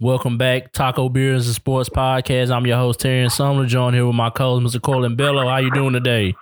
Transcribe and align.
Welcome 0.00 0.38
back, 0.38 0.70
Taco 0.70 1.08
Beers 1.08 1.46
and 1.46 1.56
Sports 1.56 1.88
Podcast. 1.88 2.54
I'm 2.54 2.64
your 2.64 2.76
host 2.76 3.00
Terry 3.00 3.28
Sumner, 3.28 3.66
joined 3.66 3.96
here 3.96 4.06
with 4.06 4.14
my 4.14 4.30
co-host 4.30 4.76
Mr. 4.76 4.80
Colin 4.80 5.16
Bello. 5.16 5.48
How 5.48 5.56
you 5.56 5.72
doing 5.72 5.92
today? 5.92 6.36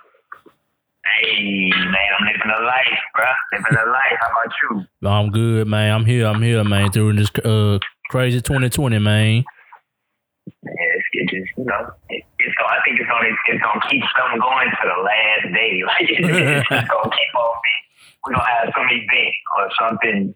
Hey 1.19 1.71
man, 1.73 1.95
I'm 2.19 2.27
living 2.27 2.53
a 2.55 2.61
life, 2.63 2.99
bro. 3.15 3.25
Living 3.53 3.77
a 3.81 3.89
life. 3.89 4.17
How 4.21 4.27
about 4.29 4.53
you? 4.61 5.09
I'm 5.09 5.31
good, 5.31 5.67
man. 5.67 5.91
I'm 5.91 6.05
here. 6.05 6.27
I'm 6.27 6.39
here, 6.43 6.63
man. 6.63 6.91
Through 6.91 7.13
this 7.13 7.31
uh, 7.43 7.79
crazy 8.11 8.41
2020, 8.41 8.99
man. 8.99 9.43
Yeah, 10.45 10.71
it's, 10.71 11.05
it 11.13 11.29
just 11.29 11.57
you 11.57 11.65
know, 11.65 11.89
it, 12.09 12.23
it's 12.37 12.55
I 12.61 12.77
think 12.85 12.99
it's 12.99 13.09
only 13.11 13.29
it's 13.47 13.63
gonna 13.63 13.81
keep 13.89 14.03
something 14.21 14.39
going 14.39 14.69
to 14.69 14.85
the 14.85 15.01
last 15.01 15.55
day. 15.55 15.81
Like 15.87 16.05
it's 16.05 16.21
gonna 16.21 16.61
keep 16.69 17.33
on. 17.33 17.57
We're 18.21 18.33
gonna 18.33 18.45
have 18.45 18.69
some 18.77 18.85
event 18.85 19.35
or 19.57 19.69
something 19.81 20.35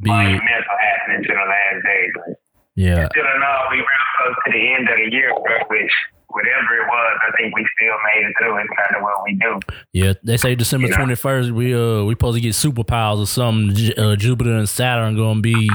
monumental 0.00 0.76
happening 0.80 1.22
to 1.24 1.28
the 1.28 1.44
last 1.44 1.84
day. 1.84 2.04
But 2.16 2.41
Yeah. 2.76 3.08
still 3.10 3.24
in 3.24 3.42
all, 3.42 3.68
we 3.70 3.76
real 3.78 3.86
close 4.16 4.36
to 4.46 4.52
the 4.52 4.74
end 4.74 4.88
of 4.88 4.96
the 4.96 5.10
year. 5.14 5.32
Which 5.68 5.92
whatever 6.28 6.74
it 6.80 6.86
was, 6.88 7.18
I 7.28 7.36
think 7.36 7.54
we 7.54 7.66
still 7.76 7.94
made 8.14 8.26
it 8.26 8.34
through. 8.38 8.56
It's 8.58 8.68
kind 8.76 8.96
of 8.96 9.02
what 9.02 9.22
we 9.24 9.34
do. 9.36 9.60
Yeah, 9.92 10.12
they 10.24 10.36
say 10.38 10.54
December 10.54 10.88
twenty 10.88 11.14
first. 11.14 11.50
We 11.50 11.74
uh 11.74 12.04
we 12.04 12.14
supposed 12.14 12.36
to 12.36 12.40
get 12.40 12.54
superpowers 12.54 13.20
or 13.22 13.26
something. 13.26 13.92
Uh, 13.98 14.16
Jupiter 14.16 14.54
and 14.54 14.68
Saturn 14.68 15.16
gonna 15.16 15.40
be 15.40 15.68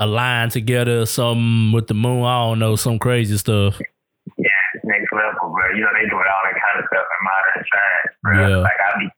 aligned 0.00 0.52
together. 0.52 1.00
or 1.02 1.06
Something 1.06 1.72
with 1.72 1.86
the 1.86 1.94
moon. 1.94 2.24
I 2.24 2.44
don't 2.48 2.58
know. 2.58 2.76
Some 2.76 2.98
crazy 2.98 3.36
stuff. 3.38 3.78
Yeah, 4.38 4.48
next 4.84 5.12
level, 5.12 5.50
bro. 5.54 5.70
You 5.74 5.82
know, 5.82 5.88
they 5.94 6.08
do 6.08 6.16
all 6.16 6.22
that 6.22 6.60
kind 6.60 6.80
of 6.80 6.86
stuff 6.90 7.06
in 7.06 7.24
modern 7.24 7.64
science, 7.72 8.16
bro. 8.22 8.48
Yeah. 8.48 8.56
Like, 8.56 8.72
I 8.74 8.98
be 8.98 9.04
peeking 9.04 9.06
at 9.06 9.12
it, 9.12 9.15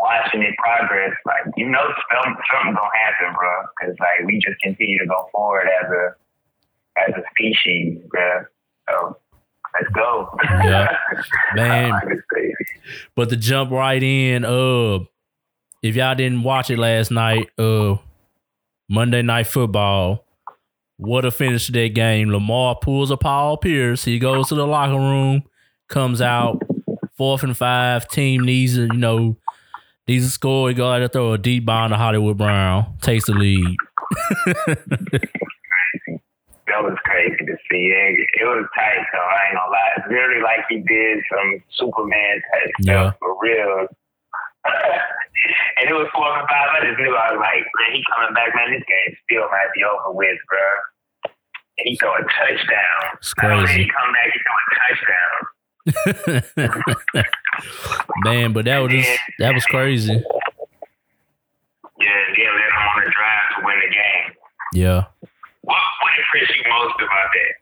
watching 0.00 0.42
it 0.42 0.54
progress. 0.56 1.12
Like, 1.26 1.52
you 1.56 1.68
know, 1.68 1.84
something, 2.10 2.42
something 2.50 2.74
gonna 2.74 2.90
happen, 2.96 3.36
bro. 3.36 3.52
Because, 3.76 3.96
like, 4.00 4.26
we 4.26 4.40
just 4.40 4.60
continue 4.60 4.98
to 4.98 5.06
go 5.06 5.28
forward 5.32 5.68
as 5.68 5.90
a 5.90 6.04
as 6.98 7.14
a 7.16 7.22
species, 7.30 7.98
bro. 8.08 8.44
So, 8.88 9.16
let's 9.74 9.92
go. 9.94 10.36
Yeah. 10.44 10.96
Man. 11.54 11.92
I 11.92 12.00
just 12.06 12.26
say, 12.34 12.54
But 13.14 13.28
to 13.30 13.36
jump 13.36 13.70
right 13.70 14.02
in, 14.02 14.44
uh, 14.44 15.00
if 15.82 15.96
y'all 15.96 16.14
didn't 16.14 16.42
watch 16.42 16.70
it 16.70 16.78
last 16.78 17.10
night, 17.10 17.48
uh, 17.58 17.96
Monday 18.88 19.22
Night 19.22 19.46
Football, 19.46 20.26
what 20.96 21.24
a 21.24 21.30
finish 21.30 21.66
to 21.66 21.72
that 21.72 21.94
game. 21.94 22.30
Lamar 22.30 22.76
pulls 22.80 23.10
a 23.10 23.16
Paul 23.16 23.56
Pierce. 23.56 24.04
He 24.04 24.18
goes 24.18 24.48
to 24.48 24.54
the 24.54 24.66
locker 24.66 24.98
room, 24.98 25.44
comes 25.88 26.20
out, 26.20 26.60
fourth 27.16 27.42
and 27.42 27.56
five. 27.56 28.08
Team 28.08 28.42
needs 28.42 28.74
to, 28.74 28.82
you 28.82 28.98
know, 28.98 29.36
needs 30.10 30.26
a 30.26 30.30
score. 30.30 30.68
He 30.68 30.74
go 30.74 30.90
out 30.90 30.98
to 30.98 31.08
throw 31.08 31.32
a 31.32 31.38
deep 31.38 31.64
bomb 31.64 31.90
to 31.90 31.96
Hollywood 31.96 32.36
Brown. 32.36 32.98
Takes 33.00 33.26
the 33.26 33.32
lead. 33.34 33.76
that 36.66 36.82
was 36.82 36.98
crazy 37.04 37.36
to 37.46 37.56
see. 37.70 37.90
It, 37.94 38.26
it 38.42 38.44
was 38.44 38.66
tight, 38.74 39.06
though. 39.12 39.18
I 39.22 39.38
ain't 39.50 39.56
gonna 39.58 39.70
lie. 39.70 39.92
It's 39.98 40.08
really 40.10 40.42
like 40.42 40.66
he 40.68 40.78
did 40.82 41.18
some 41.30 41.62
Superman 41.78 42.42
type 42.52 42.70
Yeah. 42.80 43.10
stuff 43.10 43.16
for 43.20 43.34
real. 43.42 43.86
and 45.78 45.84
it 45.88 45.94
was 45.94 46.10
four 46.14 46.26
and 46.38 46.46
five. 46.48 46.68
I 46.74 46.84
just 46.86 46.98
knew 46.98 47.14
I 47.14 47.32
was 47.32 47.40
like, 47.40 47.64
man, 47.64 47.90
he 47.94 48.02
coming 48.10 48.34
back, 48.34 48.50
man. 48.54 48.70
This 48.74 48.84
game 48.86 49.10
still 49.24 49.46
might 49.50 49.70
be 49.74 49.82
over 49.86 50.10
with, 50.14 50.38
bro. 50.50 50.66
And 51.78 51.86
he 51.88 51.96
throw 51.96 52.12
a 52.14 52.22
touchdown. 52.26 53.00
It's 53.18 53.32
crazy. 53.34 53.86
He 53.86 53.88
come 53.88 54.10
back, 54.12 54.30
he 54.34 54.38
throw 54.42 54.58
a 54.58 54.66
touchdown. 54.74 55.38
Man, 58.24 58.52
but 58.52 58.64
that 58.66 58.78
was 58.78 58.92
just 58.92 59.10
that 59.38 59.54
was 59.54 59.64
crazy. 59.66 60.12
Yeah, 60.12 60.22
yeah, 62.36 62.50
let 62.50 62.64
him 62.64 62.88
on 62.96 63.04
the 63.04 63.10
drive 63.10 63.48
to 63.58 63.64
win 63.64 63.76
the 63.84 63.90
game. 63.94 64.34
Yeah. 64.74 65.04
What 65.62 65.76
what 66.02 66.12
impressed 66.18 66.56
you 66.56 66.64
most 66.70 66.94
about 66.96 67.30
that? 67.32 67.54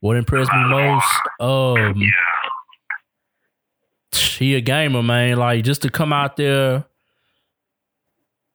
What 0.00 0.16
impressed 0.16 0.52
me 0.52 0.64
most? 0.68 1.20
Um 1.40 1.96
Yeah. 1.96 2.08
he 4.38 4.54
a 4.56 4.60
gamer, 4.60 5.02
man. 5.02 5.36
Like 5.38 5.64
just 5.64 5.82
to 5.82 5.90
come 5.90 6.12
out 6.12 6.36
there, 6.36 6.84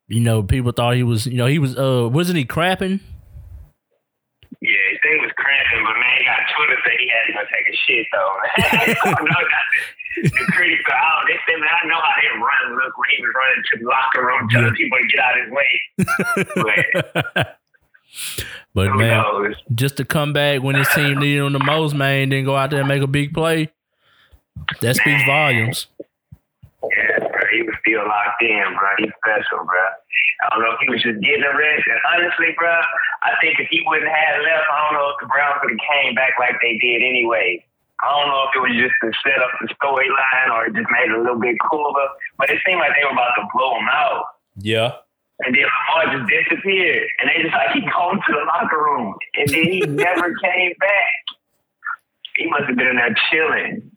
you 0.08 0.20
know, 0.20 0.44
people 0.44 0.72
thought 0.74 0.96
he 0.96 1.04
was, 1.04 1.26
you 1.26 1.38
know, 1.38 1.46
he 1.48 1.58
was, 1.60 1.78
uh, 1.78 2.08
wasn't 2.12 2.38
he 2.38 2.46
crapping? 2.46 3.00
Yeah, 4.62 4.78
his 4.92 5.00
thing 5.02 5.22
was 5.22 5.32
cramping, 5.38 5.84
but 5.86 5.94
man, 6.00 6.18
he 6.20 6.26
got 6.26 6.40
Twitter 6.56 6.78
say 6.86 6.98
take 7.52 7.68
a 7.68 7.76
shit 7.86 8.08
though. 8.12 8.36
I 8.58 8.96
don't 9.04 9.28
know 9.28 9.44
that 9.44 9.66
the 10.24 10.46
critics 10.52 10.84
are 10.90 10.96
out. 10.96 11.24
They 11.28 11.38
said, 11.48 11.60
man, 11.60 11.70
I 11.70 11.88
know 11.88 11.96
how 11.96 12.16
they 12.20 12.28
run 12.40 12.76
look 12.76 12.98
when 12.98 13.10
he 13.16 13.24
was 13.24 13.34
running 13.36 13.64
to 13.72 13.80
the 13.80 13.86
locker 13.86 14.26
room 14.26 14.50
telling 14.50 14.74
people 14.76 14.98
to 14.98 15.08
get 15.08 15.20
out 15.20 15.36
his 15.40 15.52
way. 15.52 15.72
but 18.74 18.88
Who 18.88 18.98
man, 18.98 19.24
knows? 19.24 19.56
just 19.74 19.98
to 19.98 20.06
come 20.06 20.34
back 20.34 20.62
when 20.62 20.76
his 20.76 20.88
team 20.90 21.20
needed 21.20 21.46
him 21.46 21.54
the 21.54 21.60
most, 21.64 21.94
man, 21.96 22.30
then 22.30 22.46
go 22.46 22.56
out 22.56 22.70
there 22.72 22.80
and 22.80 22.88
make 22.90 23.02
a 23.02 23.08
big 23.08 23.34
play. 23.34 23.72
That 24.82 24.96
speaks 24.96 25.24
volumes. 25.26 25.88
Yeah, 26.84 27.20
bro, 27.20 27.40
he 27.54 27.62
was 27.64 27.76
still 27.82 28.04
locked 28.06 28.42
in, 28.42 28.64
bro. 28.78 28.90
He's 28.98 29.12
special, 29.24 29.66
bro. 29.66 29.86
I 30.44 30.50
don't 30.50 30.64
know 30.64 30.74
if 30.74 30.80
he 30.82 30.90
was 30.90 31.04
just 31.04 31.22
getting 31.22 31.44
a 31.44 31.56
rest. 31.56 31.86
And 31.88 32.00
honestly, 32.14 32.48
bro, 32.58 32.74
I 33.24 33.38
think 33.40 33.60
if 33.60 33.68
he 33.70 33.84
wouldn't 33.86 34.10
have 34.10 34.42
left, 34.42 34.66
I 34.66 34.78
don't 34.82 34.98
know 34.98 35.10
if 35.14 35.18
the 35.22 35.30
Browns 35.30 35.62
would 35.62 35.72
have 35.72 35.86
came 35.86 36.16
back 36.16 36.34
like 36.40 36.58
they 36.62 36.78
did 36.82 37.06
anyway. 37.06 37.64
I 38.02 38.10
don't 38.10 38.30
know 38.34 38.50
if 38.50 38.52
it 38.58 38.62
was 38.66 38.74
just 38.74 38.98
to 39.06 39.14
set 39.22 39.38
up 39.38 39.54
the 39.62 39.70
storyline 39.78 40.50
or 40.50 40.66
it 40.66 40.74
just 40.74 40.90
made 40.90 41.06
it 41.06 41.18
a 41.18 41.22
little 41.22 41.38
bit 41.38 41.56
cooler. 41.70 42.10
But 42.38 42.50
it 42.50 42.58
seemed 42.66 42.80
like 42.82 42.98
they 42.98 43.06
were 43.06 43.14
about 43.14 43.38
to 43.38 43.46
blow 43.54 43.78
him 43.78 43.86
out. 43.94 44.26
Yeah. 44.58 44.98
And 45.46 45.54
then 45.54 45.66
Lamar 45.70 46.18
just 46.18 46.30
disappeared. 46.30 47.08
And 47.22 47.30
they 47.30 47.46
just 47.46 47.54
like 47.54 47.78
he 47.78 47.82
going 47.82 48.18
to 48.26 48.32
the 48.34 48.46
locker 48.50 48.82
room. 48.82 49.14
And 49.38 49.50
then 49.50 49.64
he 49.70 49.80
never 49.88 50.34
came 50.42 50.74
back. 50.80 51.14
He 52.38 52.50
must 52.50 52.66
have 52.66 52.76
been 52.76 52.88
in 52.88 52.96
there 52.98 53.16
chilling. 53.30 53.92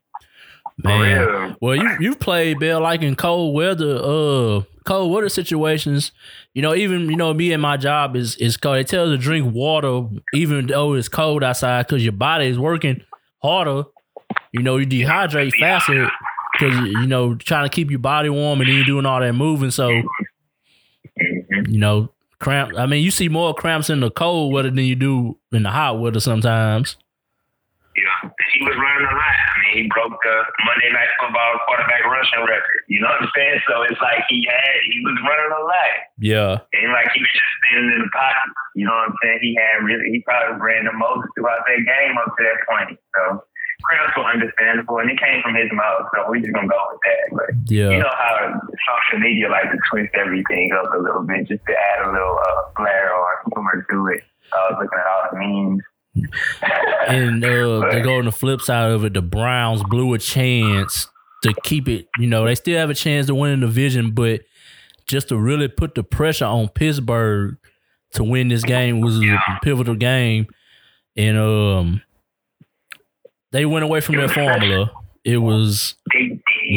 Man. 0.79 1.01
real. 1.01 1.57
Well, 1.61 1.77
you 1.77 1.97
you 2.01 2.15
played 2.17 2.59
Bill 2.59 2.81
like 2.81 3.03
in 3.03 3.15
cold 3.15 3.55
weather, 3.55 3.97
uh, 3.97 4.63
cold 4.85 5.13
weather 5.13 5.29
situations. 5.29 6.13
You 6.53 6.63
know, 6.63 6.75
even 6.75 7.09
you 7.09 7.17
know, 7.17 7.33
me 7.33 7.53
and 7.53 7.63
my 7.63 7.77
job 7.77 8.17
is 8.17 8.37
is 8.37 8.57
cold. 8.57 8.79
It 8.79 8.89
tells 8.89 9.11
you 9.11 9.17
to 9.17 9.23
drink 9.23 9.55
water 9.55 10.07
even 10.35 10.67
though 10.67 10.95
it's 10.95 11.09
cold 11.09 11.45
outside 11.45 11.87
because 11.87 12.03
your 12.03 12.13
body 12.13 12.47
is 12.47 12.59
working 12.59 13.03
harder. 13.43 13.85
You 14.53 14.63
know, 14.63 14.77
you 14.77 14.87
dehydrate 14.87 15.53
faster 15.59 16.11
because 16.53 16.77
you 16.89 17.07
know 17.07 17.35
trying 17.37 17.69
to 17.69 17.75
keep 17.75 17.91
your 17.91 18.01
body 18.01 18.29
warm 18.29 18.61
and 18.61 18.69
then 18.69 18.77
you're 18.77 18.85
doing 18.85 19.07
all 19.07 19.21
that 19.21 19.33
moving. 19.33 19.71
So 19.71 19.89
you 21.67 21.79
know, 21.79 22.11
cramp. 22.41 22.73
I 22.77 22.87
mean, 22.87 23.03
you 23.05 23.11
see 23.11 23.29
more 23.29 23.55
cramps 23.55 23.91
in 23.91 24.01
the 24.01 24.11
cold 24.11 24.53
weather 24.53 24.71
than 24.71 24.85
you 24.85 24.97
do 24.97 25.39
in 25.53 25.63
the 25.63 25.71
hot 25.71 26.01
weather 26.01 26.21
sometimes. 26.21 26.97
Yeah, 27.95 28.31
he 28.55 28.61
was 28.67 28.75
running 28.75 29.07
a 29.07 29.15
lot. 29.15 29.37
I 29.39 29.55
mean, 29.63 29.75
he 29.79 29.85
broke 29.87 30.19
the 30.19 30.37
Monday 30.67 30.91
Night 30.91 31.11
Football 31.19 31.63
quarterback 31.67 32.03
rushing 32.11 32.43
record. 32.43 32.81
You 32.91 32.99
know 32.99 33.11
what 33.11 33.23
I'm 33.23 33.31
saying? 33.35 33.63
So 33.71 33.87
it's 33.87 34.03
like 34.03 34.27
he 34.27 34.43
had, 34.43 34.75
he 34.91 34.99
was 35.07 35.15
running 35.23 35.53
a 35.55 35.63
lot. 35.63 35.95
Yeah. 36.19 36.53
And 36.75 36.91
like 36.91 37.09
he 37.15 37.23
was 37.23 37.31
just 37.31 37.53
standing 37.63 37.95
in 37.95 38.03
the 38.03 38.11
pocket. 38.11 38.51
You 38.75 38.91
know 38.91 38.95
what 38.99 39.15
I'm 39.15 39.19
saying? 39.23 39.39
He 39.47 39.55
had 39.55 39.87
really, 39.87 40.11
he 40.11 40.27
probably 40.27 40.59
ran 40.59 40.91
the 40.91 40.97
most 40.99 41.31
throughout 41.39 41.63
that 41.71 41.81
game 41.87 42.19
up 42.19 42.35
to 42.35 42.41
that 42.43 42.59
point. 42.67 42.99
So 43.15 43.23
were 44.17 44.25
understandable, 44.25 44.99
and 44.99 45.11
it 45.11 45.19
came 45.19 45.43
from 45.43 45.55
his 45.55 45.71
mouth. 45.73 46.07
So 46.15 46.25
we're 46.29 46.41
just 46.41 46.53
gonna 46.53 46.69
go 46.69 46.81
with 46.93 47.01
that. 47.05 47.25
But 47.33 47.71
you 47.93 47.99
know 47.99 48.15
how 48.15 48.61
social 48.87 49.21
media 49.21 49.49
like 49.49 49.71
to 49.71 49.79
twist 49.91 50.15
everything 50.15 50.71
up 50.73 50.93
a 50.95 50.99
little 50.99 51.23
bit 51.23 51.49
just 51.49 51.65
to 51.67 51.75
add 51.75 52.09
a 52.09 52.13
little 52.13 52.39
uh, 52.39 52.63
flair 52.77 53.13
or 53.15 53.43
humor 53.53 53.87
to 53.91 53.97
it. 54.15 54.23
I 54.53 54.57
was 54.71 54.79
looking 54.83 54.99
at 54.99 55.07
all 55.07 55.23
the 55.31 55.39
memes. 55.39 55.83
And 57.09 57.45
uh, 57.45 57.91
to 57.93 58.01
go 58.03 58.19
on 58.19 58.25
the 58.27 58.33
flip 58.33 58.61
side 58.61 58.91
of 58.91 59.05
it, 59.05 59.15
the 59.15 59.23
Browns 59.23 59.83
blew 59.85 60.15
a 60.15 60.19
chance 60.19 61.09
to 61.43 61.53
keep 61.65 61.89
it. 61.89 62.09
You 62.19 62.27
know, 62.27 62.45
they 62.45 62.55
still 62.55 62.79
have 62.79 62.91
a 62.91 62.95
chance 62.95 63.27
to 63.27 63.35
win 63.35 63.61
the 63.61 63.67
division, 63.67 64.13
but 64.13 64.43
just 65.07 65.29
to 65.29 65.37
really 65.37 65.69
put 65.69 65.95
the 65.95 66.03
pressure 66.03 66.47
on 66.47 66.69
Pittsburgh 66.69 67.57
to 68.13 68.25
win 68.25 68.49
this 68.49 68.63
game 68.65 69.01
was 69.01 69.21
a 69.21 69.37
pivotal 69.63 69.95
game, 69.97 70.47
and 71.17 71.37
um, 71.37 72.03
they 73.53 73.67
went 73.67 73.85
away 73.85 74.01
from 74.01 74.17
their 74.17 74.29
formula. 74.29 74.91
It 75.25 75.39
was 75.39 75.97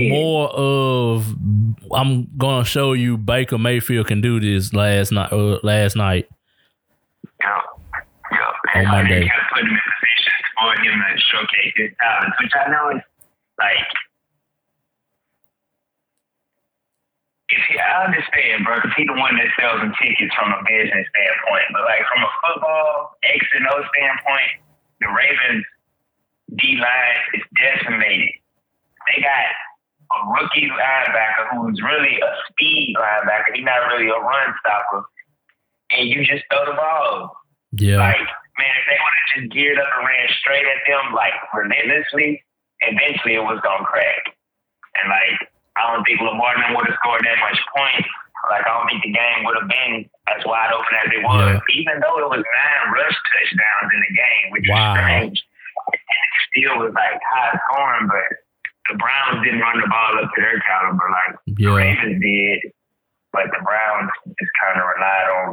more 0.10 0.50
of 0.50 1.36
I'm 1.94 2.28
gonna 2.38 2.66
show 2.66 2.94
you 2.94 3.18
Baker 3.18 3.58
Mayfield 3.58 4.08
can 4.08 4.22
do 4.22 4.40
this 4.40 4.74
last 4.74 5.12
night. 5.12 5.32
Uh, 5.32 5.60
last 5.64 5.96
night, 5.96 6.28
Yeah. 6.28 6.28
Yeah. 6.28 6.37
On 8.78 8.88
Monday. 8.92 9.26
Kept 9.26 9.48
putting 9.54 9.70
him 9.70 9.78
in 9.78 9.82
positions 9.82 10.46
for 10.54 10.72
him 10.78 10.96
to 10.98 11.08
uh, 11.08 11.18
showcase 11.32 11.74
his 11.78 11.92
talents, 11.98 12.38
which 12.42 12.54
I 12.54 12.66
know 12.70 12.86
is 12.98 13.04
like. 13.58 13.90
He, 17.50 17.80
I 17.80 18.06
understand, 18.06 18.66
bro, 18.68 18.76
because 18.84 18.92
he's 18.98 19.08
the 19.08 19.16
one 19.16 19.36
that 19.40 19.48
sells 19.56 19.80
them 19.80 19.96
tickets 19.98 20.36
from 20.36 20.52
a 20.52 20.60
business 20.68 21.08
standpoint. 21.08 21.68
But 21.72 21.84
like 21.88 22.04
from 22.12 22.28
a 22.28 22.32
football 22.44 23.16
X 23.24 23.40
and 23.56 23.66
O 23.72 23.76
standpoint, 23.88 24.52
the 25.00 25.08
Ravens 25.08 25.64
D 26.60 26.76
line 26.76 27.20
is 27.36 27.44
decimated. 27.56 28.36
They 29.08 29.24
got 29.24 29.48
a 30.12 30.20
rookie 30.36 30.68
linebacker 30.68 31.56
who's 31.56 31.80
really 31.82 32.20
a 32.20 32.32
speed 32.52 32.96
linebacker. 33.00 33.56
He's 33.56 33.64
not 33.64 33.88
really 33.96 34.12
a 34.12 34.20
run 34.20 34.52
stopper. 34.60 35.08
and 35.92 36.10
you 36.10 36.26
just 36.26 36.44
throw 36.52 36.66
the 36.66 36.76
ball. 36.76 37.36
Yeah. 37.74 37.98
Like, 37.98 38.28
man, 38.58 38.74
if 38.82 38.86
they 38.90 39.00
would 39.00 39.16
have 39.16 39.30
just 39.38 39.48
geared 39.54 39.80
up 39.80 39.90
and 39.98 40.06
ran 40.06 40.28
straight 40.42 40.66
at 40.66 40.82
them 40.86 41.14
like 41.14 41.38
relentlessly, 41.54 42.44
eventually 42.82 43.38
it 43.38 43.46
was 43.46 43.62
gonna 43.62 43.86
crack. 43.86 44.34
And 44.98 45.10
like, 45.10 45.50
I 45.78 45.94
don't 45.94 46.04
think 46.06 46.22
Lamar 46.22 46.58
would 46.74 46.90
have 46.90 46.98
scored 46.98 47.22
that 47.26 47.38
much 47.38 47.60
points. 47.74 48.10
Like, 48.50 48.66
I 48.66 48.70
don't 48.70 48.88
think 48.90 49.04
the 49.04 49.14
game 49.14 49.46
would 49.46 49.58
have 49.60 49.70
been 49.70 50.06
as 50.30 50.42
wide 50.46 50.74
open 50.74 50.94
as 51.04 51.10
it 51.10 51.22
was, 51.26 51.58
yeah. 51.58 51.80
even 51.82 52.00
though 52.00 52.18
it 52.22 52.30
was 52.30 52.42
nine 52.42 52.86
rush 52.94 53.18
touchdowns 53.34 53.90
in 53.92 54.02
the 54.08 54.14
game, 54.14 54.46
which 54.54 54.68
wow. 54.70 54.78
was 54.78 54.98
strange. 54.98 55.38
And 55.94 56.22
it 56.22 56.42
still 56.50 56.76
was 56.82 56.94
like 56.94 57.18
high 57.22 57.54
scoring, 57.66 58.08
but 58.08 58.30
the 58.90 58.96
Browns 58.96 59.44
didn't 59.44 59.60
run 59.60 59.82
the 59.82 59.90
ball 59.90 60.22
up 60.22 60.30
to 60.32 60.40
their 60.40 60.62
caliber 60.64 61.08
like 61.12 61.34
yeah. 61.46 61.70
the 61.70 61.76
Ravens 61.76 62.18
did. 62.24 62.60
But 63.34 63.52
the 63.52 63.62
Browns 63.62 64.10
just 64.40 64.54
kind 64.64 64.80
of 64.80 64.86
relied 64.88 65.28
on 65.28 65.48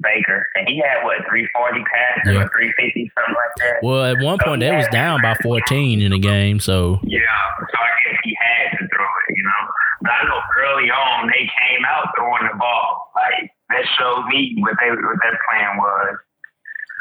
Baker, 0.00 0.46
and 0.54 0.68
he 0.68 0.78
had 0.80 1.04
what 1.04 1.18
three 1.28 1.48
forty 1.52 1.84
passes 1.84 2.32
yeah. 2.32 2.42
or 2.42 2.48
three 2.48 2.72
fifty 2.76 3.12
something 3.14 3.34
like 3.34 3.54
that. 3.60 3.76
Well, 3.82 4.04
at 4.04 4.22
one 4.22 4.38
point 4.42 4.60
they 4.60 4.74
was 4.74 4.88
down 4.88 5.20
by 5.22 5.36
fourteen 5.42 6.00
in 6.00 6.12
the 6.12 6.18
game, 6.18 6.60
so 6.60 7.00
yeah. 7.04 7.20
So 7.60 7.76
I 7.76 7.90
guess 8.04 8.18
he 8.24 8.36
had 8.36 8.78
to 8.78 8.88
throw 8.88 9.04
it, 9.04 9.36
you 9.36 9.44
know. 9.44 9.62
But 10.02 10.12
I 10.12 10.24
know 10.24 10.40
early 10.64 10.90
on 10.90 11.28
they 11.28 11.44
came 11.44 11.84
out 11.84 12.08
throwing 12.16 12.48
the 12.48 12.56
ball. 12.56 13.12
Like 13.14 13.52
that 13.68 13.84
showed 13.98 14.26
me 14.28 14.56
what 14.58 14.74
they 14.80 14.90
what 14.90 15.20
their 15.22 15.38
plan 15.48 15.76
was. 15.76 16.16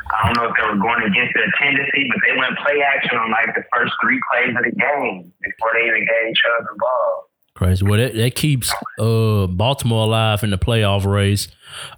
I 0.10 0.26
don't 0.26 0.38
know 0.42 0.50
if 0.50 0.56
they 0.58 0.66
were 0.66 0.82
going 0.82 1.06
against 1.06 1.38
their 1.38 1.52
tendency, 1.62 2.10
but 2.10 2.18
they 2.26 2.34
went 2.34 2.58
play 2.66 2.82
action 2.82 3.16
on 3.16 3.30
like 3.30 3.54
the 3.54 3.64
first 3.72 3.94
three 4.02 4.20
plays 4.32 4.58
of 4.58 4.66
the 4.66 4.74
game 4.74 5.32
before 5.40 5.72
they 5.78 5.86
even 5.86 6.02
gave 6.02 6.34
each 6.34 6.44
other 6.50 6.66
the 6.66 6.76
ball. 6.82 7.29
Crazy. 7.60 7.86
Well, 7.86 8.00
that, 8.00 8.16
that 8.16 8.36
keeps 8.36 8.74
uh, 9.02 9.46
Baltimore 9.48 10.06
alive 10.06 10.46
in 10.46 10.52
the 10.52 10.58
playoff 10.58 11.06
race. 11.06 11.50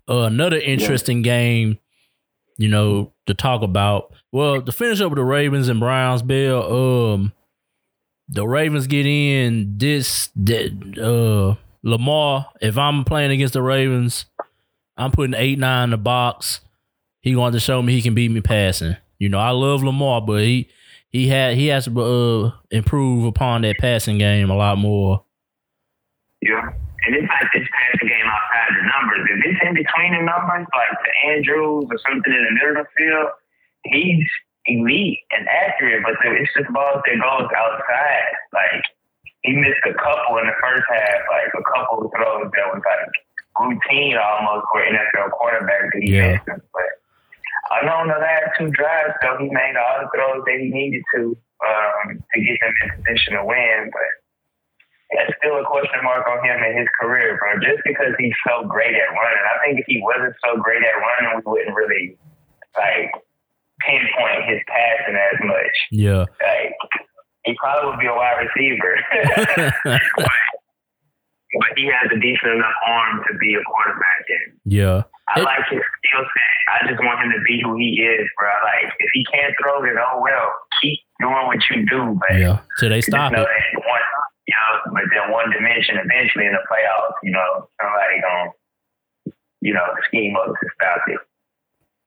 Uh, 0.10 0.22
another 0.22 0.58
interesting 0.58 1.20
yeah. 1.20 1.38
game, 1.38 1.80
you 2.58 2.68
know, 2.68 3.14
to 3.28 3.36
talk 3.36 3.62
about. 3.62 4.12
Well, 4.32 4.64
to 4.64 4.72
finish 4.72 5.02
up 5.02 5.12
with 5.12 5.18
the 5.18 5.24
Ravens 5.24 5.70
and 5.70 5.80
Browns, 5.80 6.24
Bill. 6.24 7.14
Um, 7.14 7.34
the 8.28 8.48
Ravens 8.48 8.88
get 8.88 9.06
in 9.06 9.78
this. 9.78 10.32
That, 10.36 10.72
uh, 10.98 11.62
Lamar. 11.84 12.48
If 12.60 12.76
I'm 12.80 13.04
playing 13.04 13.30
against 13.30 13.54
the 13.54 13.62
Ravens, 13.62 14.26
I'm 14.98 15.12
putting 15.12 15.36
eight 15.36 15.60
nine 15.60 15.86
in 15.86 15.90
the 15.92 15.98
box. 15.98 16.62
He 17.20 17.36
wanted 17.36 17.54
to 17.54 17.60
show 17.60 17.84
me 17.84 17.94
he 17.94 18.02
can 18.02 18.16
beat 18.16 18.32
me 18.32 18.42
passing. 18.42 18.98
You 19.20 19.30
know, 19.30 19.38
I 19.38 19.52
love 19.52 19.84
Lamar, 19.84 20.22
but 20.22 20.42
he 20.42 20.70
he 21.10 21.28
had 21.28 21.54
he 21.54 21.68
has 21.68 21.86
to 21.86 22.02
uh, 22.02 22.52
improve 22.72 23.26
upon 23.26 23.62
that 23.62 23.78
passing 23.78 24.18
game 24.18 24.50
a 24.50 24.56
lot 24.56 24.80
more. 24.80 25.24
Yeah. 26.42 26.74
And 27.06 27.18
it's 27.18 27.30
like 27.30 27.50
this 27.54 27.66
passing 27.66 28.10
game 28.10 28.30
outside 28.30 28.78
the 28.78 28.86
numbers. 28.86 29.26
If 29.26 29.40
it's 29.42 29.62
in 29.66 29.74
between 29.74 30.12
the 30.14 30.22
numbers, 30.22 30.70
like 30.70 30.94
the 31.02 31.14
Andrews 31.34 31.90
or 31.90 31.98
something 32.06 32.30
in 32.30 32.44
the 32.46 32.54
middle 32.54 32.78
of 32.78 32.86
the 32.86 32.94
field, 32.94 33.30
he's 33.90 34.26
elite 34.70 35.26
and 35.34 35.50
accurate, 35.50 36.06
but 36.06 36.14
it's 36.22 36.54
just 36.54 36.70
balls 36.70 37.02
that 37.02 37.18
goes 37.18 37.50
outside. 37.50 38.34
Like 38.54 38.86
he 39.42 39.58
missed 39.58 39.82
a 39.90 39.98
couple 39.98 40.38
in 40.38 40.46
the 40.46 40.58
first 40.62 40.86
half, 40.86 41.26
like 41.34 41.50
a 41.58 41.66
couple 41.74 42.06
of 42.06 42.14
throws 42.14 42.52
that 42.54 42.70
was 42.70 42.82
like 42.86 43.10
routine 43.58 44.18
almost 44.18 44.66
for 44.70 44.86
NFL 44.86 45.32
quarterback 45.34 45.90
that 45.94 46.02
he 46.02 46.18
yeah. 46.18 46.38
But 46.46 46.92
I 47.72 47.86
know 47.86 48.02
in 48.04 48.10
the 48.10 48.22
last 48.22 48.54
two 48.58 48.70
drives, 48.70 49.18
though, 49.22 49.38
he 49.40 49.50
made 49.50 49.76
all 49.76 50.06
the 50.06 50.10
throws 50.14 50.44
that 50.46 50.60
he 50.60 50.70
needed 50.70 51.04
to 51.16 51.38
um, 51.66 52.22
to 52.22 52.38
get 52.42 52.60
them 52.62 52.74
in 52.84 52.90
position 53.02 53.34
to 53.34 53.46
win. 53.46 53.90
But 53.92 54.12
that's 55.12 55.34
still 55.44 55.60
a 55.60 55.66
question 55.68 56.00
mark 56.04 56.24
on 56.28 56.40
him 56.46 56.64
in 56.64 56.78
his 56.80 56.88
career, 57.00 57.36
bro. 57.36 57.60
Just 57.60 57.84
because 57.84 58.16
he's 58.18 58.36
so 58.48 58.64
great 58.68 58.96
at 58.96 59.12
running, 59.12 59.46
I 59.46 59.56
think 59.60 59.80
if 59.80 59.86
he 59.88 60.00
wasn't 60.00 60.36
so 60.40 60.56
great 60.62 60.84
at 60.84 60.96
running, 60.96 61.44
we 61.44 61.52
wouldn't 61.52 61.76
really 61.76 62.16
like 62.78 63.12
pinpoint 63.84 64.48
his 64.48 64.64
passing 64.68 65.20
as 65.20 65.38
much. 65.44 65.76
Yeah, 65.92 66.26
like 66.40 66.80
he 67.44 67.56
probably 67.60 67.92
would 67.92 68.00
be 68.00 68.08
a 68.08 68.16
wide 68.16 68.48
receiver, 68.48 68.96
but, 69.84 70.00
he 71.76 71.92
has 71.92 72.08
a 72.08 72.20
decent 72.20 72.56
enough 72.56 72.78
arm 72.88 73.24
to 73.28 73.38
be 73.38 73.56
a 73.56 73.64
quarterback. 73.68 74.24
And 74.32 74.56
yeah, 74.64 75.04
I 75.28 75.42
it, 75.42 75.44
like 75.44 75.68
his 75.70 75.84
skill 75.84 76.24
set. 76.24 76.56
I 76.72 76.88
just 76.88 77.04
want 77.04 77.20
him 77.20 77.32
to 77.36 77.42
be 77.44 77.60
who 77.60 77.76
he 77.76 78.00
is, 78.00 78.28
bro. 78.40 78.48
Like 78.64 78.94
if 79.00 79.10
he 79.14 79.26
can't 79.28 79.54
throw 79.60 79.84
it, 79.84 80.00
oh 80.00 80.22
well, 80.24 80.48
keep 80.82 81.00
doing 81.20 81.46
what 81.48 81.60
you 81.70 81.86
do, 81.86 82.16
but 82.16 82.40
yeah, 82.40 82.62
they 82.80 83.02
stop 83.02 83.34
it. 83.34 83.40
One, 83.40 84.02
but 84.86 85.04
then 85.12 85.32
one 85.32 85.50
dimension 85.52 85.98
eventually 85.98 86.46
in 86.46 86.54
the 86.54 86.64
playoffs, 86.70 87.18
you 87.24 87.32
know, 87.32 87.70
somebody 87.82 88.22
gonna, 88.22 88.52
you 89.62 89.74
know, 89.74 89.86
scheme 90.08 90.36
up 90.36 90.48
to 90.48 90.68
stop 90.76 91.02
it. 91.08 91.20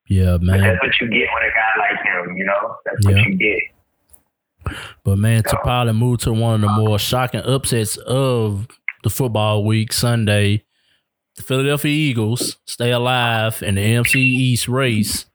Yeah, 0.08 0.38
man. 0.40 0.60
But 0.60 0.60
that's 0.60 0.82
what 0.82 1.00
you 1.00 1.08
get 1.08 1.28
with 1.32 1.44
a 1.44 1.52
guy 1.54 1.72
like 1.78 2.04
him, 2.04 2.36
you 2.36 2.44
know. 2.44 2.76
That's 2.84 3.04
yeah. 3.04 3.12
what 3.12 3.26
you 3.26 3.36
get. 3.36 4.76
But 5.04 5.18
man, 5.18 5.42
so, 5.44 5.50
to 5.50 5.62
probably 5.62 5.92
move 5.92 6.20
to 6.20 6.32
one 6.32 6.54
of 6.56 6.60
the 6.62 6.68
more 6.68 6.98
shocking 6.98 7.42
upsets 7.44 7.96
of 7.96 8.66
the 9.02 9.10
football 9.10 9.64
week 9.64 9.92
Sunday, 9.92 10.64
the 11.36 11.42
Philadelphia 11.42 11.90
Eagles 11.90 12.58
stay 12.64 12.90
alive 12.90 13.62
in 13.62 13.74
the 13.74 13.82
NFC 13.82 14.16
East 14.16 14.68
race 14.68 15.26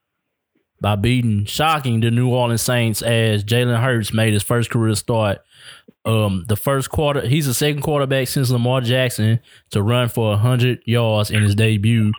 by 0.81 0.96
beating 0.96 1.46
shocking 1.46 2.00
the 2.00 2.12
New 2.12 2.30
Orleans 2.30 2.62
Saints 2.62 3.02
as 3.02 3.44
Jalen 3.44 3.81
Hurts 3.81 4.14
made 4.14 4.34
his 4.34 4.44
first 4.44 4.70
career 4.70 4.96
start 4.96 5.40
um 6.06 6.46
the 6.48 6.56
first 6.56 6.90
quarter. 6.90 7.28
He's 7.28 7.46
the 7.46 7.54
second 7.54 7.81
quarterback 7.81 8.28
since 8.28 8.50
Lamar 8.50 8.81
Jackson 8.81 9.40
to 9.72 9.81
run 9.81 10.10
for 10.10 10.38
hundred 10.38 10.81
yards 10.86 11.31
in 11.31 11.44
his 11.44 11.56
debut. 11.56 12.12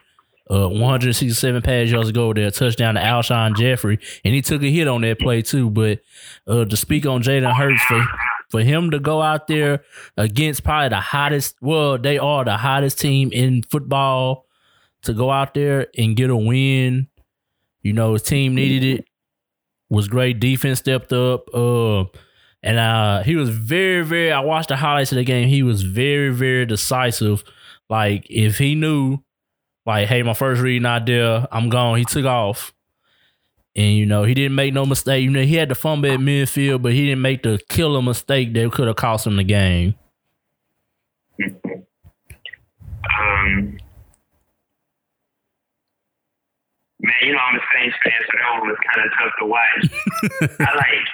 Uh, 0.50 0.68
167 0.68 1.62
pass 1.62 1.88
yards 1.88 2.08
ago, 2.08 2.32
there 2.34 2.48
a 2.48 2.50
touchdown 2.50 2.96
to 2.96 3.00
Alshon 3.00 3.56
Jeffery, 3.56 4.00
and 4.24 4.34
he 4.34 4.42
took 4.42 4.60
a 4.64 4.70
hit 4.70 4.88
on 4.88 5.02
that 5.02 5.20
play 5.20 5.42
too. 5.42 5.70
But 5.70 6.00
uh, 6.48 6.64
to 6.64 6.76
speak 6.76 7.06
on 7.06 7.22
Jalen 7.22 7.54
Hurts 7.54 7.82
for 7.84 8.04
for 8.50 8.60
him 8.60 8.90
to 8.90 8.98
go 8.98 9.22
out 9.22 9.46
there 9.46 9.84
against 10.16 10.64
probably 10.64 10.88
the 10.88 11.00
hottest, 11.00 11.54
well, 11.62 11.96
they 11.96 12.18
are 12.18 12.44
the 12.44 12.56
hottest 12.56 12.98
team 12.98 13.30
in 13.32 13.62
football, 13.62 14.44
to 15.02 15.12
go 15.14 15.30
out 15.30 15.54
there 15.54 15.86
and 15.96 16.16
get 16.16 16.30
a 16.30 16.36
win. 16.36 17.06
You 17.82 17.92
know, 17.92 18.12
his 18.14 18.22
team 18.22 18.54
needed 18.54 19.00
it. 19.00 19.04
Was 19.88 20.08
great 20.08 20.38
defense 20.38 20.78
stepped 20.78 21.12
up. 21.12 21.52
Uh, 21.52 22.04
and 22.62 22.78
uh, 22.78 23.22
he 23.22 23.36
was 23.36 23.50
very, 23.50 24.04
very. 24.04 24.30
I 24.32 24.40
watched 24.40 24.68
the 24.68 24.76
highlights 24.76 25.12
of 25.12 25.16
the 25.16 25.24
game. 25.24 25.48
He 25.48 25.62
was 25.62 25.82
very, 25.82 26.30
very 26.30 26.66
decisive. 26.66 27.42
Like 27.88 28.26
if 28.28 28.58
he 28.58 28.74
knew, 28.74 29.18
like, 29.86 30.08
hey, 30.08 30.22
my 30.22 30.34
first 30.34 30.60
read 30.60 30.82
not 30.82 31.06
there, 31.06 31.46
I'm 31.50 31.70
gone. 31.70 31.98
He 31.98 32.04
took 32.04 32.26
off, 32.26 32.72
and 33.74 33.94
you 33.94 34.06
know 34.06 34.24
he 34.24 34.34
didn't 34.34 34.54
make 34.54 34.74
no 34.74 34.84
mistake. 34.84 35.24
You 35.24 35.30
know 35.30 35.42
he 35.42 35.56
had 35.56 35.70
the 35.70 35.74
fumble 35.74 36.10
at 36.10 36.20
midfield, 36.20 36.82
but 36.82 36.92
he 36.92 37.06
didn't 37.06 37.22
make 37.22 37.42
the 37.42 37.60
killer 37.68 38.02
mistake 38.02 38.52
that 38.54 38.72
could 38.72 38.86
have 38.86 38.96
cost 38.96 39.26
him 39.26 39.36
the 39.36 39.44
game. 39.44 39.94
Um, 43.18 43.78
man, 47.00 47.20
you 47.22 47.32
know 47.32 47.40
I'm 47.40 47.56
a 47.56 47.64
Saints 47.74 47.96
fan, 48.04 48.20
so 48.20 48.32
that 48.38 48.60
one 48.60 48.68
was 48.68 48.78
kind 48.86 49.00
of 49.06 49.12
tough 49.16 49.34
to 49.40 49.46
watch. 49.46 49.82
I 50.60 50.72
like 50.76 51.08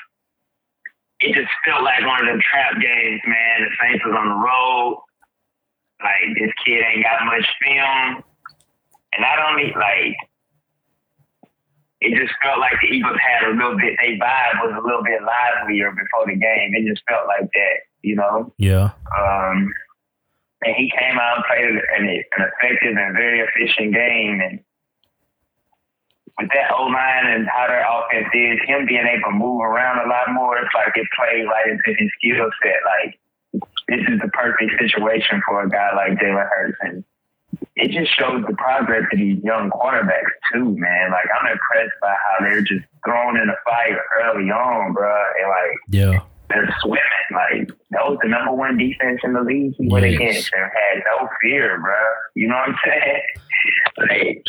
it 1.21 1.35
just 1.35 1.53
felt 1.65 1.83
like 1.83 2.05
one 2.05 2.21
of 2.21 2.27
them 2.27 2.41
trap 2.45 2.77
games, 2.81 3.21
man. 3.25 3.65
The 3.65 3.73
Saints 3.81 4.05
was 4.05 4.15
on 4.17 4.29
the 4.29 4.41
road. 4.41 5.03
Like 6.03 6.37
this 6.37 6.53
kid 6.65 6.85
ain't 6.85 7.05
got 7.05 7.25
much 7.25 7.47
film, 7.65 8.23
and 9.17 9.21
not 9.21 9.41
only 9.49 9.73
like 9.73 10.17
it 12.01 12.13
just 12.15 12.35
felt 12.43 12.61
like 12.61 12.77
the 12.83 12.89
Eagles 12.89 13.17
had 13.17 13.49
a 13.49 13.57
little 13.57 13.77
bit. 13.79 13.97
Their 14.01 14.21
vibe 14.21 14.61
was 14.61 14.75
a 14.77 14.85
little 14.85 15.03
bit 15.03 15.25
livelier 15.25 15.91
before 15.91 16.27
the 16.27 16.37
game. 16.37 16.77
It 16.77 16.85
just 16.87 17.03
felt 17.09 17.27
like 17.27 17.49
that, 17.49 17.77
you 18.03 18.17
know. 18.17 18.53
Yeah. 18.59 18.93
Um, 19.17 19.73
and 20.63 20.77
he 20.77 20.93
came 20.93 21.19
out 21.19 21.37
and 21.37 21.45
played 21.49 21.65
an, 21.65 22.09
an 22.37 22.45
effective 22.45 22.97
and 22.97 23.17
very 23.17 23.41
efficient 23.41 23.95
game, 23.95 24.41
and 24.45 24.61
with 26.39 26.51
that 26.53 26.71
O 26.73 26.85
line 26.85 27.27
and 27.27 27.49
how 27.49 27.67
their 27.67 27.85
offense 27.85 28.29
is, 28.35 28.61
him 28.69 28.87
being 28.87 29.07
able 29.07 29.31
to 29.31 29.37
move 29.37 29.61
around 29.61 30.05
a 30.05 30.09
lot 30.09 30.33
more, 30.33 30.59
it's 30.59 30.75
like 30.75 30.93
it 30.97 31.09
played 31.17 31.45
right 31.45 31.69
into 31.71 31.97
his 31.97 32.11
skill 32.19 32.51
set. 32.63 32.81
Like 32.85 33.19
this 33.89 34.05
is 34.09 34.21
the 34.21 34.29
perfect 34.29 34.73
situation 34.79 35.41
for 35.47 35.65
a 35.65 35.69
guy 35.69 35.95
like 35.95 36.19
Jalen 36.19 36.49
Hurts, 36.49 36.79
and 36.83 37.05
it 37.77 37.91
just 37.91 38.15
shows 38.19 38.45
the 38.47 38.55
progress 38.55 39.05
of 39.13 39.19
these 39.19 39.43
young 39.43 39.71
quarterbacks 39.71 40.35
too, 40.53 40.77
man. 40.77 41.11
Like 41.11 41.27
I'm 41.41 41.53
impressed 41.53 41.97
by 42.01 42.15
how 42.15 42.45
they're 42.45 42.63
just 42.63 42.85
thrown 43.05 43.41
in 43.41 43.47
the 43.47 43.57
fight 43.65 43.97
early 44.23 44.51
on, 44.51 44.93
bro, 44.93 45.25
and 45.41 45.49
like 45.49 45.79
yeah. 45.89 46.21
They're 46.49 46.73
swimming. 46.81 47.03
Like 47.33 47.69
that 47.91 48.09
was 48.09 48.19
the 48.23 48.29
number 48.29 48.53
one 48.53 48.79
defense 48.79 49.21
in 49.25 49.33
the 49.33 49.41
league 49.41 49.75
he 49.77 49.89
went 49.89 50.07
yes. 50.07 50.15
against 50.15 50.53
and 50.53 50.63
had 50.63 51.03
no 51.05 51.29
fear, 51.43 51.81
bro. 51.81 51.93
You 52.37 52.47
know 52.47 52.55
what 52.55 52.69
I'm 52.69 52.77
saying? 52.85 53.23
like 53.99 54.47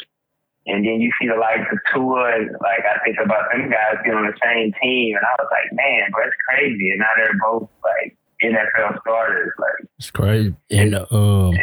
and 0.67 0.85
then 0.85 1.01
you 1.01 1.09
see 1.19 1.27
the 1.27 1.35
likes 1.39 1.67
of 1.71 1.79
Tua, 1.93 2.35
and 2.35 2.51
like 2.61 2.83
I 2.85 2.99
think 3.03 3.17
about 3.23 3.45
them 3.51 3.69
guys 3.69 3.95
being 4.03 4.15
on 4.15 4.25
the 4.27 4.37
same 4.43 4.73
team, 4.81 5.15
and 5.15 5.25
I 5.25 5.41
was 5.41 5.47
like, 5.51 5.73
man, 5.73 6.11
bro, 6.11 6.23
it's 6.25 6.35
crazy. 6.47 6.91
And 6.91 6.99
now 6.99 7.11
they're 7.15 7.39
both 7.41 7.69
like 7.83 8.17
NFL 8.43 8.99
starters. 9.01 9.51
Like 9.57 9.89
it's 9.97 10.11
crazy, 10.11 10.55
and 10.71 10.95
um, 10.95 11.53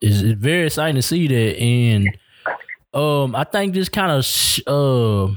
it's, 0.00 0.20
it's 0.22 0.40
very 0.40 0.66
exciting 0.66 0.96
to 0.96 1.02
see 1.02 1.26
that. 1.28 1.58
And 1.58 2.16
Um, 2.94 3.34
I 3.36 3.44
think 3.44 3.74
just 3.74 3.92
kind 3.92 4.10
of 4.12 4.24
sh- 4.24 4.60
uh 4.66 5.28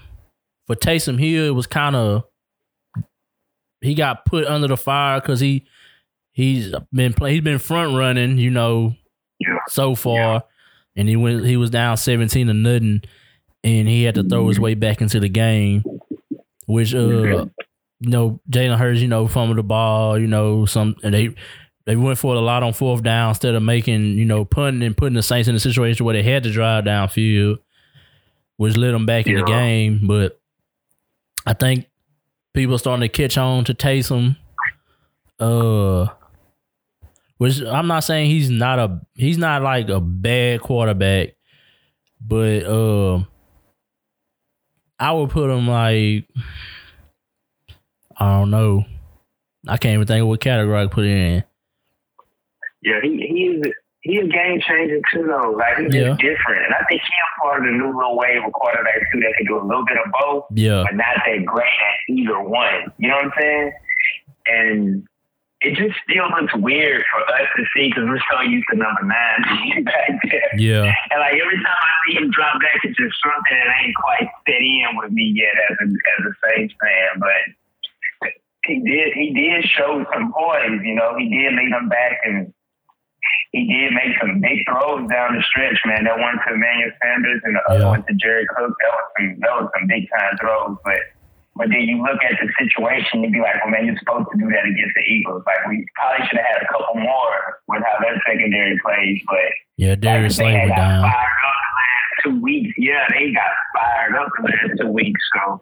for 0.67 0.75
Taysom 0.75 1.19
Hill, 1.19 1.45
it 1.47 1.55
was 1.55 1.67
kind 1.67 1.95
of 1.95 2.23
he 3.81 3.95
got 3.95 4.25
put 4.25 4.45
under 4.45 4.67
the 4.67 4.77
fire 4.77 5.19
because 5.19 5.39
he 5.39 5.65
he's 6.31 6.73
been 6.93 7.13
play, 7.13 7.33
he's 7.33 7.41
been 7.43 7.59
front 7.59 7.97
running, 7.97 8.37
you 8.37 8.49
know, 8.51 8.95
Yeah. 9.39 9.57
so 9.69 9.95
far, 9.95 10.43
and 10.99 11.07
he 11.07 11.15
went 11.15 11.45
he 11.45 11.55
was 11.55 11.69
down 11.69 11.95
seventeen 11.95 12.47
to 12.47 12.53
nothing, 12.53 13.01
and 13.63 13.87
he 13.87 14.03
had 14.03 14.15
to 14.15 14.23
throw 14.23 14.49
his 14.49 14.59
way 14.59 14.73
back 14.73 15.01
into 15.01 15.21
the 15.21 15.29
game, 15.29 15.81
which 16.65 16.93
uh, 16.93 17.45
you 18.01 18.09
know, 18.09 18.41
Jalen 18.49 18.77
Hurts, 18.77 18.99
you 18.99 19.07
know, 19.07 19.25
fumbled 19.25 19.57
the 19.57 19.63
ball, 19.63 20.19
you 20.19 20.27
know, 20.27 20.65
some 20.65 20.97
and 21.01 21.13
they 21.13 21.33
they 21.85 21.95
went 21.95 22.17
for 22.17 22.35
it 22.35 22.37
a 22.37 22.41
lot 22.41 22.63
on 22.63 22.73
fourth 22.73 23.01
down 23.01 23.29
instead 23.29 23.55
of 23.55 23.63
making 23.63 24.17
you 24.17 24.25
know 24.25 24.43
punting 24.43 24.83
and 24.83 24.97
putting 24.97 25.15
the 25.15 25.23
Saints 25.23 25.47
in 25.47 25.55
a 25.55 25.59
situation 25.59 26.05
where 26.05 26.13
they 26.13 26.21
had 26.21 26.43
to 26.43 26.51
drive 26.51 26.83
downfield, 26.83 27.59
which 28.57 28.75
led 28.75 28.93
them 28.93 29.05
back 29.05 29.25
in 29.25 29.35
the 29.35 29.43
game. 29.43 30.01
But 30.05 30.37
I 31.45 31.53
think 31.53 31.87
people 32.53 32.77
starting 32.77 33.01
to 33.01 33.09
catch 33.09 33.37
on 33.37 33.63
to 33.63 33.73
Taysom. 33.73 34.35
Uh, 35.39 36.07
which 37.39 37.61
I'm 37.61 37.87
not 37.87 38.03
saying 38.03 38.29
he's 38.29 38.49
not 38.49 38.77
a 38.79 39.01
he's 39.15 39.37
not 39.37 39.61
like 39.63 39.89
a 39.89 39.99
bad 39.99 40.59
quarterback, 40.61 41.29
but 42.21 42.63
uh, 42.65 43.23
I 44.99 45.11
would 45.13 45.29
put 45.31 45.49
him 45.49 45.67
like 45.67 46.27
I 48.17 48.31
don't 48.37 48.51
know. 48.51 48.83
I 49.67 49.77
can't 49.77 49.93
even 49.95 50.05
think 50.07 50.21
of 50.21 50.27
what 50.27 50.41
category 50.41 50.77
I 50.77 50.83
could 50.83 50.91
put 50.91 51.05
it 51.05 51.11
in. 51.17 51.43
Yeah, 52.81 52.99
he 53.03 53.09
he's 53.17 53.73
he's 54.01 54.21
a 54.23 54.27
game 54.27 54.59
changer 54.67 54.99
too 55.13 55.23
though. 55.27 55.51
Like 55.57 55.77
he's 55.77 55.93
Yeah. 55.93 56.15
different. 56.19 56.65
And 56.65 56.73
I 56.75 56.83
think 56.89 57.01
he's 57.01 57.41
part 57.41 57.59
of 57.59 57.65
the 57.65 57.71
new 57.71 57.87
little 57.95 58.17
wave 58.17 58.43
of 58.45 58.51
quarterbacks 58.51 59.11
too 59.13 59.19
that 59.21 59.33
can 59.37 59.47
do 59.47 59.59
a 59.59 59.65
little 59.65 59.85
bit 59.85 59.97
of 60.05 60.11
both, 60.19 60.43
Yeah, 60.53 60.83
but 60.85 60.95
not 60.95 61.15
that 61.25 61.45
great 61.45 61.65
at 61.65 62.13
either 62.13 62.39
one. 62.41 62.91
You 62.97 63.09
know 63.09 63.15
what 63.15 63.25
I'm 63.25 63.31
saying? 63.39 63.71
And 64.47 65.07
it 65.61 65.75
just 65.75 65.95
still 66.07 66.23
looks 66.31 66.55
weird 66.55 67.03
for 67.11 67.19
us 67.35 67.47
to 67.57 67.63
see 67.75 67.89
because 67.91 68.07
we're 68.07 68.23
so 68.31 68.39
used 68.47 68.65
to 68.71 68.77
number 68.79 69.03
nine 69.03 69.83
back 69.89 70.07
there. 70.31 70.55
yeah, 70.57 70.87
And 71.11 71.19
like 71.19 71.35
every 71.35 71.57
time 71.59 71.81
I 71.83 71.91
see 72.07 72.15
him 72.15 72.31
drop 72.31 72.61
back, 72.61 72.79
it's 72.83 72.95
just 72.95 73.15
something 73.19 73.57
that 73.59 73.75
ain't 73.83 73.95
quite 73.95 74.29
set 74.47 74.61
in 74.63 74.95
with 74.95 75.11
me 75.11 75.33
yet 75.35 75.55
as 75.69 75.77
a 75.83 75.85
as 75.91 76.21
a 76.31 76.33
Saints 76.47 76.73
fan. 76.79 77.19
But 77.19 78.31
he 78.65 78.79
did 78.79 79.13
he 79.13 79.33
did 79.33 79.65
show 79.65 80.05
some 80.13 80.31
poise, 80.31 80.79
you 80.83 80.95
know. 80.95 81.15
He 81.17 81.27
did 81.27 81.53
lead 81.55 81.73
them 81.73 81.89
back 81.89 82.19
and 82.23 82.53
he 83.51 83.65
did 83.67 83.93
make 83.93 84.15
some 84.21 84.39
big 84.41 84.63
throws 84.69 85.09
down 85.09 85.35
the 85.35 85.43
stretch, 85.43 85.79
man. 85.85 86.03
That 86.05 86.19
one 86.19 86.35
to 86.47 86.53
Emmanuel 86.53 86.91
Sanders 87.03 87.41
and 87.43 87.55
the 87.55 87.63
other 87.69 87.79
Yeah. 87.83 87.89
one 87.89 88.05
to 88.05 88.13
Jared 88.13 88.47
Cook. 88.49 88.71
That 88.79 88.91
was 88.95 89.05
some 89.17 89.39
that 89.41 89.51
was 89.59 89.71
some 89.77 89.87
big 89.87 90.07
time 90.09 90.37
throws. 90.39 90.77
But 90.85 91.01
but 91.59 91.67
then 91.67 91.83
you 91.91 91.99
look 91.99 92.23
at 92.23 92.39
the 92.39 92.47
situation, 92.55 93.19
you'd 93.19 93.35
be 93.35 93.43
like, 93.43 93.59
well, 93.59 93.67
man, 93.67 93.83
you're 93.83 93.99
supposed 93.99 94.31
to 94.31 94.39
do 94.39 94.47
that 94.47 94.63
against 94.63 94.95
the 94.95 95.03
Eagles. 95.03 95.43
Like 95.43 95.59
we 95.67 95.83
probably 95.99 96.23
should 96.31 96.39
have 96.39 96.47
had 96.55 96.63
a 96.63 96.69
couple 96.71 97.03
more 97.03 97.59
with 97.67 97.83
how 97.83 97.99
their 97.99 98.15
secondary 98.23 98.79
plays, 98.79 99.19
but 99.27 99.51
yeah. 99.75 99.99
Darius 99.99 100.39
they 100.39 100.47
Slay 100.47 100.55
had 100.55 100.71
was 100.71 100.79
got 100.79 100.87
down. 100.87 101.03
fired 101.03 101.39
up 101.43 101.59
the 101.59 101.75
last 101.83 102.15
two 102.23 102.35
weeks. 102.39 102.71
Yeah, 102.79 103.03
they 103.11 103.35
got 103.35 103.51
fired 103.75 104.15
up 104.15 104.31
the 104.39 104.43
last 104.47 104.71
two 104.79 104.87
weeks. 104.87 105.19
So 105.35 105.59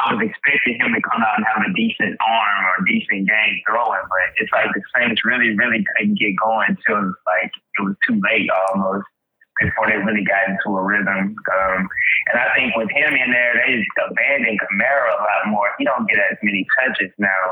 I 0.00 0.16
was 0.16 0.24
expecting 0.24 0.80
him 0.80 0.96
to 0.96 1.04
come 1.04 1.20
out 1.20 1.36
and 1.36 1.44
have 1.52 1.68
a 1.68 1.72
decent 1.76 2.16
arm 2.16 2.58
or 2.72 2.74
a 2.80 2.84
decent 2.88 3.28
game 3.28 3.54
throwing, 3.68 4.08
but 4.08 4.24
it's 4.40 4.52
like 4.56 4.72
the 4.72 4.80
Saints 4.96 5.20
really, 5.20 5.52
really 5.52 5.84
couldn't 5.84 6.16
get 6.16 6.32
going 6.40 6.80
till 6.88 7.12
like 7.28 7.52
it 7.52 7.82
was 7.84 7.96
too 8.08 8.16
late 8.24 8.48
almost 8.72 9.04
before 9.60 9.88
they 9.88 9.96
really 9.96 10.24
got 10.24 10.48
into 10.48 10.76
a 10.76 10.82
rhythm. 10.82 11.36
Um, 11.36 11.80
and 12.28 12.36
I 12.36 12.52
think 12.54 12.76
with 12.76 12.90
him 12.90 13.14
in 13.14 13.30
there, 13.32 13.54
they 13.56 13.80
just 13.80 13.96
abandoned 13.96 14.60
Kamara 14.60 15.16
a 15.16 15.22
lot 15.22 15.42
more. 15.48 15.68
He 15.78 15.84
don't 15.84 16.08
get 16.08 16.18
as 16.18 16.38
many 16.42 16.66
touches 16.76 17.12
now 17.18 17.42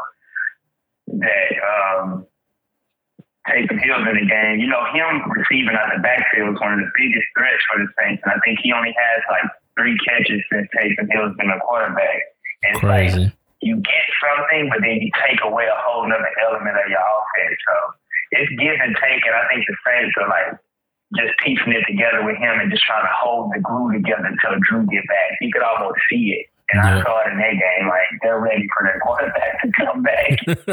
that 1.21 1.51
um, 1.63 2.27
Taysom 3.49 3.81
Hill's 3.81 4.09
in 4.09 4.17
the 4.21 4.29
game. 4.29 4.61
You 4.61 4.69
know, 4.69 4.85
him 4.93 5.25
receiving 5.33 5.77
out 5.77 5.93
the 5.93 6.01
backfield 6.01 6.57
is 6.57 6.61
one 6.61 6.77
of 6.77 6.81
the 6.81 6.91
biggest 6.97 7.29
threats 7.37 7.63
for 7.69 7.81
the 7.81 7.89
Saints, 8.01 8.23
and 8.25 8.33
I 8.33 8.39
think 8.45 8.61
he 8.61 8.73
only 8.73 8.93
has 8.93 9.21
like 9.29 9.49
three 9.77 9.97
catches 10.05 10.41
since 10.49 10.69
Taysom 10.73 11.09
Hill's 11.13 11.37
been 11.37 11.53
a 11.53 11.61
quarterback. 11.61 12.21
And 12.65 12.77
it's 12.77 12.85
like 12.85 13.13
Crazy. 13.13 13.33
you 13.61 13.77
get 13.85 14.07
something, 14.21 14.73
but 14.73 14.81
then 14.81 14.97
you 15.01 15.11
take 15.29 15.41
away 15.45 15.69
a 15.69 15.79
whole 15.85 16.09
other 16.09 16.33
element 16.49 16.77
of 16.77 16.89
your 16.89 17.05
offense. 17.05 17.59
So 17.69 17.75
it's 18.41 18.51
give 18.57 18.81
and 18.81 18.97
take, 18.97 19.23
and 19.29 19.37
I 19.37 19.45
think 19.53 19.69
the 19.69 19.77
Saints 19.85 20.15
are 20.17 20.29
like 20.29 20.57
just 21.17 21.33
piecing 21.45 21.73
it 21.73 21.85
together 21.87 22.25
with 22.25 22.37
him 22.37 22.61
and 22.61 22.71
just 22.71 22.85
trying 22.85 23.05
to 23.05 23.13
hold 23.15 23.53
the 23.55 23.61
glue 23.61 23.93
together 23.93 24.27
until 24.27 24.59
Drew 24.69 24.87
get 24.87 25.07
back. 25.07 25.39
You 25.41 25.51
could 25.53 25.63
almost 25.63 25.99
see 26.11 26.35
it. 26.39 26.47
And 26.73 26.83
Yeah. 26.83 26.99
I 26.99 27.03
saw 27.03 27.21
it 27.27 27.33
in 27.33 27.39
that 27.39 27.53
game. 27.53 27.89
Like 27.89 28.09
they're 28.23 28.41
ready 28.41 28.67
for 28.77 28.85
their 28.87 28.99
quarterback 29.01 29.61
to 29.63 29.71
come 29.77 30.03
back. 30.03 30.39
it's 30.47 30.65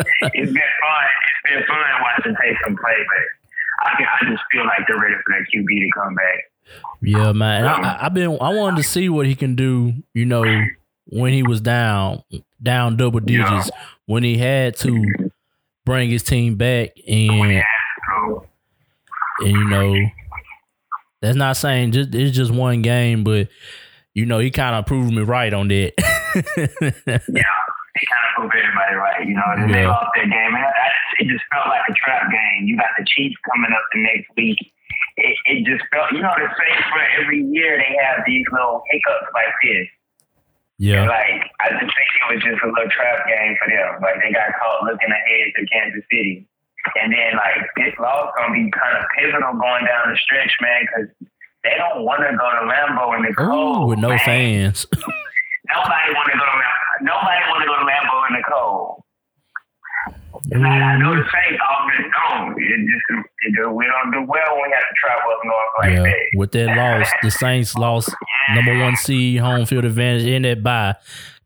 been 0.54 0.72
fun. 0.82 1.06
It's 1.44 1.54
been 1.54 1.64
fun 1.68 1.84
watching 2.02 2.34
Taysom 2.36 2.78
play, 2.80 2.98
but 3.06 3.24
I, 3.84 4.04
I 4.22 4.30
just 4.32 4.44
feel 4.52 4.66
like 4.66 4.88
they're 4.88 5.00
ready 5.00 5.16
for 5.16 5.34
their 5.36 5.46
QB 5.46 5.68
to 5.68 5.90
come 6.00 6.16
back. 6.16 6.40
Yeah, 7.02 7.32
man. 7.34 7.66
I, 7.66 7.74
I, 7.74 8.06
I've 8.06 8.14
been. 8.14 8.38
I 8.40 8.54
wanted 8.54 8.78
to 8.78 8.84
see 8.84 9.10
what 9.10 9.26
he 9.26 9.36
can 9.36 9.56
do. 9.56 9.94
You 10.14 10.26
know, 10.26 10.46
when 11.08 11.34
he 11.34 11.44
was 11.44 11.60
down, 11.60 12.24
down 12.62 12.96
double 12.96 13.20
digits, 13.20 13.70
when 14.06 14.24
he 14.24 14.38
had 14.38 14.78
to 14.78 15.04
bring 15.84 16.10
his 16.10 16.24
team 16.24 16.56
back, 16.56 16.92
and 17.08 17.64
and 19.40 19.52
you 19.52 19.66
know, 19.70 19.96
that's 21.22 21.38
not 21.38 21.58
saying 21.58 21.92
just 21.92 22.14
it's 22.16 22.36
just 22.36 22.52
one 22.52 22.82
game, 22.82 23.24
but 23.24 23.48
you 24.14 24.26
know, 24.26 24.40
he 24.40 24.52
kind 24.52 24.76
of 24.76 24.86
proved 24.86 25.14
me 25.14 25.22
right 25.22 25.54
on 25.54 25.68
that. 25.70 25.94
Yeah, 27.28 27.44
he 28.00 28.08
kind 28.08 28.24
of 28.24 28.32
proved 28.40 28.56
everybody 28.56 28.96
right. 28.96 29.20
You 29.28 29.36
know, 29.36 29.44
they 29.68 29.84
Yeah. 29.84 29.92
lost 29.92 30.12
their 30.16 30.24
game, 30.28 30.56
and 30.56 30.64
I, 30.64 30.72
it 31.20 31.28
just 31.28 31.44
felt 31.52 31.68
like 31.68 31.84
a 31.90 31.94
trap 32.00 32.32
game. 32.32 32.68
You 32.68 32.78
got 32.78 32.92
the 32.98 33.04
Chiefs 33.04 33.36
coming 33.44 33.72
up 33.76 33.84
the 33.94 34.00
next 34.00 34.32
week. 34.38 34.60
It, 35.20 35.36
it 35.52 35.60
just 35.68 35.84
felt, 35.92 36.08
you 36.16 36.24
know, 36.24 36.32
the 36.40 36.48
same 36.56 36.80
for 36.88 37.04
every 37.20 37.44
year 37.52 37.76
they 37.78 37.92
have 38.00 38.24
these 38.26 38.48
little 38.52 38.80
hiccups 38.92 39.28
like 39.36 39.52
this. 39.60 39.88
yeah, 40.80 41.04
Like 41.04 41.52
I 41.60 41.68
just 41.84 41.92
think 41.92 42.10
it 42.16 42.28
was 42.32 42.40
just 42.48 42.64
a 42.64 42.68
little 42.72 42.88
trap 42.96 43.28
game 43.28 43.60
for 43.60 43.68
them. 43.68 44.00
Like 44.00 44.24
they 44.24 44.32
got 44.32 44.56
caught 44.56 44.88
looking 44.88 45.12
ahead 45.12 45.52
to 45.60 45.62
Kansas 45.68 46.08
City, 46.08 46.48
and 47.02 47.14
then 47.14 47.36
like 47.38 47.62
this 47.78 47.94
loss 48.00 48.32
gonna 48.38 48.54
be 48.54 48.70
kind 48.72 48.98
of 48.98 49.04
pivotal 49.18 49.54
going 49.60 49.86
down 49.86 50.10
the 50.12 50.18
stretch, 50.18 50.54
man, 50.62 50.82
because 50.86 51.08
they 51.64 51.76
don't 51.78 52.04
want 52.04 52.22
to 52.26 52.32
go 52.36 52.48
to 52.58 52.62
Lambeau 52.66 53.16
in 53.18 53.24
the 53.26 53.34
cold 53.34 53.84
Ooh, 53.84 53.86
with 53.94 54.00
no 54.00 54.10
man. 54.10 54.20
fans. 54.26 54.86
Nobody 55.70 56.10
want 56.14 56.28
to 56.32 56.38
go 56.38 56.46
to 56.46 56.58
Lambeau. 56.58 56.98
Nobody 57.02 57.42
want 57.50 57.62
to 57.62 57.68
go 57.68 57.76
to 57.78 57.86
Lambeau 57.86 58.20
in 58.30 58.34
the 58.36 58.44
cold. 58.50 59.04
And 60.52 60.66
I, 60.66 60.70
I 60.96 60.98
know 60.98 61.16
the 61.16 61.24
Saints 61.24 61.62
always 61.70 62.12
don't. 62.12 62.58
It 62.58 62.80
just 62.90 63.28
it, 63.60 63.74
we 63.74 63.86
don't 63.86 64.12
do 64.12 64.22
well 64.28 64.56
when 64.58 64.70
we 64.70 64.74
have 64.74 64.82
to 64.90 64.96
travel 64.98 65.32
up 65.32 65.40
north 65.46 65.70
like 65.80 65.92
Yeah, 65.92 66.04
that. 66.04 66.38
with 66.38 66.52
that 66.54 66.76
loss, 66.76 67.10
the 67.22 67.30
Saints 67.32 67.76
lost 67.76 68.10
number 68.56 68.78
one 68.80 68.96
seed, 68.96 69.40
home 69.40 69.66
field 69.66 69.86
advantage 69.86 70.24
in 70.26 70.42
that 70.44 70.64
bye. 70.64 70.96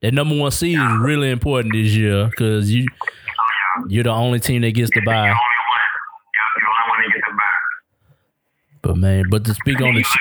That 0.01 0.13
number 0.13 0.37
one 0.37 0.51
seed 0.51 0.77
is 0.79 0.97
really 1.01 1.29
important 1.29 1.73
this 1.73 1.91
year 1.93 2.27
because 2.29 2.71
you 2.71 2.85
you're 3.88 4.03
the 4.03 4.12
only 4.12 4.39
team 4.39 4.62
that 4.62 4.72
gets 4.72 4.91
the 4.94 5.01
buy. 5.01 5.13
bye. 5.13 5.20
only 5.20 5.29
one. 5.32 5.39
The 6.55 6.65
only 6.65 6.89
one 6.89 7.00
that 7.01 7.12
gets 7.13 7.27
the 7.27 7.36
bye. 7.36 7.62
But 8.82 8.98
man, 8.98 9.24
but 9.29 9.46
to 9.46 9.53
speak 9.53 9.82
on 9.82 9.94
the 9.96 10.00
look 10.00 10.05
the 10.05 10.12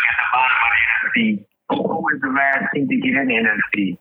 the 1.14 1.38
NFC. 1.38 1.44
Who 1.70 1.76
was 1.78 2.20
the 2.20 2.28
last 2.28 2.72
team 2.74 2.88
to 2.88 2.96
get 2.96 3.14
in 3.14 3.28
the 3.28 3.34
NFC? 3.34 3.98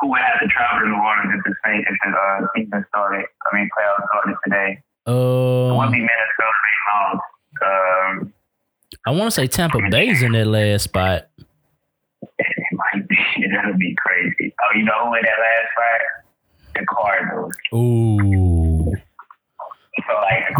Who 0.00 0.14
have 0.14 0.40
to 0.40 0.48
travel 0.48 0.80
to 0.80 0.86
New 0.88 0.96
Orleans 0.96 1.32
if 1.38 1.44
the 1.44 1.54
Saints 1.64 1.88
if 1.88 1.96
the 2.04 2.10
uh, 2.10 2.46
season 2.56 2.84
started? 2.88 3.24
I 3.50 3.56
mean, 3.56 3.68
playoffs 3.76 4.06
started 4.08 4.36
today. 4.44 4.82
It 5.06 5.10
would 5.10 5.86
um, 5.86 5.92
be 5.92 5.98
Minnesota. 5.98 7.20
Um, 7.62 8.32
I 9.06 9.10
want 9.10 9.24
to 9.24 9.30
say 9.30 9.46
Tampa 9.46 9.78
Bay's 9.90 10.22
in 10.22 10.32
that 10.32 10.46
last 10.46 10.84
spot. 10.84 11.28
it 11.40 12.56
might 12.72 13.08
be. 13.08 13.16
That'll 13.54 13.76
be 13.78 13.94
crazy. 13.96 14.54
Oh, 14.60 14.76
you 14.76 14.84
know 14.84 15.06
who 15.06 15.14
in 15.14 15.22
that 15.22 15.38
last 15.38 15.68
spot? 15.72 16.00
The 16.74 16.86
Cardinals. 16.86 17.52
Ooh, 17.74 18.16
So 18.16 18.18
like 18.18 18.30
the 18.30 18.61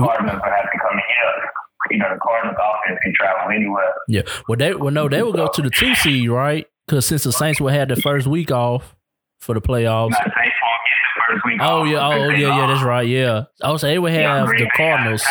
Cardinals 0.06 0.40
would 0.42 0.52
have 0.52 0.71
to 0.73 0.78
come 0.78 0.99
here. 0.99 1.50
You 1.90 1.99
know, 1.99 2.09
the 2.14 2.21
Cardinals 2.21 2.56
offense 2.61 2.99
can 3.02 3.12
travel 3.14 3.50
anywhere. 3.54 3.92
yeah. 4.09 4.23
Well, 4.49 4.56
they 4.56 4.75
well 4.75 4.90
no, 4.92 5.09
they 5.09 5.23
will 5.23 5.32
go 5.32 5.49
to 5.49 5.62
the 5.62 5.71
two 5.71 5.94
seed, 5.97 6.28
right? 6.30 6.66
Because 6.87 7.06
since 7.06 7.25
the 7.25 7.32
Saints 7.32 7.61
will 7.61 7.68
have 7.68 7.88
the 7.88 7.97
first 7.97 8.26
week 8.26 8.50
off 8.50 8.94
for 9.40 9.54
the 9.54 9.61
playoffs. 9.61 10.11
Not 10.11 10.23
Saints 10.23 10.35
won't 10.37 10.82
get 10.87 11.59
the. 11.59 11.64
Oh 11.64 11.85
yeah, 11.85 12.06
oh 12.06 12.12
oh, 12.12 12.28
yeah, 12.30 12.56
yeah, 12.59 12.66
that's 12.66 12.82
right. 12.82 13.06
Yeah, 13.06 13.44
I 13.62 13.71
would 13.71 13.80
say 13.80 13.90
they 13.92 13.99
would 13.99 14.12
Yeah, 14.12 14.38
have 14.38 14.47
Green 14.49 14.64
the 14.64 14.71
Cardinals. 14.76 15.23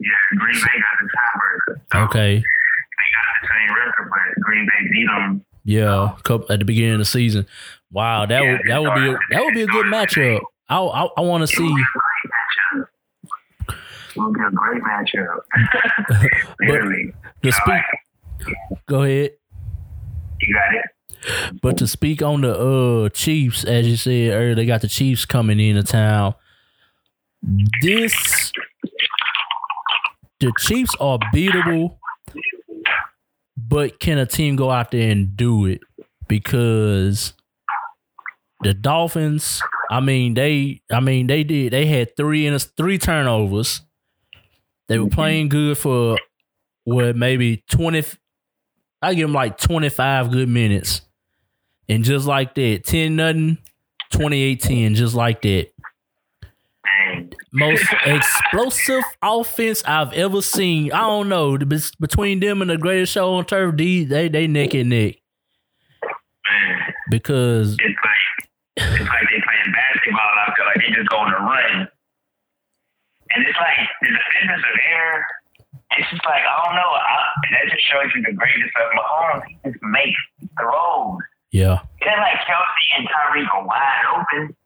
Yeah, 0.00 0.08
Green 0.38 0.54
Bay 0.54 0.60
got 0.60 0.96
the 1.00 1.08
tiebreaker. 1.08 1.80
So 1.92 1.98
Okay, 2.04 2.36
They 2.36 2.42
got 2.42 3.26
the 3.42 3.48
same 3.48 3.74
record, 3.76 4.10
but 4.10 4.42
Green 4.42 4.66
Bay 4.66 4.88
beat 4.92 5.06
them. 5.06 5.44
yeah, 5.64 6.16
couple- 6.24 6.52
at 6.52 6.58
the 6.60 6.64
beginning 6.64 6.92
of 6.94 6.98
the 7.00 7.04
season. 7.04 7.46
Wow, 7.90 8.26
that 8.26 8.42
Yeah, 8.42 8.52
would 8.52 8.60
that 8.68 8.82
would 8.82 8.94
be 8.94 9.08
a, 9.08 9.18
that 9.30 9.44
would 9.44 9.54
be 9.54 9.62
a 9.62 9.66
good 9.66 9.86
matchup. 9.86 10.40
I 10.68 10.78
I, 10.78 11.08
I 11.16 11.20
want 11.22 11.42
to 11.42 11.46
see. 11.46 11.62
be 11.62 11.64
a 11.64 11.74
great 11.74 12.32
matchup. 12.32 12.88
It 14.07 14.07
will 14.18 14.32
be 14.32 14.40
a 14.40 14.50
great 14.50 14.82
matchup. 14.82 15.38
Literally. 16.60 17.14
You 17.42 17.50
know, 17.50 17.50
speak. 17.50 17.82
Go 18.86 19.02
ahead. 19.02 19.32
You 20.40 20.54
got 20.54 20.74
it. 20.74 20.84
But 21.60 21.76
to 21.78 21.86
speak 21.86 22.22
on 22.22 22.42
the 22.42 22.56
uh 22.56 23.08
Chiefs, 23.10 23.64
as 23.64 23.88
you 23.88 23.96
said 23.96 24.32
earlier, 24.32 24.54
they 24.54 24.66
got 24.66 24.82
the 24.82 24.88
Chiefs 24.88 25.24
coming 25.24 25.58
into 25.58 25.82
town. 25.82 26.34
This 27.82 28.52
the 30.40 30.52
Chiefs 30.60 30.94
are 31.00 31.18
beatable, 31.34 31.98
but 33.56 33.98
can 33.98 34.18
a 34.18 34.26
team 34.26 34.56
go 34.56 34.70
out 34.70 34.92
there 34.92 35.10
and 35.10 35.36
do 35.36 35.66
it? 35.66 35.80
Because 36.28 37.32
the 38.60 38.74
Dolphins, 38.74 39.62
I 39.90 40.00
mean, 40.00 40.34
they 40.34 40.82
I 40.90 41.00
mean 41.00 41.26
they 41.26 41.42
did 41.42 41.72
they 41.72 41.86
had 41.86 42.16
three 42.16 42.46
in 42.46 42.56
three 42.58 42.98
turnovers. 42.98 43.82
They 44.88 44.98
were 44.98 45.06
mm-hmm. 45.06 45.14
playing 45.14 45.48
good 45.48 45.78
for 45.78 46.18
what 46.84 47.16
maybe 47.16 47.62
20 47.70 48.02
I 49.00 49.14
give 49.14 49.28
them 49.28 49.34
like 49.34 49.58
25 49.58 50.30
good 50.30 50.48
minutes. 50.48 51.02
And 51.88 52.04
just 52.04 52.26
like 52.26 52.54
that, 52.56 52.84
10 52.84 53.16
nothing, 53.16 53.58
2018, 54.10 54.94
just 54.94 55.14
like 55.14 55.42
that. 55.42 55.68
Most 57.52 57.84
explosive 58.04 59.02
offense 59.22 59.82
I've 59.86 60.12
ever 60.12 60.42
seen. 60.42 60.92
I 60.92 61.00
don't 61.00 61.28
know. 61.28 61.56
Between 62.00 62.40
them 62.40 62.60
and 62.60 62.70
the 62.70 62.76
greatest 62.76 63.12
show 63.12 63.34
on 63.34 63.46
turf, 63.46 63.76
they 63.76 64.04
they, 64.04 64.28
they 64.28 64.46
neck 64.46 64.74
and 64.74 64.90
neck. 64.90 65.16
Because 67.10 67.72
it's 67.72 67.80
like 67.80 68.48
it's 68.76 69.08
like 69.08 69.22
they 69.30 69.40
playing 69.40 69.72
basketball 69.72 70.20
out 70.20 70.54
there, 70.56 70.66
like 70.66 70.76
they 70.76 70.94
just 70.94 71.08
going 71.08 71.30
to 71.30 71.38
run. 71.38 71.88
And 73.38 73.46
it's 73.46 73.54
like 73.58 73.78
the 74.02 74.08
defenders 74.10 74.64
are 74.66 74.78
there. 74.82 75.26
It's 75.96 76.10
just 76.10 76.24
like 76.26 76.42
I 76.42 76.54
don't 76.66 76.74
know. 76.74 76.90
I, 76.90 77.14
that 77.54 77.70
just 77.70 77.86
shows 77.86 78.10
you 78.14 78.22
the 78.26 78.34
greatness 78.34 78.70
of 78.82 78.90
Mahomes. 78.98 79.46
He 79.46 79.54
just 79.70 79.78
makes 79.82 80.18
throws. 80.58 81.22
yeah. 81.52 81.78
It's 82.02 82.18
like 82.18 82.42
Kelce 82.50 82.98
and 82.98 83.06
Tyreek 83.06 83.46
are 83.54 83.64
wide 83.64 84.04
open, 84.18 84.56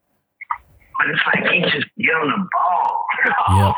but 0.98 1.10
it's 1.10 1.20
like 1.26 1.52
he 1.52 1.60
just 1.68 1.86
get 1.98 2.14
on 2.16 2.28
the 2.32 2.48
ball. 2.48 2.98
Yeah. 3.50 3.72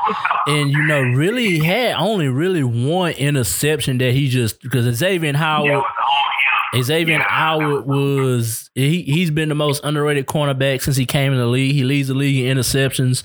And 0.47 0.71
you 0.71 0.83
know, 0.85 1.03
really 1.03 1.59
he 1.59 1.65
had 1.65 1.97
only 1.97 2.29
really 2.29 2.63
one 2.63 3.13
interception 3.13 3.99
that 3.99 4.13
he 4.15 4.29
just 4.29 4.63
because 4.63 4.87
Xavier 4.95 5.37
Howard 5.37 5.71
him. 5.71 6.83
Xavier 6.83 7.19
Howard 7.19 7.87
was 7.87 8.71
he 8.75 9.03
he's 9.03 9.31
been 9.31 9.49
the 9.51 9.55
most 9.55 9.85
underrated 9.85 10.27
cornerback 10.27 10.81
since 10.83 10.97
he 10.97 11.05
came 11.05 11.33
in 11.33 11.39
the 11.39 11.47
league. 11.47 11.75
He 11.75 11.85
leads 11.85 12.09
the 12.09 12.15
league 12.15 12.45
in 12.47 12.57
interceptions. 12.57 13.23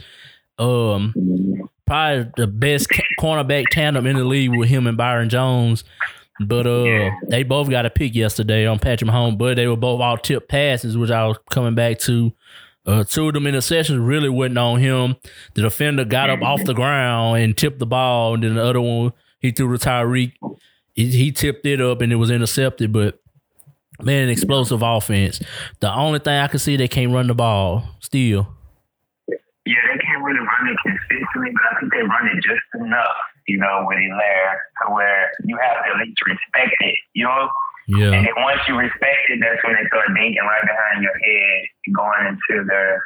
Um, 0.60 1.70
probably 1.88 2.32
the 2.38 2.48
best 2.48 2.88
cornerback 3.20 3.66
tandem 3.72 4.06
in 4.06 4.18
the 4.18 4.24
league 4.24 4.56
with 4.56 4.70
him 4.70 4.86
and 4.88 4.98
Byron 4.98 5.30
Jones. 5.30 5.84
But 6.42 6.68
uh, 6.68 7.12
they 7.28 7.44
both 7.44 7.70
got 7.70 7.86
a 7.86 7.90
pick 7.90 8.16
yesterday 8.16 8.66
on 8.66 8.80
Patrick 8.80 9.10
Mahomes, 9.10 9.38
but 9.38 9.56
they 9.56 9.68
were 9.68 9.76
both 9.76 10.00
all 10.00 10.18
tip 10.18 10.48
passes, 10.48 10.98
which 10.98 11.12
I 11.12 11.28
was 11.28 11.38
coming 11.50 11.76
back 11.76 12.00
to. 12.00 12.32
Uh, 12.86 13.04
two 13.04 13.28
of 13.28 13.34
them 13.34 13.44
interceptions 13.44 14.06
really 14.06 14.30
wasn't 14.30 14.58
on 14.58 14.80
him. 14.80 15.16
The 15.54 15.64
defender 15.64 16.06
got 16.06 16.30
up 16.30 16.42
off 16.42 16.64
the 16.64 16.74
ground 16.74 17.42
and 17.42 17.58
tipped 17.58 17.80
the 17.80 17.86
ball, 17.86 18.36
and 18.36 18.44
then 18.44 18.56
the 18.56 18.64
other 18.64 18.82
one 18.82 19.12
he 19.40 19.52
threw 19.52 19.78
to 19.78 19.86
Tyreek. 19.86 20.34
He, 20.94 21.08
he 21.08 21.32
tipped 21.32 21.66
it 21.66 21.82
up 21.82 22.02
and 22.02 22.12
it 22.12 22.18
was 22.18 22.32
intercepted, 22.32 22.92
but 22.92 23.20
man, 24.02 24.30
explosive 24.30 24.82
offense. 24.82 25.42
The 25.80 25.94
only 25.94 26.20
thing 26.20 26.40
I 26.40 26.48
can 26.48 26.60
see 26.60 26.78
they 26.78 26.88
can't 26.88 27.14
run 27.14 27.28
the 27.28 27.36
ball 27.36 27.84
still. 28.00 28.48
Yeah, 29.66 29.76
it 30.70 30.78
consistently, 30.86 31.52
but 31.52 31.66
I 31.66 31.74
think 31.80 31.90
they 31.94 32.06
run 32.06 32.30
it 32.30 32.40
just 32.46 32.68
enough, 32.78 33.18
you 33.48 33.58
know, 33.58 33.86
with 33.90 33.98
Helaire 33.98 34.56
to 34.82 34.94
where 34.94 35.32
you 35.46 35.58
have 35.58 35.84
to 35.84 35.90
at 35.92 35.98
least 36.06 36.22
respect 36.26 36.78
it, 36.80 36.98
you 37.14 37.26
know? 37.26 37.50
Yeah, 37.90 38.14
And 38.14 38.22
then 38.22 38.38
once 38.38 38.62
you 38.68 38.78
respect 38.78 39.34
it, 39.34 39.42
that's 39.42 39.66
when 39.66 39.74
they 39.74 39.88
start 39.90 40.14
dinking 40.14 40.46
right 40.46 40.62
behind 40.62 41.02
your 41.02 41.18
head, 41.18 41.60
going 41.90 42.38
into 42.38 42.64
their 42.70 43.02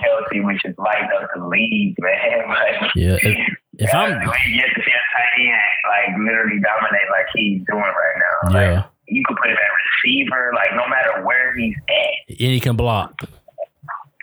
Kelce, 0.00 0.44
which 0.44 0.64
is 0.64 0.74
light 0.78 1.04
up 1.20 1.28
the 1.34 1.46
league, 1.46 1.94
man. 1.98 2.48
Like, 2.48 2.94
yeah. 2.94 3.16
If, 3.20 3.38
if 3.78 3.94
I'm 3.94 4.10
you 4.12 4.56
get 4.56 4.72
to 4.74 4.82
see 4.82 4.92
a 4.92 5.02
tight 5.12 5.36
end, 5.38 5.76
like 5.88 6.18
literally 6.18 6.60
dominate 6.60 7.08
like 7.10 7.26
he's 7.34 7.62
doing 7.66 7.80
right 7.80 8.16
now. 8.16 8.54
Like, 8.54 8.66
yeah, 8.66 8.84
you 9.08 9.22
could 9.26 9.36
put 9.36 9.50
him 9.50 9.56
at 9.56 9.72
receiver, 10.04 10.52
like 10.54 10.70
no 10.74 10.88
matter 10.88 11.24
where 11.24 11.56
he's 11.56 11.76
at, 11.88 12.28
and 12.28 12.52
he 12.52 12.60
can 12.60 12.76
block. 12.76 13.22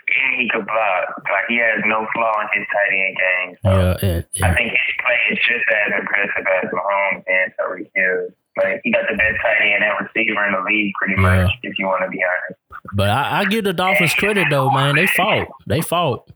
And 0.08 0.40
he 0.40 0.48
could 0.48 0.64
block. 0.66 1.04
Like 1.24 1.46
he 1.48 1.56
has 1.58 1.82
no 1.86 2.06
flaw 2.14 2.32
in 2.42 2.48
his 2.60 2.66
tight 2.72 2.92
end 2.96 3.16
game. 3.16 3.50
So 3.62 3.70
Yeah, 3.70 4.08
and, 4.08 4.44
I 4.44 4.54
think 4.56 4.70
his 4.72 4.94
play 5.02 5.18
is 5.32 5.38
just 5.38 5.64
as 5.68 6.00
impressive 6.00 6.46
as 6.46 6.70
Mahomes 6.72 7.24
and 7.26 7.52
Tyreek 7.60 7.90
Hill. 7.94 8.28
Like 8.56 8.80
he 8.84 8.90
got 8.92 9.04
the 9.10 9.16
best 9.16 9.36
tight 9.42 9.60
end 9.62 9.84
and 9.84 9.94
receiver 10.06 10.46
in 10.46 10.52
the 10.52 10.62
league, 10.70 10.92
pretty 11.00 11.20
Yeah. 11.20 11.44
much. 11.44 11.52
If 11.62 11.78
you 11.78 11.86
want 11.86 12.02
to 12.04 12.10
be 12.10 12.20
honest. 12.24 12.60
but 12.94 13.08
I, 13.10 13.40
I 13.40 13.44
give 13.44 13.64
the 13.64 13.72
Dolphins 13.72 14.14
credit 14.14 14.46
though, 14.50 14.70
man. 14.70 14.96
They 14.96 15.06
fought. 15.06 15.48
They 15.66 15.80
fought. 15.80 16.28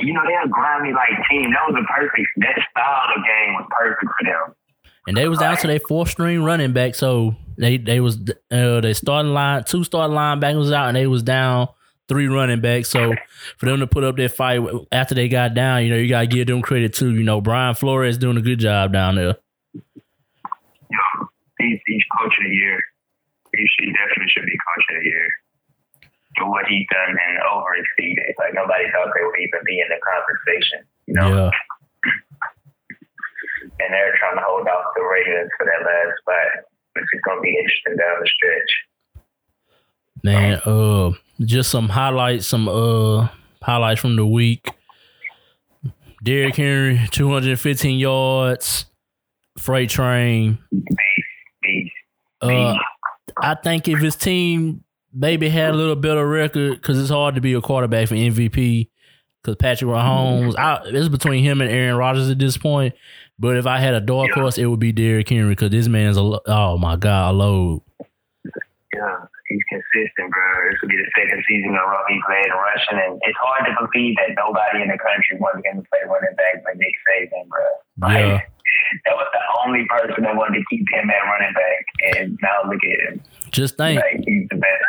You 0.00 0.12
know 0.12 0.20
they're 0.26 0.44
a 0.44 0.48
grimy 0.48 0.92
like 0.92 1.08
team. 1.30 1.50
That 1.52 1.72
was 1.72 1.82
a 1.82 1.86
perfect. 1.92 2.28
That 2.36 2.58
style 2.70 3.08
of 3.16 3.24
game 3.24 3.54
was 3.54 3.66
perfect 3.70 4.12
for 4.18 4.24
them. 4.24 4.54
And 5.08 5.16
they 5.16 5.28
was 5.28 5.38
down 5.38 5.56
to 5.58 5.66
their 5.68 5.80
fourth 5.80 6.10
string 6.10 6.42
running 6.42 6.72
back, 6.72 6.94
so 6.94 7.34
they 7.56 7.78
they 7.78 8.00
was 8.00 8.18
uh, 8.50 8.80
they 8.80 8.92
starting 8.92 9.32
line 9.32 9.64
two 9.64 9.84
starting 9.84 10.16
linebackers 10.16 10.58
was 10.58 10.72
out, 10.72 10.88
and 10.88 10.96
they 10.96 11.06
was 11.06 11.22
down 11.22 11.68
three 12.08 12.28
running 12.28 12.60
backs. 12.60 12.90
So 12.90 13.14
for 13.58 13.66
them 13.66 13.80
to 13.80 13.86
put 13.86 14.04
up 14.04 14.16
that 14.16 14.32
fight 14.32 14.60
after 14.92 15.14
they 15.14 15.28
got 15.28 15.54
down, 15.54 15.84
you 15.84 15.90
know, 15.90 15.96
you 15.96 16.08
gotta 16.08 16.26
give 16.26 16.46
them 16.46 16.62
credit 16.62 16.94
too. 16.94 17.14
You 17.14 17.24
know, 17.24 17.40
Brian 17.40 17.74
Flores 17.74 18.18
doing 18.18 18.36
a 18.36 18.42
good 18.42 18.58
job 18.58 18.92
down 18.92 19.16
there. 19.16 19.36
Know, 19.74 21.28
he's, 21.58 21.80
he's 21.86 22.04
coach 22.18 22.34
of 22.38 22.44
the 22.44 22.54
year. 22.54 22.80
He, 23.54 23.66
should, 23.66 23.88
he 23.88 23.92
definitely 23.92 24.30
should 24.30 24.46
be 24.46 24.52
coach 24.52 24.84
of 24.90 25.02
the 25.02 25.08
year. 25.08 25.28
For 26.36 26.50
what 26.50 26.66
he's 26.68 26.86
done 26.92 27.16
and 27.16 27.38
over 27.48 27.72
exceeded. 27.80 28.36
Like 28.38 28.52
nobody 28.52 28.84
thought 28.92 29.08
they 29.16 29.24
would 29.24 29.40
even 29.40 29.60
be 29.64 29.80
in 29.80 29.88
the 29.88 30.00
conversation. 30.04 30.84
You 31.06 31.14
know. 31.14 31.28
Yeah, 31.32 31.50
and 33.80 33.88
they're 33.88 34.16
trying 34.20 34.36
to 34.36 34.44
hold 34.44 34.68
off 34.68 34.92
the 34.94 35.02
Ravens 35.02 35.48
for 35.56 35.64
that 35.64 35.80
last 35.80 36.12
spot, 36.20 36.68
which 36.92 37.08
is 37.08 37.24
going 37.24 37.40
to 37.40 37.42
be 37.42 37.56
interesting 37.56 37.96
down 37.96 38.20
the 38.20 38.28
stretch. 38.28 38.72
man. 40.22 40.60
Uh, 40.68 41.16
just 41.40 41.70
some 41.70 41.88
highlights, 41.88 42.46
some 42.46 42.68
uh 42.68 43.28
highlights 43.62 44.00
from 44.00 44.16
the 44.16 44.26
week. 44.26 44.70
Derrick 46.22 46.56
Henry, 46.56 47.00
two 47.10 47.30
hundred 47.30 47.50
and 47.50 47.60
fifteen 47.60 47.98
yards. 47.98 48.86
Freight 49.58 49.88
train. 49.88 50.58
Uh, 52.42 52.76
I 53.40 53.54
think 53.54 53.88
if 53.88 54.00
his 54.00 54.16
team 54.16 54.84
maybe 55.12 55.48
had 55.48 55.70
a 55.70 55.76
little 55.76 55.96
better 55.96 56.26
record, 56.28 56.74
because 56.74 57.00
it's 57.00 57.10
hard 57.10 57.34
to 57.36 57.40
be 57.40 57.54
a 57.54 57.60
quarterback 57.60 58.08
for 58.08 58.14
MVP. 58.14 58.90
Because 59.42 59.56
Patrick 59.56 59.88
Mahomes, 59.88 60.58
I, 60.58 60.82
it's 60.86 61.08
between 61.08 61.44
him 61.44 61.60
and 61.60 61.70
Aaron 61.70 61.96
Rodgers 61.96 62.28
at 62.28 62.38
this 62.38 62.58
point. 62.58 62.94
But 63.38 63.56
if 63.56 63.66
I 63.66 63.78
had 63.78 63.94
a 63.94 64.00
dark 64.00 64.32
horse, 64.32 64.58
it 64.58 64.66
would 64.66 64.80
be 64.80 64.92
Derrick 64.92 65.28
Henry 65.28 65.50
because 65.50 65.70
this 65.70 65.88
man's 65.88 66.16
a 66.16 66.40
oh 66.46 66.78
my 66.78 66.96
god, 66.96 67.30
a 67.30 67.32
load. 67.32 67.82
Yeah, 68.94 69.26
he's 69.48 69.62
consistent, 69.70 70.30
bro. 70.30 70.46
This 70.70 70.78
will 70.82 70.88
be 70.90 70.96
the 70.98 71.10
second 71.14 71.42
season 71.48 71.70
in 71.70 71.78
a 71.78 71.84
row 71.86 72.02
in 72.10 72.20
rushing, 72.20 72.98
and 72.98 73.18
it's 73.22 73.38
hard 73.38 73.66
to 73.66 73.72
believe 73.78 74.16
that 74.22 74.34
nobody 74.36 74.82
in 74.82 74.88
the 74.88 74.98
country 74.98 75.38
wanted 75.38 75.64
him 75.66 75.82
to 75.82 75.84
play 75.88 76.02
running 76.06 76.36
back 76.36 76.62
but 76.64 76.76
Nick 76.76 76.94
Saban, 77.06 77.48
bro. 77.48 77.64
Like, 77.98 78.18
Yeah, 78.18 78.40
that 79.06 79.14
was 79.16 79.28
the 79.32 79.42
only 79.64 79.86
person 79.86 80.24
that 80.24 80.36
wanted 80.36 80.58
to 80.60 80.64
keep 80.70 80.86
him 80.90 81.10
at 81.10 81.22
running 81.26 81.54
back, 81.54 81.82
and 82.16 82.38
now 82.42 82.68
look 82.68 82.80
at 82.82 83.12
him. 83.12 83.22
just 83.50 83.76
think 83.76 84.00
Like 84.00 84.22
he's 84.26 84.48
the 84.50 84.56
best. 84.56 84.84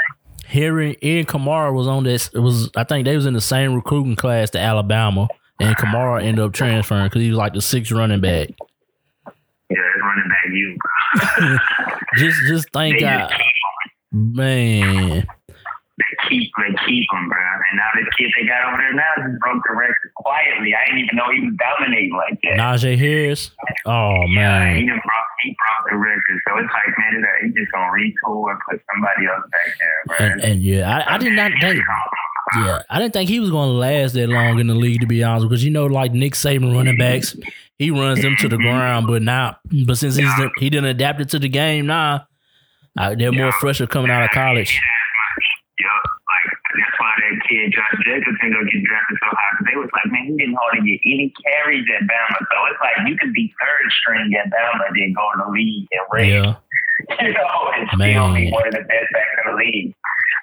Harry 0.48 0.98
and 1.02 1.28
Kamara 1.28 1.74
was 1.74 1.88
on 1.88 2.04
this. 2.04 2.30
It 2.34 2.40
was 2.40 2.70
I 2.76 2.84
think 2.86 3.06
they 3.06 3.16
was 3.16 3.26
in 3.26 3.34
the 3.34 3.42
same 3.42 3.74
recruiting 3.76 4.16
class 4.16 4.50
to 4.52 4.60
Alabama, 4.60 5.28
and 5.60 5.76
Kamara 5.76 6.24
ended 6.24 6.44
up 6.44 6.54
transferring 6.54 7.06
because 7.08 7.22
he 7.22 7.30
was 7.30 7.38
like 7.38 7.54
the 7.54 7.62
sixth 7.62 7.92
running 7.92 8.22
back. 8.22 8.50
Yeah, 9.70 9.78
running 10.02 10.30
back 10.30 10.44
you, 10.50 10.78
bro. 10.80 11.58
Just 12.16 12.38
just 12.48 12.72
think, 12.72 13.00
just 13.00 13.12
I, 13.12 13.28
keep 13.28 13.46
man. 14.18 15.28
they 15.98 16.14
keep 16.30 16.52
they 16.58 16.74
keep 16.86 17.06
him, 17.12 17.30
bro. 17.30 17.38
And 17.70 17.78
now 17.78 17.90
this 17.96 18.06
kid 18.18 18.32
they 18.40 18.46
got 18.48 18.68
over 18.68 18.78
there 18.78 18.94
now 18.94 19.12
just 19.28 19.40
broke 19.40 19.62
the 19.68 19.76
record 19.76 20.12
quietly. 20.16 20.74
I 20.76 20.86
didn't 20.88 21.04
even 21.06 21.16
know 21.16 21.30
he 21.34 21.42
was 21.46 21.56
dominating 21.58 22.14
like 22.16 22.40
that. 22.44 22.58
Najee 22.60 22.98
Harris. 22.98 23.52
Oh 23.86 24.14
Yeah, 24.30 24.74
he 24.76 24.86
man. 24.86 24.88
done 24.88 25.02
brought 25.04 25.28
he 25.44 25.56
brought 25.58 25.92
the 25.92 25.98
record. 25.98 26.40
So 26.48 26.58
it's 26.58 26.74
like, 26.74 26.98
man, 26.98 27.24
he 27.44 27.48
just 27.60 27.72
gonna 27.72 27.92
retool 27.92 28.50
and 28.52 28.60
put 28.70 28.82
somebody 28.94 29.26
else 29.28 29.44
back 29.52 29.78
there, 29.80 30.00
bro. 30.06 30.26
And, 30.28 30.42
and 30.44 30.62
yeah, 30.62 30.98
I, 31.08 31.16
I 31.16 31.18
did 31.18 31.34
not 31.34 31.52
think 31.62 31.82
yeah, 32.56 32.82
I 32.90 33.00
didn't 33.00 33.14
think 33.14 33.30
he 33.30 33.40
was 33.42 33.50
gonna 33.50 33.72
last 33.72 34.14
that 34.14 34.28
long 34.30 34.60
in 34.60 34.68
the 34.68 34.76
league 34.76 35.02
to 35.02 35.08
be 35.08 35.24
honest, 35.24 35.48
because 35.50 35.64
you 35.64 35.72
know, 35.72 35.86
like 35.88 36.14
Nick 36.14 36.34
Saban 36.34 36.74
running 36.74 36.98
backs, 36.98 37.36
he 37.78 37.92
runs 37.92 38.22
them 38.22 38.36
to 38.40 38.48
the 38.48 38.58
ground, 38.58 39.08
but 39.08 39.22
now 39.22 39.58
but 39.86 39.98
since 39.98 40.16
he's 40.16 40.30
he 40.60 40.70
didn't 40.70 40.86
adapt 40.86 41.20
it 41.22 41.30
to 41.30 41.40
the 41.40 41.50
game 41.50 41.88
now, 41.88 42.27
uh, 42.98 43.16
they're 43.16 43.32
more 43.32 43.52
fresher 43.54 43.88
coming 43.88 44.12
out 44.12 44.24
of 44.24 44.32
college. 44.32 44.82
Yup, 45.78 46.04
like 46.10 46.50
that's 46.74 46.96
why 46.98 47.14
that 47.22 47.36
kid 47.46 47.70
Josh 47.70 47.94
Jacobson 48.02 48.50
gonna 48.50 48.66
get 48.66 48.82
drafted 48.82 49.18
so 49.22 49.30
high. 49.30 49.54
they 49.70 49.78
was 49.78 49.90
like, 49.94 50.10
man, 50.10 50.26
he 50.26 50.34
didn't 50.34 50.58
hardly 50.58 50.82
get 50.90 51.00
any 51.06 51.30
carries 51.46 51.86
at 51.94 52.10
Bama. 52.10 52.40
So 52.42 52.58
it's 52.74 52.82
like 52.82 52.98
you 53.06 53.14
could 53.18 53.34
be 53.34 53.54
third 53.62 53.86
string 54.02 54.34
at 54.34 54.50
Bama 54.50 54.90
and 54.90 54.96
then 54.98 55.14
go 55.14 55.26
in 55.34 55.38
the 55.46 55.50
league 55.54 55.86
and 55.94 56.06
raise. 56.10 56.34
Yeah. 56.34 56.58
you 57.22 57.34
know, 57.38 57.70
and 57.78 57.86
still 57.94 58.34
be 58.34 58.50
one 58.50 58.66
of 58.66 58.74
the 58.74 58.82
best 58.90 59.10
backs 59.14 59.38
in 59.38 59.54
the 59.54 59.58
league. 59.62 59.94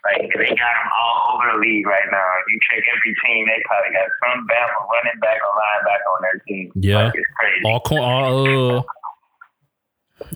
Like 0.07 0.31
they 0.31 0.55
got 0.55 0.75
them 0.79 0.91
all 0.95 1.35
over 1.35 1.51
the 1.51 1.59
league 1.59 1.87
right 1.87 2.07
now. 2.07 2.31
You 2.47 2.57
check 2.71 2.87
every 2.95 3.15
team, 3.27 3.51
they 3.51 3.59
probably 3.67 3.91
got 3.91 4.07
some 4.23 4.47
Bama 4.47 4.79
running 4.87 5.19
back 5.19 5.43
or 5.43 5.51
linebacker 5.59 6.11
on 6.15 6.21
their 6.23 6.39
team. 6.47 6.71
Yeah. 6.79 7.11
like, 7.11 7.19
it's 7.19 7.33
crazy. 7.35 7.67
All 7.67 7.83
all 7.99 8.79
uh, 8.79 8.83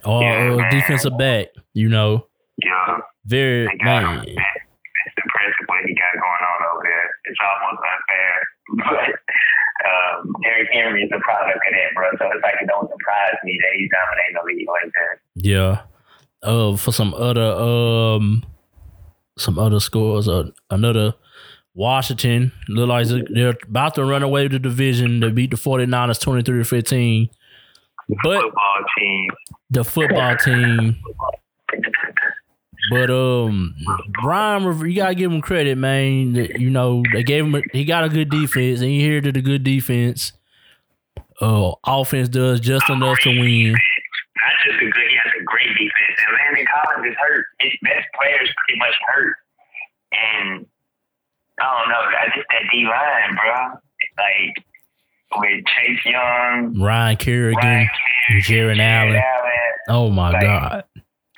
all 0.04 0.22
Yeah, 0.22 0.54
uh, 0.54 0.70
defensive 0.70 1.16
back. 1.18 1.48
You 1.74 1.88
know, 1.88 2.26
yeah, 2.62 2.98
very 3.24 3.66
man. 3.82 4.18
him. 4.18 4.24
It's 4.24 5.16
impressive 5.24 5.66
what 5.66 5.84
he 5.86 5.94
got 5.94 6.14
going 6.14 6.44
on 6.44 6.58
over 6.72 6.82
there. 6.84 7.10
It's 7.24 7.38
almost 7.42 7.82
unfair, 7.82 8.48
but. 8.76 9.20
Um, 9.78 10.34
Derrick 10.42 10.68
Henry 10.72 11.04
is 11.04 11.10
a 11.14 11.20
product 11.20 11.54
of 11.54 11.72
that, 11.72 11.94
bro. 11.94 12.10
So 12.18 12.26
it's 12.34 12.42
like 12.42 12.54
it 12.60 12.66
don't 12.66 12.90
surprise 12.90 13.36
me 13.44 13.56
that 13.62 13.78
he's 13.78 13.88
dominating 13.94 14.34
the 14.34 14.42
league 14.44 14.66
like 14.66 14.92
that. 14.92 15.20
Yeah. 15.36 15.82
Uh, 16.42 16.76
for 16.76 16.90
some 16.90 17.14
other 17.14 17.52
um, 17.52 18.44
some 19.38 19.58
other 19.58 19.80
scores. 19.80 20.28
Uh, 20.28 20.50
another 20.70 21.14
Washington 21.74 22.52
look 22.68 22.88
like 22.88 23.06
they're 23.32 23.56
about 23.62 23.94
to 23.94 24.04
run 24.04 24.22
away 24.22 24.44
with 24.44 24.52
the 24.52 24.58
division. 24.58 25.20
They 25.20 25.30
beat 25.30 25.50
the 25.50 25.56
49ers 25.56 26.20
23 26.20 26.58
to 26.58 26.64
15. 26.64 27.30
But 28.22 28.40
Football 28.42 28.84
team. 28.98 29.30
The 29.70 29.84
football 29.84 30.36
team. 30.36 30.96
But 32.90 33.10
um, 33.10 33.74
Brian, 34.22 34.62
you 34.86 34.96
gotta 34.96 35.14
give 35.14 35.30
him 35.30 35.40
credit, 35.42 35.76
man. 35.76 36.34
You 36.34 36.70
know 36.70 37.02
they 37.12 37.22
gave 37.22 37.44
him. 37.44 37.54
A, 37.54 37.62
he 37.72 37.84
got 37.84 38.04
a 38.04 38.08
good 38.08 38.30
defense, 38.30 38.80
and 38.80 38.90
you 38.90 39.00
hear 39.00 39.20
that 39.20 39.32
the 39.32 39.42
good 39.42 39.62
defense, 39.62 40.32
uh, 41.40 41.72
offense 41.84 42.28
does 42.28 42.60
just 42.60 42.88
enough 42.88 43.18
to 43.20 43.30
win. 43.30 43.72
not 43.72 44.52
just 44.64 44.80
a 44.80 44.86
good, 44.86 45.08
he 45.10 45.16
has 45.22 45.32
a 45.38 45.44
great 45.44 45.68
defense. 45.76 46.18
And 46.26 46.36
Landon 46.38 46.66
Collins 46.72 47.06
is 47.10 47.16
hurt. 47.20 47.46
His 47.60 47.72
best 47.82 48.06
players 48.18 48.48
pretty 48.56 48.78
much 48.78 48.94
hurt. 49.06 49.36
And 50.12 50.66
I 51.60 51.64
don't 51.64 51.88
know, 51.90 52.00
I 52.00 52.26
just 52.34 52.46
that 52.48 52.64
D 52.72 52.84
line, 52.84 53.36
bro. 53.36 53.80
Like 54.16 54.64
with 55.36 55.64
Chase 55.66 56.04
Young, 56.06 56.80
Ryan 56.80 57.16
Kerrigan, 57.16 57.58
Ryan 57.62 57.88
Kerrigan, 58.26 58.78
Jaron 58.78 58.80
Allen. 58.80 59.22
Oh 59.88 60.10
my 60.10 60.30
Like, 60.30 60.42
God! 60.42 60.84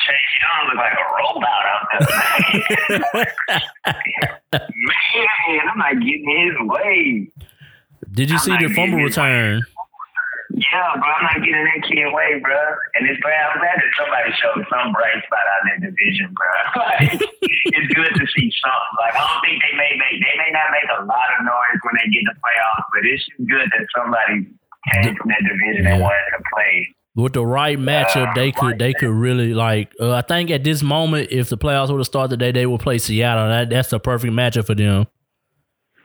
Chase 0.01 0.17
Young 0.43 0.67
look 0.69 0.77
like 0.77 0.93
a 0.93 1.07
robot 1.17 1.65
out 1.71 1.85
there. 3.13 3.27
Man, 4.53 5.61
I'm 5.71 5.79
not 5.79 5.95
getting 6.01 6.27
his 6.27 6.57
way. 6.69 7.31
Did 8.13 8.31
you 8.31 8.39
see 8.39 8.57
the 8.57 8.73
fumble 8.75 8.99
return? 8.99 9.63
Yeah, 10.51 10.99
bro, 10.99 11.07
I'm 11.07 11.23
not 11.31 11.39
getting 11.47 11.63
that 11.63 11.83
kid 11.87 12.03
away, 12.11 12.43
bro. 12.43 12.59
And 12.99 13.07
it's 13.07 13.23
glad 13.23 13.39
I'm 13.55 13.63
glad 13.63 13.79
that 13.79 13.93
somebody 13.95 14.35
showed 14.35 14.67
some 14.67 14.91
bright 14.91 15.23
spot 15.23 15.47
out 15.47 15.63
in 15.63 15.67
that 15.71 15.81
division, 15.95 16.35
bro. 16.35 16.51
like, 16.83 17.23
it's 17.71 17.91
good 17.95 18.11
to 18.11 18.25
see 18.35 18.51
something. 18.59 18.95
Like 18.99 19.15
I 19.15 19.23
don't 19.31 19.41
think 19.47 19.63
they 19.63 19.75
may 19.79 19.95
make 19.95 20.19
they 20.19 20.35
may 20.43 20.51
not 20.51 20.75
make 20.75 20.91
a 20.91 21.07
lot 21.07 21.29
of 21.39 21.47
noise 21.47 21.79
when 21.87 21.95
they 22.03 22.11
get 22.11 22.27
in 22.27 22.29
the 22.35 22.39
playoffs, 22.43 22.87
but 22.91 23.07
it's 23.07 23.23
just 23.23 23.47
good 23.47 23.69
that 23.71 23.85
somebody 23.95 24.51
came 24.91 25.15
from 25.15 25.31
that 25.31 25.43
division 25.47 25.87
and 25.87 26.03
wanted 26.03 26.27
to 26.35 26.43
play. 26.51 26.91
With 27.17 27.33
the 27.35 27.45
right 27.45 27.77
matchup, 27.79 28.35
they 28.35 28.53
could 28.53 28.79
they 28.79 28.95
could 28.95 29.11
really 29.11 29.53
like. 29.53 29.91
Uh, 30.01 30.15
I 30.15 30.23
think 30.23 30.51
at 30.51 30.63
this 30.63 30.81
moment, 30.83 31.31
if 31.33 31.49
the 31.51 31.59
playoffs 31.59 31.91
were 31.91 31.99
to 31.99 32.05
start 32.05 32.31
today, 32.31 32.53
they 32.53 32.67
would 32.67 32.81
play 32.81 32.99
Seattle. 32.99 33.49
That 33.49 33.69
that's 33.69 33.91
the 33.91 33.99
perfect 33.99 34.33
matchup 34.33 34.67
for 34.67 34.77
them. 34.79 35.07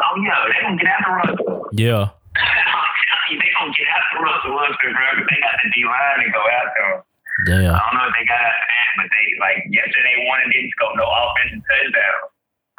Oh 0.02 0.16
yeah, 0.26 0.34
they 0.50 0.62
gonna 0.66 0.78
get 0.82 0.90
after 0.90 1.14
Russell. 1.14 1.70
Yeah, 1.78 2.10
I'm 2.10 2.98
telling 3.06 3.30
you, 3.32 3.38
they 3.38 3.52
gonna 3.54 3.70
get 3.78 3.86
after 3.86 4.18
Russell 4.26 4.54
Wilson, 4.58 4.92
bro. 4.98 5.08
They 5.30 5.40
got 5.46 5.56
the 5.62 5.70
D 5.78 5.86
line 5.86 6.26
to 6.26 6.30
go 6.34 6.42
after 6.42 6.82
him. 6.90 6.98
Yeah. 7.54 7.74
I 7.76 7.80
don't 7.86 7.94
know 8.02 8.08
if 8.10 8.16
they 8.18 8.26
got 8.26 8.42
that, 8.42 8.90
but 8.98 9.08
they 9.14 9.26
like 9.38 9.62
yesterday 9.70 10.16
one 10.26 10.42
didn't 10.50 10.74
go 10.82 10.90
no 10.98 11.06
offensive 11.06 11.62
touchdown. 11.70 12.20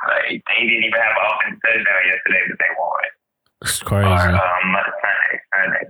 Like 0.03 0.43
they 0.51 0.61
didn't 0.67 0.83
even 0.83 0.99
have 0.99 1.15
an 1.15 1.25
offensive 1.31 1.62
touchdown 1.62 2.03
yesterday, 2.11 2.43
but 2.51 2.59
they 2.59 2.73
won. 2.75 3.07
It's 3.62 3.79
Or 3.81 3.87
crazy. 3.87 4.35
um, 4.35 4.75
Sunday, 4.75 5.35
Sunday. 5.55 5.85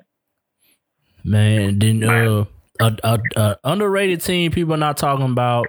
Man, 1.26 1.80
then 1.80 2.04
uh, 2.04 2.44
a, 2.80 2.96
a, 3.02 3.18
a 3.34 3.56
underrated 3.64 4.20
team 4.20 4.52
people 4.52 4.74
are 4.74 4.78
not 4.78 4.96
talking 4.96 5.26
about. 5.26 5.66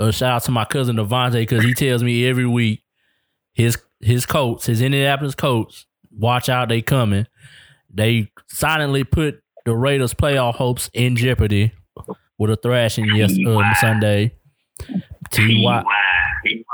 Uh, 0.00 0.10
shout 0.10 0.32
out 0.32 0.42
to 0.42 0.50
my 0.50 0.64
cousin 0.64 0.96
Devontae 0.96 1.34
because 1.34 1.64
he 1.64 1.74
tells 1.74 2.02
me 2.02 2.28
every 2.28 2.44
week 2.44 2.82
his 3.54 3.78
his 4.00 4.26
Colts, 4.26 4.66
his 4.66 4.82
Indianapolis 4.82 5.36
Colts, 5.36 5.86
watch 6.10 6.48
out, 6.48 6.68
they 6.68 6.82
coming. 6.82 7.26
They 7.88 8.30
silently 8.48 9.04
put 9.04 9.42
the 9.64 9.76
Raiders' 9.76 10.12
playoff 10.12 10.56
hopes 10.56 10.90
in 10.92 11.14
jeopardy 11.14 11.72
with 12.36 12.50
a 12.50 12.56
thrashing 12.56 13.06
yes 13.14 13.38
uh, 13.46 13.74
Sunday. 13.80 14.34
Ty, 15.30 15.46
He, 16.44 16.64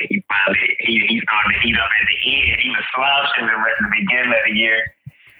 he, 0.00 0.24
finally 0.28 0.76
he, 0.78 1.06
he 1.08 1.20
started 1.20 1.54
to 1.54 1.60
heat 1.60 1.76
up 1.76 1.90
at 1.90 2.06
the 2.08 2.50
end. 2.50 2.60
He 2.62 2.70
was 2.70 2.84
rest 3.58 3.80
of 3.80 3.90
the 3.90 3.96
beginning 4.00 4.30
of 4.30 4.38
the 4.46 4.54
year. 4.56 4.84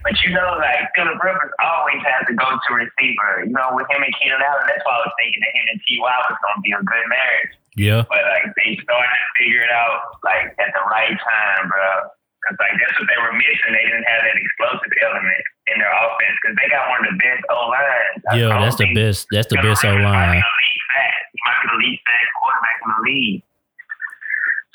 But 0.05 0.21
you 0.21 0.37
know, 0.37 0.61
like 0.61 0.85
Philip 0.93 1.17
Rivers 1.17 1.53
always 1.65 1.97
has 2.05 2.29
to 2.29 2.35
go 2.37 2.45
to 2.45 2.69
receiver. 2.77 3.49
You 3.49 3.57
know, 3.57 3.73
with 3.73 3.89
him 3.89 4.05
and 4.05 4.13
Keenan 4.21 4.37
Allen, 4.45 4.69
that's 4.69 4.85
why 4.85 5.01
I 5.01 5.09
was 5.09 5.15
thinking 5.17 5.41
that 5.41 5.53
him 5.57 5.67
and 5.73 5.81
T.Y. 5.89 6.05
was 6.05 6.37
going 6.45 6.57
to 6.61 6.65
be 6.65 6.73
a 6.77 6.83
good 6.85 7.07
marriage. 7.09 7.53
yeah, 7.81 8.01
But 8.13 8.21
like 8.29 8.53
they 8.61 8.77
started 8.85 9.09
to 9.17 9.29
figure 9.41 9.65
it 9.65 9.73
out 9.73 10.21
like 10.21 10.53
at 10.61 10.71
the 10.77 10.85
right 10.93 11.17
time, 11.17 11.73
bro. 11.73 12.13
Cause 12.45 12.61
like 12.61 12.77
that's 12.77 12.93
what 13.01 13.09
they 13.09 13.17
were 13.17 13.33
missing. 13.33 13.73
They 13.73 13.89
didn't 13.89 14.05
have 14.05 14.21
that 14.29 14.37
explosive 14.37 14.93
element 15.09 15.41
in 15.73 15.81
their 15.81 15.89
offense 15.89 16.37
because 16.45 16.55
they 16.61 16.69
got 16.69 16.85
one 16.93 17.01
of 17.01 17.09
the 17.09 17.17
best 17.17 17.41
O 17.49 17.73
lines. 17.73 18.21
yeah, 18.37 18.53
that's 18.61 18.77
the 18.77 18.93
best. 18.93 19.25
That's 19.33 19.49
the 19.49 19.57
best 19.65 19.81
O 19.89 19.97
line. 19.97 20.05
Might 20.05 20.37
be 20.37 20.45
the 20.45 20.53
least 20.61 20.85
fat. 20.93 21.17
He 21.33 21.39
might 21.49 21.59
be 21.65 21.67
the 21.73 21.81
least 21.81 22.03
fat 22.05 22.25
quarterback 22.37 22.77
in 22.85 22.89
the 22.93 23.01
league. 23.09 23.41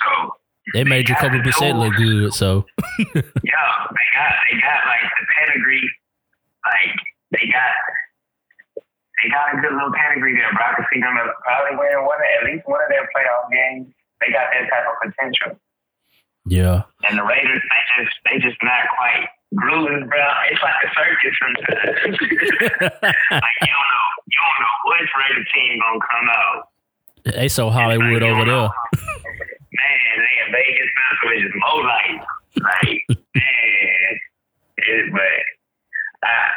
So 0.01 0.09
They 0.73 0.83
made 0.83 1.07
Jacoby 1.07 1.39
Brissett 1.39 1.77
look 1.77 1.95
good. 1.95 2.33
So 2.33 2.65
yeah, 2.99 3.65
they 3.89 4.07
got 4.13 4.33
they 4.45 4.57
got 4.61 4.79
like 4.85 5.03
the 5.03 5.25
pedigree. 5.39 5.89
Like 6.65 6.95
they 7.31 7.45
got 7.51 7.73
they 9.23 9.29
got 9.29 9.51
a 9.53 9.61
good 9.61 9.73
little 9.73 9.91
pedigree 9.91 10.35
there, 10.35 10.51
bro. 10.53 10.63
I 10.63 10.75
can 10.75 10.85
see 10.93 10.99
them 11.01 11.15
probably 11.43 11.75
winning 11.75 12.05
one 12.05 12.17
of, 12.21 12.27
at 12.39 12.45
least 12.47 12.63
one 12.67 12.79
of 12.81 12.89
their 12.89 13.03
playoff 13.11 13.51
games. 13.51 13.91
They 14.21 14.31
got 14.31 14.47
that 14.51 14.67
type 14.69 14.85
of 14.87 14.95
potential. 14.99 15.59
yeah, 16.47 16.83
And 17.07 17.17
the 17.17 17.23
Raiders, 17.23 17.63
they 17.63 18.03
just 18.03 18.15
they 18.25 18.37
just 18.39 18.59
not 18.63 18.83
quite 18.95 19.27
grooving, 19.55 20.07
bro. 20.07 20.27
It's 20.51 20.61
like 20.61 20.79
a 20.83 20.89
circus 20.95 21.35
sometimes. 21.39 22.15
like 23.31 23.57
you 23.59 23.71
don't 23.71 23.89
know, 23.91 24.07
you 24.27 24.37
don't 24.39 24.57
know 24.59 24.75
which 24.87 25.11
Raider 25.17 25.43
team 25.51 25.79
gonna 25.79 25.99
come 25.99 26.27
out. 26.29 26.67
they 27.25 27.47
so 27.47 27.69
Hollywood 27.69 28.23
over 28.23 28.45
there. 28.45 28.69
Man, 31.39 31.47
they 31.47 31.47
in 31.47 31.47
Vegas 31.47 31.47
now, 31.47 31.47
so 31.47 31.47
it's 31.47 31.47
just 31.47 31.55
more 31.55 31.83
like, 31.83 32.19
like, 32.59 33.01
man. 33.35 34.13
It, 34.77 35.11
but, 35.11 35.43
uh, 36.23 36.51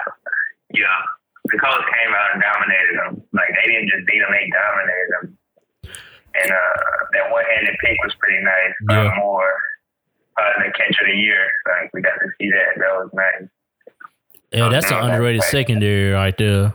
yeah, 0.74 0.98
the 1.46 1.58
Colts 1.58 1.86
came 1.86 2.14
out 2.14 2.34
and 2.34 2.42
dominated 2.42 2.96
them. 2.98 3.22
Like, 3.32 3.50
they 3.50 3.66
didn't 3.70 3.90
just 3.90 4.06
beat 4.06 4.20
them, 4.20 4.30
they 4.32 4.50
dominated 4.50 5.10
them. 5.14 5.26
And 6.34 6.50
uh, 6.50 6.78
that 7.12 7.30
one-handed 7.30 7.76
pick 7.84 7.98
was 8.04 8.14
pretty 8.18 8.42
nice. 8.42 8.74
Yeah. 8.88 9.12
Uh, 9.12 9.20
more, 9.20 9.52
uh, 10.38 10.52
the 10.64 10.72
catch 10.72 10.96
of 11.00 11.06
the 11.06 11.16
year. 11.16 11.50
Like, 11.66 11.92
we 11.92 12.00
got 12.00 12.14
to 12.18 12.28
see 12.40 12.50
that. 12.50 12.78
That 12.78 12.92
was 12.96 13.10
nice. 13.12 13.48
Yeah, 14.52 14.68
that's 14.68 14.90
an 14.90 14.98
underrated 14.98 15.42
secondary 15.44 16.12
right 16.12 16.36
there. 16.36 16.74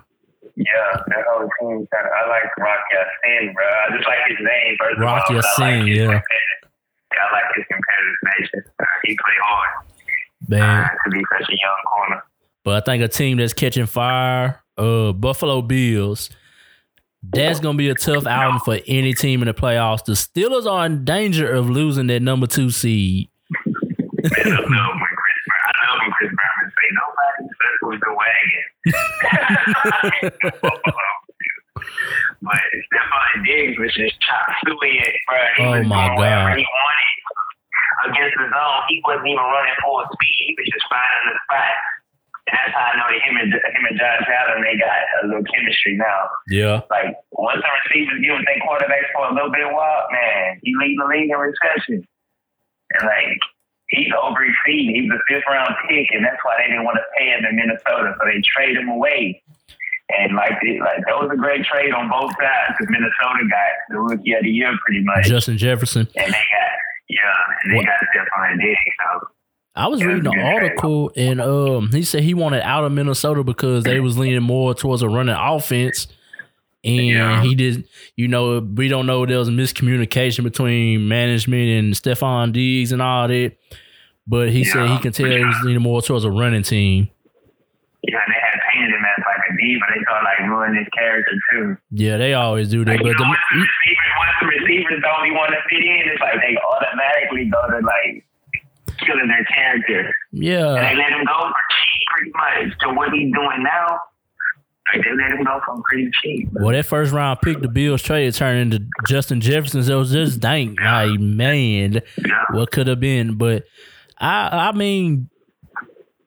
Yeah, 0.57 0.91
that 1.07 1.23
whole 1.29 1.49
team 1.61 1.87
kind 1.93 2.05
of. 2.05 2.11
I 2.11 2.27
like 2.29 2.57
Rock 2.57 2.81
Ya-Sin, 2.91 3.53
bro. 3.53 3.65
I 3.65 3.95
just 3.95 4.07
like 4.07 4.17
his 4.27 4.37
name. 4.41 4.77
First 4.79 4.99
Rock 4.99 5.29
of 5.29 5.35
all, 5.35 5.41
Ya-Sin, 5.41 5.85
like 5.85 6.23
yeah, 7.13 7.21
I 7.21 7.33
like 7.33 7.45
his 7.55 7.65
competitive 7.69 8.17
nature. 8.25 8.65
Uh, 8.79 8.85
he 9.03 9.13
play 9.13 9.37
hard 9.45 9.85
Man, 10.47 10.61
uh, 10.61 10.87
to 10.87 11.09
be 11.11 11.21
such 11.39 11.49
a 11.49 11.53
young 11.53 11.81
corner. 11.93 12.23
But 12.63 12.83
I 12.83 12.85
think 12.85 13.03
a 13.03 13.07
team 13.07 13.37
that's 13.37 13.53
catching 13.53 13.85
fire, 13.85 14.63
uh, 14.77 15.11
Buffalo 15.13 15.61
Bills. 15.61 16.29
That's 17.23 17.59
gonna 17.59 17.77
be 17.77 17.89
a 17.89 17.95
tough 17.95 18.25
outing 18.25 18.59
for 18.59 18.79
any 18.87 19.13
team 19.13 19.41
in 19.41 19.47
the 19.47 19.53
playoffs. 19.53 20.05
The 20.05 20.13
Steelers 20.13 20.65
are 20.69 20.85
in 20.85 21.03
danger 21.03 21.51
of 21.51 21.69
losing 21.69 22.07
that 22.07 22.21
number 22.21 22.47
two 22.47 22.69
seed. 22.69 23.27
I 23.53 23.59
love 24.49 24.63
when 24.69 25.15
Chris 25.15 25.43
Brown. 25.47 25.73
I 25.73 25.89
love 25.89 25.99
when 26.01 26.11
Chris 26.11 26.31
Brown 26.31 26.53
would 26.61 26.71
say 26.77 26.87
nobody 26.93 27.49
circles 27.59 27.99
the 28.05 28.13
wagon. 28.15 28.65
but 32.41 32.55
Stefon 32.55 33.45
Diggs 33.45 33.77
was 33.79 33.93
just 33.93 34.19
chop 34.21 34.47
suey 34.65 34.99
it, 34.99 35.15
bro. 35.27 35.37
He 35.57 35.63
Oh, 35.63 35.83
my 35.83 36.07
God. 36.15 36.57
He 36.57 36.63
wanted 36.63 37.05
against 38.05 38.35
the 38.37 38.45
zone. 38.51 38.81
He 38.91 39.01
wasn't 39.01 39.27
even 39.33 39.41
running 39.41 39.77
full 39.81 40.03
speed. 40.13 40.37
He 40.37 40.55
was 40.57 40.67
just 40.69 40.85
finding 40.91 41.33
the 41.33 41.35
spot. 41.49 41.73
And 42.47 42.55
that's 42.55 42.71
how 42.77 42.85
I 42.87 42.93
know 42.95 43.07
that 43.11 43.21
him 43.27 43.35
and 43.43 43.49
him 43.51 43.83
and 43.91 43.97
Josh 43.99 44.23
Allen 44.23 44.63
they 44.63 44.77
got 44.79 45.03
a 45.19 45.27
little 45.27 45.43
chemistry 45.51 45.99
now. 45.99 46.31
Yeah, 46.47 46.79
Like 46.87 47.11
once 47.35 47.59
the 47.59 47.71
receivers 47.83 48.23
get 48.23 48.31
with 48.39 48.47
their 48.47 48.61
quarterbacks 48.63 49.11
for 49.11 49.27
a 49.27 49.33
little 49.35 49.51
bit 49.51 49.67
of 49.67 49.75
while, 49.75 50.07
man, 50.15 50.59
he 50.63 50.71
lead 50.79 50.95
the 50.95 51.07
league 51.11 51.27
in 51.27 51.35
reception. 51.35 52.07
And 52.95 53.03
like 53.03 53.35
he's 53.91 54.07
overexceeding. 54.15 54.95
He's 54.95 55.11
a 55.11 55.19
fifth 55.27 55.43
round 55.51 55.75
pick, 55.91 56.07
and 56.15 56.23
that's 56.23 56.39
why 56.47 56.55
they 56.59 56.71
didn't 56.71 56.85
want 56.87 56.97
to 57.03 57.05
pay 57.19 57.35
him 57.35 57.43
in 57.43 57.55
Minnesota, 57.59 58.15
so 58.15 58.21
they 58.23 58.39
trade 58.47 58.77
him 58.77 58.87
away. 58.89 59.43
And 60.07 60.35
like, 60.39 60.55
like 60.63 61.03
that 61.03 61.19
was 61.19 61.27
a 61.33 61.35
great 61.35 61.65
trade 61.67 61.91
on 61.91 62.07
both 62.07 62.31
sides. 62.39 62.79
The 62.79 62.87
Minnesota 62.87 63.43
got 63.51 63.71
the 63.91 63.99
rookie 63.99 64.31
of 64.39 64.43
the 64.43 64.49
year 64.49 64.71
pretty 64.85 65.03
much, 65.03 65.27
Justin 65.27 65.57
Jefferson. 65.57 66.07
and 66.15 66.27
they 66.31 66.45
got 66.47 66.71
yeah, 67.09 67.19
and 67.63 67.71
they 67.71 67.77
What- 67.77 67.85
got 67.85 67.95
Stefon 68.15 68.59
Diggs. 68.61 68.79
So 68.99 69.27
I 69.75 69.87
was 69.87 70.01
Yeah, 70.01 70.07
reading 70.07 70.33
an 70.33 70.39
article 70.39 71.11
and 71.15 71.39
um 71.41 71.89
he 71.91 72.01
said 72.03 72.23
he 72.23 72.33
wanted 72.33 72.61
out 72.63 72.83
of 72.83 72.91
Minnesota 72.91 73.43
because 73.43 73.83
they 73.83 73.99
was 73.99 74.17
leaning 74.17 74.41
more 74.43 74.73
towards 74.73 75.01
a 75.03 75.09
running 75.09 75.35
offense. 75.37 76.07
And 76.83 76.95
Yeah. 77.07 77.41
he 77.43 77.53
did 77.55 77.85
you 78.15 78.27
know, 78.27 78.59
we 78.59 78.87
don't 78.87 79.05
know 79.05 79.23
if 79.23 79.29
there 79.29 79.39
was 79.39 79.49
miscommunication 79.49 80.43
between 80.43 81.07
management 81.07 81.69
and 81.69 81.93
Stefon 81.93 82.53
Diggs 82.53 82.91
and 82.91 83.01
all 83.01 83.27
that. 83.27 83.53
But 84.25 84.49
he 84.49 84.63
said 84.63 84.89
he 84.89 84.97
can 84.99 85.11
tell 85.13 85.27
he 85.27 85.43
was 85.45 85.55
leaning 85.63 85.81
more 85.83 86.01
towards 86.01 86.25
a 86.25 86.31
running 86.31 86.63
team. 86.63 87.09
yeah, 88.03 88.17
and 88.25 88.33
they 88.33 88.39
had 88.39 88.59
painted 88.73 88.89
him 88.93 89.03
as 89.05 89.23
like 89.25 89.43
a 89.51 89.57
D, 89.57 89.77
but 89.79 89.89
they 89.95 90.03
thought 90.05 90.23
like 90.23 90.39
ruin 90.49 90.75
his 90.77 90.87
character 90.97 91.31
too. 91.51 91.77
Yeah, 91.91 92.17
they 92.17 92.33
always 92.33 92.67
do 92.69 92.83
that. 92.85 92.91
Like, 92.91 92.99
you 92.99 93.13
But 93.13 93.19
know, 93.21 93.29
once 93.29 93.39
the 93.53 93.59
the, 93.59 93.67
receivers, 94.45 94.61
the 94.61 94.65
receivers 94.67 95.01
don't 95.03 95.25
even 95.25 95.37
want 95.37 95.51
to 95.51 95.61
fit 95.69 95.83
in, 95.83 96.01
it's 96.11 96.21
like 96.21 96.35
they 96.41 96.57
automatically 96.57 97.45
go 97.49 97.61
to 97.71 97.85
like 97.85 98.25
killing 98.99 99.27
their 99.27 99.45
character. 99.45 100.15
Yeah. 100.31 100.75
And 100.75 100.85
they 100.85 100.95
let 100.95 101.11
him 101.11 101.25
go 101.25 101.39
for 101.49 101.63
cheap, 101.71 102.03
pretty 102.13 102.31
much. 102.35 102.77
So 102.81 102.93
what 102.93 103.11
he's 103.13 103.33
doing 103.33 103.63
now, 103.63 103.99
like 104.93 105.03
they 105.03 105.11
let 105.11 105.31
him 105.37 105.43
go 105.43 105.59
for 105.65 105.81
pretty 105.89 106.09
cheap. 106.21 106.49
well, 106.53 106.71
that 106.73 106.85
first 106.85 107.11
round 107.11 107.39
pick, 107.41 107.61
the 107.61 107.67
Bills 107.67 108.01
trade 108.01 108.33
turned 108.33 108.73
into 108.73 108.85
Justin 109.07 109.41
Jefferson. 109.41 109.83
So 109.83 109.95
it 109.95 109.99
was 109.99 110.11
just 110.11 110.39
dang, 110.39 110.75
like 110.81 111.19
man, 111.19 112.01
Yeah. 112.17 112.43
what 112.51 112.71
could 112.71 112.87
have 112.87 112.99
been. 112.99 113.35
But 113.37 113.65
I 114.19 114.69
I 114.69 114.71
mean 114.71 115.29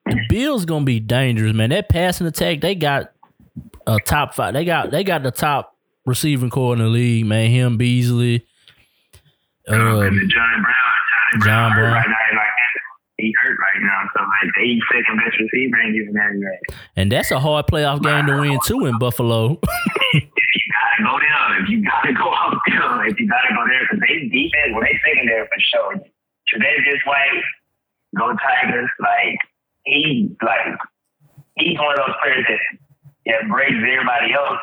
the 0.07 0.21
Bills 0.29 0.65
gonna 0.65 0.85
be 0.85 1.01
dangerous, 1.01 1.55
man. 1.55 1.71
That 1.71 1.89
passing 1.89 2.27
attack, 2.27 2.61
they 2.61 2.75
got 2.75 3.13
a 3.87 3.99
top 3.99 4.35
five. 4.35 4.53
They 4.55 4.65
got 4.65 4.91
they 4.91 5.05
got 5.05 5.23
the 5.23 5.31
top 5.31 5.70
receiving 6.07 6.51
core 6.51 6.73
in 6.75 6.81
the 6.81 6.89
league, 6.89 7.27
man. 7.27 7.51
Him 7.51 7.77
Beasley. 7.77 8.47
Um, 9.69 9.79
John 9.79 10.09
Brown, 10.09 10.29
John, 10.29 11.41
John 11.43 11.73
Brown, 11.73 11.93
right 11.93 12.09
now, 12.09 12.37
like 12.37 12.51
he 13.19 13.33
hurt 13.43 13.59
right 13.61 13.83
now. 13.83 14.09
So 14.17 14.23
like 14.23 14.53
they 14.57 14.81
second 14.91 15.19
best 15.19 15.39
receiver 15.39 15.77
ain't 15.81 16.15
there 16.15 16.35
yet. 16.35 16.79
and 16.97 17.13
that's 17.13 17.31
a 17.31 17.39
hard 17.39 17.67
playoff 17.67 18.03
game 18.03 18.27
to 18.27 18.41
win 18.41 18.59
too 18.65 18.87
in 18.87 18.99
Buffalo. 18.99 19.61
If 20.15 20.25
you 20.25 20.67
gotta 20.73 21.03
go 21.05 21.19
down, 21.21 21.63
if 21.63 21.69
you 21.69 21.85
gotta 21.85 22.13
go 22.13 22.35
out 22.35 22.57
there, 22.67 23.07
if 23.07 23.21
you 23.21 23.29
gotta 23.29 23.55
go 23.55 23.63
there, 23.69 23.83
because 23.85 24.01
they 24.01 24.29
defense, 24.29 24.73
well, 24.73 24.83
they 24.83 24.99
secondary 25.07 25.47
for 25.47 25.61
sure. 25.61 25.95
Tre'Davious 26.51 27.05
White, 27.07 27.45
go 28.17 28.33
Tigers. 28.35 28.91
Like 28.99 29.39
he, 29.85 30.35
like 30.43 30.79
he's 31.57 31.79
one 31.79 31.93
of 31.93 31.99
those 32.07 32.17
players 32.23 32.45
that 32.49 32.59
that 33.27 33.49
breaks 33.49 33.77
everybody 33.77 34.33
else. 34.35 34.59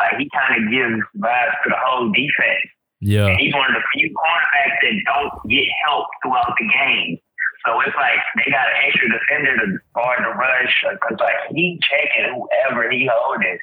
Like 0.00 0.18
he 0.18 0.28
kind 0.34 0.58
of 0.58 0.70
gives 0.70 1.00
vibes 1.18 1.56
to 1.64 1.68
the 1.70 1.78
whole 1.78 2.10
defense. 2.12 2.66
yeah, 3.00 3.26
And 3.30 3.38
he's 3.40 3.54
one 3.54 3.68
of 3.70 3.76
the 3.78 3.84
few 3.94 4.10
cornerbacks 4.14 4.78
that 4.82 4.94
don't 5.06 5.34
get 5.50 5.66
help 5.86 6.06
throughout 6.22 6.54
the 6.58 6.66
game. 6.68 7.18
So 7.66 7.80
it's 7.80 7.96
like 7.96 8.20
they 8.44 8.50
got 8.50 8.68
an 8.68 8.76
extra 8.86 9.08
defender 9.08 9.56
to 9.56 9.66
guard 9.94 10.20
the 10.20 10.34
rush 10.36 10.84
because 10.92 11.16
like 11.20 11.40
he 11.54 11.80
checking 11.80 12.34
whoever 12.34 12.90
he 12.90 13.08
holding. 13.10 13.58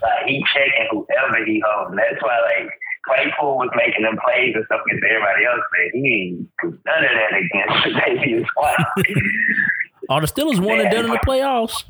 Like 0.00 0.26
he 0.26 0.44
checking 0.54 0.86
whoever 0.92 1.44
he 1.44 1.60
holding. 1.66 1.96
That's 1.96 2.22
why 2.22 2.38
like 2.46 2.70
Claypool 3.06 3.56
was 3.58 3.70
making 3.74 4.02
them 4.04 4.18
plays 4.22 4.52
and 4.54 4.64
stuff 4.66 4.82
against 4.86 5.02
everybody 5.10 5.44
else, 5.50 5.64
but 5.72 5.80
he 5.94 6.06
ain't 6.06 6.48
do 6.62 6.78
none 6.86 7.04
of 7.04 7.10
that 7.10 7.32
against 7.34 8.06
Davies 8.06 8.46
White. 8.54 8.76
are 10.10 10.20
the 10.20 10.26
Steelers 10.28 10.60
one 10.64 10.78
and 10.80 10.90
done 10.90 11.06
in 11.06 11.10
the 11.10 11.18
playoffs? 11.26 11.82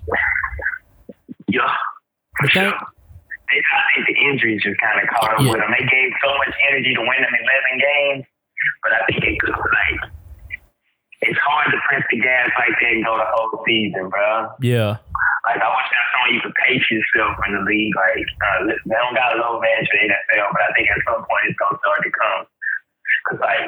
yeah. 1.49 1.61
For 2.41 2.47
Okay. 2.47 2.71
sure. 2.71 2.79
They, 3.49 3.59
I 3.65 3.81
think 3.97 4.05
the 4.13 4.19
injuries 4.29 4.61
just 4.63 4.77
kind 4.81 5.01
of 5.01 5.09
caught 5.09 5.33
up 5.35 5.41
Yeah. 5.41 5.53
with 5.57 5.61
them. 5.65 5.73
They 5.73 5.87
gave 5.89 6.11
so 6.21 6.31
much 6.37 6.53
energy 6.69 6.93
to 6.95 7.01
win 7.01 7.21
them 7.25 7.33
11 7.33 7.81
games, 7.81 8.23
but 8.85 8.93
I 8.93 9.01
think 9.09 9.19
they 9.25 9.37
could, 9.41 9.57
like, 9.57 10.01
it's 11.25 11.41
hard 11.43 11.73
to 11.73 11.79
press 11.89 12.05
the 12.13 12.21
gas 12.21 12.47
like 12.61 12.77
that 12.79 12.93
and 12.95 13.03
go 13.05 13.17
the 13.19 13.27
whole 13.33 13.59
season, 13.67 14.07
bro. 14.13 14.53
Yeah, 14.63 15.01
Like, 15.49 15.59
I 15.65 15.69
wish 15.73 15.89
that's 15.91 16.09
someone 16.13 16.31
you 16.37 16.43
could 16.45 16.55
pace 16.61 16.85
yourself 16.93 17.35
in 17.49 17.57
the 17.59 17.65
league. 17.65 17.95
Like, 17.97 18.23
uh, 18.39 18.59
they 18.87 18.97
don't 19.01 19.17
got 19.17 19.35
a 19.35 19.41
low 19.41 19.57
advantage 19.59 19.89
for 19.91 19.97
the 19.99 20.13
NFL, 20.13 20.53
but 20.53 20.63
I 20.63 20.71
think 20.77 20.87
at 20.93 21.01
some 21.09 21.25
point 21.25 21.43
it's 21.49 21.57
going 21.59 21.73
to 21.75 21.81
start 21.81 21.99
to 22.05 22.13
come. 22.13 22.41
Because, 23.25 23.41
like, 23.43 23.67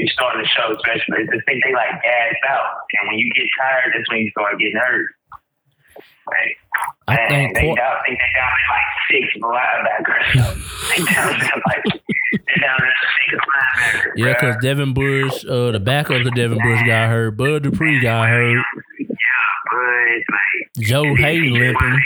you're 0.00 0.10
starting 0.16 0.42
to 0.42 0.48
show, 0.50 0.72
especially, 0.74 1.28
I 1.28 1.38
think 1.44 1.58
they, 1.62 1.74
like, 1.76 2.00
gassed 2.02 2.44
out. 2.48 2.82
And 2.98 3.12
when 3.12 3.18
you 3.20 3.28
get 3.36 3.46
tired, 3.60 3.92
that's 3.94 4.08
when 4.10 4.24
you 4.24 4.30
start 4.32 4.56
getting 4.58 4.80
hurt. 4.80 5.06
Like, 6.28 6.56
I 7.08 7.14
Man, 7.16 7.28
think 7.28 7.54
they 7.56 7.60
Qu- 7.68 7.74
down, 7.76 7.96
I 7.96 8.02
think 8.06 8.18
they 8.20 8.32
down 8.36 8.50
like 8.70 8.88
six 9.10 9.24
linebackers. 9.40 10.26
they 10.90 11.04
down 11.14 11.32
to 11.32 11.62
like 11.66 11.84
they 12.46 12.60
down 12.60 12.78
to 12.78 12.90
six 13.16 13.44
linebackers. 13.48 14.12
yeah, 14.16 14.34
because. 14.34 14.56
Devin 14.62 14.92
Bush, 14.94 15.44
uh, 15.46 15.70
the 15.72 15.80
backup 15.80 16.22
to 16.22 16.30
Devin 16.30 16.58
Bush 16.58 16.82
got 16.86 17.08
hurt. 17.08 17.36
Bud 17.36 17.62
Dupree 17.62 18.00
got 18.00 18.28
hurt. 18.28 18.56
yeah, 18.98 19.06
but 19.70 20.34
like 20.34 20.86
Joe 20.86 21.14
Haden 21.14 21.52
limping. 21.54 22.00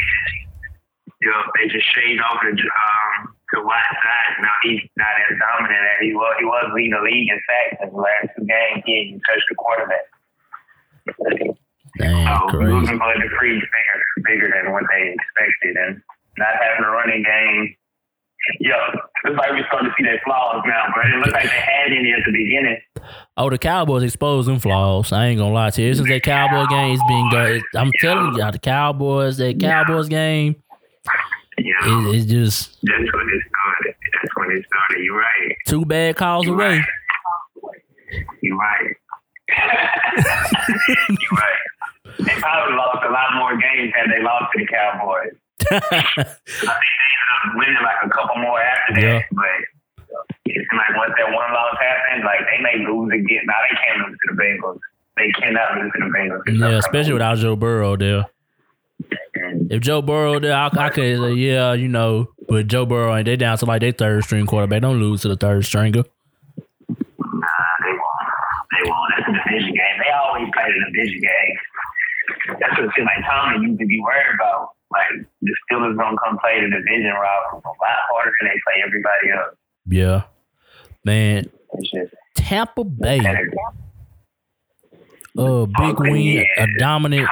Yeah, 1.22 1.42
they 1.58 1.68
just 1.68 1.87
shaved 1.94 2.20
off 2.20 2.38
the 2.42 2.50
um 2.50 3.35
the 3.52 3.61
wide 3.62 3.82
side. 4.02 4.42
Now 4.42 4.54
he's 4.62 4.80
not 4.96 5.06
as 5.30 5.38
dominant 5.38 5.78
as 5.94 5.98
he 6.00 6.14
was. 6.14 6.35
He 6.38 6.44
was 6.44 6.70
leading 6.74 6.92
the 6.92 7.02
league 7.02 7.28
in 7.30 7.38
sacks 7.46 7.82
in 7.82 7.90
the 7.90 7.96
last 7.96 8.28
two 8.38 8.44
games. 8.46 8.82
He 8.87 9.11
didn't 9.11 9.22
touch 9.28 9.42
the 9.48 9.54
quarterback. 9.54 10.06
Dang, 11.98 12.26
So 12.26 12.46
crazy. 12.48 12.72
losing 12.72 12.98
Bud 12.98 13.14
Dupree 13.22 13.58
is 13.58 13.62
bigger, 14.26 14.50
than 14.52 14.72
what 14.72 14.85
they 14.90 15.12
expected, 15.14 15.76
and 15.76 16.02
not 16.38 16.48
having 16.61 16.85
a 16.85 16.90
running 16.90 17.22
game. 17.22 17.76
Yo, 18.58 18.74
looks 19.24 19.38
like 19.38 19.50
we're 19.52 19.66
starting 19.68 19.88
to 19.90 19.94
see 19.96 20.02
their 20.04 20.20
flaws 20.24 20.62
now, 20.66 20.85
but 20.96 21.06
it 21.06 21.16
looks 21.18 21.30
like 21.32 21.44
they 21.44 21.48
had 21.48 21.92
any 21.92 22.12
at 22.12 22.24
the 22.26 22.32
beginning. 22.32 22.76
Oh, 23.37 23.48
the 23.50 23.58
Cowboys 23.58 24.02
exposed 24.02 24.48
them 24.48 24.58
flaws. 24.58 25.12
I 25.12 25.26
ain't 25.26 25.38
gonna 25.38 25.54
lie 25.54 25.70
to 25.70 25.80
you. 25.82 25.94
Since 25.94 26.08
that 26.08 26.22
Cowboy 26.24 26.66
game, 26.66 26.94
it's 26.94 27.02
been 27.06 27.28
good. 27.30 27.62
I'm 27.76 27.92
telling 28.00 28.35
y'all, 28.35 28.50
the 28.50 28.58
Cowboys, 28.58 29.37
that 29.37 29.61
Cowboys 29.61 30.08
game, 30.08 30.56
Yeah, 31.58 31.72
it, 31.85 32.16
it's 32.16 32.26
just 32.26 32.78
that's 32.82 32.98
when 32.98 33.28
it 33.28 33.42
started. 33.48 33.94
That's 34.22 34.37
when 34.37 34.50
it 34.56 34.64
started. 34.66 35.04
You're 35.04 35.18
right. 35.18 35.56
two 35.68 35.85
bad 35.85 36.16
calls 36.16 36.44
You're 36.46 36.54
away. 36.56 36.78
right. 36.78 38.22
You're 38.42 38.56
right. 38.58 38.96
You're 41.08 41.38
right. 41.38 41.52
Had 44.53 44.62
they 44.62 44.69
lost 44.69 45.33
to 45.33 45.33
the 45.33 45.33
Cowboys. 45.33 45.35
I 45.73 46.75
think 46.77 46.95
they 46.99 47.09
ended 47.12 47.31
up 47.33 47.57
winning 47.57 47.83
like 47.83 48.01
a 48.05 48.11
couple 48.11 48.37
more 48.43 48.61
after 48.61 48.93
that, 48.95 49.03
Yeah. 49.03 49.23
but 49.33 49.57
it's 50.47 50.69
like 50.77 50.93
once 50.97 51.12
that 51.17 51.29
one 51.33 51.53
loss 51.53 51.77
happened, 51.81 52.25
like 52.25 52.41
they 52.51 52.59
may 52.62 52.77
lose 52.85 53.11
again. 53.12 53.43
Now 53.47 53.55
they 53.69 53.77
can't 53.77 53.99
lose 54.09 54.19
to 54.19 54.27
the 54.35 54.43
Bengals. 54.43 54.81
They 55.17 55.29
cannot 55.41 55.77
lose 55.79 55.93
to 55.93 55.99
the 56.05 56.11
Bengals. 56.12 56.43
yeah, 56.59 56.79
especially 56.79 57.12
without 57.15 57.38
Joe 57.38 57.57
Burrow 57.57 57.97
there. 57.97 58.27
If 59.71 59.81
Joe 59.83 60.03
Burrow 60.03 60.38
there, 60.38 60.55
I, 60.55 60.69
I 60.73 60.88
could 60.91 61.19
say, 61.19 61.33
yeah, 61.35 61.73
you 61.73 61.88
know, 61.88 62.29
but 62.49 62.67
Joe 62.69 62.87
Burrow 62.87 63.15
ain't 63.17 63.27
they 63.27 63.37
down 63.37 63.59
to 63.59 63.65
like 63.67 63.81
their 63.81 63.93
third 63.93 64.25
string 64.25 64.47
quarterback. 64.47 64.83
Don't 64.83 65.01
lose 65.01 65.23
to 65.23 65.29
the 65.29 65.37
third 65.37 65.65
stringer. 65.65 66.03
Nah, 66.03 66.95
they 67.83 67.93
won't. 67.93 68.29
They 68.71 68.88
won't. 68.91 69.12
That's 69.17 69.29
a 69.29 69.33
division 69.33 69.73
game. 69.75 69.97
They 70.05 70.11
always 70.12 70.49
play 70.53 70.65
the 70.69 70.93
division 70.93 71.21
game. 71.21 71.57
That's 72.62 72.79
what 72.79 72.87
it 72.87 72.92
seems 72.96 73.07
like 73.07 73.25
Tommy 73.29 73.66
used 73.66 73.81
to 73.81 73.87
be 73.87 74.01
worried 74.01 74.35
about. 74.35 74.70
Like 74.92 75.27
the 75.40 75.53
Steelers 75.66 75.96
gonna 75.96 76.16
come 76.25 76.38
play 76.38 76.61
the 76.61 76.68
division 76.70 77.11
route 77.12 77.53
a 77.53 77.57
lot 77.57 77.75
harder 78.11 78.33
than 78.40 78.48
they 78.48 78.61
play 78.62 78.83
everybody 78.87 79.31
else. 79.35 79.57
Yeah, 79.87 80.22
man. 81.05 81.51
Just 81.83 82.14
Tampa 82.37 82.85
Bay, 82.85 83.18
uh, 85.38 85.66
big 85.66 85.98
win, 85.98 86.44
a 86.59 86.66
dominant, 86.79 87.27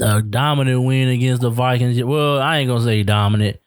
a 0.00 0.22
dominant 0.22 0.84
win 0.84 1.08
against 1.08 1.42
the 1.42 1.50
Vikings. 1.50 2.02
Well, 2.02 2.38
I 2.40 2.58
ain't 2.58 2.68
gonna 2.68 2.84
say 2.84 3.02
dominant 3.02 3.58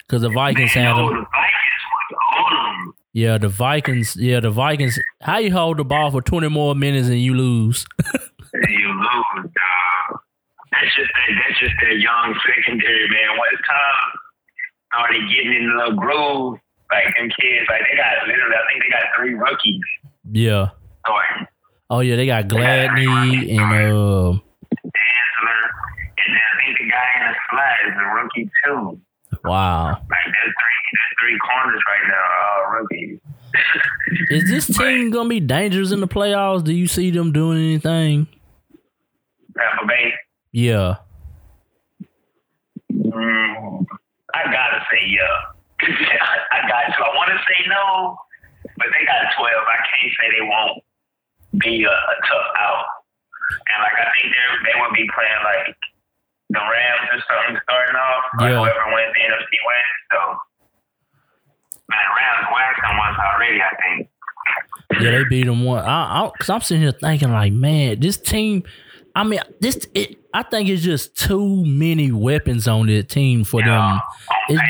because 0.00 0.22
the 0.22 0.30
Vikings 0.30 0.72
had 0.72 0.96
them. 0.96 1.06
the 1.06 1.12
Vikings 1.12 1.84
was 2.10 2.18
on 2.36 2.52
them. 2.86 2.94
Yeah, 3.12 3.38
the 3.38 3.48
Vikings. 3.48 4.16
Yeah, 4.16 4.40
the 4.40 4.50
Vikings. 4.50 4.98
How 5.22 5.38
you 5.38 5.52
hold 5.52 5.76
the 5.78 5.84
ball 5.84 6.10
for 6.10 6.20
twenty 6.20 6.48
more 6.48 6.74
minutes 6.74 7.06
and 7.08 7.20
you 7.20 7.34
lose? 7.34 7.86
You 8.52 8.88
lose, 8.88 9.44
dog. 9.44 9.52
That's 10.80 10.96
just 10.96 11.12
that. 11.12 11.28
That's 11.36 11.60
just 11.60 11.76
that 11.84 12.00
young 12.00 12.32
secondary 12.40 13.08
man. 13.08 13.36
Once 13.36 13.60
Tom 13.68 14.00
started 14.88 15.22
getting 15.28 15.52
in 15.52 15.68
the 15.68 15.74
little 15.76 15.96
groove, 16.00 16.58
like 16.90 17.04
them 17.16 17.28
kids, 17.36 17.68
like 17.68 17.84
they 17.84 17.96
got 17.96 18.26
literally, 18.26 18.56
I 18.56 18.64
think 18.72 18.82
they 18.82 18.90
got 18.90 19.06
three 19.16 19.34
rookies 19.34 19.84
yeah. 20.32 20.70
starting. 21.04 21.46
Oh 21.90 22.00
yeah, 22.00 22.16
they 22.16 22.26
got 22.26 22.48
Gladney 22.48 23.50
and 23.50 23.60
uh 23.60 24.38
Dantzler, 24.72 25.60
and 26.16 26.30
then 26.32 26.42
I 26.48 26.54
think 26.64 26.78
the 26.78 26.88
guy 26.88 27.08
in 27.16 27.22
the 27.26 27.34
slot 27.50 27.76
is 27.86 27.94
a 27.94 28.06
rookie 28.14 28.50
too. 28.64 29.00
wow. 29.44 29.90
Like 29.90 30.24
there's 30.24 30.54
three, 30.56 30.80
there's 30.92 31.14
three 31.20 31.38
corners 31.38 31.82
right 31.88 32.06
now, 32.08 32.24
all 32.46 32.80
rookies. 32.80 33.18
Is 34.30 34.48
this 34.48 34.76
team 34.78 35.10
gonna 35.10 35.28
be 35.28 35.40
dangerous 35.40 35.90
in 35.92 36.00
the 36.00 36.08
playoffs? 36.08 36.64
Do 36.64 36.72
you 36.72 36.86
see 36.86 37.10
them 37.10 37.32
doing 37.32 37.58
anything? 37.58 38.28
Tampa 39.56 39.86
Bay. 39.86 40.12
Yeah. 40.52 40.96
Mm, 42.92 43.86
I 44.34 44.42
gotta 44.50 44.80
say 44.90 45.02
yeah. 45.06 45.36
I, 45.82 46.36
I 46.58 46.68
got 46.68 46.82
to. 46.92 46.98
I 47.04 47.10
want 47.16 47.30
to 47.30 47.38
say 47.46 47.66
no, 47.68 48.16
but 48.76 48.86
they 48.92 49.06
got 49.06 49.30
12. 49.38 49.46
I 49.46 49.78
can't 49.86 50.12
say 50.18 50.26
they 50.36 50.44
won't 50.46 50.82
be 51.62 51.84
a, 51.84 51.90
a 51.90 52.16
tough 52.26 52.48
out. 52.58 52.84
And 53.70 53.78
like 53.82 53.96
I 53.98 54.06
think 54.14 54.26
they 54.34 54.44
they 54.70 54.74
will 54.80 54.94
be 54.94 55.06
playing 55.14 55.42
like 55.46 55.74
the 56.50 56.58
Rams 56.60 57.08
or 57.14 57.20
something 57.30 57.56
starting 57.62 57.96
off. 57.96 58.24
Like 58.38 58.50
Yeah. 58.50 58.58
whoever 58.58 58.84
wins 58.94 59.14
the 59.14 59.22
NFC 59.26 59.54
West. 59.62 59.96
So 60.10 60.18
man, 61.90 62.06
Rams 62.10 62.46
waxed 62.50 62.82
them 62.82 62.96
once 62.98 63.18
already. 63.18 63.58
I 63.62 63.72
think. 63.78 63.98
Yeah, 65.00 65.10
they 65.12 65.24
beat 65.24 65.46
them 65.46 65.64
one. 65.64 65.84
I, 65.84 66.26
I, 66.26 66.30
cause 66.38 66.50
I'm 66.50 66.60
sitting 66.60 66.82
here 66.82 66.92
thinking 66.92 67.30
like, 67.32 67.52
man, 67.52 68.00
this 68.00 68.16
team. 68.18 68.64
I 69.20 69.24
mean, 69.24 69.40
this. 69.60 69.86
It, 69.94 70.16
I 70.32 70.42
think 70.44 70.68
it's 70.70 70.82
just 70.82 71.14
too 71.14 71.62
many 71.66 72.10
weapons 72.10 72.66
on 72.66 72.86
the 72.86 73.02
team 73.02 73.44
for 73.44 73.60
them. 73.60 73.68
On 73.70 74.00
It's, 74.48 74.62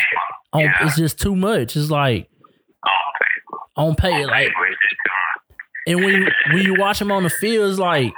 on, 0.52 0.60
Yeah. 0.62 0.72
it's 0.80 0.96
just 0.96 1.20
too 1.20 1.36
much. 1.36 1.76
It's 1.76 1.88
like 1.90 2.28
On 2.84 2.90
paper. 3.20 3.62
on 3.76 3.94
paper, 3.94 4.26
like, 4.26 4.48
paper, 4.48 4.66
it's 4.66 4.78
just 4.82 4.96
too 5.06 5.12
much. 5.12 5.86
and 5.86 6.04
when 6.04 6.22
you, 6.22 6.28
when 6.52 6.62
you 6.64 6.74
watch 6.80 6.98
them 6.98 7.12
on 7.12 7.22
the 7.22 7.30
field, 7.30 7.70
it's 7.70 7.78
like, 7.78 8.12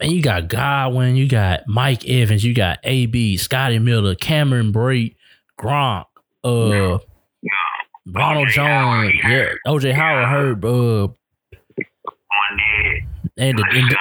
man, 0.00 0.10
you 0.10 0.20
got 0.20 0.48
Godwin, 0.48 1.14
you 1.14 1.28
got 1.28 1.60
Mike 1.68 2.04
Evans, 2.08 2.42
you 2.42 2.52
got 2.52 2.78
AB, 2.82 3.36
Scotty 3.36 3.78
Miller, 3.78 4.16
Cameron 4.16 4.72
Brate, 4.72 5.14
Gronk, 5.60 6.06
uh, 6.42 6.98
Ronald 8.08 8.48
O.J. 8.48 8.52
Jones, 8.52 9.14
yeah. 9.22 9.48
OJ 9.66 9.92
Howard 9.94 10.28
hurt, 10.28 10.64
uh, 10.64 11.08
and 13.38 13.58
the, 13.58 13.64
and, 13.70 13.88
McCoy. 13.88 13.96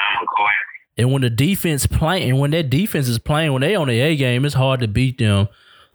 And 0.98 1.12
when 1.12 1.22
the 1.22 1.30
defense 1.30 1.88
playing, 1.88 2.30
and 2.30 2.40
when 2.40 2.52
that 2.52 2.70
defense 2.70 3.08
is 3.08 3.20
playing, 3.20 3.52
when 3.52 3.62
they 3.62 3.76
on 3.76 3.88
the 3.88 4.00
A 4.00 4.16
game, 4.16 4.46
it's 4.46 4.56
hard 4.56 4.80
to 4.80 4.88
beat 4.88 5.18
them. 5.18 5.48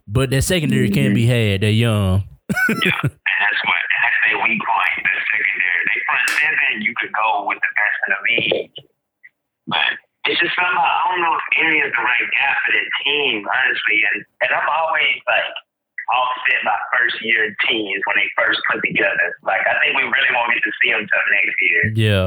But 0.06 0.30
that 0.30 0.42
secondary 0.42 0.90
can't 0.90 1.14
be 1.14 1.26
had. 1.26 1.62
They're 1.62 1.70
young. 1.70 2.24
And 2.50 2.82
that's 2.82 3.60
what 3.64 3.80
that's 4.02 4.18
their 4.26 4.36
weak 4.42 4.60
point, 4.60 5.00
the 5.00 5.14
secondary. 5.32 5.82
They 5.86 6.00
front 6.04 6.28
seven, 6.28 6.82
you 6.82 6.92
could 6.98 7.12
go 7.14 7.46
with 7.46 7.62
the 7.62 7.72
best 7.78 7.98
in 8.04 8.10
the 8.10 8.20
league. 8.26 8.74
But 9.70 9.90
it's 10.28 10.40
just 10.42 10.52
somehow 10.52 10.84
I 10.84 11.14
don't 11.14 11.22
know 11.22 11.32
if 11.38 11.46
Erie 11.56 11.80
is 11.80 11.94
the 11.94 12.02
right 12.04 12.28
guy 12.28 12.52
for 12.66 12.72
the 12.74 12.84
team, 13.06 13.46
honestly. 13.48 13.98
And 14.12 14.18
and 14.44 14.50
I'm 14.52 14.68
always 14.68 15.16
like 15.24 15.48
offset 16.10 16.60
by 16.66 16.76
first 16.92 17.22
year 17.22 17.54
teams 17.70 18.02
when 18.04 18.18
they 18.18 18.28
first 18.36 18.60
put 18.68 18.82
together. 18.82 19.38
Like 19.46 19.62
I 19.64 19.78
think 19.80 19.96
we 19.96 20.04
really 20.04 20.32
won't 20.34 20.52
get 20.52 20.60
to 20.66 20.72
see 20.82 20.90
them 20.92 21.06
till 21.06 21.26
next 21.32 21.56
year. 21.62 21.82
Yeah, 21.96 22.26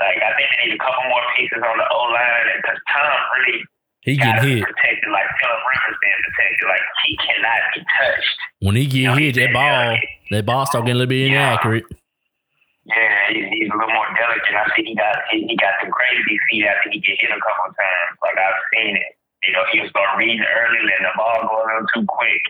Like 0.00 0.16
I 0.24 0.32
think 0.34 0.48
they 0.56 0.58
need 0.66 0.74
a 0.74 0.80
couple 0.80 1.04
more 1.12 1.22
pieces 1.36 1.60
on 1.60 1.76
the 1.76 1.86
O 1.92 2.00
line 2.08 2.56
because 2.56 2.80
Tom 2.88 3.12
really 3.36 3.60
he 4.00 4.16
got 4.16 4.40
get 4.40 4.48
hit. 4.48 4.64
protected 4.64 5.12
like 5.12 5.28
Philip 5.36 5.60
Rivers 5.60 5.98
being 6.00 6.20
protected. 6.24 6.64
Like 6.72 6.84
he 7.04 7.12
cannot 7.20 7.60
be 7.76 7.80
touched. 8.00 8.38
When 8.64 8.74
he 8.80 8.84
get 8.88 9.12
hit, 9.20 9.34
that 9.36 9.52
ball, 9.52 9.92
that 10.32 10.44
ball 10.48 10.64
start 10.64 10.88
getting 10.88 10.96
a 10.96 11.04
little 11.04 11.12
bit 11.12 11.28
Yeah. 11.28 11.52
inaccurate. 11.52 11.84
Yeah, 12.88 13.12
he's, 13.28 13.44
he's 13.52 13.68
a 13.70 13.76
little 13.76 13.92
more 13.92 14.08
delicate. 14.16 14.56
I 14.56 14.64
see 14.74 14.88
he 14.88 14.96
got 14.96 15.14
he, 15.30 15.44
he 15.46 15.54
got 15.60 15.76
some 15.84 15.92
crazy 15.92 16.34
feet 16.48 16.64
after 16.64 16.88
he 16.90 16.98
get 16.98 17.20
hit 17.20 17.28
a 17.30 17.38
couple 17.38 17.70
of 17.70 17.76
times. 17.76 18.16
Like 18.24 18.40
I've 18.40 18.60
seen 18.72 18.96
it. 18.96 19.12
You 19.46 19.52
know, 19.56 19.64
he 19.72 19.80
was 19.84 19.88
start 19.92 20.16
reading 20.16 20.40
early, 20.40 20.80
letting 20.84 21.04
the 21.06 21.14
ball 21.16 21.36
go 21.44 21.54
a 21.60 21.64
little 21.68 21.88
too 21.92 22.04
quick 22.08 22.42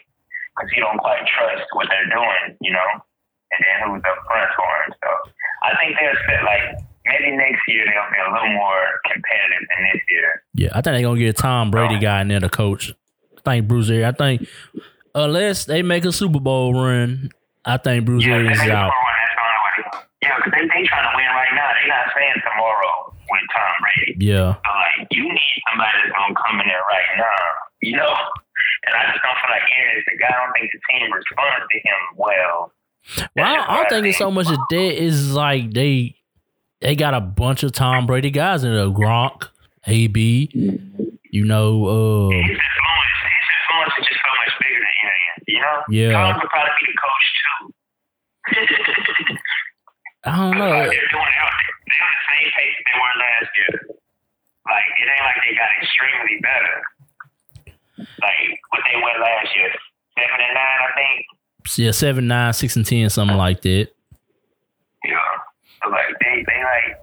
because 0.55 0.71
he 0.71 0.79
don't 0.83 0.99
quite 1.03 1.23
trust 1.27 1.67
what 1.75 1.91
they're 1.91 2.11
doing. 2.15 2.55
You 2.63 2.73
know, 2.79 2.89
and 3.51 3.61
then 3.61 3.77
who's 3.91 4.03
up 4.07 4.23
front 4.31 4.51
for 4.55 4.71
him. 4.87 4.91
So 5.03 5.11
I 5.67 5.75
think 5.83 5.99
they'll 5.99 6.19
set 6.31 6.47
like 6.47 6.79
maybe 7.11 7.37
next 7.37 7.61
year 7.69 7.85
they'll 7.85 8.11
be 8.13 8.19
a 8.23 8.33
little 8.33 8.55
more 8.55 8.83
competitive 9.05 9.67
than 9.69 9.81
this 9.93 10.03
year. 10.11 10.43
Yeah, 10.55 10.69
I 10.71 10.81
think 10.81 10.95
they're 10.95 11.03
gonna 11.03 11.19
get 11.19 11.29
a 11.39 11.43
Tom 11.43 11.71
Brady 11.71 11.99
guy 11.99 12.21
in 12.23 12.29
there 12.29 12.41
to 12.41 12.49
coach. 12.49 12.93
I 13.39 13.41
think 13.43 13.69
Bruce 13.69 13.91
Arians. 13.91 14.15
I 14.15 14.17
think 14.17 14.49
unless 15.15 15.65
they 15.65 15.83
make 15.83 16.05
a 16.05 16.13
Super 16.13 16.41
Bowl 16.41 16.75
run, 16.75 17.31
I 17.65 17.77
think 17.79 18.05
Bruce 18.07 18.25
Yeah, 18.25 18.35
Arians 18.37 18.61
is 18.61 18.69
out. 18.71 18.91
that's 18.93 19.35
the 19.35 19.43
only 19.43 19.99
way. 19.99 20.07
Yeah, 20.23 20.37
because 20.37 20.53
they 20.53 20.65
they 20.69 20.87
trying 20.87 21.09
to 21.09 21.13
win 21.17 21.27
right 21.33 21.53
now. 21.55 21.69
They 21.81 21.89
not 21.89 22.07
saying 22.15 22.39
tomorrow 22.45 23.15
with 23.31 23.47
Tom 23.55 23.73
Brady. 23.83 24.17
Yeah, 24.25 24.55
So 24.55 24.71
like 24.71 25.09
you 25.11 25.25
need 25.25 25.63
somebody 25.71 25.93
that's 26.05 26.13
gonna 26.13 26.35
come 26.47 26.61
in 26.61 26.67
there 26.69 26.85
right 26.89 27.11
now, 27.17 27.41
you 27.83 27.97
know. 27.97 28.15
And 28.87 28.95
I 28.97 29.13
just 29.13 29.21
don't 29.23 29.37
feel 29.41 29.51
like 29.51 29.63
is 29.97 30.05
the 30.09 30.17
guy. 30.21 30.29
I 30.29 30.45
don't 30.45 30.53
think 30.57 30.71
the 30.73 30.81
team 30.89 31.13
responds 31.13 31.67
to 31.71 31.79
him 31.79 32.01
well. 32.17 32.73
well, 33.37 33.45
I 33.47 33.57
don't, 33.57 33.69
I 33.71 33.77
don't 33.77 33.89
think 33.91 34.07
it's 34.07 34.19
so 34.19 34.31
much 34.31 34.49
as 34.51 34.57
that. 34.71 35.03
Is 35.05 35.33
like 35.33 35.73
they 35.73 36.17
they 36.81 36.97
got 36.97 37.15
a 37.15 37.21
bunch 37.21 37.63
of 37.63 37.73
Tom 37.73 38.07
Brady 38.07 38.31
guys 38.31 38.65
in 38.65 38.73
there. 38.73 38.87
Gronk, 38.87 39.49
AB, 39.87 40.51
you 41.31 41.45
know, 41.45 41.87
uh, 41.87 42.29
His 42.31 42.41
influence, 42.41 43.17
his 43.21 43.47
influence 43.55 43.95
is 43.99 44.07
just 44.09 44.21
so 44.21 44.33
much 44.41 44.53
bigger 44.61 44.81
than 44.81 44.97
Aaron. 45.05 45.45
You 45.47 45.61
know. 45.61 45.77
Yeah. 45.91 46.13
Tom 46.13 46.41
could 46.41 46.51
probably 46.51 46.73
be 46.81 46.87
the 46.89 46.99
coach 47.01 47.27
too. 47.37 47.75
I 50.25 50.37
don't 50.37 50.59
know. 50.59 50.69
Like, 50.69 50.91
they're 50.91 51.11
doing 51.13 51.33
it. 51.33 51.41
They're 51.89 52.05
on 52.05 52.13
the 52.13 52.25
same 52.29 52.49
pace 52.53 52.77
they 52.85 52.97
were 52.97 53.15
last 53.21 53.51
year. 53.57 53.75
Like 54.69 54.85
it 55.01 55.09
ain't 55.09 55.25
like 55.25 55.41
they 55.45 55.55
got 55.57 55.71
extremely 55.81 56.37
better. 56.45 56.77
Like 58.21 58.61
what 58.71 58.83
they 58.85 58.97
went 59.01 59.19
last 59.21 59.49
year, 59.57 59.73
seven 60.17 60.39
and 60.45 60.55
nine, 60.55 60.81
I 60.85 60.91
think. 60.97 61.27
Yeah, 61.77 61.91
seven, 61.93 62.27
nine, 62.29 62.53
six, 62.53 62.77
and 62.77 62.85
ten, 62.85 63.09
something 63.11 63.37
like 63.37 63.63
that. 63.63 63.89
Yeah. 65.05 65.17
So 65.83 65.91
like 65.91 66.13
they 66.21 66.45
they 66.45 66.61
like 66.63 66.97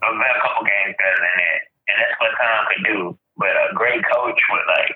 a 0.00 0.40
couple 0.42 0.64
games 0.66 0.94
better 0.98 1.20
than 1.20 1.36
that. 1.38 1.60
And 1.88 1.96
that's 2.00 2.16
what 2.20 2.32
Tom 2.38 2.60
could 2.70 2.84
do. 2.84 2.98
But 3.36 3.52
a 3.56 3.74
great 3.74 4.02
coach 4.06 4.38
would 4.50 4.66
like 4.70 4.94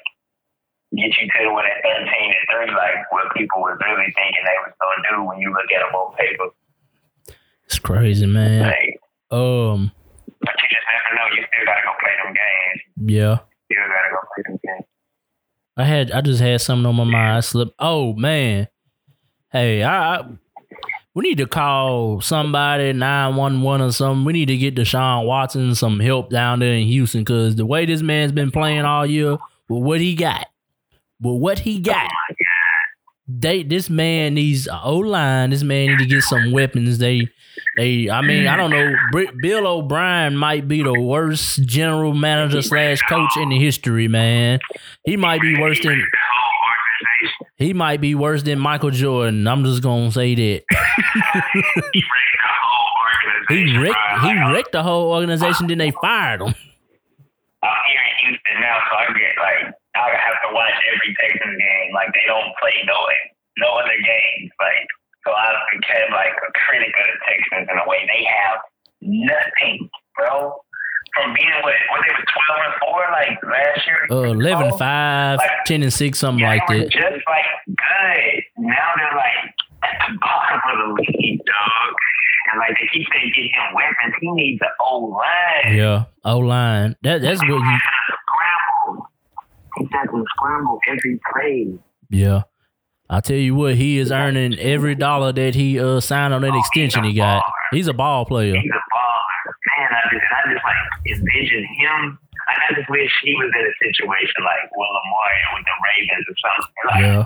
get 0.94 1.12
you 1.18 1.26
to 1.28 1.52
when 1.52 1.66
at 1.66 1.82
thirteen 1.82 2.28
and 2.32 2.44
three, 2.48 2.70
like 2.74 3.04
what 3.10 3.28
people 3.36 3.60
was 3.60 3.76
really 3.82 4.08
thinking 4.14 4.44
they 4.44 4.58
was 4.64 4.72
gonna 4.78 5.02
do 5.10 5.16
when 5.26 5.38
you 5.40 5.50
look 5.52 5.68
at 5.74 5.80
them 5.84 5.94
on 5.94 6.14
paper. 6.16 6.48
It's 7.66 7.78
crazy, 7.78 8.26
man. 8.26 8.72
Like 8.72 9.00
Um, 9.30 9.92
but 10.40 10.54
you 10.56 10.68
just 10.70 10.86
never 10.88 11.10
know. 11.16 11.26
You 11.36 11.44
still 11.44 11.66
gotta 11.66 11.82
go 11.84 11.92
play 12.00 12.14
them 12.22 12.32
games. 12.32 12.80
yeah. 13.12 13.36
You 13.68 13.76
still 13.76 13.88
gotta 13.88 14.10
go 14.14 14.20
play 14.34 14.42
them 14.46 14.58
games. 14.64 14.86
I 15.76 15.84
had 15.84 16.10
I 16.12 16.20
just 16.22 16.40
had 16.40 16.60
something 16.60 16.86
on 16.86 16.96
my 16.96 17.04
mind. 17.04 17.36
I 17.36 17.40
slipped. 17.40 17.74
Oh 17.78 18.14
man, 18.14 18.68
hey, 19.52 19.82
I, 19.82 20.16
I 20.16 20.24
we 21.18 21.30
need 21.30 21.38
to 21.38 21.46
call 21.48 22.20
somebody 22.20 22.92
nine 22.92 23.34
one 23.34 23.60
one 23.62 23.82
or 23.82 23.90
something. 23.90 24.24
We 24.24 24.32
need 24.32 24.46
to 24.46 24.56
get 24.56 24.76
Deshaun 24.76 25.26
Watson 25.26 25.74
some 25.74 25.98
help 25.98 26.30
down 26.30 26.60
there 26.60 26.74
in 26.74 26.86
Houston 26.86 27.22
because 27.22 27.56
the 27.56 27.66
way 27.66 27.86
this 27.86 28.02
man's 28.02 28.30
been 28.30 28.52
playing 28.52 28.84
all 28.84 29.04
year, 29.04 29.32
with 29.68 29.82
what 29.82 30.00
he 30.00 30.14
got, 30.14 30.46
with 31.20 31.40
what 31.40 31.58
he 31.58 31.80
got, 31.80 32.08
they 33.26 33.64
this 33.64 33.90
man 33.90 34.34
needs 34.34 34.68
an 34.68 34.78
O 34.80 34.98
line. 34.98 35.50
This 35.50 35.64
man 35.64 35.88
need 35.88 35.98
to 35.98 36.06
get 36.06 36.22
some 36.22 36.52
weapons. 36.52 36.98
They. 36.98 37.28
They, 37.76 38.08
I 38.08 38.22
mean, 38.22 38.46
I 38.46 38.56
don't 38.56 38.70
know. 38.70 38.94
Bill 39.42 39.66
O'Brien 39.66 40.36
might 40.36 40.68
be 40.68 40.84
the 40.84 41.00
worst 41.00 41.60
general 41.64 42.14
manager 42.14 42.62
slash 42.62 43.02
coach 43.02 43.36
in 43.36 43.48
the 43.48 43.58
history, 43.58 44.06
man. 44.06 44.60
He 45.04 45.16
might 45.16 45.40
be 45.40 45.60
worse 45.60 45.80
than 45.82 45.98
The 45.98 46.06
whole 46.06 46.06
organization. 46.06 46.27
He 47.58 47.74
might 47.74 48.00
be 48.00 48.14
worse 48.14 48.42
than 48.44 48.58
Michael 48.58 48.90
Jordan. 48.90 49.46
I'm 49.46 49.64
just 49.64 49.82
gonna 49.82 50.12
say 50.12 50.34
that. 50.34 50.62
He 51.90 52.04
wrecked 52.04 52.32
the 52.42 52.52
whole 52.62 52.92
organization. 53.02 53.66
He 53.66 53.76
wrecked 53.78 54.20
he 54.22 54.52
wrecked 54.52 54.72
the 54.72 54.82
whole 54.82 55.10
organization, 55.12 55.66
then 55.66 55.78
they 55.78 55.90
fired 55.90 56.40
him. 56.42 56.54
Uh, 57.62 57.66
I'm 57.66 57.82
here 57.90 58.04
in 58.06 58.14
Houston 58.30 58.60
now, 58.60 58.78
so 58.86 58.92
I 58.94 59.06
get 59.10 59.34
like 59.42 59.74
I 59.96 60.06
have 60.14 60.38
to 60.46 60.54
watch 60.54 60.78
every 60.94 61.10
Texans 61.18 61.58
game. 61.58 61.90
Like 61.94 62.14
they 62.14 62.26
don't 62.28 62.54
play 62.62 62.76
no 62.86 62.94
no 63.58 63.68
other 63.82 63.98
games. 63.98 64.52
Like 64.60 64.86
so 65.26 65.32
I 65.34 65.50
became 65.74 66.12
like 66.14 66.36
a 66.38 66.50
critic 66.62 66.94
of 66.94 67.06
the 67.10 67.18
Texans 67.26 67.66
in 67.66 67.76
a 67.76 67.86
way. 67.88 68.06
They 68.06 68.22
have 68.22 68.62
nothing, 69.02 69.90
bro. 70.14 70.54
From 71.14 71.34
being 71.34 71.48
what 71.62 71.74
what 71.90 72.00
they 72.06 72.12
were 72.12 72.26
twelve 72.28 72.60
and 72.64 72.74
four 72.80 73.02
like 73.12 73.38
last 73.42 73.86
year. 73.86 74.06
Uh 74.10 74.30
11 74.32 74.68
bro. 74.68 74.78
5, 74.78 75.40
10 75.66 75.82
and 75.82 75.92
6, 75.92 76.18
something 76.18 76.40
Yeah, 76.40 76.48
like 76.50 76.68
were 76.68 76.78
that. 76.78 76.90
Just 76.90 77.22
like 77.26 77.44
good. 77.66 78.42
Now 78.58 78.88
they're 78.96 79.16
like 79.16 79.54
at 79.84 79.98
the 80.08 80.18
bottom 80.20 80.60
of 80.90 80.96
the 80.96 81.02
league, 81.02 81.40
dog. 81.44 81.94
And 82.52 82.60
like 82.60 82.76
they 82.80 82.88
keep 82.92 83.06
saying 83.12 83.32
get 83.34 83.42
him 83.42 83.74
weapons. 83.74 84.14
He 84.20 84.30
needs 84.32 84.60
an 84.62 84.68
O 84.80 84.98
line. 85.04 85.76
Yeah. 85.76 86.04
O 86.24 86.38
line. 86.38 86.96
That 87.02 87.20
that's 87.22 87.40
what 87.40 87.48
you 87.48 87.78
scramble. 88.22 89.06
He 89.76 89.84
doesn't 89.86 90.26
scramble 90.36 90.78
every 90.88 91.20
play. 91.32 91.78
yeah. 92.10 92.42
I 93.10 93.20
tell 93.20 93.36
you 93.36 93.54
what, 93.54 93.76
he 93.76 93.96
is 93.98 94.12
earning 94.12 94.58
every 94.58 94.94
dollar 94.94 95.32
that 95.32 95.54
he 95.54 95.80
uh 95.80 95.98
signed 96.00 96.34
on 96.34 96.42
that 96.42 96.54
extension 96.54 97.04
he 97.04 97.14
got. 97.14 97.42
He's 97.70 97.88
a 97.88 97.94
ball 97.94 98.26
player. 98.26 98.54
He's 98.54 98.70
a 98.70 98.94
baller. 98.94 99.22
Man, 99.66 99.88
I 99.90 100.00
just 100.12 100.24
I 100.30 100.38
just 100.52 100.64
like 100.64 100.80
envision 101.18 101.64
him. 101.76 102.18
I, 102.48 102.52
I 102.70 102.74
just 102.78 102.88
wish 102.88 103.10
he 103.22 103.34
was 103.34 103.50
in 103.52 103.64
a 103.66 103.74
situation 103.82 104.40
like 104.46 104.70
Will 104.76 104.86
Lamar 104.86 105.30
with 105.58 105.64
the 105.66 105.76
Ravens 105.82 106.26
or 106.30 106.36
something. 106.38 106.84
Like, 106.86 107.02
Yeah. 107.04 107.24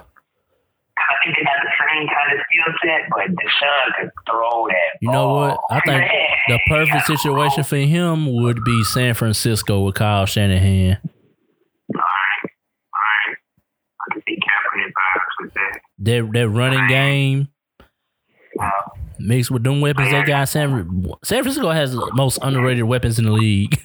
I 0.98 1.14
think 1.24 1.36
they 1.36 1.42
got 1.44 1.56
the 1.64 1.72
same 1.88 2.06
kind 2.06 2.28
of 2.38 2.44
skill 2.46 2.74
set, 2.84 3.08
but 3.10 3.26
Deshaun 3.34 3.86
could 3.98 4.10
throw 4.28 4.66
that. 4.68 4.98
You 5.00 5.10
know 5.10 5.34
what? 5.34 5.58
I 5.70 5.80
think 5.80 6.04
the 6.48 6.58
perfect 6.68 7.06
situation 7.06 7.64
for 7.64 7.76
him 7.76 8.32
would 8.42 8.62
be 8.62 8.84
San 8.84 9.14
Francisco 9.14 9.80
with 9.80 9.94
Kyle 9.96 10.26
Shanahan. 10.26 10.98
Alright, 11.94 12.42
alright. 12.92 13.36
I 14.00 14.12
can 14.12 14.22
see 14.28 14.38
Kaepernick 14.38 14.92
vibes 14.92 15.34
with 15.40 15.54
That 15.54 15.80
that 15.98 16.32
that 16.32 16.48
running 16.48 16.86
game 16.88 17.48
Uh, 18.60 18.70
mixed 19.22 19.50
with 19.50 19.62
them 19.64 19.80
weapons 19.80 20.10
they 20.10 20.22
got. 20.24 20.48
San, 20.48 20.70
San 21.24 21.42
Francisco 21.42 21.70
has 21.70 21.92
the 21.92 22.10
most 22.14 22.38
underrated 22.42 22.84
weapons 22.84 23.18
in 23.18 23.24
the 23.24 23.32
league. 23.32 23.80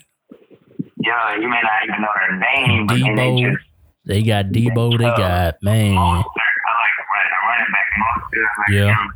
yeah, 0.98 1.36
you 1.36 1.48
may 1.48 1.62
not 1.62 1.84
even 1.88 2.02
know 2.02 2.08
their 2.20 2.38
name, 2.68 2.88
but 2.88 2.94
they 2.96 3.02
Debo, 3.02 3.52
just 3.54 3.66
they 4.06 4.24
got 4.24 4.46
Debo. 4.48 4.98
They 4.98 5.04
got 5.06 5.56
man 5.62 5.94
monster. 5.94 6.30
Like 6.36 6.94
the 6.98 7.04
running, 7.14 7.32
running 7.48 7.72
back 7.72 7.86
monster. 7.98 8.42
Like 8.60 8.70
Yeah. 8.76 9.04
him. 9.04 9.14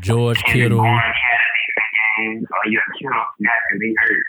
George 0.00 0.42
Kittle 0.44 0.78
Bourne, 0.78 0.86
he 0.88 0.98
had 0.98 1.40
a 1.40 1.52
decent 2.24 2.40
game. 2.40 2.46
Oh, 2.52 2.70
yeah, 2.70 2.78
Kittle 2.98 3.12
got 3.12 3.52
to 3.72 3.78
be 3.78 3.94
hurt. 3.98 4.22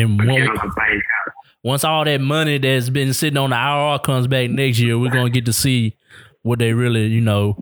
and 0.00 0.18
one, 0.18 0.28
Kittle 0.28 0.58
could 0.58 0.70
play. 0.72 0.86
yeah. 0.94 1.32
once 1.62 1.84
all 1.84 2.04
that 2.04 2.20
money 2.20 2.58
that's 2.58 2.88
been 2.90 3.12
sitting 3.12 3.36
on 3.36 3.50
the 3.50 3.56
IR 3.56 3.98
comes 3.98 4.26
back 4.26 4.50
next 4.50 4.78
year, 4.78 4.98
we're 4.98 5.10
gonna 5.10 5.30
get 5.30 5.44
to 5.46 5.52
see 5.52 5.96
what 6.42 6.58
they 6.58 6.72
really 6.72 7.06
you 7.06 7.20
know 7.20 7.56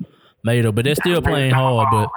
made 0.45 0.65
of. 0.67 0.75
But 0.75 0.85
they're 0.85 0.95
still 0.95 1.23
playing 1.23 1.53
hard. 1.53 1.89
But 1.91 2.09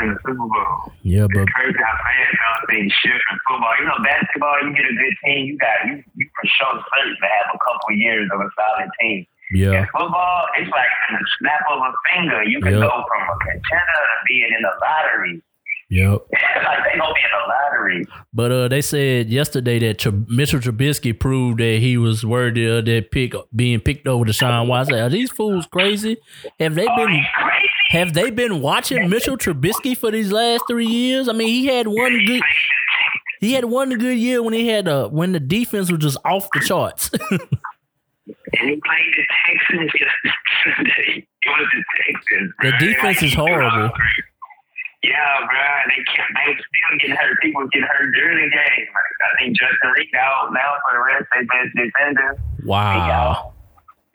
in 0.00 0.08
the 0.14 0.18
Super 0.24 0.46
Bowl. 0.48 0.92
yeah, 1.02 1.26
but 1.32 1.42
It's 1.44 1.52
crazy 1.52 1.78
how 1.82 1.96
fast 2.00 2.32
y'all 2.38 2.62
things 2.68 2.92
shift 3.02 3.22
in 3.30 3.36
football. 3.48 3.74
You 3.80 3.86
know, 3.86 3.98
basketball, 4.04 4.56
you 4.64 4.70
get 4.76 4.86
a 4.86 4.94
good 4.96 5.16
team, 5.24 5.40
you 5.46 5.56
got 5.58 5.76
you, 5.86 5.94
you 6.16 6.24
for 6.36 6.46
sure 6.48 6.76
certain 6.96 7.16
to 7.16 7.26
have 7.28 7.46
a 7.54 7.58
couple 7.60 7.92
years 7.96 8.28
of 8.32 8.40
a 8.40 8.48
solid 8.56 8.90
team. 9.00 9.26
yeah, 9.52 9.82
In 9.82 9.86
football, 9.92 10.46
it's 10.58 10.70
like 10.70 10.92
in 11.10 11.16
the 11.16 11.26
snap 11.38 11.60
of 11.70 11.78
a 11.80 11.92
finger, 12.14 12.42
you 12.44 12.60
can 12.60 12.72
Yep. 12.72 12.82
go 12.82 12.90
from 13.08 13.22
a 13.28 13.36
contender 13.44 14.00
to 14.08 14.16
being 14.28 14.50
in 14.56 14.62
the 14.62 14.72
lottery. 14.80 15.42
yep. 15.90 16.18
like 16.64 16.80
they 16.88 16.98
gonna 16.98 17.12
be 17.12 17.20
in 17.20 17.32
the 17.36 17.44
lottery. 17.48 18.06
But 18.32 18.50
uh, 18.52 18.68
they 18.68 18.80
said 18.80 19.28
yesterday 19.28 19.78
that 19.80 19.98
Tr- 19.98 20.08
Mitchell 20.26 20.60
Trubisky 20.60 21.12
proved 21.18 21.60
that 21.60 21.78
he 21.80 21.98
was 21.98 22.24
worthy 22.24 22.64
of 22.66 22.86
that 22.86 23.10
pick 23.10 23.34
being 23.54 23.80
picked 23.80 24.08
over 24.08 24.24
Deshaun 24.24 24.68
Watson. 24.68 24.94
Are 24.98 25.10
these 25.10 25.30
fools 25.30 25.66
crazy? 25.66 26.16
Have 26.58 26.74
they 26.74 26.86
Oh, 26.88 26.96
been 26.96 27.22
crazy. 27.34 27.68
Have 27.92 28.14
they 28.14 28.30
been 28.30 28.62
watching 28.62 29.10
Mitchell 29.10 29.36
Trubisky 29.36 29.94
for 29.94 30.10
these 30.10 30.32
last 30.32 30.64
three 30.66 30.86
years? 30.86 31.28
I 31.28 31.32
mean, 31.32 31.48
he 31.48 31.66
had 31.66 31.86
one 31.86 32.24
good 32.24 32.42
he 33.38 33.52
had 33.52 33.66
one 33.66 33.90
good 33.98 34.16
year 34.16 34.42
when 34.42 34.54
he 34.54 34.66
had 34.68 34.88
uh 34.88 35.08
when 35.08 35.32
the 35.32 35.40
defense 35.40 35.90
was 35.90 36.00
just 36.00 36.16
off 36.24 36.48
the 36.54 36.60
charts. 36.60 37.10
And 38.54 38.68
he 38.68 38.76
played 38.84 39.12
the 39.16 39.26
Texans 39.46 39.90
yesterday. 39.98 41.26
It 41.44 41.48
was 41.48 41.68
the 41.74 41.84
Texans. 42.06 42.52
The 42.62 42.72
defense 42.78 43.22
is 43.22 43.34
horrible. 43.34 43.90
Yeah, 45.02 45.40
bro. 45.40 45.58
They 45.88 46.04
kept 46.04 46.30
they 46.36 46.52
still 46.52 46.98
getting 47.00 47.16
hurt. 47.16 47.40
People 47.42 47.66
getting 47.72 47.88
hurt 47.88 48.12
during 48.14 48.48
the 48.48 48.50
game. 48.50 48.86
Like, 48.94 49.18
I 49.26 49.38
think 49.42 49.58
Justin 49.58 49.90
Reid 49.96 50.14
out 50.14 50.52
now 50.52 50.74
for 50.86 50.96
the 50.96 51.02
rest. 51.02 51.26
They 51.34 51.44
best 51.46 51.74
defender. 51.74 52.38
Wow. 52.64 53.52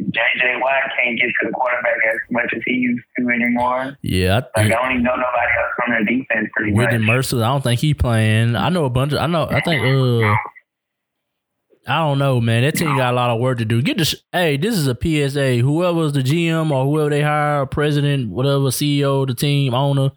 JJ 0.01 0.61
Watt 0.61 0.73
can't 0.95 1.17
get 1.17 1.25
to 1.25 1.47
the 1.47 1.51
quarterback 1.51 1.95
as 2.13 2.19
much 2.29 2.53
as 2.55 2.61
he 2.65 2.73
used 2.73 3.03
to 3.17 3.29
anymore. 3.29 3.97
Yeah, 4.03 4.41
I 4.55 4.61
Like 4.61 4.71
I 4.71 4.75
don't 4.75 4.91
even 4.91 5.03
know 5.03 5.15
nobody 5.15 5.51
else 5.59 5.71
from 5.75 5.91
their 5.91 6.03
defense 6.03 6.49
pretty 6.55 6.71
Whitney 6.73 6.99
much. 6.99 7.07
Mercer, 7.07 7.37
I 7.37 7.47
don't 7.47 7.63
think 7.63 7.79
he 7.79 7.93
playing. 7.93 8.55
I 8.55 8.69
know 8.69 8.85
a 8.85 8.89
bunch 8.89 9.13
of 9.13 9.19
I 9.19 9.27
know 9.27 9.47
I 9.49 9.59
think 9.61 9.81
uh 9.83 10.35
I 11.89 11.99
don't 11.99 12.19
know, 12.19 12.41
man. 12.41 12.63
That 12.63 12.75
team 12.75 12.97
got 12.97 13.13
a 13.13 13.15
lot 13.15 13.29
of 13.29 13.39
work 13.39 13.59
to 13.59 13.65
do. 13.65 13.81
Get 13.81 13.97
the 13.97 14.03
sh- 14.03 14.15
hey, 14.33 14.57
this 14.57 14.75
is 14.75 14.87
a 14.87 14.93
PSA. 14.95 15.59
Whoever's 15.59 16.11
the 16.11 16.21
GM 16.21 16.69
or 16.69 16.83
whoever 16.83 17.09
they 17.09 17.21
hire, 17.21 17.65
president, 17.65 18.29
whatever, 18.29 18.65
CEO, 18.65 19.25
the 19.25 19.33
team 19.33 19.73
owner, 19.73 20.11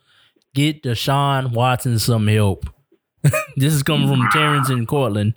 get 0.53 0.83
Deshaun 0.83 1.53
Watson 1.53 2.01
some 2.01 2.27
help. 2.27 2.69
this 3.57 3.73
is 3.73 3.85
coming 3.85 4.09
from 4.09 4.29
Terrence 4.33 4.69
in 4.69 4.85
Cortland. 4.85 5.35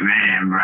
Man, 0.00 0.48
bro. 0.50 0.60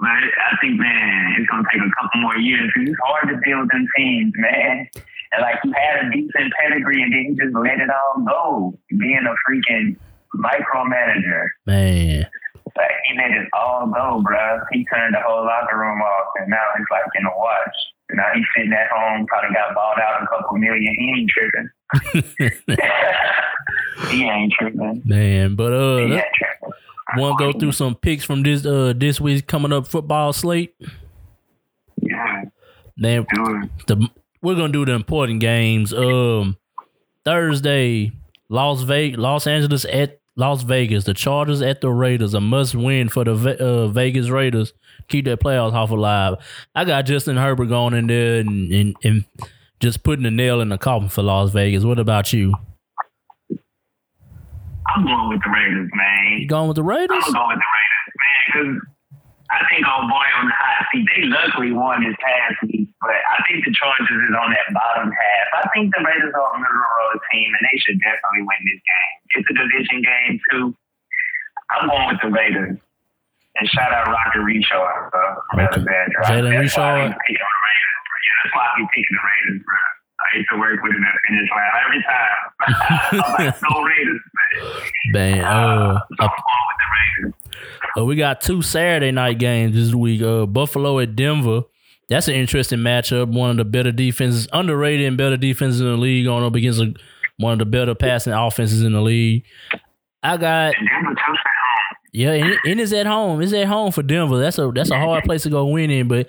But 0.00 0.08
I 0.10 0.56
think, 0.60 0.78
man, 0.78 1.34
it's 1.38 1.48
gonna 1.50 1.66
take 1.72 1.82
a 1.82 1.90
couple 2.00 2.20
more 2.22 2.36
years. 2.36 2.70
'cause 2.72 2.84
It's 2.86 2.98
hard 3.04 3.28
to 3.30 3.40
build 3.44 3.68
them 3.70 3.86
teams, 3.96 4.32
man. 4.36 4.86
And 5.32 5.42
like 5.42 5.58
you 5.64 5.72
had 5.72 6.06
a 6.06 6.10
decent 6.10 6.52
pedigree, 6.60 7.02
and 7.02 7.12
then 7.12 7.24
you 7.24 7.36
just 7.36 7.54
let 7.56 7.80
it 7.80 7.90
all 7.90 8.22
go, 8.24 8.78
being 8.96 9.26
a 9.26 9.34
freaking 9.44 9.96
micromanager. 10.36 11.48
Man, 11.66 12.26
Like 12.76 12.90
he 13.06 13.16
let 13.18 13.30
it 13.32 13.48
all 13.52 13.86
go, 13.88 14.22
bro. 14.22 14.60
He 14.72 14.84
turned 14.86 15.14
the 15.14 15.20
whole 15.20 15.44
locker 15.44 15.78
room 15.78 16.00
off, 16.00 16.26
and 16.36 16.48
now 16.48 16.62
it's 16.78 16.86
like 16.90 17.02
in 17.16 17.26
a 17.26 17.30
watch. 17.36 17.74
Now 18.10 18.24
he's 18.34 18.44
sitting 18.56 18.72
at 18.72 18.88
home, 18.90 19.26
probably 19.26 19.54
got 19.54 19.74
bought 19.74 20.00
out 20.00 20.22
a 20.22 20.26
couple 20.28 20.56
million. 20.58 20.94
He 20.98 21.10
ain't 21.18 21.30
tripping. 21.30 21.68
he 24.10 24.24
ain't 24.28 24.52
tripping. 24.52 25.02
man. 25.04 25.54
But 25.56 25.72
uh, 25.72 25.96
He 25.98 26.14
ain't 26.14 26.24
tripping. 26.34 26.67
Want 27.16 27.38
to 27.38 27.52
go 27.52 27.58
through 27.58 27.72
some 27.72 27.94
picks 27.94 28.24
from 28.24 28.42
this 28.42 28.66
uh 28.66 28.92
this 28.96 29.20
week's 29.20 29.42
coming 29.42 29.72
up 29.72 29.86
football 29.86 30.32
slate. 30.32 30.74
Yeah, 32.00 32.44
Then 32.96 33.26
the 33.86 34.08
we're 34.42 34.54
gonna 34.54 34.72
do 34.72 34.84
the 34.84 34.92
important 34.92 35.40
games. 35.40 35.92
Um, 35.92 36.56
Thursday, 37.24 38.12
Las 38.48 38.82
Vegas, 38.82 39.18
Los 39.18 39.46
Angeles 39.46 39.84
at 39.86 40.20
Las 40.36 40.62
Vegas. 40.62 41.04
The 41.04 41.14
Chargers 41.14 41.60
at 41.60 41.80
the 41.80 41.90
Raiders. 41.90 42.34
A 42.34 42.40
must 42.40 42.74
win 42.74 43.08
for 43.08 43.24
the 43.24 43.32
uh, 43.58 43.88
Vegas 43.88 44.28
Raiders. 44.28 44.72
Keep 45.08 45.24
their 45.24 45.36
playoffs 45.36 45.72
half 45.72 45.90
alive. 45.90 46.36
I 46.74 46.84
got 46.84 47.06
Justin 47.06 47.36
Herbert 47.36 47.66
going 47.66 47.94
in 47.94 48.06
there 48.06 48.38
and, 48.40 48.72
and 48.72 48.96
and 49.02 49.24
just 49.80 50.02
putting 50.02 50.22
the 50.24 50.30
nail 50.30 50.60
in 50.60 50.68
the 50.68 50.78
coffin 50.78 51.08
for 51.08 51.22
Las 51.22 51.50
Vegas. 51.50 51.84
What 51.84 51.98
about 51.98 52.32
you? 52.32 52.54
I'm 54.98 55.06
going 55.06 55.28
with 55.30 55.42
the 55.46 55.50
Raiders, 55.54 55.90
man. 55.94 56.42
You 56.42 56.48
going 56.50 56.66
with 56.66 56.74
the 56.76 56.82
Raiders? 56.82 57.22
I'm 57.22 57.30
going 57.30 57.54
with 57.54 57.62
the 57.62 57.70
Raiders, 57.78 58.10
man, 58.18 58.38
because 58.50 58.72
I 59.54 59.58
think 59.70 59.86
old 59.86 60.10
boy 60.10 60.26
on 60.42 60.50
the 60.50 60.56
hot 60.58 60.82
seat. 60.90 61.06
They 61.14 61.24
luckily 61.30 61.70
won 61.70 62.02
this 62.02 62.18
past 62.18 62.58
week, 62.66 62.90
but 62.98 63.14
I 63.14 63.38
think 63.46 63.62
the 63.64 63.70
Chargers 63.78 64.10
is 64.10 64.34
on 64.34 64.50
that 64.50 64.68
bottom 64.74 65.08
half. 65.14 65.46
I 65.54 65.64
think 65.70 65.94
the 65.94 66.02
Raiders 66.02 66.34
are 66.34 66.50
a 66.50 66.58
middle 66.58 66.82
road 66.82 67.18
team, 67.30 67.48
and 67.54 67.62
they 67.62 67.78
should 67.78 67.96
definitely 68.02 68.42
win 68.42 68.60
this 68.66 68.82
game. 68.82 69.16
It's 69.38 69.48
a 69.48 69.54
division 69.54 69.98
game 70.02 70.34
too. 70.50 70.66
I'm 71.70 71.86
going 71.88 72.08
with 72.10 72.20
the 72.26 72.32
Raiders. 72.34 72.76
And 73.58 73.66
shout 73.70 73.90
out 73.94 74.06
Rocket 74.10 74.42
Richard, 74.42 74.82
bro. 75.10 75.22
Jalen 75.54 75.78
That's 75.78 76.74
Richard. 76.76 77.06
be 77.06 77.14
picking 77.22 77.46
the 77.46 77.62
Raiders. 77.62 77.94
bro. 78.02 78.18
Yeah, 78.18 78.34
that's 78.42 78.52
why 78.54 78.64
I 78.66 78.72
be 78.76 78.86
picking 78.94 79.14
the 79.14 79.24
Raiders, 79.24 79.62
bro. 79.62 79.78
I 80.20 80.36
used 80.36 80.48
to 80.52 80.58
work 80.58 80.82
with 80.82 80.92
him 80.92 81.04
at 81.04 81.20
Finish 81.28 81.50
Line 81.50 81.70
every 81.86 82.02
time. 82.02 83.22
I'm 83.24 83.46
like, 83.46 83.62
no 83.62 83.82
Raiders, 83.82 84.20
man. 85.12 85.44
Uh, 85.44 85.98
So 86.18 86.24
with 86.24 86.30
the 86.78 87.22
Raiders. 87.22 87.34
Uh, 87.96 88.04
we 88.04 88.16
got 88.16 88.40
two 88.40 88.60
Saturday 88.62 89.10
night 89.12 89.38
games 89.38 89.74
this 89.74 89.94
week. 89.94 90.20
Uh, 90.22 90.46
Buffalo 90.46 90.98
at 90.98 91.14
Denver. 91.16 91.62
That's 92.08 92.26
an 92.28 92.34
interesting 92.34 92.78
matchup. 92.80 93.28
One 93.32 93.50
of 93.50 93.56
the 93.58 93.64
better 93.64 93.92
defenses, 93.92 94.48
underrated 94.52 95.06
and 95.06 95.16
better 95.16 95.36
defenses 95.36 95.80
in 95.80 95.86
the 95.86 95.96
league, 95.96 96.24
going 96.26 96.42
up 96.44 96.54
against 96.54 96.80
a, 96.80 96.94
one 97.36 97.52
of 97.54 97.58
the 97.60 97.66
better 97.66 97.94
passing 97.94 98.32
offenses 98.32 98.82
in 98.82 98.92
the 98.94 99.00
league. 99.00 99.44
I 100.22 100.36
got 100.36 100.74
And 100.76 100.88
Denver 100.88 101.10
took 101.10 101.18
that 101.18 101.34
home. 101.36 101.96
yeah, 102.12 102.32
and, 102.32 102.48
it- 102.50 102.58
and 102.66 102.80
it's 102.80 102.92
at 102.92 103.06
home. 103.06 103.40
It's 103.42 103.52
at 103.52 103.66
home 103.66 103.92
for 103.92 104.02
Denver. 104.02 104.38
That's 104.38 104.58
a 104.58 104.70
that's 104.74 104.90
a 104.90 104.98
hard 104.98 105.24
place 105.24 105.42
to 105.44 105.50
go 105.50 105.66
win 105.66 105.90
in. 105.90 106.08
But 106.08 106.28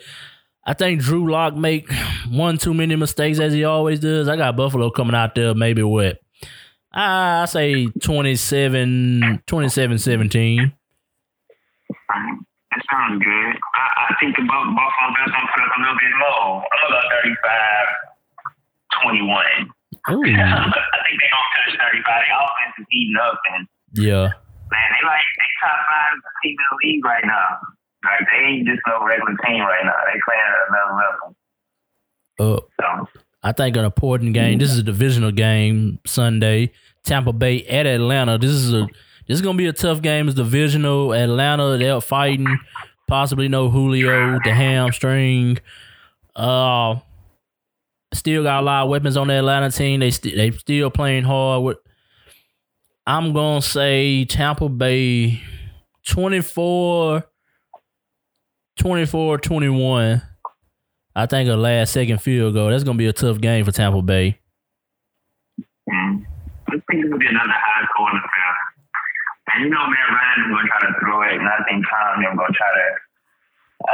I 0.70 0.74
think 0.76 1.02
Drew 1.02 1.32
Lock 1.32 1.56
make 1.56 1.90
one 2.30 2.60
too 2.60 2.76
many 2.76 2.96
mistakes 2.96 3.40
as 3.40 3.54
he 3.54 3.64
always 3.64 4.00
does. 4.00 4.28
I 4.28 4.36
got 4.38 4.56
Buffalo 4.56 4.92
coming 4.92 5.16
out 5.16 5.34
there 5.34 5.56
maybe 5.56 5.82
what 5.82 6.20
I 6.94 7.46
say 7.46 7.88
27, 7.88 9.42
27 9.48 9.98
17. 9.98 10.60
Right. 10.60 12.38
That 12.70 12.82
sounds 12.86 13.18
good. 13.18 13.54
I, 13.74 13.86
I 13.98 14.16
think 14.22 14.36
the 14.38 14.44
Buffalo 14.46 15.10
Bills 15.18 15.34
gonna 15.34 15.50
put 15.58 15.64
up 15.66 15.74
a 15.74 15.80
little 15.82 15.98
bit 15.98 16.14
low. 16.22 16.62
I'm 16.62 16.92
gonna 16.94 17.02
35 17.26 17.50
21. 19.02 19.26
Ooh. 19.26 20.22
I 20.22 20.98
think 21.02 21.18
they 21.18 21.30
gonna 21.34 21.50
touch 21.66 21.74
35. 21.82 22.06
Their 22.06 22.38
offense 22.46 22.76
is 22.78 22.86
eating 22.94 23.18
up, 23.18 23.42
and 23.58 23.62
Yeah. 23.98 24.30
man, 24.70 24.88
they 24.94 25.02
like 25.02 25.26
they 25.34 25.50
top 25.66 25.82
five 25.90 26.14
team 26.46 26.54
in 26.54 26.66
the 26.70 26.78
league 26.86 27.02
right 27.06 27.26
now. 27.26 27.58
Like 28.04 28.28
they 28.32 28.48
ain't 28.48 28.68
just 28.68 28.80
no 28.88 29.06
regular 29.06 29.36
team 29.46 29.62
right 29.62 29.84
now. 29.84 29.94
They 30.06 30.20
playing 30.26 30.42
at 30.48 30.70
another 30.70 30.96
level. 32.40 32.64
Uh, 32.80 33.06
So 33.06 33.22
I 33.44 33.52
think 33.52 33.76
an 33.78 33.86
important 33.86 34.34
game. 34.34 34.58
This 34.60 34.72
is 34.72 34.80
a 34.80 34.84
divisional 34.84 35.32
game 35.32 36.00
Sunday. 36.06 36.72
Tampa 37.06 37.34
Bay 37.34 37.64
at 37.66 37.86
Atlanta. 37.86 38.38
This 38.38 38.52
is 38.52 38.74
a 38.74 38.88
this 39.28 39.36
is 39.36 39.42
gonna 39.42 39.58
be 39.58 39.68
a 39.68 39.74
tough 39.74 40.02
game. 40.02 40.28
It's 40.28 40.36
divisional. 40.36 41.14
Atlanta 41.14 41.78
they're 41.78 42.02
fighting. 42.02 42.48
Possibly 43.08 43.48
no 43.48 43.70
Julio, 43.70 44.40
the 44.44 44.54
hamstring. 44.54 45.58
Uh, 46.36 47.00
still 48.14 48.44
got 48.44 48.62
a 48.62 48.66
lot 48.66 48.84
of 48.84 48.90
weapons 48.90 49.18
on 49.18 49.28
the 49.28 49.34
Atlanta 49.34 49.72
team. 49.72 50.00
They 50.00 50.12
st- 50.12 50.36
they 50.36 50.52
still 50.52 50.90
playing 50.90 51.24
hard. 51.24 51.64
With 51.64 51.78
I'm 53.08 53.34
gonna 53.34 53.62
say 53.62 54.26
Tampa 54.26 54.70
Bay 54.70 55.42
24 56.08 57.24
24 58.80 59.40
21. 59.40 60.22
I 61.14 61.26
think 61.26 61.50
a 61.50 61.56
last 61.56 61.92
second 61.92 62.20
field 62.20 62.54
goal. 62.54 62.72
That's 62.72 62.86
gonna 62.86 62.98
be 62.98 63.08
a 63.08 63.14
tough 63.14 63.42
game 63.42 63.66
for 63.66 63.74
Tampa 63.74 64.02
Bay. 64.02 64.40
mm, 65.60 66.24
I 66.24 66.72
think 66.72 67.04
it's 67.04 67.12
gonna 67.12 67.20
be 67.20 67.28
another 67.28 67.52
high 67.52 67.84
scoring 67.92 68.24
affair. 68.24 68.56
And 69.52 69.66
you 69.66 69.70
know, 69.70 69.84
Matt 69.84 70.16
Ryan 70.16 70.40
is 70.40 70.56
gonna 70.56 70.68
try 70.72 70.80
to 70.80 70.94
throw 70.96 71.22
it, 71.28 71.36
and 71.36 71.48
I 71.50 71.60
think 71.68 71.84
Tom 71.92 72.24
them 72.24 72.38
gonna 72.40 72.56
try 72.56 72.72
to 72.72 72.88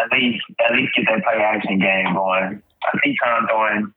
at 0.06 0.08
least 0.14 0.46
at 0.70 0.78
least 0.78 0.94
get 0.94 1.06
that 1.10 1.26
play 1.26 1.42
action 1.42 1.80
game 1.82 2.14
going. 2.14 2.62
I 2.86 2.90
see 3.04 3.18
Tom 3.26 3.48
throwing. 3.50 3.94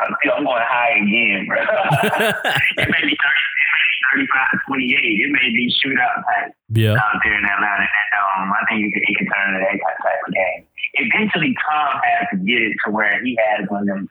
I 0.00 0.12
feel 0.20 0.36
I'm 0.36 0.44
going 0.44 0.60
high 0.60 0.92
again, 1.00 1.48
bro. 1.48 1.56
it 2.84 2.88
may 2.90 3.00
be 3.00 3.16
30, 3.16 3.32
it 3.56 3.70
may 3.72 3.86
be 3.88 4.28
35 4.28 4.60
28. 4.68 4.92
It 4.92 5.32
may 5.32 5.48
be 5.56 5.72
shootout 5.80 6.20
type 6.28 6.52
yeah. 6.68 7.00
out 7.00 7.16
there 7.24 7.38
in 7.38 7.44
Atlanta. 7.48 7.88
Um, 8.32 8.52
I 8.52 8.62
think 8.68 8.86
it 8.86 8.90
could, 8.94 9.04
it 9.04 9.14
could 9.18 9.28
turn 9.28 9.54
into 9.54 9.60
that 9.60 9.96
type 10.00 10.22
of 10.26 10.32
game. 10.32 10.60
Eventually, 10.94 11.54
Tom 11.60 12.00
has 12.00 12.28
to 12.32 12.36
get 12.44 12.62
it 12.62 12.76
to 12.84 12.90
where 12.90 13.22
he 13.22 13.36
has 13.36 13.68
one 13.68 13.82
of 13.82 13.88
them 13.88 14.08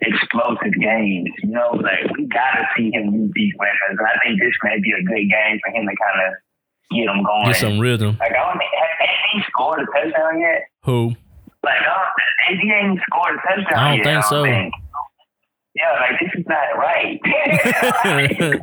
explosive 0.00 0.74
games. 0.80 1.30
You 1.42 1.50
know, 1.50 1.76
like 1.76 2.08
we 2.16 2.26
gotta 2.26 2.64
see 2.76 2.90
him 2.92 3.12
use 3.12 3.32
these 3.34 3.52
weapons. 3.58 3.98
And 3.98 4.06
I 4.06 4.16
think 4.24 4.40
this 4.40 4.54
may 4.62 4.80
be 4.80 4.92
a 4.92 5.02
good 5.02 5.28
game 5.28 5.60
for 5.64 5.70
him 5.72 5.86
to 5.86 5.94
kind 5.96 6.18
of 6.26 6.30
get 6.90 7.08
him 7.08 7.22
going. 7.24 7.52
Get 7.52 7.60
some 7.60 7.78
rhythm. 7.78 8.16
Like 8.20 8.32
I 8.32 8.40
don't 8.40 8.58
think 8.58 8.72
has, 8.72 9.08
has 9.08 9.30
he 9.32 9.40
scored 9.48 9.80
a 9.80 9.86
touchdown 9.86 10.40
yet? 10.40 10.62
Who? 10.84 11.14
Like 11.62 11.80
I 11.80 11.92
don't, 11.92 12.60
he 12.60 12.72
ain't 12.72 13.00
scored 13.08 13.36
a 13.36 13.40
touchdown 13.44 13.68
yet. 13.68 13.76
I 13.76 13.88
don't 13.88 13.98
yet. 13.98 14.04
think 14.04 14.24
so. 14.24 14.44
Think. 14.44 14.74
Yeah, 15.74 15.92
like 16.00 16.18
this 16.20 16.32
is 16.34 16.46
not 16.48 16.76
right. 16.76 17.20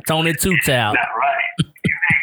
Tony 0.08 0.34
Two 0.34 0.54
not 0.66 0.94
right. 0.94 1.48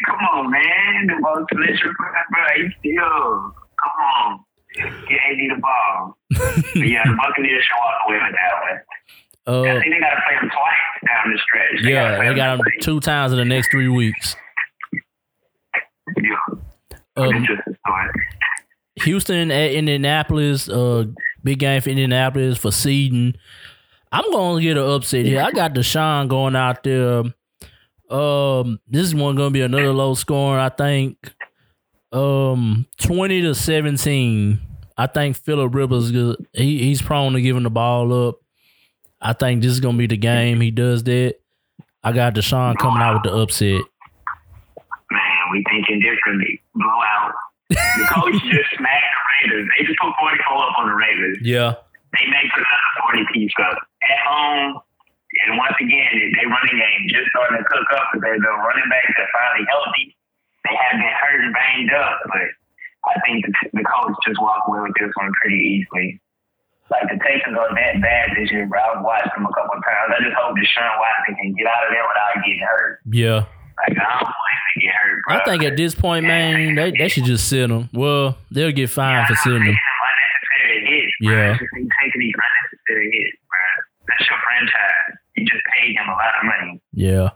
Come 0.06 0.20
on, 0.32 0.50
man. 0.50 0.62
The 1.06 1.18
most 1.20 1.46
electric, 1.52 1.96
bro. 1.96 2.44
He 2.56 2.90
still. 2.90 3.54
Come 3.76 3.96
on. 4.16 4.44
Get 4.76 5.20
AD 5.30 5.38
the 5.38 5.60
ball. 5.60 6.16
but 6.30 6.88
yeah, 6.88 7.02
the 7.04 7.16
Buccaneers 7.16 7.64
should 7.64 7.78
walk 7.78 7.94
away 8.06 8.18
with 8.22 8.34
that 8.34 8.54
one. 8.62 8.80
Uh, 9.48 9.62
I 9.62 9.80
think 9.80 9.94
they 9.94 10.00
got 10.00 10.10
to 10.10 10.22
play 10.26 10.34
them 10.40 10.50
twice 10.50 11.06
down 11.06 11.32
the 11.32 11.38
stretch. 11.38 11.82
They 11.84 11.92
yeah, 11.92 12.16
gotta 12.16 12.28
they 12.28 12.34
got 12.34 12.56
them 12.56 12.64
play 12.64 12.72
two 12.80 13.00
times 13.00 13.32
in 13.32 13.38
the 13.38 13.44
next 13.44 13.70
three 13.70 13.88
weeks. 13.88 14.34
Yeah. 16.16 16.56
Um, 17.16 17.34
Interesting 17.34 17.76
story. 17.86 18.10
Houston 19.02 19.50
at 19.50 19.72
Indianapolis, 19.72 20.68
uh, 20.68 21.04
big 21.44 21.60
game 21.60 21.80
for 21.80 21.90
Indianapolis 21.90 22.58
for 22.58 22.72
seeding. 22.72 23.34
I'm 24.10 24.30
gonna 24.32 24.60
get 24.60 24.76
an 24.76 24.84
upset 24.84 25.26
here. 25.26 25.42
I 25.42 25.50
got 25.50 25.74
Deshaun 25.74 26.28
going 26.28 26.56
out 26.56 26.82
there. 26.82 27.22
Um, 28.10 28.80
this 28.88 29.02
is 29.06 29.14
one 29.14 29.36
gonna 29.36 29.50
be 29.50 29.62
another 29.62 29.92
low 29.92 30.14
scoring. 30.14 30.60
I 30.60 30.68
think. 30.68 31.34
Um, 32.12 32.86
twenty 33.00 33.42
to 33.42 33.54
seventeen. 33.54 34.60
I 34.96 35.06
think 35.06 35.36
Philip 35.36 35.74
Rivers 35.74 36.04
is 36.04 36.12
good. 36.12 36.46
He 36.52 36.78
he's 36.78 37.02
prone 37.02 37.32
to 37.34 37.40
giving 37.40 37.64
the 37.64 37.70
ball 37.70 38.28
up. 38.28 38.36
I 39.20 39.32
think 39.32 39.62
this 39.62 39.72
is 39.72 39.80
gonna 39.80 39.98
be 39.98 40.06
the 40.06 40.16
game 40.16 40.60
he 40.60 40.70
does 40.70 41.02
that. 41.04 41.36
I 42.02 42.12
got 42.12 42.34
Deshaun 42.34 42.76
coming 42.78 43.02
out 43.02 43.14
with 43.14 43.24
the 43.32 43.36
upset. 43.36 43.82
Man, 45.10 45.36
we 45.52 45.64
thinking 45.70 46.00
differently. 46.00 46.62
Blowout. 46.74 47.32
The 47.70 48.08
Colts 48.14 48.38
just 48.50 48.70
smacked 48.76 49.10
the 49.10 49.48
Raiders. 49.50 49.68
They 49.78 49.84
just 49.86 49.98
put 49.98 50.12
44 50.20 50.56
up 50.56 50.78
on 50.78 50.88
the 50.88 50.94
Raiders. 50.94 51.38
Yeah, 51.42 51.74
They 52.12 52.18
put 52.54 52.62
another 52.62 53.24
40 53.24 53.26
piece 53.34 53.52
up 53.60 53.76
at 54.02 54.18
home. 54.28 54.78
And 55.46 55.56
once 55.56 55.78
again, 55.78 56.10
they 56.34 56.44
running 56.46 56.78
game 56.78 57.02
just 57.08 57.30
starting 57.30 57.58
to 57.62 57.66
cook 57.70 57.88
up 57.94 58.10
because 58.14 58.38
the 58.42 58.52
running 58.66 58.88
backs 58.90 59.14
are 59.18 59.30
finally 59.30 59.66
healthy. 59.70 60.12
They 60.66 60.74
have 60.74 60.98
been 60.98 61.14
hurt 61.22 61.40
and 61.46 61.54
banged 61.54 61.92
up, 61.94 62.18
but 62.26 62.46
I 63.06 63.14
think 63.22 63.46
the, 63.46 63.52
the 63.78 63.84
Colts 63.86 64.18
just 64.26 64.42
walked 64.42 64.66
away 64.66 64.82
with 64.90 64.98
this 64.98 65.14
one 65.14 65.30
pretty 65.38 65.62
easily. 65.78 66.18
Like 66.90 67.06
the 67.10 67.18
Texans 67.22 67.54
are 67.58 67.70
that 67.74 68.02
bad 68.02 68.34
this 68.34 68.50
year, 68.50 68.66
bro. 68.66 68.78
I've 68.78 69.02
watched 69.02 69.30
them 69.34 69.46
a 69.46 69.52
couple 69.54 69.78
of 69.78 69.82
times. 69.82 70.10
I 70.14 70.22
just 70.22 70.34
hope 70.38 70.54
Deshaun 70.58 70.90
Watson 70.98 71.34
can 71.38 71.54
get 71.54 71.66
out 71.66 71.86
of 71.86 71.90
there 71.90 72.06
without 72.06 72.34
getting 72.42 72.62
hurt. 72.62 72.98
yeah. 73.10 73.40
Like 73.76 73.98
I 73.98 74.18
don't 74.18 74.24
want 74.24 74.54
him 74.54 74.66
to 74.74 74.80
get 74.80 74.94
hurt, 74.94 75.18
bro. 75.26 75.36
I 75.36 75.44
think 75.44 75.62
at 75.62 75.76
this 75.76 75.94
point, 75.94 76.24
man, 76.26 76.74
they, 76.74 76.90
they 76.96 77.08
should 77.08 77.24
just 77.24 77.48
sit 77.48 77.70
him. 77.70 77.90
Well, 77.92 78.38
they'll 78.50 78.72
get 78.72 78.88
fined 78.90 79.26
for 79.26 79.34
sitting 79.36 79.62
him. 79.62 79.76
Unnecessary 79.76 80.80
hits. 80.86 81.12
Yeah. 81.20 81.30
Yeah. 81.30 81.52
Just 81.58 81.70
taking 81.70 82.20
these 82.20 82.34
unnecessary 82.34 83.10
hits, 83.12 83.38
bro. 83.50 83.66
That's 84.08 84.30
your 84.30 84.38
franchise. 84.40 85.15
You 85.36 85.44
just 85.44 85.62
paid 85.74 85.94
him 85.96 86.08
a 86.08 86.12
lot 86.12 86.32
of 86.40 86.44
money. 86.44 86.82
Yeah. 86.92 87.30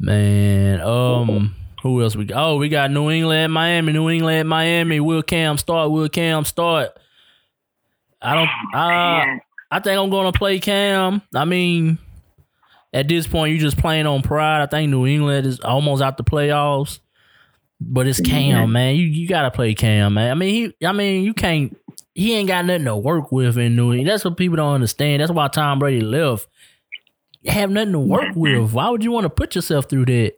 Man, 0.00 0.80
um, 0.80 1.56
who 1.82 2.02
else 2.02 2.14
we 2.16 2.24
got? 2.24 2.42
Oh, 2.42 2.56
we 2.56 2.68
got 2.68 2.90
New 2.90 3.10
England, 3.10 3.52
Miami, 3.52 3.92
New 3.92 4.08
England, 4.08 4.48
Miami. 4.48 5.00
Will 5.00 5.22
Cam 5.22 5.58
start? 5.58 5.90
Will 5.90 6.08
Cam 6.08 6.44
start? 6.44 6.90
I 8.22 8.34
don't. 8.34 8.48
Uh, 8.74 9.38
I 9.70 9.80
think 9.80 9.98
I'm 9.98 10.10
gonna 10.10 10.32
play 10.32 10.60
Cam. 10.60 11.22
I 11.34 11.44
mean, 11.44 11.98
at 12.92 13.08
this 13.08 13.26
point, 13.26 13.52
you're 13.52 13.60
just 13.60 13.78
playing 13.78 14.06
on 14.06 14.22
pride. 14.22 14.62
I 14.62 14.66
think 14.66 14.90
New 14.90 15.06
England 15.06 15.46
is 15.46 15.60
almost 15.60 16.02
out 16.02 16.16
the 16.16 16.24
playoffs, 16.24 17.00
but 17.80 18.06
it's 18.06 18.20
Cam, 18.20 18.72
man. 18.72 18.96
You 18.96 19.04
you 19.04 19.28
gotta 19.28 19.50
play 19.50 19.74
Cam, 19.74 20.14
man. 20.14 20.30
I 20.30 20.34
mean, 20.34 20.72
he. 20.78 20.86
I 20.86 20.92
mean, 20.92 21.24
you 21.24 21.34
can't. 21.34 21.76
He 22.14 22.34
ain't 22.34 22.48
got 22.48 22.64
nothing 22.64 22.86
to 22.86 22.96
work 22.96 23.30
with 23.30 23.58
in 23.58 23.76
New 23.76 23.92
England. 23.92 24.08
That's 24.08 24.24
what 24.24 24.36
people 24.36 24.56
don't 24.56 24.74
understand. 24.74 25.22
That's 25.22 25.30
why 25.30 25.48
Tom 25.48 25.78
Brady 25.78 26.00
left. 26.00 26.48
Have 27.46 27.70
nothing 27.70 27.92
to 27.92 27.98
work 27.98 28.34
with. 28.34 28.72
Why 28.72 28.90
would 28.90 29.04
you 29.04 29.12
want 29.12 29.24
to 29.24 29.30
put 29.30 29.54
yourself 29.54 29.88
through 29.88 30.06
that? 30.06 30.34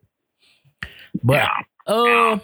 But 1.23 1.49
uh, 1.87 2.39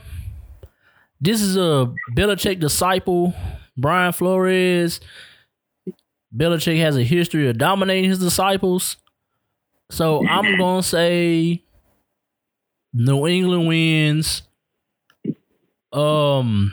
this 1.21 1.41
is 1.41 1.57
a 1.57 1.93
Belichick 2.17 2.59
disciple, 2.59 3.35
Brian 3.77 4.13
Flores. 4.13 5.01
Belichick 6.35 6.79
has 6.79 6.97
a 6.97 7.03
history 7.05 7.49
of 7.49 7.59
dominating 7.59 8.11
his 8.11 8.19
disciples. 8.19 8.97
So 9.91 10.27
I'm 10.27 10.59
gonna 10.59 10.83
say 10.83 11.63
New 12.93 13.27
England 13.27 13.69
wins. 13.69 14.43
Um, 15.93 16.73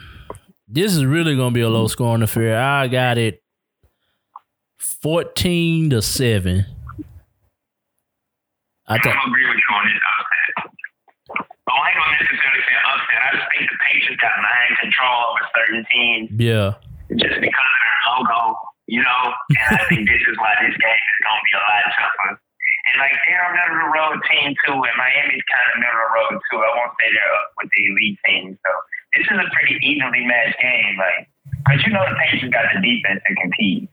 this 0.67 0.95
is 0.95 1.05
really 1.05 1.35
gonna 1.35 1.51
be 1.53 1.61
a 1.61 1.69
low 1.69 1.87
scoring 1.87 2.23
affair. 2.23 2.59
I 2.59 2.87
got 2.87 3.17
it 3.17 3.43
fourteen 4.79 5.91
to 5.91 6.01
seven. 6.01 6.65
I 8.87 8.95
I 8.95 8.97
think 8.99 9.15
don't 9.15 9.31
agree 9.31 9.47
with 9.47 9.59
you 9.59 9.71
on 9.71 9.83
this 9.87 10.01
upset. 10.03 10.51
Oh, 11.63 11.79
I 11.79 11.87
ain't 11.87 11.95
gonna 11.95 12.19
necessarily 12.19 12.63
say 12.67 12.77
upset. 12.83 13.19
I 13.23 13.29
just 13.39 13.47
think 13.55 13.63
the 13.71 13.79
Patriots 13.79 14.19
got 14.19 14.35
mind 14.43 14.73
control 14.83 15.19
over 15.31 15.43
certain 15.55 15.83
teams 15.87 16.27
yeah, 16.35 16.75
just 17.15 17.39
because 17.39 17.69
of 17.71 17.79
their 17.79 17.99
logo, 18.11 18.59
you 18.91 18.99
know. 18.99 19.21
And 19.63 19.79
I 19.79 19.83
think 19.87 20.03
this 20.03 20.23
is 20.27 20.35
why 20.35 20.51
this 20.59 20.75
game 20.75 20.99
is 20.99 21.19
gonna 21.23 21.43
be 21.47 21.53
a 21.55 21.63
lot 21.63 21.83
tougher. 21.95 22.31
And 22.91 22.95
like 22.99 23.15
they're 23.23 23.39
a 23.39 23.51
middle 23.55 23.71
of 23.71 23.81
the 23.87 23.91
road 23.95 24.17
team 24.27 24.51
too, 24.67 24.75
and 24.75 24.95
Miami's 24.99 25.47
kind 25.47 25.65
of 25.71 25.79
middle 25.79 25.95
of 25.95 26.03
the 26.03 26.11
road 26.19 26.35
too. 26.51 26.59
I 26.59 26.69
won't 26.75 26.93
say 26.99 27.07
they're 27.07 27.35
up 27.39 27.55
with 27.55 27.71
the 27.71 27.81
elite 27.87 28.19
team. 28.27 28.45
So 28.59 28.71
this 29.15 29.25
is 29.31 29.37
a 29.39 29.47
pretty 29.55 29.79
evenly 29.79 30.27
matched 30.27 30.59
game, 30.59 30.99
like. 30.99 31.31
But 31.63 31.79
you 31.87 31.95
know 31.95 32.03
the 32.03 32.19
Patriots 32.19 32.51
got 32.51 32.67
the 32.75 32.83
defense 32.83 33.23
to 33.23 33.33
compete. 33.39 33.87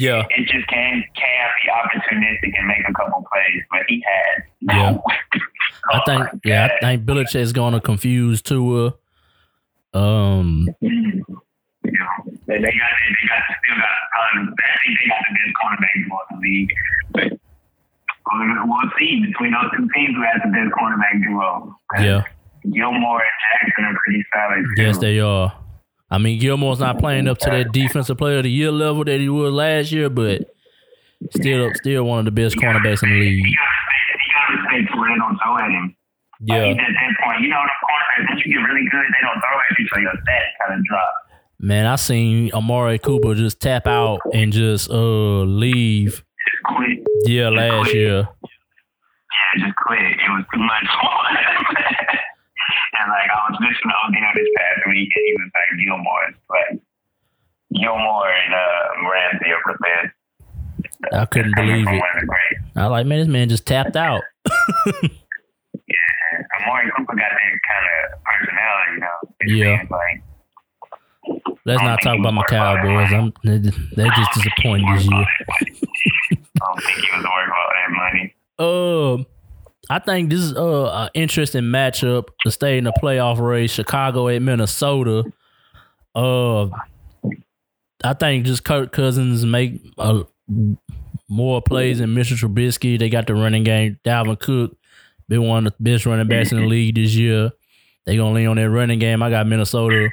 Yeah, 0.00 0.26
It 0.30 0.46
just 0.48 0.66
can 0.68 1.04
can 1.14 1.48
be 1.62 1.70
opportunistic 1.70 2.58
and 2.58 2.66
make 2.66 2.88
a 2.88 2.92
couple 2.92 3.24
plays, 3.30 3.62
but 3.70 3.80
he 3.88 4.02
had 4.06 4.44
no. 4.62 4.74
Yeah. 4.74 5.40
I 5.92 6.00
think 6.06 6.42
yeah, 6.44 6.68
I 6.76 6.80
think 6.80 7.04
Belichick 7.04 7.36
is 7.40 7.52
gonna 7.52 7.80
confuse 7.80 8.42
Tua. 8.42 8.94
Um, 9.94 10.68
You 10.80 11.24
know, 11.92 12.32
they, 12.46 12.56
they 12.56 12.60
got 12.60 12.90
they 13.00 13.26
got 13.28 13.42
still 13.64 13.76
got 13.76 14.38
um, 14.38 14.54
I 14.54 14.76
think 14.84 14.98
they 15.00 15.08
got 15.08 15.22
the 15.26 15.34
best 15.34 15.54
cornerback 15.58 15.94
in 15.96 16.08
the 16.08 16.48
league. 16.48 16.72
But 17.12 17.40
we'll, 18.32 18.68
we'll 18.68 18.90
see 18.98 19.24
between 19.26 19.52
those 19.52 19.70
two 19.76 19.88
teams 19.94 20.14
who 20.14 20.22
has 20.22 20.40
the 20.44 20.50
best 20.50 20.70
cornerback 20.78 21.24
duo. 21.24 21.74
yeah, 21.98 22.22
Gilmore 22.72 23.20
and 23.22 23.38
Jackson 23.62 23.84
are 23.84 23.98
pretty 24.04 24.24
solid. 24.32 24.64
Too. 24.76 24.82
yes, 24.82 24.98
they 24.98 25.18
are. 25.20 25.52
I 26.10 26.18
mean, 26.18 26.40
Gilmore's 26.40 26.80
not 26.80 26.98
playing 26.98 27.28
up 27.28 27.38
to 27.38 27.50
that 27.50 27.72
defensive 27.72 28.18
player 28.18 28.38
of 28.38 28.42
the 28.42 28.50
year 28.50 28.72
level 28.72 29.04
that 29.04 29.20
he 29.20 29.28
was 29.28 29.52
last 29.52 29.92
year, 29.92 30.10
but 30.10 30.42
still, 31.30 31.70
still 31.74 32.04
one 32.04 32.18
of 32.18 32.24
the 32.24 32.32
best 32.32 32.56
cornerbacks 32.56 33.02
in 33.04 33.10
the 33.10 33.20
league. 33.20 33.44
You 33.44 33.54
gotta 33.56 33.76
respect, 33.86 34.20
you 34.26 34.32
gotta 34.34 34.52
respect 34.56 34.96
where 34.98 35.38
throw 35.38 35.58
at 35.58 35.70
him. 35.70 35.96
Yeah, 36.42 36.64
he's 36.64 36.76
at 36.78 36.82
that 36.82 37.14
point, 37.24 37.42
you 37.42 37.48
know, 37.48 37.60
the 37.62 37.70
cornerbacks 37.86 38.28
once 38.30 38.42
you 38.44 38.52
get 38.54 38.58
really 38.60 38.88
good, 38.90 39.04
they 39.06 39.20
don't 39.22 39.38
throw 39.38 39.58
at 39.60 39.78
you, 39.78 39.86
so 39.92 40.00
your 40.00 40.12
stats 40.12 40.66
kind 40.66 40.80
of 40.80 40.84
drop. 40.86 41.12
man, 41.60 41.86
I 41.86 41.96
seen 41.96 42.50
Amari 42.52 42.98
Cooper 42.98 43.34
just 43.34 43.60
tap 43.60 43.86
out 43.86 44.20
and 44.34 44.52
just 44.52 44.90
uh 44.90 45.42
leave. 45.42 46.24
Just 46.50 46.62
quit. 46.64 46.98
Yeah, 47.26 47.50
last 47.50 47.94
year. 47.94 48.26
yeah, 48.42 49.64
just 49.64 49.76
quit. 49.76 50.00
It 50.00 50.30
was 50.30 50.44
too 50.52 50.60
much. 50.60 52.18
and 53.00 53.08
like 53.10 53.28
I 53.32 53.38
was 53.50 53.56
listening 53.60 53.90
to 53.90 53.98
Odell 54.04 54.32
this 54.36 54.50
past 54.56 54.80
week, 54.88 55.10
and 55.14 55.24
he 55.24 55.32
was 55.40 55.50
like 55.56 55.70
Gilmore, 55.80 56.26
like 56.52 56.72
Gilmore 57.74 58.28
and 58.28 58.52
uh, 58.54 59.08
Ramsey 59.10 59.50
are 59.50 59.64
the 59.66 59.78
best. 59.80 60.12
I 61.12 61.24
couldn't 61.26 61.54
believe 61.56 61.86
it. 61.86 61.90
One 61.90 62.10
of 62.14 62.20
the 62.20 62.26
great. 62.26 62.56
I 62.76 62.82
was 62.84 62.90
like, 62.90 63.06
man, 63.06 63.18
this 63.20 63.28
man 63.28 63.48
just 63.48 63.66
tapped 63.66 63.96
out. 63.96 64.22
Yeah, 65.90 66.62
Amari 66.62 66.90
Cooper 66.96 67.16
got 67.16 67.30
that 67.30 67.58
kind 67.66 67.86
of 67.90 68.22
personality, 68.22 68.92
you 68.94 69.00
know. 69.00 69.18
It 69.40 69.50
Yeah. 69.50 69.82
Like, 69.90 70.22
Let's 71.66 71.82
not 71.82 72.00
talk 72.02 72.18
about 72.18 72.34
my 72.34 72.44
Cowboys. 72.44 73.12
I'm 73.12 73.32
they 73.44 73.58
they 73.58 74.08
just 74.08 74.32
disappointed 74.34 74.86
this 74.96 75.04
year. 75.10 75.26
I 75.50 75.64
don't 76.60 76.82
think 76.82 76.98
he 76.98 77.16
was 77.16 77.24
worried 77.24 77.48
about 77.48 77.72
that 77.74 77.90
money. 77.90 78.34
Um, 78.60 79.24
I 79.90 79.98
think 79.98 80.30
this 80.30 80.38
is 80.38 80.54
uh, 80.54 80.88
an 80.92 81.10
interesting 81.14 81.64
matchup 81.64 82.28
to 82.42 82.50
stay 82.52 82.78
in 82.78 82.84
the 82.84 82.92
playoff 82.92 83.40
race. 83.40 83.72
Chicago 83.72 84.28
at 84.28 84.40
Minnesota. 84.40 85.24
Uh, 86.14 86.66
I 88.04 88.14
think 88.14 88.46
just 88.46 88.64
Kirk 88.64 88.92
Cousins 88.92 89.44
make 89.44 89.82
a, 89.98 90.24
more 91.28 91.60
plays 91.60 91.98
than 91.98 92.14
Mr. 92.14 92.38
Trubisky. 92.38 93.00
They 93.00 93.08
got 93.08 93.26
the 93.26 93.34
running 93.34 93.64
game. 93.64 93.98
Dalvin 94.04 94.38
Cook 94.38 94.76
been 95.28 95.42
one 95.42 95.66
of 95.66 95.74
the 95.76 95.82
best 95.82 96.06
running 96.06 96.28
backs 96.28 96.52
in 96.52 96.60
the 96.60 96.66
league 96.66 96.94
this 96.94 97.14
year. 97.14 97.50
They 98.06 98.16
gonna 98.16 98.34
lean 98.34 98.46
on 98.46 98.56
that 98.56 98.70
running 98.70 99.00
game. 99.00 99.24
I 99.24 99.30
got 99.30 99.48
Minnesota 99.48 100.08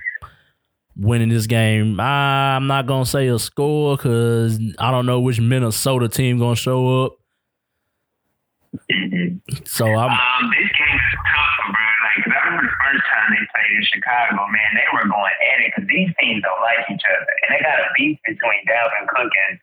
winning 0.96 1.30
this 1.30 1.46
game. 1.46 2.00
I'm 2.00 2.66
not 2.66 2.88
gonna 2.88 3.06
say 3.06 3.28
a 3.28 3.38
score 3.38 3.96
because 3.96 4.60
I 4.80 4.90
don't 4.90 5.06
know 5.06 5.20
which 5.20 5.40
Minnesota 5.40 6.10
team 6.10 6.40
gonna 6.40 6.56
show 6.56 7.06
up. 7.06 7.18
So 9.66 9.86
I'm. 9.86 10.12
Um, 10.12 10.44
this 10.54 10.72
game 10.74 10.98
is 10.98 11.16
tough, 11.28 11.56
bro. 11.72 11.86
Like, 12.04 12.18
I 12.28 12.40
remember 12.48 12.66
the 12.66 12.78
first 12.82 13.04
time 13.08 13.28
they 13.34 13.44
played 13.52 13.72
in 13.78 13.84
Chicago, 13.88 14.48
man, 14.48 14.72
they 14.74 14.88
were 14.94 15.08
going 15.08 15.38
at 15.38 15.58
it 15.64 15.70
because 15.74 15.88
these 15.88 16.12
teams 16.18 16.42
don't 16.42 16.64
like 16.64 16.84
each 16.90 17.06
other, 17.06 17.34
and 17.46 17.48
they 17.54 17.62
got 17.62 17.78
a 17.82 17.90
beef 17.98 18.18
between 18.26 18.62
Dalvin 18.66 19.06
Cook 19.10 19.30
and, 19.30 19.54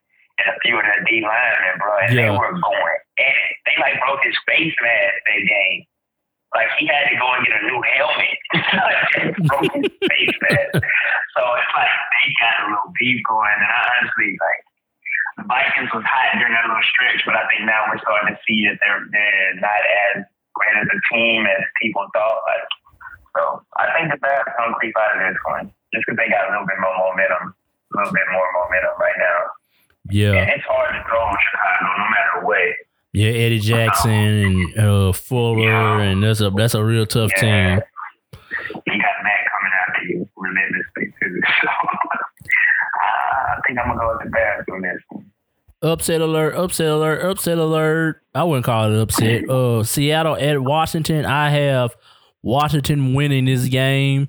and 0.42 0.46
a 0.52 0.56
few 0.62 0.78
of 0.78 0.84
their 0.86 1.02
D 1.06 1.24
linemen, 1.24 1.76
bro. 1.78 1.92
And 2.04 2.12
they 2.14 2.30
were 2.30 2.54
going 2.54 3.00
at 3.18 3.34
it. 3.34 3.54
They 3.66 3.76
like 3.80 3.98
broke 4.02 4.22
his 4.22 4.36
face 4.46 4.74
mask 4.78 5.16
that 5.24 5.42
game. 5.46 5.86
Like 6.54 6.70
he 6.78 6.86
had 6.86 7.10
to 7.10 7.16
go 7.18 7.26
and 7.34 7.42
get 7.42 7.58
a 7.58 7.62
new 7.66 7.82
helmet. 7.82 8.38
Broke 9.50 9.74
his 9.74 9.90
face 10.06 10.38
mask. 10.46 10.86
So 11.34 11.42
it's 11.58 11.72
like 11.74 11.90
they 11.90 12.30
got 12.38 12.54
a 12.62 12.64
little 12.70 12.94
beef 12.94 13.18
going, 13.26 13.58
and 13.58 13.66
I 13.66 13.78
honestly 13.90 14.38
like 14.38 14.62
the 15.36 15.44
Vikings 15.50 15.90
was 15.92 16.04
hot 16.06 16.38
during 16.38 16.54
that 16.54 16.66
little 16.70 16.82
stretch, 16.86 17.22
but 17.26 17.34
I 17.34 17.44
think 17.50 17.66
now 17.66 17.84
we're 17.90 17.98
starting 18.02 18.34
to 18.34 18.38
see 18.46 18.66
that 18.70 18.78
they're 18.82 19.02
they're 19.10 19.54
not 19.58 19.82
as 20.14 20.24
great 20.54 20.76
as 20.78 20.88
a 20.90 20.98
team 21.10 21.44
as 21.46 21.62
people 21.82 22.06
thought. 22.14 22.40
Like, 22.46 22.66
so 23.34 23.42
I 23.76 23.90
think 23.98 24.14
the 24.14 24.18
Bears 24.22 24.46
gonna 24.58 24.74
creep 24.78 24.94
out 24.94 25.18
of 25.18 25.20
this 25.26 25.40
one 25.46 25.66
just 25.92 26.06
because 26.06 26.18
they 26.18 26.30
got 26.30 26.46
a 26.46 26.50
little 26.54 26.66
bit 26.70 26.78
more 26.78 26.94
momentum, 26.94 27.50
a 27.50 27.92
little 27.98 28.14
bit 28.14 28.28
more 28.30 28.46
momentum 28.62 28.94
right 28.98 29.18
now. 29.18 29.38
Yeah, 30.10 30.36
And 30.38 30.50
it's 30.52 30.66
hard 30.68 30.92
to 30.94 31.00
throw 31.08 31.24
Chicago 31.32 31.86
no 31.96 32.06
matter 32.12 32.34
what. 32.46 32.70
yeah. 33.16 33.32
Eddie 33.32 33.58
Jackson 33.58 34.10
and 34.12 34.78
uh, 34.78 35.12
Fuller, 35.12 36.00
and 36.00 36.22
that's 36.22 36.40
a 36.40 36.50
that's 36.50 36.74
a 36.74 36.84
real 36.84 37.06
tough 37.06 37.32
team. 37.40 37.80
You 38.86 38.96
got 39.00 39.16
Mack 39.24 39.42
coming 39.50 39.74
after 39.82 40.02
you 40.06 40.28
relentlessly 40.36 41.10
too. 41.18 41.40
So 41.62 41.68
uh, 41.68 43.56
I 43.56 43.60
think 43.66 43.78
I'm 43.78 43.88
gonna 43.88 43.98
go 43.98 44.12
with 44.14 44.24
the 44.24 44.30
Bears 44.30 44.64
on 44.72 44.82
this 44.82 45.00
one. 45.08 45.23
Upset 45.84 46.22
alert! 46.22 46.54
Upset 46.54 46.86
alert! 46.86 47.22
Upset 47.30 47.58
alert! 47.58 48.22
I 48.34 48.42
wouldn't 48.44 48.64
call 48.64 48.90
it 48.90 48.98
upset. 48.98 49.44
Uh, 49.50 49.84
Seattle 49.84 50.34
at 50.34 50.58
Washington. 50.62 51.26
I 51.26 51.50
have 51.50 51.94
Washington 52.42 53.12
winning 53.12 53.44
this 53.44 53.68
game, 53.68 54.28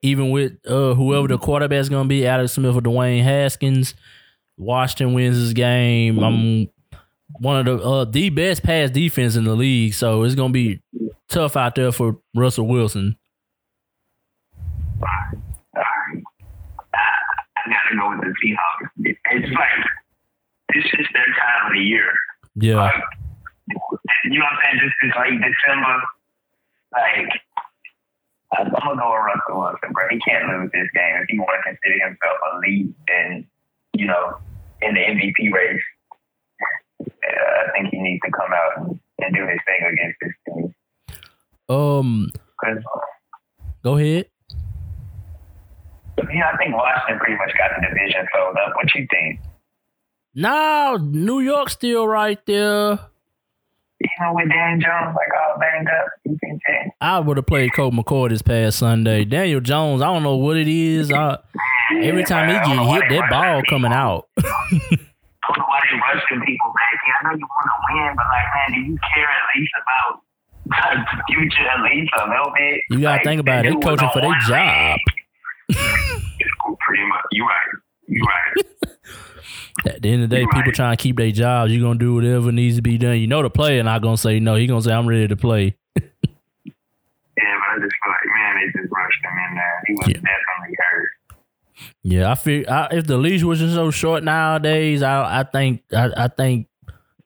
even 0.00 0.30
with 0.30 0.52
uh 0.66 0.94
whoever 0.94 1.28
the 1.28 1.36
quarterback's 1.36 1.90
gonna 1.90 2.08
be, 2.08 2.26
Alex 2.26 2.52
Smith 2.52 2.74
or 2.74 2.80
Dwayne 2.80 3.22
Haskins. 3.22 3.94
Washington 4.56 5.12
wins 5.12 5.38
this 5.38 5.52
game. 5.52 6.18
I'm 6.20 6.70
one 7.38 7.58
of 7.58 7.66
the 7.66 7.86
uh 7.86 8.04
the 8.06 8.30
best 8.30 8.62
pass 8.62 8.88
defense 8.88 9.36
in 9.36 9.44
the 9.44 9.54
league, 9.54 9.92
so 9.92 10.22
it's 10.22 10.34
gonna 10.34 10.54
be 10.54 10.80
tough 11.28 11.54
out 11.54 11.74
there 11.74 11.92
for 11.92 12.18
Russell 12.34 12.66
Wilson. 12.66 13.16
I 15.02 15.34
gotta 17.66 17.96
go 17.98 18.08
with 18.10 18.20
the 18.20 18.34
Seahawks. 18.42 19.16
It's 19.32 19.52
like 19.52 19.84
this 20.72 20.84
is 20.84 21.06
their 21.12 21.26
time 21.26 21.66
of 21.66 21.72
the 21.74 21.80
year. 21.80 22.12
Yeah, 22.54 22.76
Like, 22.76 22.94
you 24.24 24.38
know 24.38 24.44
what 24.44 24.54
I'm 24.54 24.60
saying? 24.62 24.80
This 24.84 25.08
is 25.08 25.12
like 25.16 25.34
December. 25.42 25.96
Like 26.92 27.42
I'm 28.56 28.70
gonna 28.70 29.00
go 29.00 29.10
with 29.10 29.26
Russell 29.26 29.60
Wilson, 29.60 29.92
bro. 29.92 30.08
He 30.10 30.18
can't 30.20 30.46
lose 30.48 30.70
this 30.72 30.88
game 30.94 31.16
if 31.20 31.26
he 31.28 31.38
want 31.38 31.58
to 31.58 31.74
consider 31.74 32.06
himself 32.06 32.38
a 32.52 32.58
lead 32.58 32.94
and 33.08 33.44
you 33.94 34.06
know 34.06 34.38
in 34.82 34.94
the 34.94 35.00
MVP 35.00 35.52
race. 35.52 35.82
Uh, 37.00 37.04
I 37.04 37.72
think 37.72 37.92
he 37.92 38.00
needs 38.00 38.22
to 38.24 38.30
come 38.30 38.52
out 38.52 38.86
and, 38.86 39.00
and 39.18 39.34
do 39.34 39.42
his 39.46 39.58
thing 39.66 39.82
against 39.92 40.18
this 40.20 40.32
team. 40.46 40.74
um, 41.68 42.30
go 43.82 43.98
ahead. 43.98 44.26
know, 46.40 46.46
I 46.52 46.56
think 46.56 46.74
Washington 46.74 47.18
pretty 47.18 47.36
much 47.36 47.52
got 47.58 47.70
the 47.74 47.86
division 47.88 48.26
sold 48.34 48.56
up. 48.56 48.74
What 48.76 48.94
you 48.94 49.06
think? 49.10 49.40
No, 50.34 50.96
New 51.00 51.40
York 51.40 51.70
still 51.70 52.06
right 52.08 52.44
there. 52.46 52.98
You 54.00 54.10
know, 54.20 54.32
with 54.34 54.48
Dan 54.50 54.80
Jones 54.80 55.14
like 55.16 55.28
all 55.48 55.58
banged 55.58 55.86
up, 55.88 56.06
you 56.24 56.36
think 56.40 56.60
that? 56.66 56.90
I 57.00 57.20
would 57.20 57.36
have 57.36 57.46
played 57.46 57.72
Colt 57.74 57.94
McCoy 57.94 58.28
this 58.30 58.42
past 58.42 58.78
Sunday. 58.78 59.24
Daniel 59.24 59.60
Jones, 59.60 60.02
I 60.02 60.06
don't 60.06 60.22
know 60.24 60.36
what 60.36 60.56
it 60.56 60.68
is. 60.68 61.10
I, 61.12 61.38
every 62.02 62.24
time 62.24 62.48
he 62.50 62.56
I 62.56 62.64
don't 62.64 62.76
know 62.76 62.92
get 63.00 63.10
hit, 63.10 63.20
that 63.20 63.30
ball 63.30 63.62
people. 63.62 63.78
coming 63.78 63.92
out. 63.92 64.28
I 64.38 64.42
don't 64.42 65.58
know 65.58 65.64
why 65.68 65.80
they 65.90 65.96
rushing 65.98 66.44
people 66.44 66.72
back 66.74 67.00
here. 67.06 67.14
I 67.20 67.24
know 67.30 67.38
you 67.38 67.46
want 67.46 67.70
to 67.70 67.94
win, 67.94 68.16
but 68.16 68.26
like, 68.26 68.44
man, 68.54 68.72
do 68.72 68.80
you 68.92 68.98
care 69.14 69.28
at 69.28 69.56
least 69.56 69.72
about 69.80 70.20
the 71.06 71.22
future 71.32 71.68
at 71.68 71.82
least 71.84 72.12
a 72.18 72.28
little 72.28 72.52
bit? 72.56 72.80
You 72.90 73.00
gotta 73.00 73.16
Like, 73.16 73.24
think 73.24 73.40
about 73.40 73.64
it. 73.66 73.74
They 73.74 73.80
coaching 73.80 74.10
for 74.12 74.20
their 74.20 74.34
job. 74.48 74.98
Pretty 76.80 77.06
much. 77.06 77.24
You 77.32 77.44
right. 77.46 77.68
You 78.08 78.22
right. 78.24 78.64
At 79.84 80.00
the 80.02 80.10
end 80.10 80.22
of 80.24 80.30
the 80.30 80.36
day, 80.36 80.46
people 80.52 80.72
trying 80.72 80.96
to 80.96 81.02
keep 81.02 81.16
their 81.16 81.30
jobs. 81.30 81.70
You're 81.72 81.82
gonna 81.82 81.98
do 81.98 82.14
whatever 82.14 82.50
needs 82.52 82.76
to 82.76 82.82
be 82.82 82.96
done. 82.98 83.18
You 83.18 83.26
know 83.26 83.42
the 83.42 83.50
player 83.50 83.82
not 83.82 84.00
gonna 84.02 84.16
say 84.16 84.40
no. 84.40 84.54
He 84.54 84.66
gonna 84.66 84.80
say 84.82 84.92
I'm 84.92 85.06
ready 85.06 85.28
to 85.28 85.36
play. 85.36 85.76
yeah, 85.96 86.02
but 86.64 86.72
I 87.36 87.78
just 87.80 87.94
feel 88.02 88.12
like, 88.12 88.26
man, 88.34 88.54
they 88.56 88.80
just 88.80 88.92
rushed 88.92 89.24
him 89.24 89.32
in 89.50 89.54
there. 89.56 89.82
He 89.86 89.94
was 89.94 90.08
Yeah. 90.08 90.14
definitely 90.14 90.76
hurt. 90.78 91.08
Yeah, 92.02 92.30
I 92.30 92.34
feel 92.36 92.64
I, 92.70 92.88
if 92.92 93.06
the 93.06 93.18
leash 93.18 93.42
wasn't 93.42 93.72
so 93.72 93.90
short 93.90 94.22
nowadays, 94.22 95.02
I 95.02 95.40
I 95.40 95.42
think 95.42 95.82
I, 95.94 96.10
I 96.16 96.28
think 96.28 96.68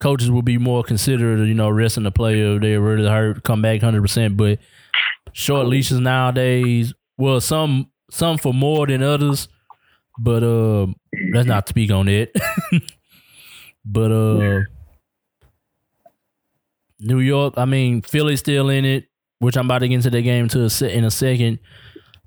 coaches 0.01 0.31
will 0.31 0.43
be 0.43 0.59
more 0.59 0.83
considerate 0.83 1.41
of 1.41 1.47
you 1.49 1.55
know 1.55 1.69
resting 1.71 2.05
the 2.05 2.11
player 2.11 2.57
if 2.57 2.63
they're 2.63 2.81
really 2.81 3.09
hurt, 3.09 3.43
come 3.45 3.63
back 3.63 3.81
hundred 3.83 4.03
percent. 4.03 4.37
But 4.37 4.59
short 5.33 5.67
oh, 5.67 5.69
leashes 5.69 6.01
nowadays, 6.01 6.95
well, 7.19 7.41
some 7.41 7.91
some 8.11 8.39
for 8.39 8.55
more 8.55 8.87
than 8.87 9.03
others, 9.03 9.49
but 10.19 10.43
uh, 10.43 10.87
let's 11.33 11.47
not 11.47 11.69
speak 11.69 11.91
on 11.91 12.09
it. 12.09 12.37
but 13.85 14.13
uh, 14.13 14.63
New 17.01 17.21
York, 17.21 17.55
I 17.57 17.65
mean 17.65 18.03
Philly's 18.03 18.41
still 18.41 18.69
in 18.69 18.85
it, 18.85 19.09
which 19.39 19.57
I'm 19.57 19.67
about 19.67 19.81
to 19.81 19.89
get 19.89 19.95
into 19.95 20.11
the 20.11 20.23
game 20.23 20.49
to 20.49 20.67
a 20.67 20.85
in 20.87 21.05
a 21.05 21.11
second. 21.11 21.59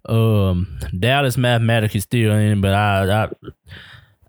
Um, 0.07 0.79
Dallas 0.97 1.37
mathematically 1.37 1.99
still 1.99 2.31
in, 2.33 2.59
but 2.61 2.73
I, 2.73 3.23
I 3.23 3.29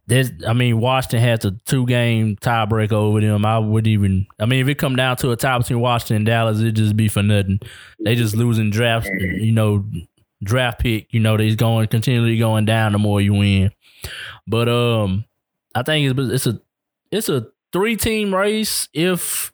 there's, 0.06 0.30
I 0.46 0.52
mean, 0.52 0.78
Washington 0.80 1.20
has 1.20 1.44
a 1.44 1.52
two 1.64 1.86
game 1.86 2.36
tiebreaker 2.36 2.92
over 2.92 3.20
them. 3.20 3.46
I 3.46 3.58
would 3.58 3.86
even, 3.86 4.26
I 4.38 4.46
mean, 4.46 4.60
if 4.60 4.68
it 4.68 4.78
come 4.78 4.96
down 4.96 5.16
to 5.18 5.30
a 5.30 5.36
tie 5.36 5.56
between 5.56 5.80
Washington 5.80 6.16
and 6.16 6.26
Dallas, 6.26 6.60
it'd 6.60 6.76
just 6.76 6.96
be 6.96 7.08
for 7.08 7.22
nothing. 7.22 7.60
They 8.04 8.14
just 8.14 8.36
losing 8.36 8.70
drafts, 8.70 9.08
you 9.08 9.52
know, 9.52 9.84
draft 10.42 10.80
pick. 10.80 11.12
You 11.12 11.20
know, 11.20 11.36
they's 11.36 11.56
going 11.56 11.86
continually 11.88 12.38
going 12.38 12.64
down 12.64 12.92
the 12.92 12.98
more 12.98 13.20
you 13.20 13.34
win. 13.34 13.70
But 14.46 14.68
um, 14.68 15.24
I 15.74 15.82
think 15.82 16.18
it's 16.18 16.32
it's 16.32 16.46
a 16.46 16.60
it's 17.10 17.28
a 17.28 17.48
three 17.72 17.96
team 17.96 18.34
race. 18.34 18.88
If 18.92 19.52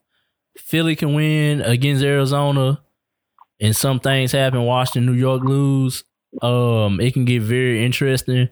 Philly 0.57 0.95
can 0.95 1.13
win 1.13 1.61
against 1.61 2.03
Arizona, 2.03 2.81
and 3.59 3.75
some 3.75 3.99
things 3.99 4.31
happen, 4.31 4.63
Washington, 4.63 5.05
New 5.05 5.19
York 5.19 5.43
lose, 5.43 6.03
um, 6.41 6.99
it 6.99 7.13
can 7.13 7.25
get 7.25 7.41
very 7.41 7.85
interesting. 7.85 8.49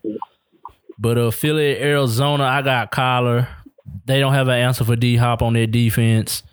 But 0.99 1.17
uh, 1.17 1.31
Philly, 1.31 1.79
Arizona, 1.79 2.43
I 2.43 2.61
got 2.61 2.91
Kyler. 2.91 3.47
They 4.05 4.19
don't 4.19 4.33
have 4.33 4.47
an 4.47 4.55
answer 4.55 4.83
for 4.83 4.95
D 4.95 5.15
Hop 5.15 5.41
on 5.41 5.53
their 5.53 5.67
defense. 5.67 6.43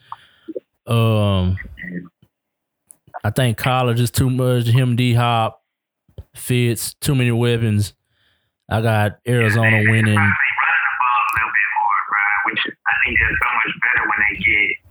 Um, 0.87 1.57
I 3.23 3.31
think 3.31 3.59
Kyler 3.59 3.97
just 3.97 4.15
too 4.15 4.29
much. 4.29 4.67
Him 4.67 4.97
D 4.97 5.15
Hop 5.15 5.64
fits 6.35 6.95
too 6.95 7.15
many 7.15 7.31
weapons. 7.31 7.95
I 8.69 8.81
got 8.81 9.19
Arizona 9.27 9.85
winning. 9.91 10.19
Think 13.05 13.19
is 13.19 13.37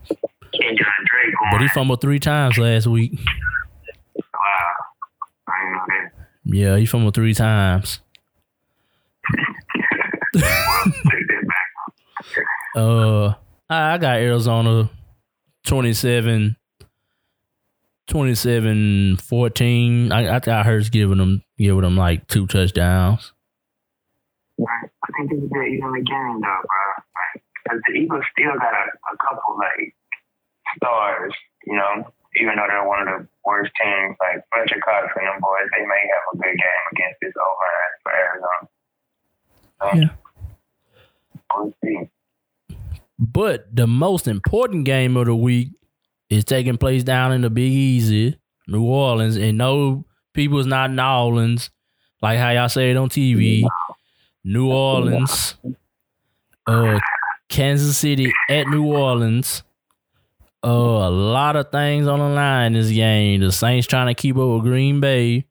so. 0.08 0.16
But 1.52 1.62
he 1.62 1.68
fumbled 1.70 2.02
three 2.02 2.20
times 2.20 2.58
last 2.58 2.88
week. 2.88 3.14
wow. 4.18 4.24
Yeah, 6.46 6.78
he 6.78 6.86
fumbled 6.86 7.16
three 7.16 7.34
times. 7.34 8.00
Uh, 12.76 13.36
I 13.70 14.00
got 14.00 14.18
Arizona 14.18 14.90
27, 15.66 16.56
27 18.14 19.18
14. 19.18 20.12
I, 20.12 20.36
I 20.36 20.40
got 20.40 20.68
Hurts 20.68 20.90
giving 20.90 21.18
them 21.18 21.42
giving 21.58 21.82
them 21.82 21.98
like 21.98 22.28
two 22.28 22.46
touchdowns. 22.46 23.34
Right. 24.60 24.86
I 25.04 25.10
think 25.18 25.32
this 25.32 25.40
is 25.42 25.50
an 25.52 25.66
evenly 25.66 26.04
game, 26.04 26.40
though, 26.40 26.62
bro. 26.62 26.86
Like, 26.94 27.44
'cause 27.68 27.82
the 27.88 27.94
Eagles 27.98 28.22
still 28.38 28.54
got 28.54 28.70
a, 28.72 28.86
a 28.86 29.18
couple, 29.18 29.58
like, 29.58 29.96
stars, 30.78 31.34
you 31.66 31.76
know, 31.76 32.06
even 32.40 32.54
though 32.56 32.68
they're 32.70 32.88
one 32.88 33.02
of 33.02 33.22
the 33.22 33.28
worst 33.44 33.72
teams. 33.82 34.16
Like, 34.22 34.46
Fletcher 34.54 34.80
Cox 34.86 35.08
and 35.18 35.26
them 35.26 35.42
boys, 35.42 35.70
they 35.76 35.84
may 35.84 36.04
have 36.14 36.24
a 36.34 36.38
good 36.38 36.56
game 36.56 36.86
against 36.92 37.18
this 37.20 37.34
O-line 37.36 37.94
for 38.04 38.12
Arizona. 38.14 38.70
So, 39.82 39.86
Yeah. 39.98 41.58
We'll 41.58 41.74
see. 41.84 42.78
But 43.18 43.76
the 43.76 43.88
most 43.88 44.28
important 44.28 44.86
game 44.86 45.18
of 45.18 45.26
the 45.26 45.36
week 45.36 45.70
is 46.38 46.46
taking 46.46 46.78
place 46.78 47.04
down 47.04 47.32
in 47.32 47.42
the 47.42 47.50
Big 47.50 47.72
Easy, 47.72 48.38
New 48.68 48.84
Orleans. 48.84 49.36
And 49.36 49.58
no, 49.58 50.06
people's 50.34 50.66
not 50.66 50.90
in 50.90 50.96
New 50.96 51.04
Orleans, 51.04 51.70
like 52.22 52.40
how 52.40 52.50
y'all 52.52 52.70
say 52.70 52.92
it 52.92 52.98
on 52.98 53.10
TV. 53.10 53.64
New 54.44 54.72
Orleans, 54.72 55.56
uh, 56.68 57.00
Kansas 57.50 57.98
City 57.98 58.32
at 58.50 58.68
New 58.68 58.86
Orleans. 58.86 59.64
Uh, 60.66 60.70
a 60.70 61.10
lot 61.10 61.56
of 61.56 61.72
things 61.72 62.08
on 62.08 62.20
the 62.20 62.30
line 62.30 62.74
this 62.74 62.90
game. 62.90 63.42
The 63.42 63.52
Saints 63.52 63.88
trying 63.88 64.08
to 64.08 64.14
keep 64.14 64.38
up 64.38 64.48
with 64.50 64.64
Green 64.64 65.00
Bay. 65.00 65.46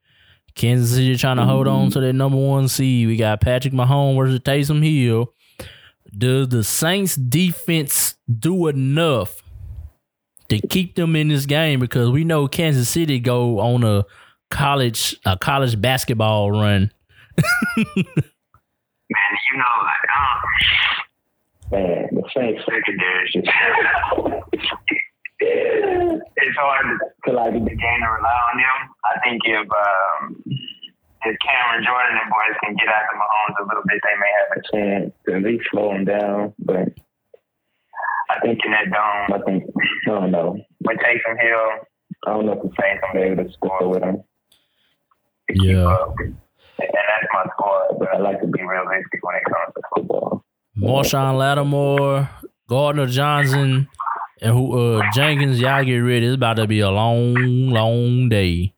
Kansas 0.55 0.91
City 0.91 1.17
trying 1.17 1.37
to 1.37 1.45
hold 1.45 1.67
on 1.69 1.91
to 1.91 2.01
their 2.01 2.13
number 2.13 2.39
one 2.39 2.69
seed. 2.69 3.09
We 3.09 3.17
got 3.17 3.41
Patrick 3.41 3.75
Mahomes 3.75 4.17
versus 4.17 4.41
Taysom 4.41 4.83
Hill. 4.83 5.33
Does 6.17 6.49
the 6.49 6.63
Saints 6.63 7.17
defense 7.17 8.17
do 8.39 8.69
enough 8.69 9.42
to 10.61 10.67
keep 10.69 10.95
them 10.97 11.17
in 11.17 11.29
this 11.29 11.47
game? 11.47 11.81
Because 11.81 12.11
we 12.11 12.25
know 12.25 12.47
Kansas 12.47 12.89
City 12.89 13.19
go 13.19 13.59
on 13.61 13.85
a 13.85 14.05
college 14.51 15.17
a 15.25 15.37
college 15.37 15.81
basketball 15.81 16.51
run. 16.51 16.93
Man, 17.37 17.85
you 19.53 19.59
know, 19.59 19.75
like, 19.83 20.07
uh, 20.13 21.77
man, 21.77 22.09
the 22.13 22.23
Saints 22.37 22.63
secondary 22.65 23.25
is 23.25 23.33
just. 23.33 23.49
it's 25.41 26.57
hard 26.57 26.87
to, 27.27 27.33
like 27.33 27.53
begin 27.53 27.99
to 28.01 28.09
rely 28.09 28.39
on 28.53 28.57
them. 28.59 28.79
I 29.05 29.19
think 29.25 29.41
if 29.45 29.69
um, 29.69 30.45
if 31.25 31.37
Cameron 31.41 31.85
Jordan 31.85 32.19
and 32.23 32.31
boys 32.31 32.57
can 32.63 32.77
get 32.77 32.89
after 32.89 33.17
Mahomes 33.17 33.57
a 33.59 33.67
little 33.67 33.83
bit, 33.87 34.01
they 34.03 34.17
may 34.21 34.33
have 34.39 34.51
a 34.57 34.63
chance 34.71 35.13
to 35.27 35.35
at 35.35 35.43
least 35.43 35.65
slow 35.71 35.93
him 35.93 36.05
down. 36.05 36.55
But 36.59 36.89
I 38.37 38.41
think 38.41 38.59
in 38.65 38.73
that 38.73 38.91
dome, 38.91 39.41
I 39.41 39.45
think 39.45 39.65
I 40.07 40.11
don't 40.11 40.31
know. 40.31 40.57
With 40.85 40.99
Taysom 40.99 41.41
Hill, 41.41 41.87
I 42.27 42.31
don't 42.33 42.47
know 42.47 42.53
if 42.53 42.63
the 42.63 42.71
Saints 42.81 43.03
gonna 43.03 43.21
be 43.21 43.33
able 43.33 43.45
to 43.45 43.53
score 43.53 43.89
with 43.89 44.03
him. 44.03 44.23
Yeah. 45.51 46.07
And 46.79 46.91
that's 46.95 47.29
my 47.33 47.45
score, 47.53 47.97
but 47.99 48.09
I 48.15 48.19
like 48.19 48.41
to 48.41 48.47
be 48.47 48.63
realistic 48.63 49.21
when 49.23 49.37
it 49.37 49.43
comes 49.45 49.75
to 49.75 49.83
football. 49.95 50.45
Marshon 50.77 51.37
Lattimore, 51.39 52.31
Gardner 52.69 53.07
Johnson, 53.07 53.89
and 54.41 54.53
who 54.53 54.97
uh 54.99 55.03
Jenkins, 55.15 55.61
y'all 55.61 55.85
get 55.85 55.99
ready. 55.99 56.27
It's 56.27 56.35
about 56.35 56.57
to 56.57 56.67
be 56.67 56.81
a 56.81 56.91
long, 56.91 57.35
long 57.69 58.29
day. 58.29 58.75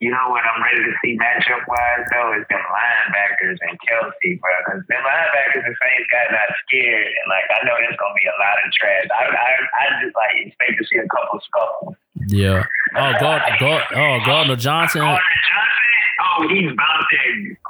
You 0.00 0.08
know 0.08 0.32
what 0.32 0.40
I'm 0.40 0.64
ready 0.64 0.80
to 0.80 0.96
see 1.04 1.12
matchup 1.20 1.60
wise 1.68 2.08
though 2.08 2.32
is 2.32 2.48
them 2.48 2.64
linebackers 2.72 3.60
and 3.60 3.76
Kelce, 3.84 4.40
bro. 4.40 4.48
Because 4.64 4.80
them 4.88 5.04
linebackers 5.04 5.60
and 5.60 5.76
Saints 5.76 6.08
got 6.08 6.32
not 6.32 6.48
scared, 6.64 7.12
and 7.12 7.26
like 7.28 7.44
I 7.52 7.60
know 7.68 7.76
there's 7.76 8.00
gonna 8.00 8.16
be 8.16 8.24
a 8.24 8.36
lot 8.40 8.56
of 8.64 8.72
trash. 8.72 9.12
I 9.12 9.28
I, 9.28 9.50
I 9.60 9.84
just 10.00 10.16
like 10.16 10.34
expect 10.40 10.72
to 10.80 10.84
see 10.88 11.04
a 11.04 11.08
couple 11.12 11.36
scuffles. 11.44 12.00
Yeah. 12.32 12.64
Oh 12.96 13.12
God, 13.20 13.44
God 13.60 13.82
oh 13.92 14.16
Gardner 14.24 14.56
Johnson. 14.56 15.04
Gardner 15.04 15.20
Johnson, 15.20 15.92
oh 16.24 16.48
he's 16.48 16.72
about. 16.72 17.04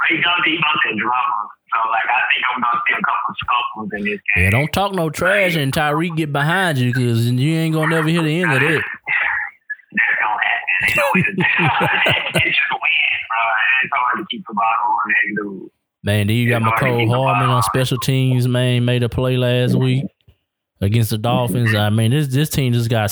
He's 0.06 0.22
about 0.22 0.46
he's 0.46 0.58
about 0.62 0.78
that 0.86 0.96
drama. 1.02 1.40
So 1.74 1.78
like 1.90 2.06
I 2.06 2.18
think 2.30 2.42
I'm 2.46 2.62
gonna 2.62 2.82
see 2.86 2.94
a 2.94 3.02
couple 3.02 3.34
scuffles 3.42 3.90
in 3.98 4.02
this 4.06 4.20
game. 4.34 4.44
Yeah, 4.44 4.50
don't 4.50 4.72
talk 4.72 4.94
no 4.94 5.10
trash 5.10 5.54
and 5.56 5.72
Tyreek 5.72 6.16
get 6.16 6.32
behind 6.32 6.78
you 6.78 6.92
because 6.92 7.26
you 7.26 7.58
ain't 7.58 7.74
gonna 7.74 7.90
never 7.90 8.08
hear 8.08 8.22
the 8.22 8.42
end 8.42 8.52
of 8.52 8.60
that. 8.60 8.82
That's 10.80 10.94
gonna 10.94 11.12
happen. 11.12 11.36
They 11.40 11.42
know 11.42 11.68
it's 12.32 12.36
it's 12.46 12.56
just 12.56 12.72
win, 12.72 13.20
bro. 13.28 13.44
It's 13.84 13.92
hard 13.94 14.18
to 14.18 14.26
keep 14.30 14.44
the 14.46 14.54
bottle 14.54 14.92
on 14.92 15.08
that 15.08 15.42
dude. 15.42 15.70
Man, 16.02 16.26
then 16.28 16.36
you 16.36 16.48
got 16.48 16.62
Mecole 16.62 17.08
Hardman 17.14 17.50
on 17.50 17.62
special 17.62 17.98
teams, 17.98 18.48
man, 18.48 18.84
made 18.84 19.02
a 19.02 19.08
play 19.10 19.36
last 19.36 19.74
week 19.74 20.04
against 20.80 21.10
the 21.10 21.18
Dolphins. 21.18 21.74
I 21.74 21.90
mean, 21.90 22.10
this 22.10 22.28
this 22.28 22.48
team 22.48 22.72
just 22.72 22.88
got 22.88 23.10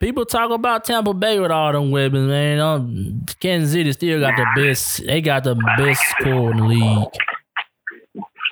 people 0.00 0.26
talk 0.26 0.50
about 0.50 0.84
Tampa 0.84 1.14
Bay 1.14 1.38
with 1.40 1.50
all 1.50 1.72
them 1.72 1.90
weapons, 1.90 2.28
man. 2.28 2.60
Um, 2.60 3.24
Kansas 3.40 3.72
City 3.72 3.92
still 3.92 4.20
got 4.20 4.36
the 4.36 4.46
best. 4.60 5.06
They 5.06 5.20
got 5.22 5.44
the 5.44 5.54
best 5.78 6.02
score 6.20 6.50
in 6.50 6.58
the 6.58 6.64
league. 6.64 7.08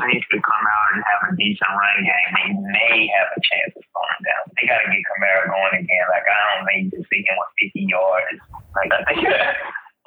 Saints 0.01 0.27
to 0.33 0.39
come 0.41 0.65
out 0.67 0.89
and 0.97 1.01
have 1.05 1.23
a 1.29 1.37
decent 1.37 1.71
run 1.77 1.99
game, 2.03 2.31
they 2.35 2.49
may 2.73 2.99
have 3.21 3.29
a 3.37 3.41
chance 3.41 3.73
of 3.77 3.85
slowing 3.93 4.23
down. 4.25 4.43
They 4.57 4.65
got 4.67 4.81
to 4.85 4.89
get 4.89 5.05
Kamara 5.05 5.45
going 5.53 5.85
again. 5.85 6.07
Like 6.09 6.25
I 6.27 6.37
don't 6.57 6.67
need 6.73 6.89
to 6.97 7.01
see 7.13 7.21
him 7.25 7.37
with 7.37 7.53
50 7.73 7.85
yards. 7.87 8.41
Like 8.77 8.91
I 8.97 9.01
think 9.07 9.21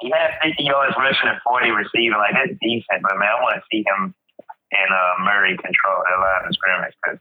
he 0.02 0.10
had 0.10 0.34
50 0.42 0.62
yards 0.66 0.94
rushing 0.98 1.30
and 1.30 1.40
40 1.46 1.70
receiving. 1.70 2.18
Like 2.18 2.34
that's 2.34 2.54
decent, 2.60 3.00
but 3.06 3.16
man, 3.16 3.30
I 3.30 3.38
want 3.40 3.56
to 3.56 3.64
see 3.70 3.82
him 3.86 4.12
and 4.74 4.90
uh, 4.90 5.14
Murray 5.22 5.54
control 5.54 6.02
that 6.02 6.18
line 6.18 6.44
of 6.50 6.52
scrimmage. 6.58 6.96
'cause, 7.04 7.20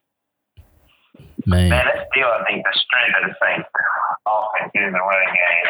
Man, 1.45 1.69
man, 1.69 1.85
that's 1.85 2.07
still 2.09 2.31
I 2.31 2.41
think 2.47 2.63
the 2.65 2.73
strength 2.73 3.15
of 3.19 3.23
the 3.29 3.35
Saints 3.37 3.67
offense 4.25 4.71
is 4.73 4.89
the 4.95 5.03
running 5.03 5.33
game. 5.35 5.67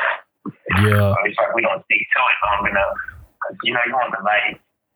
yeah, 0.88 1.16
it's 1.26 1.38
like 1.38 1.54
we 1.58 1.62
don't 1.66 1.82
stick 1.90 2.00
to 2.00 2.20
it 2.24 2.38
long 2.46 2.70
enough. 2.70 2.96
'Cause, 3.42 3.58
you 3.64 3.74
know, 3.74 3.82
you 3.88 3.94
want 3.94 4.14
the 4.16 4.22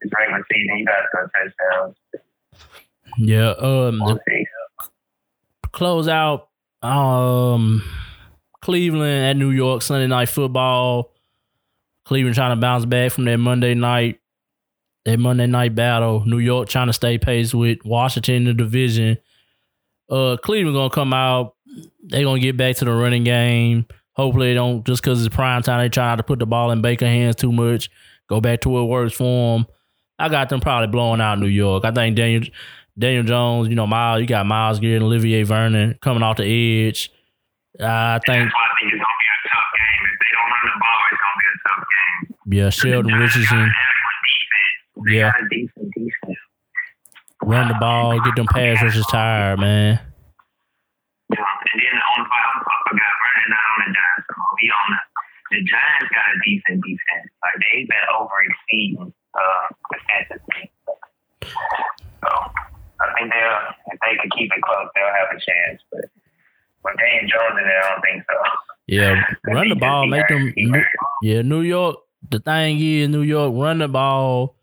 light. 0.02 0.06
It's 0.06 0.12
regular 0.16 0.44
season. 0.52 0.78
You 0.78 0.86
got 0.86 1.30
touchdowns. 1.32 1.96
yeah. 3.18 3.50
Um, 3.50 4.00
We'll 4.00 4.18
close 5.72 6.08
out. 6.08 6.48
Um, 6.82 7.82
Cleveland 8.62 9.24
at 9.26 9.36
New 9.36 9.50
York 9.50 9.82
Sunday 9.82 10.06
night 10.06 10.28
football. 10.28 11.12
Cleveland 12.04 12.34
trying 12.36 12.56
to 12.56 12.60
bounce 12.60 12.84
back 12.84 13.12
from 13.12 13.24
their 13.24 13.36
Monday 13.38 13.74
night, 13.74 14.20
their 15.04 15.18
Monday 15.18 15.46
night 15.46 15.74
battle. 15.74 16.24
New 16.26 16.38
York 16.38 16.68
trying 16.68 16.86
to 16.86 16.92
stay 16.92 17.18
pace 17.18 17.52
with 17.52 17.78
Washington 17.84 18.34
in 18.36 18.44
the 18.44 18.54
division. 18.54 19.18
Uh, 20.08 20.36
Cleveland 20.42 20.74
gonna 20.76 20.90
come 20.90 21.12
out. 21.12 21.54
They 22.02 22.22
gonna 22.22 22.40
get 22.40 22.56
back 22.56 22.76
to 22.76 22.84
the 22.86 22.92
running 22.92 23.24
game. 23.24 23.86
Hopefully, 24.14 24.48
they 24.48 24.54
don't 24.54 24.86
just 24.86 25.02
because 25.02 25.24
it's 25.24 25.34
prime 25.34 25.62
time. 25.62 25.80
They 25.80 25.88
try 25.90 26.06
not 26.06 26.16
to 26.16 26.22
put 26.22 26.38
the 26.38 26.46
ball 26.46 26.70
in 26.70 26.80
Baker 26.80 27.06
hands 27.06 27.36
too 27.36 27.52
much. 27.52 27.90
Go 28.28 28.40
back 28.40 28.60
to 28.62 28.68
what 28.70 28.84
works 28.88 29.12
for 29.14 29.58
them. 29.58 29.66
I 30.18 30.28
got 30.28 30.48
them 30.48 30.60
probably 30.60 30.88
blowing 30.88 31.20
out 31.20 31.38
New 31.38 31.46
York. 31.46 31.84
I 31.84 31.90
think 31.92 32.16
Daniel 32.16 32.42
Daniel 32.98 33.22
Jones, 33.22 33.68
you 33.68 33.76
know, 33.76 33.86
Myles, 33.86 34.20
you 34.20 34.26
got 34.26 34.44
Myles 34.46 34.80
Garrett 34.80 34.96
and 34.96 35.04
Olivier 35.04 35.44
Vernon 35.44 35.96
coming 36.02 36.22
off 36.22 36.36
the 36.38 36.44
edge. 36.88 37.10
I 37.80 38.18
think, 38.26 38.50
I 38.50 38.68
think 38.80 38.92
it's 38.92 38.98
gonna 38.98 38.98
be 38.98 39.28
a 39.30 39.48
tough 39.48 39.70
game. 39.78 40.02
If 40.10 40.18
they 40.18 40.32
don't 40.34 40.50
run 40.50 40.66
the 40.66 40.80
ball, 40.80 41.00
it's 41.12 41.22
gonna 41.22 41.38
be 41.38 41.46
a 41.46 41.68
tough 41.68 41.84
game. 41.94 42.58
yeah, 42.58 42.70
Sheldon 42.70 43.14
Richardson, 43.14 43.58
an 43.58 43.70
adequate 43.70 44.20
defense. 44.26 45.06
They 45.06 45.16
Yeah. 45.18 45.32
decent 45.48 46.38
run 47.44 47.68
the 47.68 47.74
ball, 47.78 48.18
get 48.20 48.34
them 48.34 48.46
pass 48.52 48.82
rushes 48.82 49.06
tired, 49.06 49.60
man. 49.60 50.00
Yeah. 51.30 51.38
And 51.38 51.78
then 51.82 51.94
on 51.94 52.24
the 52.24 52.28
bottom, 52.28 52.62
I 52.66 52.90
got 52.98 53.14
Vernon 53.22 53.50
not 53.54 53.62
on 53.62 53.78
the 53.86 53.94
Giants. 53.94 54.26
So 54.26 54.42
he 54.58 54.70
on 54.70 54.90
the 54.90 54.98
the 55.50 55.64
Giants 55.64 56.08
got 56.12 56.28
a 56.28 56.36
decent 56.44 56.82
defense. 56.84 57.30
Like 57.40 57.56
they've 57.62 57.88
been 57.88 58.06
over 58.18 58.36
exceeding 58.42 59.12
uh 59.38 59.62
defensively. 59.94 60.70
So 61.42 62.30
I 63.00 63.06
think 63.16 63.32
they'll 63.32 63.94
if 63.94 63.98
they 64.00 64.16
can 64.20 64.30
keep 64.36 64.50
it 64.54 64.62
close, 64.62 64.88
they'll 64.94 65.04
have 65.06 65.30
a 65.30 65.38
chance. 65.38 65.82
But 65.90 66.10
with 66.84 66.96
Daniel 66.98 67.30
Jones 67.30 67.58
in 67.58 67.64
there, 67.64 67.84
I 67.84 67.90
don't 67.90 68.02
think 68.02 68.24
so. 68.26 68.36
Yeah, 68.86 69.22
run 69.52 69.68
the 69.68 69.76
ball, 69.76 70.06
make 70.06 70.28
them. 70.28 70.52
Yeah, 71.22 71.42
New 71.42 71.60
York. 71.60 71.96
The 72.30 72.40
thing 72.40 72.80
is, 72.80 73.08
New 73.08 73.22
York 73.22 73.52
run 73.54 73.78
the 73.78 73.88
ball, 73.88 74.56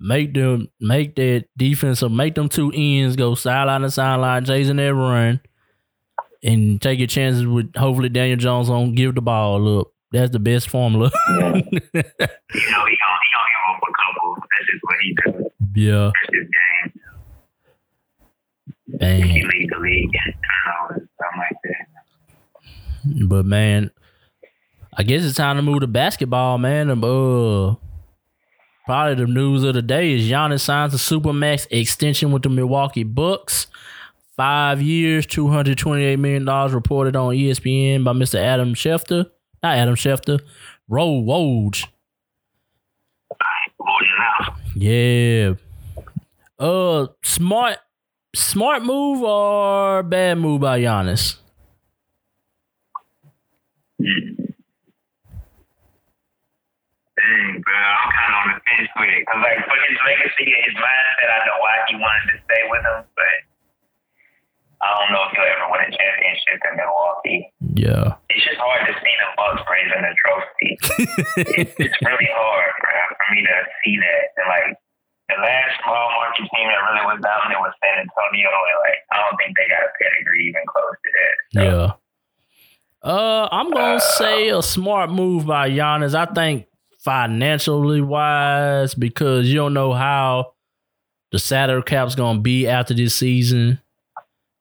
make 0.00 0.34
them 0.34 0.68
make 0.80 1.14
that 1.16 1.46
defense 1.56 2.00
defensive, 2.00 2.12
make 2.12 2.34
them 2.34 2.48
two 2.48 2.72
ends 2.74 3.16
go 3.16 3.34
sideline 3.34 3.80
to 3.82 3.90
sideline, 3.90 4.44
chasing 4.44 4.76
that 4.76 4.94
run, 4.94 5.40
and 6.42 6.80
take 6.80 6.98
your 6.98 7.08
chances 7.08 7.46
with 7.46 7.74
hopefully 7.76 8.08
Daniel 8.08 8.36
Jones 8.36 8.68
on 8.68 8.94
give 8.94 9.14
the 9.14 9.22
ball 9.22 9.80
up. 9.80 9.88
That's 10.10 10.30
the 10.30 10.38
best 10.38 10.70
formula. 10.70 11.10
Yeah. 11.30 11.36
you 11.38 11.52
know, 11.54 11.62
he 11.62 11.92
don't 11.92 12.04
he 12.54 12.96
don't 13.34 13.57
up 13.68 13.80
a 13.82 13.92
couple. 14.02 14.36
He 15.02 15.14
does. 15.14 15.52
yeah, 15.74 16.10
That's 16.14 16.34
his 16.34 16.48
game. 16.48 16.92
He 18.90 18.96
man. 19.42 19.48
lead 19.48 19.68
the 19.70 19.78
league 19.80 20.10
something 20.94 21.08
like 21.36 21.56
that. 21.64 23.28
But 23.28 23.44
man, 23.46 23.90
I 24.96 25.02
guess 25.02 25.24
it's 25.24 25.36
time 25.36 25.56
to 25.56 25.62
move 25.62 25.80
to 25.80 25.86
basketball, 25.86 26.58
man. 26.58 26.90
Uh, 26.90 27.74
probably 28.86 29.14
the 29.14 29.26
news 29.30 29.62
of 29.64 29.74
the 29.74 29.82
day 29.82 30.12
is 30.12 30.28
Giannis 30.28 30.60
signs 30.60 30.94
a 30.94 30.96
supermax 30.96 31.66
extension 31.70 32.32
with 32.32 32.42
the 32.42 32.48
Milwaukee 32.48 33.04
Bucks. 33.04 33.66
Five 34.36 34.80
years, 34.80 35.26
two 35.26 35.48
hundred 35.48 35.78
twenty-eight 35.78 36.18
million 36.18 36.44
dollars 36.44 36.72
reported 36.72 37.16
on 37.16 37.34
ESPN 37.34 38.04
by 38.04 38.12
Mister 38.12 38.38
Adam 38.38 38.74
Schefter. 38.74 39.26
Not 39.62 39.76
Adam 39.76 39.96
Schefter, 39.96 40.40
Roll 40.88 41.24
Woj. 41.24 41.84
Yeah. 44.78 45.54
Uh, 46.56 47.08
smart, 47.24 47.78
smart 48.32 48.84
move 48.84 49.22
or 49.22 50.04
bad 50.04 50.38
move 50.38 50.60
by 50.60 50.78
Giannis? 50.78 51.34
Dang, 53.98 54.38
bro, 57.58 57.74
I'm 57.74 58.10
kind 58.14 58.30
of 58.30 58.38
on 58.38 58.54
the 58.54 58.60
fence 58.70 58.86
with 58.94 59.10
it. 59.10 59.26
Cause 59.26 59.42
like 59.42 59.58
his 59.66 59.98
legacy 60.06 60.46
and 60.46 60.62
his 60.70 60.78
mindset, 60.78 61.26
I 61.26 61.38
know 61.42 61.58
why 61.58 61.82
he 61.90 61.96
wanted 61.98 62.38
to 62.38 62.38
stay 62.46 62.62
with 62.70 62.86
him, 62.86 63.02
but 63.18 63.47
I 64.80 64.88
don't 64.94 65.10
know 65.10 65.26
if 65.26 65.34
he'll 65.34 65.42
ever 65.42 65.66
win 65.74 65.82
a 65.86 65.90
championship 65.90 66.58
in 66.70 66.72
Milwaukee. 66.78 67.40
Yeah. 67.74 68.14
It's 68.30 68.44
just 68.46 68.62
hard 68.62 68.86
to 68.86 68.94
see 68.94 69.14
the 69.18 69.28
Bucks 69.34 69.62
raising 69.66 70.04
a 70.06 70.14
trophy. 70.22 70.70
it's, 71.66 71.74
it's 71.82 71.98
really 72.06 72.30
hard, 72.30 72.72
bro, 72.78 72.94
for 73.18 73.28
me 73.34 73.42
to 73.42 73.56
see 73.82 73.98
that. 73.98 74.24
And 74.38 74.46
like 74.46 74.68
the 75.34 75.38
last 75.42 75.74
small 75.82 76.06
market 76.14 76.46
team 76.54 76.66
that 76.70 76.78
really 76.86 77.04
was 77.10 77.18
dominant 77.18 77.60
was 77.60 77.74
San 77.82 78.06
Antonio, 78.06 78.48
and 78.54 78.78
like 78.86 79.00
I 79.10 79.16
don't 79.18 79.36
think 79.42 79.56
they 79.58 79.66
got 79.66 79.82
a 79.82 79.90
pedigree 79.98 80.46
even 80.46 80.62
close 80.70 80.94
to 80.94 81.10
that. 81.18 81.34
So, 81.52 81.60
Yeah. 81.66 81.92
Uh, 83.02 83.48
I'm 83.50 83.70
gonna 83.70 83.96
Uh, 83.96 84.14
say 84.18 84.48
a 84.48 84.62
smart 84.62 85.10
move 85.10 85.46
by 85.46 85.70
Giannis. 85.70 86.14
I 86.14 86.26
think 86.32 86.66
financially 87.00 88.00
wise, 88.00 88.94
because 88.94 89.48
you 89.48 89.54
don't 89.56 89.74
know 89.74 89.92
how 89.92 90.52
the 91.32 91.38
salary 91.38 91.82
cap's 91.82 92.14
gonna 92.14 92.40
be 92.40 92.66
after 92.66 92.94
this 92.94 93.14
season. 93.16 93.80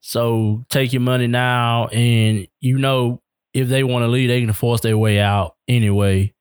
So 0.07 0.63
take 0.69 0.93
your 0.93 1.01
money 1.01 1.27
now, 1.27 1.87
and 1.87 2.47
you 2.61 2.77
know 2.77 3.21
if 3.53 3.67
they 3.67 3.83
want 3.83 4.03
to 4.03 4.07
leave, 4.07 4.29
they 4.29 4.39
can 4.39 4.53
force 4.53 4.79
their 4.79 4.97
way 4.97 5.19
out 5.19 5.57
anyway. 5.67 6.33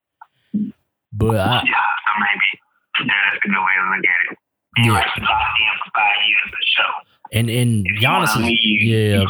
But 1.12 1.36
I, 1.40 1.62
yeah, 1.64 1.72
so 1.72 2.12
maybe 2.20 3.08
yeah, 3.08 3.14
that's 3.32 3.44
a 3.44 3.48
good 3.48 3.56
way 3.56 3.56
to 3.56 3.90
look 3.96 4.04
at 4.06 4.32
it. 4.32 4.38
And 4.76 4.86
Yeah. 4.86 4.92
like 4.92 5.06
locked 5.06 5.58
in 5.58 5.78
for 5.84 5.90
five 5.96 6.16
years 6.28 6.52
or 6.52 6.64
so. 6.76 6.84
and 7.32 7.50
and 7.50 7.86
If 7.88 8.00
Giannis 8.02 8.52
is 8.52 8.64
you 8.64 8.96
yeah. 9.18 9.24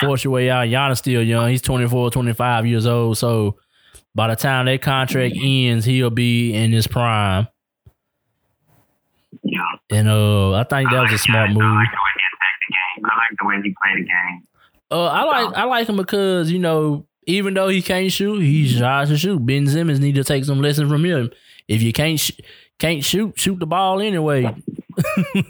force 0.00 0.24
your 0.24 0.32
way 0.32 0.48
out. 0.48 0.66
Giannis 0.68 0.96
still 0.96 1.22
young. 1.22 1.50
He's 1.50 1.60
24, 1.60 2.10
25 2.10 2.64
years 2.64 2.86
old. 2.86 3.18
So 3.18 3.58
by 4.14 4.28
the 4.28 4.36
time 4.36 4.64
that 4.66 4.80
contract 4.80 5.34
ends, 5.38 5.84
he'll 5.84 6.08
be 6.08 6.54
in 6.54 6.72
his 6.72 6.86
prime. 6.86 7.46
Yeah. 9.42 9.60
And 9.90 10.08
uh, 10.08 10.52
I 10.54 10.64
think 10.64 10.90
that 10.90 11.02
was 11.02 11.12
a 11.12 11.18
smart 11.18 11.50
move. 11.50 11.86
Like 13.28 13.38
the 13.40 13.46
way 13.46 13.56
he 13.62 13.68
attacked 13.68 13.68
the 13.68 13.68
game. 13.68 13.68
I 13.68 13.68
like 13.68 13.68
the 13.68 13.68
way 13.68 13.68
he 13.68 13.74
played 13.82 14.04
the 14.04 14.08
game. 14.08 14.42
Uh, 14.90 15.06
I 15.06 15.22
like 15.24 15.56
I 15.56 15.64
like 15.64 15.88
him 15.88 15.96
because 15.96 16.50
you 16.50 16.58
know 16.58 17.06
even 17.26 17.54
though 17.54 17.68
he 17.68 17.82
can't 17.82 18.10
shoot, 18.10 18.40
he 18.40 18.78
tries 18.78 19.08
to 19.10 19.16
shoot. 19.18 19.44
Ben 19.44 19.66
Simmons 19.66 20.00
need 20.00 20.14
to 20.14 20.24
take 20.24 20.44
some 20.44 20.62
lessons 20.62 20.90
from 20.90 21.04
him. 21.04 21.30
If 21.68 21.82
you 21.82 21.92
can't 21.92 22.18
sh- 22.18 22.40
can't 22.78 23.04
shoot, 23.04 23.38
shoot 23.38 23.58
the 23.58 23.66
ball 23.66 24.00
anyway. 24.00 24.54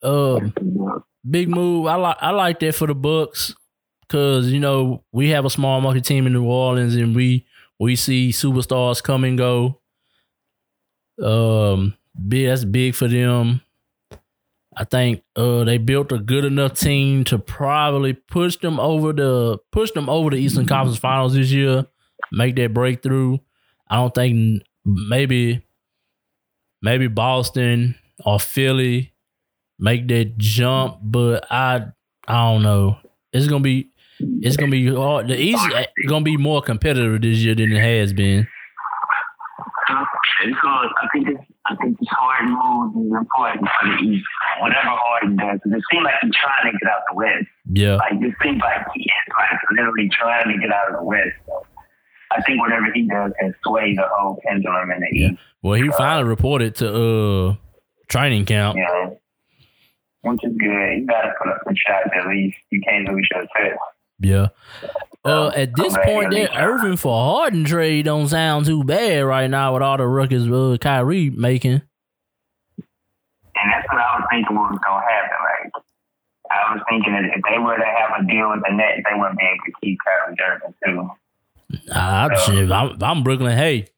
Um, 0.00 0.52
big 1.28 1.48
move. 1.48 1.86
I 1.86 1.96
like 1.96 2.16
I 2.20 2.30
like 2.30 2.60
that 2.60 2.74
for 2.74 2.86
the 2.86 2.94
Bucks 2.94 3.54
because 4.02 4.50
you 4.50 4.60
know 4.60 5.02
we 5.12 5.30
have 5.30 5.44
a 5.44 5.50
small 5.50 5.80
market 5.80 6.04
team 6.04 6.26
in 6.26 6.32
New 6.32 6.44
Orleans 6.44 6.94
and 6.94 7.14
we 7.16 7.46
we 7.78 7.96
see 7.96 8.30
superstars 8.30 9.02
come 9.02 9.24
and 9.24 9.36
go. 9.36 9.80
Um, 11.20 11.96
big 12.26 12.46
that's 12.46 12.64
big 12.64 12.94
for 12.94 13.08
them. 13.08 13.60
I 14.76 14.84
think 14.84 15.22
uh 15.36 15.64
they 15.64 15.78
built 15.78 16.12
a 16.12 16.18
good 16.18 16.44
enough 16.44 16.74
team 16.74 17.24
to 17.24 17.38
probably 17.38 18.12
push 18.12 18.56
them 18.56 18.78
over 18.78 19.12
the 19.12 19.58
push 19.72 19.90
them 19.92 20.08
over 20.08 20.30
the 20.30 20.36
Eastern 20.36 20.66
Conference 20.66 20.98
Finals 20.98 21.34
this 21.34 21.50
year, 21.50 21.86
make 22.32 22.56
that 22.56 22.74
breakthrough. 22.74 23.38
I 23.90 23.96
don't 23.96 24.14
think 24.14 24.62
maybe 24.84 25.64
maybe 26.82 27.08
Boston 27.08 27.96
or 28.24 28.38
Philly 28.38 29.14
make 29.78 30.08
that 30.08 30.38
jump, 30.38 30.98
but 31.02 31.46
I 31.50 31.86
I 32.26 32.52
don't 32.52 32.62
know. 32.62 32.98
It's 33.32 33.48
gonna 33.48 33.62
be 33.62 33.90
it's 34.20 34.56
gonna 34.56 34.70
be 34.70 34.88
hard. 34.94 35.28
The 35.28 35.40
East 35.40 35.64
is 35.66 36.08
gonna 36.08 36.24
be 36.24 36.36
more 36.36 36.62
competitive 36.62 37.20
this 37.22 37.38
year 37.38 37.54
than 37.54 37.72
it 37.72 37.80
has 37.80 38.12
been. 38.12 38.46
It's. 40.44 40.58
I 40.64 41.08
think 41.12 41.28
it's, 41.28 41.44
I 41.70 41.74
think 41.76 41.98
this 41.98 42.08
hard 42.10 42.48
move 42.48 43.06
is 43.06 43.12
important 43.12 43.68
for 43.68 43.88
the 43.88 43.96
East. 44.02 44.24
Whatever 44.60 44.88
Harden 44.88 45.36
does, 45.36 45.60
it 45.64 45.82
seems 45.92 46.04
like 46.04 46.14
he's 46.22 46.34
trying 46.34 46.72
to 46.72 46.78
get 46.78 46.90
out 46.90 47.02
the 47.10 47.14
West. 47.16 47.46
Yeah, 47.70 47.96
Like 47.96 48.12
it 48.14 48.34
seems 48.42 48.60
like 48.60 48.86
he 48.94 49.02
is 49.02 49.34
like 49.36 49.60
literally 49.72 50.08
trying 50.10 50.48
to 50.52 50.58
get 50.58 50.72
out 50.72 50.88
of 50.90 50.96
the 51.00 51.04
West. 51.04 51.36
So 51.46 51.66
I 52.30 52.40
think 52.42 52.60
whatever 52.60 52.86
he 52.94 53.06
does 53.08 53.32
can 53.40 53.54
sway 53.64 53.94
the 53.94 54.04
whole 54.10 54.40
pendulum 54.46 54.90
in 54.90 55.00
the 55.00 55.08
Yeah. 55.12 55.28
East. 55.30 55.40
well, 55.62 55.74
he 55.74 55.88
finally 55.90 56.24
reported 56.28 56.74
to 56.76 56.86
uh 56.88 57.54
training 58.08 58.46
camp. 58.46 58.76
Know, 58.76 59.18
which 60.22 60.40
is 60.44 60.52
good. 60.58 60.98
You 60.98 61.06
got 61.06 61.22
to 61.22 61.32
put 61.38 61.48
up 61.52 61.60
some 61.64 61.74
shots 61.76 62.08
at 62.18 62.26
least. 62.28 62.56
You 62.70 62.80
can't 62.80 63.08
lose 63.08 63.28
your 63.34 63.42
test. 63.56 63.78
Yeah. 64.20 64.48
Uh, 65.28 65.48
at 65.54 65.74
this 65.76 65.94
I'm 65.94 66.02
point, 66.02 66.32
that 66.32 66.56
Irving 66.56 66.96
for 66.96 67.12
Harden 67.12 67.64
trade 67.64 68.04
don't 68.06 68.28
sound 68.28 68.66
too 68.66 68.84
bad 68.84 69.20
right 69.24 69.48
now 69.48 69.74
with 69.74 69.82
all 69.82 69.96
the 69.96 70.06
ruckus 70.06 70.46
uh, 70.46 70.76
Kyrie 70.80 71.30
making. 71.30 71.82
And 73.60 73.72
that's 73.72 73.88
what 73.88 73.98
I 73.98 74.18
was 74.18 74.26
thinking 74.30 74.56
was 74.56 74.78
gonna 74.84 75.04
happen. 75.04 75.38
Like 75.44 75.72
I 76.50 76.74
was 76.74 76.82
thinking 76.88 77.12
that 77.12 77.24
if 77.24 77.42
they 77.50 77.58
were 77.58 77.76
to 77.76 77.84
have 77.84 78.20
a 78.20 78.26
deal 78.26 78.50
with 78.50 78.60
the 78.68 78.74
Nets, 78.74 79.02
they 79.04 79.18
wouldn't 79.18 79.38
be 79.38 79.44
able 79.44 79.64
to 79.66 79.72
keep 79.82 79.98
Kyrie 80.04 80.36
Irving 80.46 80.74
too. 80.84 81.10
I, 81.92 82.34
shit, 82.46 82.70
I'm, 82.70 83.02
I'm 83.02 83.22
Brooklyn. 83.22 83.56
Hey, 83.56 83.88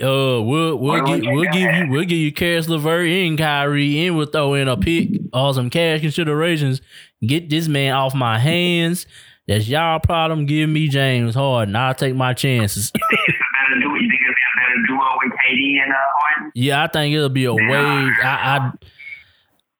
uh, 0.00 0.40
we'll 0.40 0.76
we'll 0.76 0.76
What 0.78 1.06
give 1.06 1.14
would 1.16 1.24
you 1.24 1.32
we'll 1.32 1.52
give 1.52 1.74
you 1.74 1.86
we'll 1.90 2.04
give 2.04 2.18
you 2.18 2.32
Caris 2.32 2.68
LeVert 2.68 3.08
and 3.08 3.36
Kyrie, 3.36 4.06
and 4.06 4.16
we'll 4.16 4.26
throw 4.26 4.54
in 4.54 4.68
a 4.68 4.76
pick 4.76 5.08
or 5.32 5.52
some 5.52 5.70
cash 5.70 6.00
considerations. 6.00 6.80
Get 7.24 7.50
this 7.50 7.66
man 7.66 7.92
off 7.92 8.14
my 8.14 8.38
hands. 8.38 9.06
That's 9.52 9.68
y'all 9.68 10.00
problem. 10.00 10.46
Give 10.46 10.68
me 10.68 10.88
James 10.88 11.34
Harden. 11.34 11.76
I'll 11.76 11.94
take 11.94 12.14
my 12.14 12.32
chances. 12.34 12.90
It's 13.10 13.36
a 13.38 13.68
better 13.68 13.80
duo. 13.80 13.94
You 13.94 14.08
think 14.08 14.20
it'll 14.22 14.34
be 14.34 14.40
a 14.48 14.60
better 14.60 14.86
duo 14.86 15.18
with 15.22 15.32
KD 15.32 15.82
and 15.82 15.92
uh, 15.92 15.96
Harden? 15.96 16.52
Yeah, 16.54 16.82
I 16.82 16.86
think 16.86 17.14
it'll 17.14 17.28
be 17.28 17.44
a 17.44 17.54
way. 17.54 17.76
I, 17.76 18.72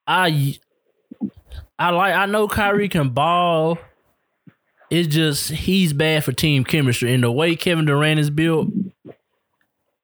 I, 0.07 0.27
I, 0.27 0.59
I 1.79 1.91
like. 1.91 2.15
I 2.15 2.27
know 2.27 2.47
Kyrie 2.49 2.89
can 2.89 3.11
ball. 3.11 3.79
It's 4.91 5.09
just 5.09 5.51
he's 5.51 5.93
bad 5.93 6.25
for 6.25 6.33
team 6.33 6.65
chemistry, 6.65 7.15
and 7.15 7.25
the 7.25 7.33
way 7.33 7.57
Kevin 7.57 7.87
Durant 7.87 8.21
is 8.21 8.29
built. 8.31 8.69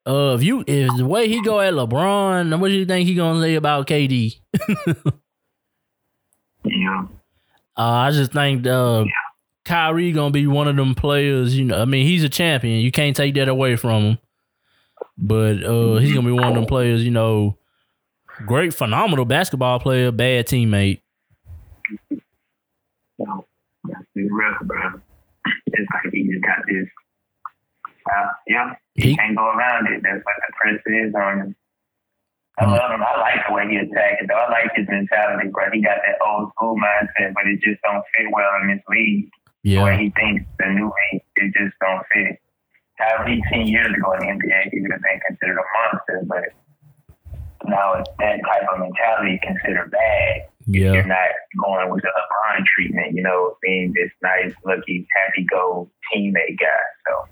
Uh, 0.06 0.34
if 0.34 0.42
you 0.42 0.64
if 0.66 0.96
the 0.96 1.04
way 1.04 1.28
he 1.28 1.42
go 1.42 1.60
at 1.60 1.74
LeBron, 1.74 2.58
what 2.58 2.68
do 2.68 2.74
you 2.74 2.86
think 2.86 3.06
he 3.06 3.14
gonna 3.14 3.40
say 3.42 3.54
about 3.54 3.86
KD? 3.86 4.40
Yeah. 6.64 7.06
Uh, 7.76 7.82
I 7.82 8.10
just 8.10 8.32
think 8.32 8.66
uh, 8.66 9.04
Kyrie 9.68 10.12
gonna 10.12 10.30
be 10.30 10.46
one 10.46 10.66
of 10.66 10.76
them 10.76 10.94
players. 10.94 11.56
You 11.56 11.64
know, 11.66 11.80
I 11.80 11.84
mean, 11.84 12.06
he's 12.06 12.24
a 12.24 12.28
champion. 12.28 12.80
You 12.80 12.90
can't 12.90 13.14
take 13.14 13.34
that 13.34 13.48
away 13.48 13.76
from 13.76 14.02
him. 14.02 14.18
But 15.18 15.62
uh, 15.62 15.96
he's 15.96 16.14
gonna 16.14 16.26
be 16.26 16.32
one 16.32 16.44
of 16.48 16.54
them 16.54 16.66
players. 16.66 17.04
You 17.04 17.10
know, 17.10 17.58
great, 18.46 18.72
phenomenal 18.72 19.24
basketball 19.26 19.78
player, 19.78 20.10
bad 20.10 20.46
teammate. 20.46 21.00
So 23.20 23.46
that's 23.84 24.04
the 24.14 24.28
rough, 24.30 24.62
bro. 24.62 25.00
It's 25.66 25.90
like 25.92 26.12
he 26.12 26.24
just 26.30 26.42
got 26.44 26.58
this. 26.66 26.86
Uh, 28.10 28.28
yeah, 28.46 28.74
he, 28.94 29.10
He- 29.10 29.16
can't 29.16 29.36
go 29.36 29.44
around 29.50 29.86
it. 29.92 30.00
That's 30.02 30.24
what 30.24 30.34
the 30.46 30.52
press 30.60 30.80
is 30.86 31.14
on 31.14 31.38
him. 31.40 31.56
I 32.60 32.64
love 32.66 32.90
him. 32.90 33.02
I 33.02 33.20
like 33.20 33.46
the 33.46 33.54
way 33.54 33.68
he 33.70 33.76
attacks 33.76 34.16
it, 34.20 34.26
though. 34.28 34.34
I 34.34 34.50
like 34.50 34.72
his 34.74 34.86
mentality, 34.88 35.48
bro. 35.52 35.70
He 35.72 35.80
got 35.80 35.98
that 36.04 36.18
old 36.26 36.50
school 36.56 36.74
mindset, 36.74 37.32
but 37.34 37.46
it 37.46 37.60
just 37.60 37.80
don't 37.84 38.02
fit 38.16 38.26
well 38.32 38.50
in 38.62 38.68
this 38.68 38.82
league. 38.88 39.30
The 39.76 39.82
way 39.82 39.96
he 39.98 40.10
thinks, 40.10 40.44
the 40.58 40.66
new 40.72 40.86
league, 40.86 41.22
it 41.36 41.54
just 41.54 41.74
don't 41.80 42.04
fit. 42.12 42.40
Kyrie, 42.98 43.42
10 43.52 43.66
years 43.66 43.94
ago 43.94 44.12
in 44.12 44.20
the 44.20 44.26
NBA, 44.26 44.70
he 44.72 44.80
would 44.80 44.92
have 44.92 45.02
been 45.02 45.20
considered 45.26 45.58
a 45.58 45.66
monster, 45.76 46.22
but 46.26 46.44
now 47.68 47.94
it's 47.94 48.10
that 48.18 48.40
type 48.42 48.66
of 48.72 48.80
mentality 48.80 49.38
considered 49.42 49.90
bad 49.90 50.48
you're 50.68 51.06
not 51.06 51.30
going 51.64 51.90
with 51.90 52.02
the 52.02 52.08
LeBron 52.08 52.64
treatment, 52.66 53.14
you 53.14 53.22
know, 53.22 53.56
being 53.62 53.92
this 53.94 54.10
nice, 54.22 54.52
lucky, 54.66 55.06
happy 55.16 55.46
go 55.50 55.90
teammate 56.12 56.58
guy. 56.58 56.84
So 57.08 57.28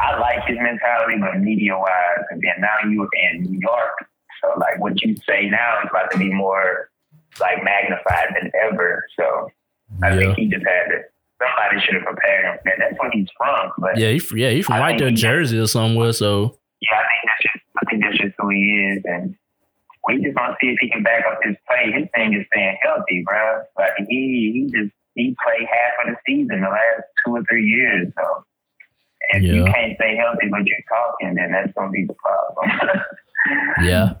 I 0.00 0.18
like 0.18 0.46
his 0.46 0.56
mentality, 0.58 1.18
but 1.20 1.40
media 1.40 1.76
wise, 1.76 2.24
and 2.30 2.42
then 2.42 2.60
now 2.60 2.88
you 2.88 3.02
are 3.02 3.08
in 3.30 3.42
New 3.42 3.58
York. 3.60 4.06
So 4.40 4.58
like 4.58 4.80
what 4.80 5.02
you 5.02 5.14
say 5.28 5.48
now 5.50 5.80
is 5.82 5.88
about 5.90 6.10
to 6.12 6.18
be 6.18 6.32
more 6.32 6.90
like 7.40 7.62
magnified 7.62 8.34
than 8.40 8.50
ever. 8.62 9.04
So 9.18 9.48
I 10.02 10.10
yeah, 10.10 10.18
think 10.18 10.38
he 10.38 10.48
just 10.48 10.64
had 10.64 10.88
to 10.88 11.00
somebody 11.44 11.84
should 11.84 11.94
have 11.94 12.04
prepared 12.04 12.44
him. 12.44 12.58
And 12.64 12.74
that's 12.80 12.98
where 13.00 13.10
he's 13.12 13.28
from. 13.36 13.72
But 13.78 13.96
yeah. 13.98 14.10
He, 14.10 14.20
yeah, 14.34 14.50
he's 14.50 14.66
from 14.66 14.80
right 14.80 14.98
there, 14.98 15.10
he- 15.10 15.16
Jersey 15.16 15.58
or 15.58 15.66
somewhere. 15.66 16.12
So 16.12 16.58
yeah, 16.80 16.96
I 16.96 17.04
think 17.08 17.22
that's 17.26 17.42
just 17.42 17.64
I 17.76 17.90
think 17.90 18.02
that's 18.02 18.18
just 18.18 18.34
who 18.38 18.48
he 18.50 18.62
is, 18.94 19.02
and 19.04 19.34
we 20.06 20.22
just 20.22 20.36
want 20.36 20.52
to 20.52 20.56
see 20.60 20.70
if 20.72 20.78
he 20.80 20.90
can 20.90 21.02
back 21.02 21.24
up 21.26 21.38
his 21.42 21.56
play. 21.68 21.90
His 21.92 22.08
thing 22.14 22.34
is 22.34 22.46
staying 22.52 22.76
healthy, 22.82 23.24
bro. 23.26 23.62
Like 23.78 23.92
he 24.08 24.68
he 24.68 24.70
just 24.78 24.92
he 25.14 25.36
played 25.42 25.66
half 25.66 26.06
of 26.06 26.14
the 26.14 26.16
season 26.26 26.60
the 26.60 26.68
last 26.68 27.02
two 27.24 27.32
or 27.36 27.42
three 27.48 27.64
years. 27.66 28.12
So 28.16 28.44
if 29.30 29.42
you 29.42 29.64
can't 29.64 29.94
stay 29.96 30.16
healthy 30.16 30.48
but 30.50 30.66
you're 30.66 30.78
talking, 30.88 31.34
then 31.34 31.52
that's 31.52 31.72
gonna 31.72 31.90
be 31.90 32.04
the 32.04 32.14
problem. 32.14 33.00
yeah. 33.82 34.14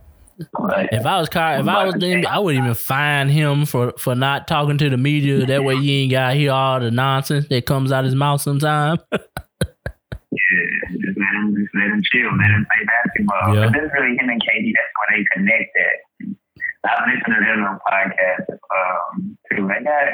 But 0.52 0.92
If 0.92 1.06
I 1.06 1.18
was 1.20 1.28
Ky- 1.28 1.38
if 1.60 1.68
I 1.68 1.84
was 1.84 1.94
them, 1.94 2.26
I 2.26 2.38
wouldn't 2.38 2.64
even 2.64 2.74
fine 2.74 3.28
him 3.28 3.66
for 3.66 3.92
for 3.98 4.14
not 4.14 4.48
talking 4.48 4.78
to 4.78 4.90
the 4.90 4.96
media. 4.96 5.46
That 5.46 5.64
way, 5.64 5.74
you 5.74 6.02
ain't 6.02 6.10
got 6.10 6.30
to 6.30 6.34
hear 6.34 6.52
all 6.52 6.80
the 6.80 6.90
nonsense 6.90 7.46
that 7.48 7.66
comes 7.66 7.92
out 7.92 8.04
his 8.04 8.14
mouth 8.14 8.40
sometime. 8.40 8.98
yeah, 9.12 9.20
just 10.90 11.18
let 11.18 11.34
him 11.34 11.54
just 11.54 11.74
let 11.74 11.86
him 11.86 12.02
chill, 12.10 12.30
let 12.36 12.50
him 12.50 12.66
play 12.66 12.84
basketball. 12.86 13.54
Yeah. 13.54 13.66
But 13.66 13.72
this 13.74 13.82
is 13.84 13.90
really 13.94 14.16
him 14.16 14.28
and 14.28 14.42
KD. 14.42 14.72
That's 14.74 14.92
where 14.98 15.18
they 15.18 15.24
connect 15.32 15.70
at. 15.76 15.98
I've 16.84 17.06
listened 17.08 17.34
to 17.34 17.40
their 17.40 17.56
little 17.56 17.78
podcast 17.88 18.46
um, 18.52 19.38
too. 19.50 19.66
They 19.68 19.84
got, 19.84 20.12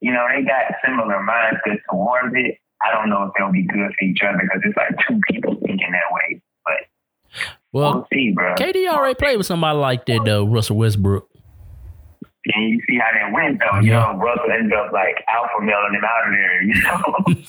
you 0.00 0.12
know, 0.12 0.24
they 0.32 0.42
got 0.42 0.72
similar 0.84 1.20
mindsets 1.20 1.82
towards 1.90 2.32
it. 2.34 2.56
I 2.80 2.92
don't 2.92 3.10
know 3.10 3.24
if 3.24 3.32
they'll 3.36 3.52
be 3.52 3.66
good 3.66 3.92
for 3.92 4.04
each 4.06 4.22
other 4.22 4.38
because 4.40 4.62
it's 4.64 4.76
like 4.76 4.94
two 5.06 5.20
people 5.28 5.56
thinking 5.66 5.90
that 5.92 6.08
way. 6.14 6.40
Well, 7.72 8.06
bro. 8.34 8.54
KD 8.54 8.88
already 8.88 9.14
played 9.14 9.36
with 9.36 9.46
somebody 9.46 9.78
like 9.78 10.06
that 10.06 10.22
though, 10.24 10.44
Russell 10.46 10.76
Westbrook. 10.76 11.28
And 12.54 12.70
you 12.70 12.80
see 12.88 12.96
how 12.96 13.10
that 13.12 13.32
went 13.34 13.60
though. 13.60 13.66
Oh, 13.74 13.80
you 13.80 13.92
know, 13.92 14.14
Russell 14.16 14.50
ended 14.50 14.72
up 14.72 14.90
like 14.92 15.22
alpha 15.28 15.60
mailing 15.60 15.92
him 15.92 16.04
out 16.04 16.28
of 16.28 16.32
there, 16.32 16.62
you 16.62 16.82
know. 16.82 17.42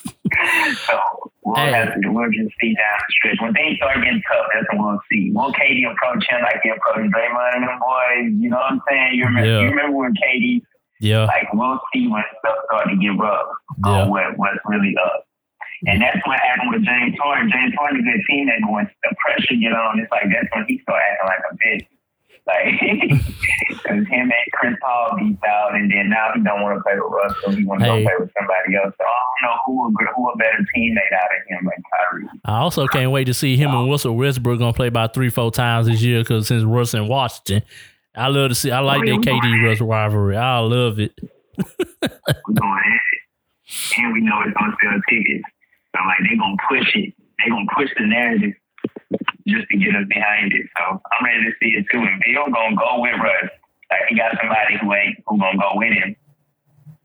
so 0.73 0.99
we'll 1.45 1.55
Hey. 1.55 1.71
have 1.71 1.93
to 2.01 2.09
we'll 2.11 2.27
just 2.31 2.51
see 2.59 2.75
down 2.75 2.99
the 2.99 3.07
stretch. 3.15 3.37
When 3.39 3.53
things 3.53 3.77
start 3.77 3.95
getting 4.03 4.21
tough, 4.27 4.47
that's 4.53 4.67
when 4.73 4.83
we'll 4.83 4.99
see. 5.09 5.31
Will 5.31 5.53
KD 5.53 5.89
approach 5.89 6.25
him 6.27 6.41
like 6.41 6.59
he 6.63 6.69
approached 6.69 7.13
Draymond 7.15 7.55
and 7.55 7.63
them 7.63 7.79
boys? 7.79 8.41
You 8.43 8.49
know 8.49 8.57
what 8.57 8.71
I'm 8.73 8.81
saying? 8.89 9.11
You 9.15 9.23
remember 9.25 9.49
Yeah. 9.49 9.59
you 9.61 9.69
remember 9.69 9.95
when 9.97 10.13
KD 10.15 10.61
Yeah, 10.99 11.25
like 11.25 11.47
we'll 11.53 11.79
see 11.93 12.07
when 12.09 12.23
stuff 12.39 12.55
start 12.67 12.89
to 12.89 12.95
get 12.97 13.15
rough 13.17 13.47
Yeah. 13.85 13.91
on 14.03 14.09
what, 14.09 14.37
what's 14.37 14.59
really 14.67 14.95
up. 15.05 15.23
And 15.87 16.01
that's 16.01 16.19
what 16.27 16.39
happened 16.39 16.71
with 16.73 16.83
James 16.83 17.15
Harden. 17.21 17.49
James 17.51 17.73
Harden, 17.77 18.01
a 18.01 18.03
good 18.03 18.21
teammate, 18.29 18.61
but 18.63 18.71
when 18.71 18.89
the 19.03 19.15
pressure 19.15 19.55
get 19.55 19.71
on, 19.71 19.99
it's 19.99 20.11
like 20.11 20.27
that's 20.27 20.47
when 20.53 20.65
he 20.67 20.79
start 20.83 20.99
acting 20.99 21.27
like 21.27 21.43
a 21.47 21.55
bitch. 21.55 21.87
Like, 22.47 22.79
because 23.69 24.07
him 24.07 24.31
and 24.31 24.47
Chris 24.53 24.73
Paul 24.81 25.15
beat 25.19 25.37
out, 25.47 25.75
and 25.75 25.91
then 25.91 26.09
now 26.09 26.31
he 26.33 26.41
don't 26.41 26.61
want 26.63 26.79
to 26.79 26.83
play 26.83 26.95
with 26.95 27.11
Russell. 27.11 27.51
He 27.51 27.63
want 27.63 27.81
to 27.81 27.85
Hey. 27.85 28.03
go 28.03 28.09
play 28.09 28.15
with 28.19 28.31
somebody 28.37 28.75
else. 28.75 28.93
So 28.97 29.05
I 29.05 29.21
don't 29.21 29.51
know 29.51 29.57
who 29.65 29.85
a, 29.87 30.13
who 30.15 30.29
a 30.29 30.37
better 30.37 30.65
teammate 30.75 31.13
out 31.13 31.29
of 31.29 31.41
him 31.47 31.65
than 31.69 31.83
Kyrie. 31.93 32.39
I 32.45 32.57
also 32.59 32.87
can't 32.87 33.11
wait 33.11 33.25
to 33.25 33.33
see 33.33 33.55
him 33.55 33.69
and 33.71 33.89
Russell 33.89 34.15
Westbrook 34.17 34.59
gonna 34.59 34.73
play 34.73 34.87
about 34.87 35.13
three, 35.13 35.29
four 35.29 35.51
times 35.51 35.87
this 35.87 36.01
year. 36.01 36.19
Because 36.19 36.47
since 36.47 36.63
Russell 36.63 37.03
in 37.03 37.07
Washington, 37.07 37.61
I 38.15 38.27
love 38.29 38.49
to 38.49 38.55
see. 38.55 38.71
I 38.71 38.79
like 38.79 39.03
oh, 39.03 39.05
that 39.05 39.25
KD 39.25 39.63
Russ 39.65 39.79
rivalry. 39.79 40.35
I 40.35 40.57
love 40.59 40.99
it. 40.99 41.13
We're 41.21 42.09
going 42.55 42.81
at 42.83 43.01
it, 43.13 43.99
and 43.99 44.13
we 44.13 44.21
know 44.21 44.41
it's 44.45 44.57
gonna 44.57 44.75
sell 44.81 44.99
tickets. 45.07 45.43
So 45.99 46.07
like 46.07 46.23
they 46.23 46.37
gonna 46.39 46.55
push 46.69 46.87
it. 46.95 47.13
They 47.43 47.49
gonna 47.51 47.67
push 47.75 47.89
the 47.99 48.07
narrative 48.07 48.53
just 49.47 49.67
to 49.67 49.77
get 49.77 49.95
us 49.95 50.07
behind 50.07 50.53
it. 50.53 50.65
So 50.79 50.95
I'm 51.11 51.25
ready 51.25 51.43
to 51.43 51.51
see 51.59 51.75
it 51.75 51.85
too. 51.91 51.99
And 51.99 52.23
Bill 52.23 52.47
gonna 52.53 52.75
go 52.75 53.01
with 53.03 53.19
Russ. 53.19 53.51
Like 53.91 54.07
he 54.07 54.15
got 54.15 54.31
somebody 54.39 54.77
who 54.79 54.93
ain't 54.93 55.17
who 55.27 55.37
gonna 55.37 55.57
go 55.59 55.71
with 55.75 55.91
him. 55.91 56.15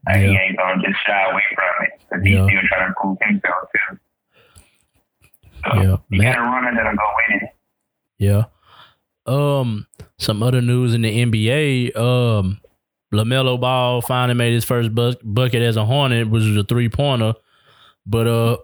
Like 0.07 0.21
he 0.23 0.37
ain't 0.37 0.57
gonna 0.59 0.83
just 0.83 0.99
shy 1.07 1.23
away 1.31 1.43
from 1.55 1.87
it 1.87 1.93
because 1.99 2.23
he's 2.25 2.35
Yeah. 2.39 2.47
still 2.47 2.63
trying 2.71 2.89
to 2.89 2.95
prove 3.01 3.19
himself 3.23 3.67
too. 3.75 3.99
So 5.65 5.75
Yeah, 5.83 5.97
you 6.11 6.19
Matt- 6.23 6.37
got 6.37 6.45
a 6.47 6.51
runner 6.51 6.75
that'll 6.77 6.97
go 6.97 7.11
with 7.17 7.43
it. 7.43 7.49
Yeah. 8.19 8.45
Um, 9.27 9.87
some 10.19 10.43
other 10.43 10.61
news 10.61 10.93
in 10.95 11.03
the 11.03 11.21
NBA. 11.25 11.97
Um, 11.97 12.61
LaMelo 13.13 13.59
Ball 13.59 14.03
finally 14.03 14.35
made 14.35 14.53
his 14.53 14.65
first 14.65 14.95
bu- 14.95 15.15
bucket 15.23 15.63
as 15.63 15.77
a 15.77 15.85
Hornet, 15.87 16.29
which 16.29 16.43
was 16.45 16.57
a 16.57 16.65
three 16.65 16.89
pointer. 16.91 17.33
But 18.07 18.27
uh, 18.27 18.59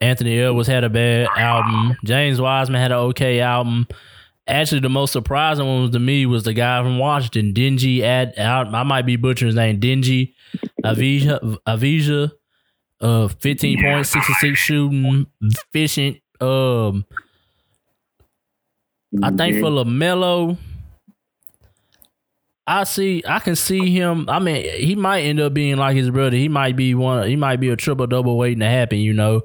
Anthony 0.00 0.38
Edwards 0.38 0.68
had 0.68 0.84
a 0.84 0.90
bad 0.90 1.28
album. 1.36 1.96
James 2.04 2.40
Wiseman 2.40 2.80
had 2.80 2.92
an 2.92 2.98
okay 2.98 3.40
album. 3.40 3.86
Actually, 4.48 4.80
the 4.80 4.88
most 4.88 5.12
surprising 5.12 5.66
one 5.66 5.90
to 5.90 5.98
me 5.98 6.24
was 6.26 6.44
the 6.44 6.52
guy 6.52 6.80
from 6.82 6.98
Washington, 6.98 7.52
Dingy. 7.52 8.04
Ad, 8.04 8.38
out, 8.38 8.72
I 8.72 8.84
might 8.84 9.06
be 9.06 9.16
butchering 9.16 9.48
his 9.48 9.56
name, 9.56 9.80
Dingy 9.80 10.34
Avija. 10.84 11.58
Avija, 11.66 12.30
uh, 13.00 13.28
fifteen 13.28 13.82
points, 13.82 14.10
sixty 14.10 14.32
six 14.34 14.58
shooting, 14.58 15.26
efficient. 15.40 16.18
Um, 16.40 17.06
I 19.22 19.30
think 19.30 19.60
for 19.60 19.70
LaMelo, 19.70 20.58
I 22.68 22.84
see, 22.84 23.24
I 23.26 23.38
can 23.38 23.56
see 23.56 23.90
him. 23.90 24.28
I 24.28 24.38
mean, 24.38 24.64
he 24.78 24.94
might 24.94 25.22
end 25.22 25.40
up 25.40 25.54
being 25.54 25.76
like 25.76 25.96
his 25.96 26.10
brother. 26.10 26.36
He 26.36 26.48
might 26.48 26.76
be 26.76 26.94
one. 26.94 27.26
He 27.26 27.34
might 27.36 27.56
be 27.56 27.70
a 27.70 27.76
triple 27.76 28.06
double 28.06 28.36
waiting 28.36 28.60
to 28.60 28.68
happen. 28.68 28.98
You 28.98 29.12
know, 29.12 29.42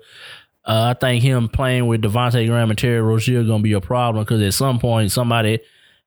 uh, 0.66 0.93
I 0.95 0.99
think 0.99 1.24
him 1.24 1.49
playing 1.49 1.88
with 1.88 2.01
Devontae 2.01 2.47
Graham 2.47 2.70
and 2.70 2.78
Terry 2.80 3.01
Rozier 3.01 3.43
gonna 3.43 3.64
be 3.64 3.74
a 3.74 3.82
problem 3.82 4.24
because 4.24 4.41
at 4.41 4.53
some 4.53 4.80
point 4.80 5.12
somebody, 5.12 5.59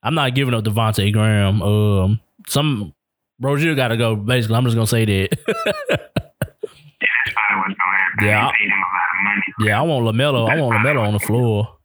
I'm 0.02 0.14
not 0.14 0.34
giving 0.34 0.54
up 0.54 0.64
Devontae 0.64 1.12
Graham. 1.12 1.62
Um, 1.62 2.20
some 2.46 2.94
Rozier 3.40 3.74
got 3.74 3.88
to 3.88 3.96
go. 3.96 4.14
Basically, 4.16 4.56
I'm 4.56 4.64
just 4.64 4.76
gonna 4.76 4.86
say 4.86 5.04
that. 5.04 5.38
That's 5.46 7.34
probably 7.34 7.58
what's 7.60 7.78
gonna 7.78 7.98
happen. 7.98 8.24
Yeah, 8.26 8.46
I- 8.46 8.52
paid 8.58 8.66
him 8.66 8.78
a 8.78 8.90
lot 8.94 9.08
of 9.10 9.24
money. 9.24 9.68
yeah, 9.68 9.78
I 9.78 9.82
want 9.82 10.06
LaMelo. 10.06 10.48
I 10.50 10.60
want 10.60 10.78
LaMelo 10.78 11.06
on 11.06 11.12
the 11.14 11.20
floor. 11.20 11.76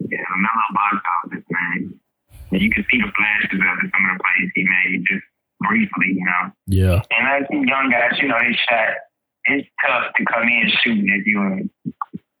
Yeah, 0.00 0.18
LaMelo 0.18 0.74
box 0.74 0.96
office, 1.24 1.44
man. 1.50 1.94
And 2.52 2.60
you 2.62 2.70
can 2.70 2.84
see 2.90 2.98
the 2.98 3.10
flashes 3.16 3.50
of 3.52 3.58
some 3.58 4.04
of 4.10 4.18
the 4.18 4.22
plays 4.22 4.50
he 4.54 4.62
made 4.64 5.04
just 5.08 5.24
briefly, 5.60 6.14
you 6.14 6.24
know. 6.24 6.52
Yeah, 6.66 7.02
And 7.10 7.46
these 7.50 7.66
young 7.68 7.90
guys, 7.90 8.18
you 8.20 8.28
know, 8.28 8.36
they 8.38 8.52
shot. 8.68 8.94
It's 9.48 9.68
tough 9.84 10.12
to 10.16 10.24
come 10.24 10.44
in 10.48 10.70
shooting 10.82 11.08
if 11.08 11.26
you, 11.26 11.70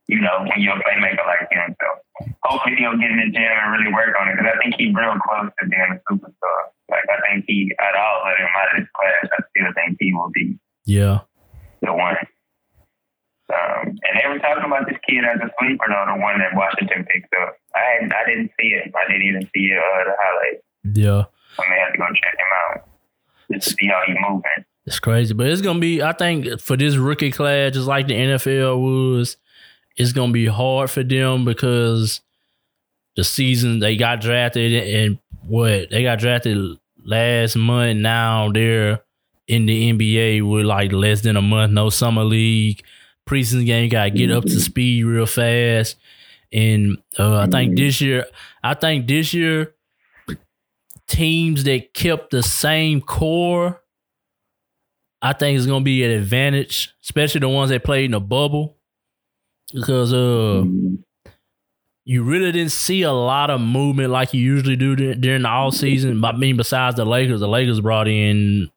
you 0.08 0.20
know, 0.20 0.42
when 0.42 0.60
you're 0.60 0.76
a 0.76 0.82
playmaker 0.82 1.26
like 1.26 1.46
him. 1.50 1.76
So 1.78 1.88
hopefully 2.42 2.76
he'll 2.78 2.98
get 2.98 3.10
in 3.10 3.18
the 3.18 3.30
gym 3.30 3.46
and 3.46 3.72
really 3.72 3.92
work 3.92 4.14
on 4.20 4.28
it 4.28 4.36
because 4.36 4.52
I 4.54 4.58
think 4.58 4.74
he's 4.78 4.94
real 4.94 5.14
close 5.22 5.50
to 5.50 5.68
being 5.68 5.92
a 5.92 5.98
superstar. 6.10 6.60
Like 6.90 7.06
I 7.10 7.18
think 7.26 7.44
he, 7.46 7.72
out 7.78 7.94
of 7.94 8.00
all 8.00 8.30
of 8.30 8.38
them 8.38 8.46
out 8.46 8.70
of 8.74 8.82
this 8.82 8.90
class, 8.94 9.26
I 9.32 9.38
still 9.50 9.72
think 9.74 9.96
he 10.00 10.12
will 10.12 10.30
be 10.32 10.58
yeah, 10.86 11.26
the 11.82 11.92
one. 11.92 12.16
Um, 13.46 13.94
and 14.02 14.14
they 14.18 14.26
were 14.26 14.38
talking 14.38 14.64
about 14.66 14.86
this 14.86 14.98
kid 15.06 15.22
as 15.22 15.38
a 15.38 15.50
sleeper, 15.58 15.86
though, 15.86 16.06
the 16.14 16.18
one 16.18 16.38
that 16.38 16.54
Washington 16.54 17.06
picked 17.06 17.34
up. 17.42 17.58
I 17.74 18.06
I 18.06 18.22
didn't 18.26 18.50
see 18.58 18.74
it. 18.74 18.90
I 18.94 19.06
didn't 19.10 19.26
even 19.26 19.42
see 19.54 19.70
uh, 19.74 20.04
the 20.06 20.14
highlight. 20.18 20.58
yeah. 20.94 21.24
I 21.58 21.62
may 21.70 21.78
have 21.78 21.92
to 21.92 21.98
go 21.98 22.06
check 22.14 22.34
him 22.34 22.52
out 22.54 22.88
just 23.50 23.68
to 23.68 23.74
see 23.78 23.86
how 23.88 24.02
he's 24.06 24.16
moving. 24.20 24.64
It's 24.86 25.00
crazy, 25.00 25.34
but 25.34 25.48
it's 25.48 25.62
gonna 25.62 25.80
be. 25.80 26.00
I 26.00 26.12
think 26.12 26.60
for 26.60 26.76
this 26.76 26.96
rookie 26.96 27.32
class, 27.32 27.72
just 27.72 27.88
like 27.88 28.06
the 28.06 28.14
NFL 28.14 28.80
was, 28.80 29.36
it's 29.96 30.12
gonna 30.12 30.32
be 30.32 30.46
hard 30.46 30.90
for 30.90 31.02
them 31.02 31.44
because 31.44 32.20
the 33.16 33.24
season 33.24 33.80
they 33.80 33.96
got 33.96 34.20
drafted 34.20 34.72
and 34.72 35.18
what 35.46 35.90
they 35.90 36.02
got 36.02 36.20
drafted 36.20 36.78
last 37.04 37.56
month. 37.56 37.98
Now 37.98 38.52
they're 38.52 39.02
in 39.48 39.66
the 39.66 39.92
NBA 39.92 40.48
with 40.48 40.66
like 40.66 40.92
less 40.92 41.22
than 41.22 41.36
a 41.36 41.42
month, 41.42 41.72
no 41.72 41.90
summer 41.90 42.24
league, 42.24 42.82
preseason 43.28 43.66
game. 43.66 43.88
Got 43.88 44.04
to 44.04 44.10
get 44.10 44.30
up 44.30 44.44
to 44.44 44.60
speed 44.60 45.02
real 45.04 45.26
fast, 45.26 45.96
and 46.52 46.98
uh, 47.18 47.38
I 47.38 47.46
think 47.46 47.76
this 47.76 48.00
year, 48.00 48.26
I 48.62 48.74
think 48.74 49.08
this 49.08 49.34
year, 49.34 49.74
teams 51.08 51.64
that 51.64 51.92
kept 51.92 52.30
the 52.30 52.42
same 52.42 53.00
core. 53.00 53.82
I 55.26 55.32
think 55.32 55.56
it's 55.56 55.66
gonna 55.66 55.82
be 55.82 56.04
an 56.04 56.12
advantage, 56.12 56.94
especially 57.02 57.40
the 57.40 57.48
ones 57.48 57.70
that 57.70 57.82
played 57.82 58.04
in 58.04 58.12
the 58.12 58.20
bubble, 58.20 58.76
because 59.74 60.14
uh, 60.14 60.62
you 62.04 62.22
really 62.22 62.52
didn't 62.52 62.70
see 62.70 63.02
a 63.02 63.10
lot 63.10 63.50
of 63.50 63.60
movement 63.60 64.10
like 64.10 64.32
you 64.32 64.40
usually 64.40 64.76
do 64.76 64.94
during 64.94 65.42
the 65.42 65.48
off 65.48 65.74
season. 65.74 66.24
I 66.24 66.30
mean, 66.30 66.56
besides 66.56 66.94
the 66.94 67.04
Lakers, 67.04 67.40
the 67.40 67.48
Lakers 67.48 67.80
brought 67.80 68.06
in, 68.06 68.70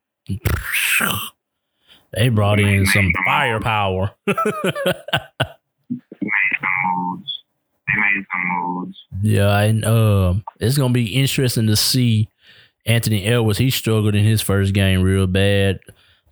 they 2.13 2.29
brought 2.29 2.59
in 2.59 2.87
some 2.87 3.13
firepower. 3.25 4.09
made 4.25 4.35
some 6.57 6.73
moves. 6.83 7.43
They 7.87 8.01
made 8.01 8.25
some 8.31 8.47
moves. 8.47 8.97
yeah, 9.21 9.59
and 9.59 9.85
um, 9.85 10.43
it's 10.59 10.79
gonna 10.79 10.93
be 10.93 11.13
interesting 11.13 11.67
to 11.67 11.75
see 11.75 12.27
Anthony 12.87 13.23
Edwards. 13.25 13.59
He 13.59 13.69
struggled 13.69 14.15
in 14.15 14.25
his 14.25 14.41
first 14.41 14.73
game 14.73 15.03
real 15.03 15.27
bad. 15.27 15.79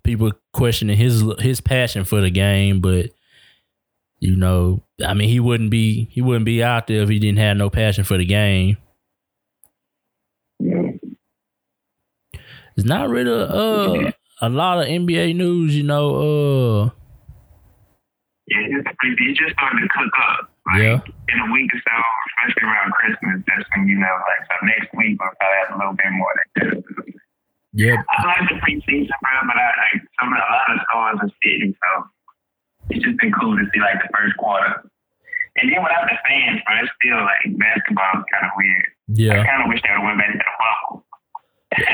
People 0.02 0.32
questioning 0.52 0.96
his 0.96 1.24
his 1.38 1.60
passion 1.60 2.04
for 2.04 2.20
the 2.20 2.30
game, 2.30 2.80
but 2.80 3.10
you 4.20 4.34
know, 4.36 4.82
I 5.04 5.14
mean, 5.14 5.28
he 5.28 5.40
wouldn't 5.40 5.70
be 5.70 6.08
he 6.10 6.20
wouldn't 6.20 6.44
be 6.44 6.62
out 6.62 6.86
there 6.86 7.02
if 7.02 7.08
he 7.08 7.18
didn't 7.18 7.38
have 7.38 7.56
no 7.56 7.70
passion 7.70 8.04
for 8.04 8.16
the 8.16 8.24
game. 8.24 8.76
It's 12.76 12.86
not 12.86 13.08
really 13.08 13.32
uh 13.32 14.12
a 14.40 14.48
lot 14.48 14.78
of 14.78 14.86
NBA 14.86 15.34
news, 15.34 15.76
you 15.76 15.82
know. 15.82 16.14
Uh, 16.14 16.90
Yeah, 18.46 18.80
it's 18.80 19.38
just 19.38 19.52
started 19.52 19.80
to 19.82 19.88
cook 19.88 20.12
up. 20.30 20.50
Like, 20.66 20.82
Yeah. 20.82 21.00
In 21.28 21.40
a 21.40 21.52
week 21.52 21.70
or 21.74 21.80
so, 21.82 21.96
especially 22.46 22.68
around 22.68 22.92
Christmas, 22.92 23.42
that's 23.46 23.68
when 23.76 23.88
you 23.88 23.98
know, 23.98 24.06
like, 24.06 24.46
so 24.46 24.66
next 24.66 24.94
week 24.94 25.20
we'll 25.20 25.30
probably 25.40 25.58
have 25.66 25.74
a 25.74 25.78
little 25.78 25.94
bit 25.94 26.12
more. 26.12 27.17
Yeah, 27.78 28.02
I 28.10 28.26
like 28.26 28.48
the 28.50 28.56
preseason, 28.58 29.14
bro, 29.22 29.32
but 29.46 29.56
I 29.56 29.66
like 29.94 30.02
some 30.18 30.32
of 30.34 30.38
the, 30.38 30.42
a 30.42 30.50
lot 30.50 30.68
of 30.74 30.78
stars 30.90 31.16
are 31.22 31.32
sitting, 31.42 31.72
so 31.78 31.90
it's 32.90 33.04
just 33.04 33.18
been 33.22 33.30
cool 33.38 33.54
to 33.56 33.64
see 33.72 33.80
like 33.80 34.02
the 34.02 34.10
first 34.10 34.36
quarter. 34.36 34.82
And 35.60 35.70
then 35.72 35.82
without 35.82 36.06
the 36.10 36.18
fans, 36.26 36.60
bro, 36.66 36.74
it's 36.82 36.90
still 37.02 37.18
like 37.22 37.42
basketball 37.58 38.20
is 38.20 38.24
kind 38.32 38.44
of 38.46 38.52
weird. 38.56 38.86
Yeah. 39.08 39.32
I 39.32 39.36
Yeah. 39.38 39.46
kind 39.46 39.62
of 39.62 39.68
wish 39.68 39.80
they 39.82 39.90
would 39.96 40.04
went 40.06 40.18
back 40.18 40.32
to 40.32 40.38
the 40.38 40.54
bubble. 40.58 41.04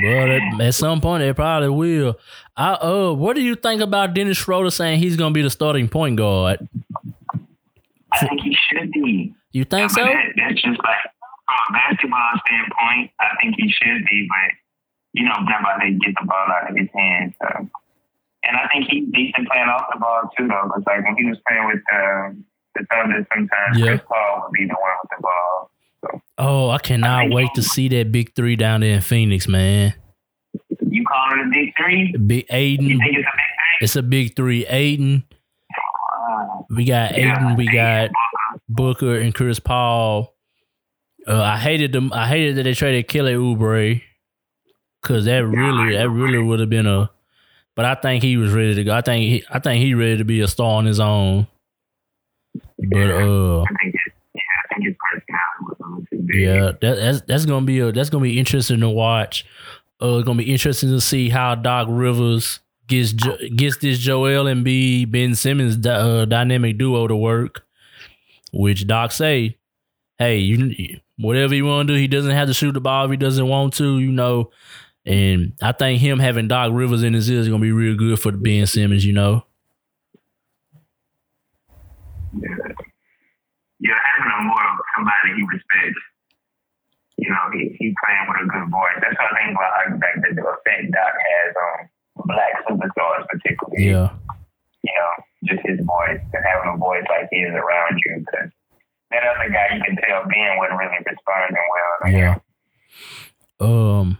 Well, 0.00 0.60
at, 0.62 0.74
some 0.74 1.00
point 1.00 1.22
they 1.22 1.32
probably 1.32 1.68
will. 1.70 2.18
I 2.56 2.74
uh, 2.74 3.12
what 3.14 3.34
do 3.34 3.42
you 3.42 3.56
think 3.56 3.80
about 3.82 4.14
Dennis 4.14 4.36
Schroeder 4.38 4.70
saying 4.70 5.00
he's 5.00 5.16
gonna 5.16 5.34
be 5.34 5.42
the 5.42 5.50
starting 5.50 5.88
point 5.88 6.16
guard? 6.16 6.68
I 8.12 8.18
think 8.26 8.40
he 8.42 8.56
should 8.70 8.92
be. 8.92 9.34
You 9.50 9.64
think 9.64 9.90
so? 9.90 10.04
That, 10.04 10.14
that's 10.36 10.54
just 10.62 10.78
like 10.78 11.02
from 11.46 11.58
a 11.68 11.72
basketball 11.72 12.30
standpoint, 12.46 13.10
I 13.18 13.26
think 13.42 13.56
he 13.58 13.68
should 13.72 14.04
be, 14.08 14.28
but 14.30 14.54
you 15.12 15.24
know, 15.24 15.34
never 15.40 15.78
they 15.80 15.92
get 15.92 16.14
the 16.20 16.26
ball 16.26 16.46
out 16.50 16.70
of 16.70 16.76
his 16.76 16.88
hands. 16.94 17.34
So. 17.40 17.68
And 18.44 18.56
I 18.56 18.68
think 18.72 18.86
he's 18.88 19.04
decent 19.12 19.48
playing 19.48 19.68
off 19.68 19.86
the 19.92 19.98
ball 19.98 20.30
too, 20.36 20.46
though, 20.48 20.62
because 20.68 20.84
like 20.86 21.04
when 21.04 21.16
he 21.16 21.24
was 21.28 21.38
playing 21.46 21.66
with 21.66 21.82
uh, 21.92 22.30
the 22.76 22.86
Thunder, 22.90 23.26
sometimes 23.34 23.78
Yeah. 23.78 23.86
Chris 23.86 24.00
Paul 24.08 24.42
would 24.44 24.52
be 24.52 24.64
the 24.64 24.74
one 24.74 24.96
with 25.02 25.10
the 25.16 25.22
ball. 25.22 25.70
So. 26.00 26.22
Oh, 26.38 26.70
I 26.70 26.78
cannot 26.78 27.30
wait 27.30 27.50
to 27.56 27.62
see 27.62 27.88
that 27.88 28.12
big 28.12 28.34
three 28.36 28.54
down 28.56 28.80
there 28.82 28.94
in 28.94 29.00
Phoenix, 29.00 29.48
man. 29.48 29.94
You 30.88 31.04
call 31.04 31.32
it 31.32 31.46
a 31.46 31.50
big 31.50 31.74
three? 31.76 32.16
Big 32.16 32.46
You 32.48 32.56
Ayton. 32.56 32.86
think 33.00 33.02
it's 33.16 33.26
a 33.26 33.32
big 33.32 33.34
three? 33.34 33.78
It's 33.80 33.96
a 33.96 34.02
big 34.02 34.36
three. 34.36 34.66
Ayton. 34.66 35.24
Uh, 36.30 36.62
We 36.70 36.84
got 36.84 37.12
Ayton. 37.18 37.56
We 37.56 37.66
got 37.66 38.10
Booker 38.68 39.16
and 39.18 39.34
Chris 39.34 39.58
Paul. 39.58 40.34
Uh, 41.26 41.42
I 41.42 41.56
hated 41.58 41.92
them. 41.92 42.12
I 42.12 42.28
hated 42.28 42.56
that 42.56 42.62
they 42.62 42.74
traded 42.74 43.08
Kelly 43.08 43.34
Oubre 43.34 44.00
because 45.02 45.24
that 45.26 45.44
really, 45.46 45.96
that 45.96 46.08
really 46.10 46.38
would 46.38 46.60
have 46.60 46.70
been 46.70 46.86
a. 46.86 47.10
But 47.74 47.84
I 47.84 47.94
think 47.94 48.24
he 48.24 48.36
was 48.36 48.52
ready 48.52 48.74
to 48.74 48.84
go. 48.84 48.92
I 48.94 49.02
think 49.02 49.22
he, 49.22 49.44
I 49.50 49.60
think 49.60 49.82
he 49.82 49.94
ready 49.94 50.16
to 50.16 50.24
be 50.24 50.40
a 50.40 50.48
star 50.48 50.78
on 50.78 50.84
his 50.84 50.98
own. 50.98 51.46
But 52.78 53.10
uh, 53.10 53.62
I 53.62 53.66
think 53.82 53.94
yeah, 54.34 54.40
I 54.64 54.74
think 54.74 54.86
his 54.86 54.96
was 55.62 55.76
a 55.80 55.84
little 55.84 56.04
too 56.10 56.18
big. 56.26 56.40
yeah, 56.40 56.72
that, 56.80 56.80
that's 56.80 57.20
that's 57.22 57.46
gonna 57.46 57.66
be 57.66 57.78
a 57.80 57.92
that's 57.92 58.10
gonna 58.10 58.22
be 58.22 58.38
interesting 58.38 58.80
to 58.80 58.88
watch. 58.88 59.46
Uh, 60.02 60.16
it's 60.18 60.26
gonna 60.26 60.38
be 60.38 60.50
interesting 60.52 60.90
to 60.90 61.00
see 61.00 61.28
how 61.28 61.54
Doc 61.54 61.88
Rivers 61.90 62.60
gets 62.88 63.12
Jo- 63.12 63.38
gets 63.54 63.76
this 63.78 63.98
Joel 63.98 64.44
Embiid 64.44 65.10
Ben 65.12 65.34
Simmons 65.34 65.76
dy- 65.76 65.90
uh, 65.90 66.24
dynamic 66.24 66.78
duo 66.78 67.06
to 67.06 67.16
work. 67.16 67.64
Which 68.52 68.86
Doc 68.86 69.12
say, 69.12 69.58
hey, 70.18 70.38
you 70.38 70.98
whatever 71.18 71.54
you 71.54 71.66
want 71.66 71.86
to 71.88 71.94
do, 71.94 72.00
he 72.00 72.08
doesn't 72.08 72.30
have 72.30 72.48
to 72.48 72.54
shoot 72.54 72.72
the 72.72 72.80
ball 72.80 73.04
if 73.04 73.10
he 73.10 73.16
doesn't 73.16 73.46
want 73.46 73.74
to, 73.74 73.98
you 73.98 74.10
know. 74.10 74.50
And 75.06 75.54
I 75.62 75.72
think 75.72 76.00
him 76.00 76.18
having 76.18 76.48
Doc 76.48 76.70
Rivers 76.72 77.02
in 77.02 77.14
his 77.14 77.30
ear 77.30 77.40
is 77.40 77.48
gonna 77.48 77.62
be 77.62 77.72
real 77.72 77.96
good 77.96 78.18
for 78.20 78.32
Ben 78.32 78.66
Simmons, 78.66 79.04
you 79.04 79.12
know. 79.12 79.44
Yeah. 82.34 82.48
Yeah, 83.80 83.94
having 83.94 84.32
a 84.34 84.42
more 84.42 84.66
somebody 84.96 85.38
he 85.38 85.42
respects. 85.46 86.02
You 87.16 87.30
know, 87.30 87.44
he 87.54 87.74
he 87.78 87.94
playing 87.94 88.26
with 88.26 88.42
a 88.42 88.50
good 88.50 88.70
voice. 88.70 88.98
That's 89.00 89.14
what 89.14 89.30
I 89.30 89.38
think 89.38 89.54
about 89.54 89.72
like 89.78 90.00
back 90.02 90.14
the 90.18 90.42
effect 90.42 90.90
Doc 90.90 91.14
has 91.14 91.50
on 91.54 91.78
black 92.26 92.54
superstars 92.66 93.26
particularly. 93.30 93.90
Yeah, 93.90 94.10
You 94.82 94.94
know, 94.98 95.12
just 95.46 95.62
his 95.66 95.78
voice 95.86 96.20
and 96.20 96.42
having 96.42 96.74
a 96.74 96.76
voice 96.76 97.06
like 97.08 97.30
his 97.30 97.54
around 97.54 98.02
you. 98.02 98.24
Cause 98.26 98.50
that 99.10 99.22
other 99.24 99.50
guy 99.50 99.78
you 99.78 99.82
can 99.82 99.96
tell 99.96 100.26
Ben 100.26 100.58
wasn't 100.58 100.78
really 100.78 101.00
responding 101.06 101.66
well. 101.70 102.12
yeah. 102.12 102.34
Um, 103.60 104.18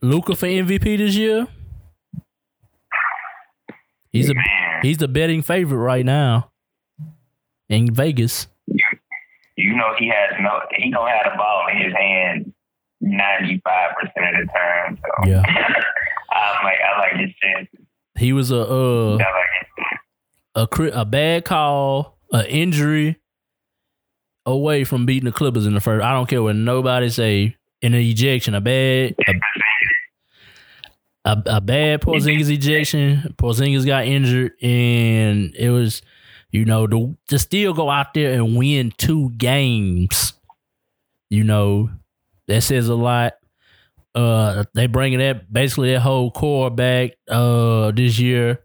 Luka 0.00 0.34
for 0.36 0.46
MVP 0.46 0.98
this 0.98 1.16
year. 1.16 1.46
He's 4.10 4.30
a 4.30 4.34
Man, 4.34 4.80
he's 4.82 4.98
the 4.98 5.08
betting 5.08 5.42
favorite 5.42 5.78
right 5.78 6.04
now 6.04 6.50
in 7.68 7.92
Vegas. 7.94 8.46
you 8.66 9.76
know 9.76 9.94
he 9.98 10.08
has 10.08 10.38
no 10.40 10.60
he 10.76 10.90
don't 10.90 11.08
have 11.08 11.32
the 11.32 11.36
ball 11.36 11.66
in 11.70 11.84
his 11.84 11.92
hand 11.94 12.52
ninety 13.00 13.60
five 13.64 13.90
percent 14.00 14.36
of 14.36 14.46
the 14.46 14.52
time. 14.52 14.98
So 15.02 15.30
Yeah. 15.30 15.42
I'm 16.30 16.64
like 16.64 16.78
I 16.80 16.98
like 16.98 17.20
his 17.20 17.34
chances. 17.42 17.86
He 18.16 18.32
was 18.32 18.50
a 18.50 18.60
uh 18.60 19.18
I 19.18 20.66
like 20.66 20.90
a 20.94 21.00
a 21.00 21.04
bad 21.04 21.44
call, 21.44 22.18
an 22.32 22.46
injury 22.46 23.18
away 24.46 24.84
from 24.84 25.04
beating 25.06 25.26
the 25.26 25.32
Clippers 25.32 25.66
in 25.66 25.74
the 25.74 25.80
first. 25.80 26.02
I 26.04 26.12
don't 26.12 26.28
care 26.28 26.42
what 26.42 26.56
nobody 26.56 27.10
say. 27.10 27.54
In 27.80 27.94
an 27.94 28.00
ejection, 28.00 28.56
a 28.56 28.60
bad 28.60 29.14
a, 29.28 29.32
a, 31.28 31.42
a 31.46 31.60
bad 31.60 32.00
Porzingis 32.00 32.50
ejection. 32.50 33.34
Porzingis 33.36 33.84
got 33.84 34.06
injured, 34.06 34.52
and 34.62 35.54
it 35.54 35.70
was, 35.70 36.00
you 36.50 36.64
know, 36.64 36.86
to 36.86 37.16
to 37.28 37.38
still 37.38 37.74
go 37.74 37.90
out 37.90 38.14
there 38.14 38.32
and 38.32 38.56
win 38.56 38.92
two 38.96 39.30
games. 39.30 40.32
You 41.28 41.44
know, 41.44 41.90
that 42.46 42.62
says 42.62 42.88
a 42.88 42.94
lot. 42.94 43.34
Uh, 44.14 44.64
they 44.74 44.86
bringing 44.86 45.18
that 45.18 45.52
basically 45.52 45.92
that 45.92 46.00
whole 46.00 46.30
core 46.30 46.70
back 46.70 47.12
uh 47.28 47.90
this 47.90 48.18
year. 48.18 48.64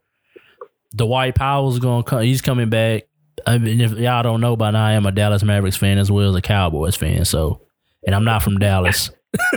Dwight 0.95 1.35
Powell's 1.35 1.79
gonna 1.79 2.03
come. 2.03 2.21
He's 2.21 2.41
coming 2.41 2.69
back. 2.69 3.03
I 3.45 3.57
mean, 3.57 3.81
if 3.81 3.91
y'all 3.93 4.23
don't 4.23 4.39
know 4.39 4.55
by 4.55 4.71
now, 4.71 4.85
I 4.85 4.93
am 4.93 5.05
a 5.05 5.11
Dallas 5.11 5.43
Mavericks 5.43 5.75
fan 5.75 5.97
as 5.97 6.09
well 6.09 6.29
as 6.29 6.35
a 6.35 6.41
Cowboys 6.41 6.95
fan. 6.95 7.25
So, 7.25 7.61
and 8.05 8.15
I'm 8.15 8.23
not 8.23 8.41
from 8.41 8.57
Dallas, 8.57 9.11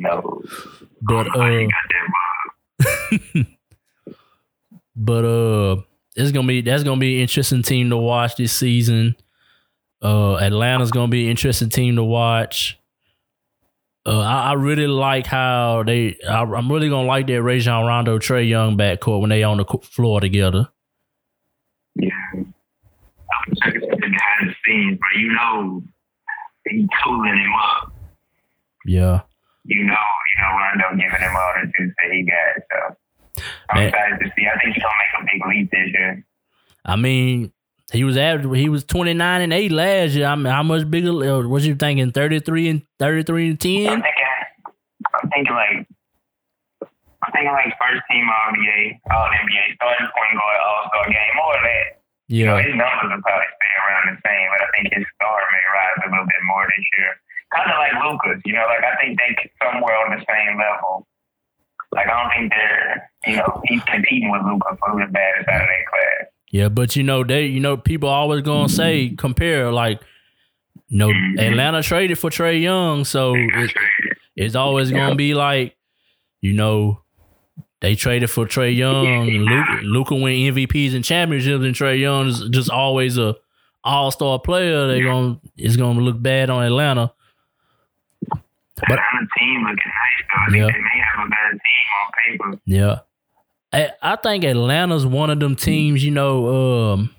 no. 0.00 0.42
But 1.06 1.26
uh, 1.28 1.66
got 1.66 1.70
that 1.90 2.08
ball. 3.32 3.44
but 4.96 5.24
uh, 5.24 5.82
it's 6.16 6.32
gonna 6.32 6.46
be 6.46 6.60
that's 6.60 6.82
gonna 6.82 7.00
be 7.00 7.16
an 7.16 7.22
interesting 7.22 7.62
team 7.62 7.90
to 7.90 7.96
watch 7.96 8.36
this 8.36 8.52
season. 8.52 9.16
Uh, 10.02 10.36
Atlanta's 10.36 10.90
gonna 10.90 11.08
be 11.08 11.24
an 11.24 11.30
interesting 11.30 11.68
team 11.68 11.96
to 11.96 12.04
watch. 12.04 12.78
Uh, 14.06 14.20
I, 14.20 14.50
I 14.50 14.52
really 14.54 14.86
like 14.86 15.26
how 15.26 15.82
they. 15.82 16.18
I, 16.28 16.42
I'm 16.42 16.70
really 16.70 16.88
gonna 16.88 17.08
like 17.08 17.26
that 17.28 17.42
Rajon 17.42 17.86
Rondo, 17.86 18.18
Trae 18.18 18.48
Young 18.48 18.76
backcourt 18.76 19.20
when 19.20 19.30
they 19.30 19.42
on 19.42 19.56
the 19.56 19.64
floor 19.82 20.20
together. 20.20 20.68
Yeah. 21.96 22.10
I'm 22.34 23.54
checking 23.62 23.80
the 23.80 23.96
behind 23.96 24.48
the 24.48 24.54
scenes, 24.66 24.98
but 24.98 25.20
you 25.20 25.32
know 25.32 25.82
he 26.68 26.88
tooling 27.02 27.36
him 27.36 27.52
up. 27.54 27.92
Yeah. 28.86 29.20
You 29.64 29.84
know, 29.84 29.96
know 30.44 30.52
Rondo 30.60 30.86
giving 31.00 31.22
him 31.24 31.32
all 31.34 31.52
the 31.56 31.64
juice 31.72 31.94
that 31.96 32.12
he 32.12 32.20
got. 32.28 32.52
So 32.68 32.78
I'm 33.70 33.76
Man. 33.80 33.88
excited 33.88 34.18
to 34.20 34.26
see. 34.36 34.44
I 34.44 34.54
think 34.60 34.74
he's 34.76 34.82
gonna 34.84 35.00
make 35.00 35.14
a 35.16 35.22
big 35.32 35.40
leap 35.48 35.70
this 35.72 35.88
year. 35.96 36.24
I 36.84 36.96
mean, 36.96 37.52
he 37.92 38.04
was 38.04 38.16
average. 38.16 38.58
He 38.60 38.68
was 38.68 38.84
twenty 38.84 39.14
nine 39.14 39.40
and 39.40 39.52
eight 39.52 39.72
last 39.72 40.12
year. 40.12 40.26
I 40.28 40.34
mean, 40.36 40.52
how 40.52 40.62
much 40.62 40.84
bigger? 40.90 41.12
What 41.48 41.62
you 41.62 41.74
thinking? 41.74 42.12
Thirty 42.12 42.40
three 42.40 42.68
and 42.68 42.82
thirty 42.98 43.22
three 43.24 43.48
and 43.48 43.54
I'm 43.54 43.58
ten. 43.58 44.02
thinking, 44.04 44.32
I'm 45.14 45.28
thinking 45.32 45.54
like, 45.56 45.78
I'm 47.24 47.30
thinking 47.32 47.52
like 47.56 47.72
first 47.80 48.02
team 48.10 48.28
All 48.28 48.52
NBA, 48.52 49.00
All 49.10 49.28
NBA, 49.32 49.64
starting 49.80 50.08
point 50.12 50.34
guard, 50.36 50.58
All 50.60 50.82
Star 50.92 51.04
game, 51.08 51.34
more 51.40 51.56
of 51.56 51.62
that. 51.64 51.86
You 52.28 52.44
know, 52.48 52.56
Yeah, 52.56 52.64
his 52.68 52.76
numbers 52.76 53.12
will 53.12 53.20
probably 53.24 53.48
stay 53.56 53.74
around 53.84 54.04
the 54.12 54.16
same, 54.24 54.46
but 54.52 54.60
I 54.64 54.68
think 54.76 54.84
his 54.96 55.04
star 55.16 55.36
may 55.44 55.64
rise 55.76 55.98
a 56.04 56.08
little 56.08 56.24
bit 56.28 56.42
more 56.48 56.64
this 56.72 56.84
year. 56.96 57.12
Kind 57.54 57.70
of 57.70 57.78
like 57.78 57.94
Luka's, 58.04 58.42
you 58.44 58.52
know, 58.52 58.64
like 58.68 58.84
I 58.84 58.96
think 59.00 59.18
they 59.18 59.50
somewhere 59.62 59.94
on 59.96 60.18
the 60.18 60.24
same 60.26 60.58
level. 60.58 61.06
Like 61.92 62.06
I 62.08 62.22
don't 62.22 62.32
think 62.36 62.52
they're, 62.52 63.10
you 63.26 63.36
know, 63.36 63.62
he's 63.64 63.82
competing 63.84 64.30
with 64.30 64.42
Luka 64.42 64.76
for 64.78 64.90
who's 64.90 65.06
the 65.06 65.12
baddest 65.12 65.48
out 65.48 65.62
of 65.62 65.68
their 65.68 65.84
class. 65.88 66.28
yeah, 66.50 66.68
but 66.68 66.96
you 66.96 67.04
know 67.04 67.22
they, 67.22 67.46
you 67.46 67.60
know, 67.60 67.76
people 67.76 68.08
always 68.08 68.42
gonna 68.42 68.64
mm-hmm. 68.64 68.74
say 68.74 69.14
compare 69.16 69.70
like, 69.70 70.00
you 70.88 70.98
know, 70.98 71.08
mm-hmm. 71.08 71.38
Atlanta 71.38 71.82
traded 71.82 72.18
for 72.18 72.30
Trae 72.30 72.60
Young, 72.60 73.04
so 73.04 73.34
it, 73.36 73.72
it's 74.36 74.56
always 74.56 74.90
gonna 74.90 75.14
be 75.14 75.34
like, 75.34 75.76
you 76.40 76.52
know, 76.52 77.02
they 77.80 77.94
traded 77.94 78.30
for 78.30 78.46
Trae 78.46 78.74
Young. 78.74 79.26
Luka, 79.26 79.80
Luka 79.82 80.14
win 80.14 80.54
MVPs 80.54 80.94
and 80.94 81.04
championships, 81.04 81.64
and 81.64 81.74
Trae 81.74 82.00
Young 82.00 82.28
is 82.28 82.48
just 82.50 82.70
always 82.70 83.18
a 83.18 83.36
all 83.84 84.10
star 84.10 84.38
player. 84.38 84.88
They 84.88 85.02
gonna 85.02 85.38
it's 85.56 85.76
gonna 85.76 86.00
look 86.00 86.20
bad 86.20 86.50
on 86.50 86.64
Atlanta. 86.64 87.12
But- 88.76 88.90
Atlanta 88.98 89.28
team 89.38 89.60
looking 89.62 89.76
nice 89.86 90.24
though. 90.32 90.40
I 90.40 90.46
think 90.50 90.56
Yeah. 90.56 90.66
they 90.66 90.80
may 90.82 91.00
have 91.04 91.26
a 91.26 91.30
better 91.30 91.52
team 91.52 92.48
on 92.48 92.50
paper. 92.52 92.60
Yeah. 92.66 92.98
I, 93.72 94.12
I 94.12 94.16
think 94.16 94.44
Atlanta's 94.44 95.04
one 95.06 95.30
of 95.30 95.40
them 95.40 95.56
teams, 95.56 96.04
you 96.04 96.10
know, 96.12 96.92
um, 96.92 97.14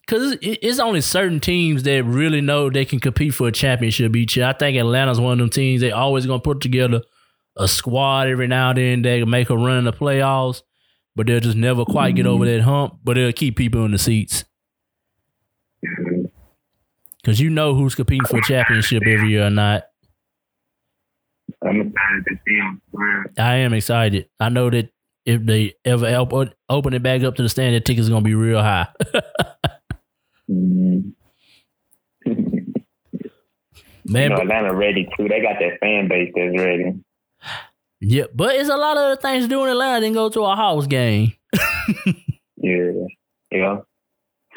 because 0.00 0.36
it's 0.40 0.78
only 0.80 1.00
certain 1.00 1.38
teams 1.38 1.82
that 1.84 2.02
really 2.04 2.40
know 2.40 2.70
they 2.70 2.84
can 2.84 2.98
compete 2.98 3.34
for 3.34 3.46
a 3.48 3.52
championship 3.52 4.16
each 4.16 4.36
year. 4.36 4.46
I 4.46 4.52
think 4.52 4.76
Atlanta's 4.78 5.20
one 5.20 5.32
of 5.32 5.38
them 5.38 5.50
teams 5.50 5.80
they 5.80 5.90
always 5.92 6.24
gonna 6.26 6.40
put 6.40 6.60
together 6.60 7.02
a 7.56 7.68
squad 7.68 8.28
every 8.28 8.46
now 8.46 8.70
and 8.70 8.78
then 8.78 9.02
they 9.02 9.20
can 9.20 9.28
make 9.30 9.50
a 9.50 9.56
run 9.56 9.78
in 9.78 9.84
the 9.84 9.92
playoffs, 9.92 10.62
but 11.14 11.26
they'll 11.26 11.40
just 11.40 11.56
never 11.56 11.84
quite 11.84 12.14
get 12.16 12.26
over 12.26 12.44
that 12.46 12.62
hump. 12.62 12.98
But 13.04 13.14
they'll 13.14 13.32
keep 13.32 13.56
people 13.56 13.84
in 13.84 13.90
the 13.90 13.98
seats 13.98 14.44
because 17.22 17.38
you 17.40 17.50
know 17.50 17.74
who's 17.74 17.94
competing 17.94 18.24
for 18.26 18.38
a 18.38 18.42
championship 18.42 19.02
every 19.06 19.30
year 19.30 19.46
or 19.46 19.50
not. 19.50 19.87
I'm 21.64 21.80
excited 21.80 22.24
to 22.28 22.36
see 22.46 22.54
him. 22.56 22.80
I 23.38 23.54
am 23.56 23.72
excited. 23.74 24.28
I 24.38 24.48
know 24.48 24.70
that 24.70 24.90
if 25.26 25.44
they 25.44 25.74
ever 25.84 26.06
open, 26.06 26.52
open 26.68 26.94
it 26.94 27.02
back 27.02 27.22
up 27.22 27.34
to 27.36 27.42
the 27.42 27.48
stand, 27.48 27.74
the 27.74 27.80
tickets 27.80 28.08
gonna 28.08 28.22
be 28.22 28.34
real 28.34 28.60
high. 28.62 28.86
Mhm. 30.50 31.12
Man, 34.10 34.22
you 34.22 34.28
know, 34.30 34.36
Atlanta 34.42 34.74
ready 34.74 35.06
too. 35.16 35.28
They 35.28 35.42
got 35.42 35.56
that 35.60 35.78
fan 35.80 36.08
base 36.08 36.32
that's 36.34 36.56
ready. 36.58 36.94
yeah, 38.00 38.24
but 38.34 38.54
it's 38.56 38.70
a 38.70 38.76
lot 38.76 38.96
of 38.96 39.20
things 39.20 39.44
to 39.44 39.48
do 39.48 39.62
in 39.64 39.70
Atlanta 39.70 40.00
than 40.00 40.14
go 40.14 40.28
to 40.30 40.40
a 40.44 40.56
house 40.56 40.86
game. 40.86 41.32
Yeah, 42.60 42.90
yeah. 43.52 43.76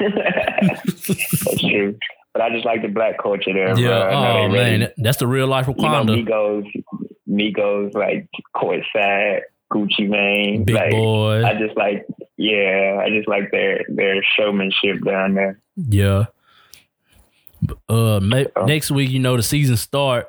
that's 0.00 1.60
true. 1.60 1.96
But 2.32 2.42
I 2.42 2.50
just 2.50 2.64
like 2.64 2.80
the 2.82 2.88
black 2.88 3.18
culture 3.22 3.52
there. 3.52 3.78
Yeah, 3.78 3.88
bro. 4.08 4.10
Oh 4.14 4.52
ready. 4.52 4.78
man, 4.78 4.92
that's 4.96 5.18
the 5.18 5.26
real 5.26 5.46
life 5.46 5.66
Wakanda. 5.66 6.16
you 6.16 6.24
know. 6.24 6.62
Migos, 6.62 6.84
Migos 7.28 7.94
like 7.94 8.26
courtside, 8.56 9.40
Gucci 9.72 10.08
Mane. 10.08 10.64
Big 10.64 10.74
like, 10.74 10.90
boy. 10.92 11.44
I 11.44 11.54
just 11.58 11.76
like, 11.76 12.06
yeah, 12.38 13.00
I 13.04 13.10
just 13.10 13.28
like 13.28 13.50
their 13.50 13.84
their 13.88 14.22
showmanship 14.36 15.04
down 15.04 15.34
there. 15.34 15.58
Yeah. 15.76 16.26
Uh, 17.88 18.18
Oh. 18.18 18.64
next 18.66 18.90
week, 18.90 19.10
you 19.10 19.18
know, 19.18 19.36
the 19.36 19.42
season 19.42 19.76
start. 19.76 20.28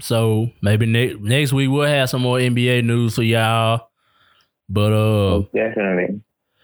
So 0.00 0.50
maybe 0.62 0.84
ne- 0.86 1.14
next 1.14 1.52
week 1.52 1.70
we'll 1.70 1.86
have 1.86 2.10
some 2.10 2.22
more 2.22 2.38
NBA 2.38 2.82
news 2.82 3.14
for 3.14 3.22
y'all. 3.22 3.88
But 4.68 4.92
uh, 4.92 5.30
Most 5.40 5.52
definitely, 5.52 6.20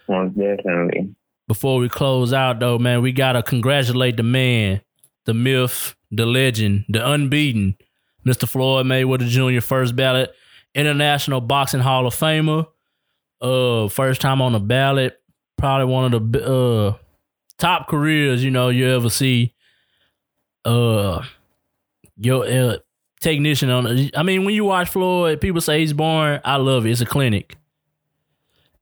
most 0.09 0.37
definitely. 0.37 1.15
Before 1.53 1.77
we 1.77 1.87
close 1.87 2.33
out, 2.33 2.59
though, 2.59 2.79
man, 2.79 3.03
we 3.03 3.11
gotta 3.11 3.43
congratulate 3.43 4.17
the 4.17 4.23
man, 4.23 4.81
the 5.25 5.35
myth, 5.35 5.93
the 6.09 6.25
legend, 6.25 6.83
the 6.89 7.07
unbeaten, 7.07 7.77
Mr. 8.25 8.49
Floyd 8.49 8.87
Mayweather 8.87 9.27
Jr. 9.27 9.61
First 9.61 9.95
ballot 9.95 10.33
International 10.73 11.41
Boxing 11.41 11.81
Hall 11.81 12.07
of 12.07 12.15
Famer. 12.15 12.65
Uh, 13.39 13.87
first 13.87 14.19
time 14.19 14.41
on 14.41 14.53
the 14.53 14.59
ballot. 14.59 15.21
Probably 15.55 15.85
one 15.85 16.11
of 16.11 16.31
the 16.31 16.43
uh 16.43 16.97
top 17.59 17.87
careers 17.87 18.43
you 18.43 18.49
know 18.49 18.69
you 18.69 18.89
ever 18.89 19.11
see. 19.11 19.53
Uh, 20.65 21.23
your 22.17 22.47
uh, 22.47 22.77
technician 23.21 23.69
on. 23.69 24.09
I 24.15 24.23
mean, 24.23 24.43
when 24.43 24.55
you 24.55 24.65
watch 24.65 24.89
Floyd, 24.89 25.39
people 25.39 25.61
say 25.61 25.81
he's 25.81 25.93
boring. 25.93 26.39
I 26.43 26.55
love 26.55 26.87
it. 26.87 26.91
It's 26.91 27.01
a 27.01 27.05
clinic. 27.05 27.57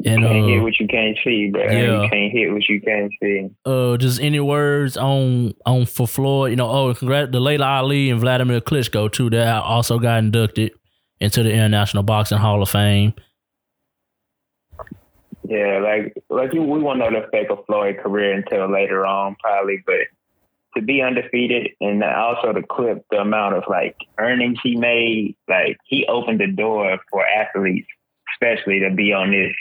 And 0.06 0.23
can't 0.23 0.49
hit 0.49 0.60
uh, 0.60 0.64
what 0.64 0.80
you 0.80 0.88
can't 0.88 1.18
see, 1.23 1.49
bro. 1.52 1.64
yeah. 1.64 2.03
You 2.03 2.10
can't 2.10 2.32
hear 2.32 2.53
what 2.53 2.68
you 2.68 2.82
can't 2.82 3.11
see. 3.22 3.49
uh, 3.65 3.98
just 3.98 4.19
any 4.22 4.40
words 4.40 4.98
on 4.98 5.53
on 5.65 5.86
for 5.86 6.07
Floyd? 6.07 6.52
You 6.52 6.56
know, 6.56 6.69
oh, 6.69 6.94
congrats 6.94 7.32
to 7.32 7.40
Laila 7.40 7.65
Ali 7.65 8.10
and 8.10 8.19
Vladimir 8.19 8.61
Klitschko 8.61 9.11
too. 9.11 9.30
That 9.30 9.64
also 9.64 9.99
got 9.99 10.19
inducted 10.19 10.72
into 11.19 11.44
the 11.44 11.52
International 11.52 12.03
Boxing 12.03 12.40
Hall 12.40 12.61
of 12.61 12.69
Fame. 12.69 13.14
Yeah, 15.44 15.80
like 15.80 16.15
like 16.30 16.53
you, 16.53 16.64
we 16.64 16.80
won't 16.80 16.99
know 16.99 17.10
the 17.10 17.26
effect 17.26 17.52
of 17.52 17.65
Floyd's 17.65 17.99
career 18.02 18.34
until 18.34 18.72
later 18.72 19.06
on, 19.06 19.36
probably. 19.41 19.84
But 19.86 20.07
to 20.76 20.82
be 20.82 21.02
undefeated 21.02 21.72
and 21.82 22.03
also 22.03 22.53
to 22.53 22.61
clip 22.64 23.06
the 23.11 23.18
amount 23.18 23.56
of 23.56 23.64
like 23.69 23.95
earnings 24.18 24.60
he 24.64 24.78
made, 24.78 25.36
like 25.49 25.78
he 25.86 26.06
opened 26.07 26.40
the 26.40 26.48
door 26.48 26.98
for 27.11 27.26
athletes, 27.26 27.88
especially 28.34 28.80
to 28.80 28.91
be 28.95 29.11
on 29.11 29.32
this 29.32 29.53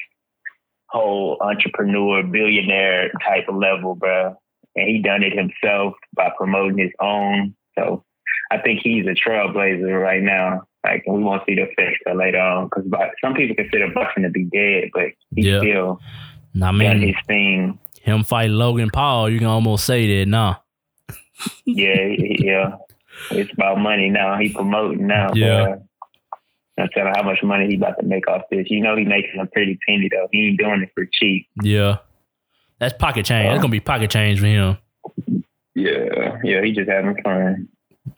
whole 0.90 1.38
entrepreneur, 1.40 2.22
billionaire 2.22 3.10
type 3.26 3.46
of 3.48 3.56
level, 3.56 3.94
bro. 3.94 4.36
And 4.76 4.88
he 4.88 5.00
done 5.02 5.22
it 5.22 5.32
himself 5.32 5.94
by 6.14 6.30
promoting 6.36 6.78
his 6.78 6.92
own. 7.00 7.54
So 7.78 8.04
I 8.50 8.58
think 8.58 8.80
he's 8.82 9.06
a 9.06 9.10
trailblazer 9.14 10.00
right 10.00 10.22
now. 10.22 10.62
Like, 10.84 11.04
we 11.06 11.22
won't 11.22 11.42
see 11.46 11.54
the 11.56 11.62
effects 11.62 11.98
till 12.06 12.16
later 12.16 12.38
on 12.40 12.66
because 12.66 12.84
some 13.22 13.34
people 13.34 13.54
consider 13.56 13.88
boxing 13.92 14.22
to 14.22 14.30
be 14.30 14.44
dead, 14.44 14.90
but 14.94 15.08
he's 15.34 15.46
Yeah. 15.46 15.58
still 15.60 16.00
I 16.56 16.58
done 16.58 16.78
mean, 16.78 17.00
his 17.00 17.16
thing. 17.26 17.78
him 18.02 18.24
fight 18.24 18.50
Logan 18.50 18.90
Paul, 18.90 19.28
you 19.30 19.38
can 19.38 19.46
almost 19.48 19.84
say 19.84 20.18
that, 20.18 20.26
nah. 20.28 20.56
Yeah, 21.64 22.06
yeah. 22.18 22.76
It's 23.30 23.52
about 23.52 23.78
money 23.78 24.08
now. 24.08 24.38
He 24.38 24.52
promoting 24.52 25.06
now. 25.06 25.32
Yeah. 25.34 25.46
bruh. 25.66 25.82
I 26.80 26.88
tell 26.94 27.06
him 27.06 27.12
how 27.14 27.22
much 27.22 27.38
money 27.42 27.68
he 27.68 27.76
about 27.76 27.98
to 28.00 28.06
make 28.06 28.26
off 28.28 28.42
this. 28.50 28.66
You 28.70 28.80
know 28.82 28.96
he 28.96 29.04
making 29.04 29.38
a 29.40 29.46
pretty 29.46 29.78
penny 29.86 30.08
though. 30.10 30.28
He 30.32 30.48
ain't 30.48 30.58
doing 30.58 30.82
it 30.82 30.90
for 30.94 31.06
cheap. 31.10 31.46
Yeah, 31.62 31.98
that's 32.78 32.94
pocket 32.98 33.24
change. 33.26 33.48
That's 33.48 33.60
gonna 33.60 33.70
be 33.70 33.80
pocket 33.80 34.10
change 34.10 34.40
for 34.40 34.46
him, 34.46 34.76
Yeah, 35.74 36.38
yeah. 36.44 36.62
He 36.62 36.72
just 36.72 36.88
having 36.90 37.16
fun. 37.22 37.68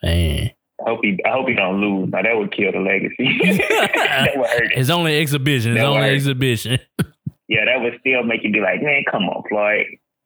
man. 0.01 0.51
I 0.85 0.89
hope 0.89 0.99
he. 1.03 1.17
I 1.25 1.29
hope 1.31 1.47
he 1.47 1.53
don't 1.53 1.79
lose. 1.79 2.09
Now 2.11 2.21
that 2.23 2.35
would 2.37 2.51
kill 2.53 2.71
the 2.73 2.79
legacy. 2.79 3.37
that 3.95 4.31
would 4.35 4.47
hurt. 4.49 4.63
it. 4.65 4.71
It's 4.77 4.89
only 4.89 5.17
exhibition. 5.19 5.77
It's 5.77 5.83
only 5.85 6.09
exhibition. 6.09 6.79
Yeah, 7.49 7.65
that 7.65 7.81
would 7.83 7.99
still 7.99 8.23
make 8.23 8.41
you 8.43 8.51
be 8.51 8.61
like, 8.61 8.81
man, 8.81 9.03
come 9.11 9.23
on, 9.25 9.43
Floyd. 9.47 9.85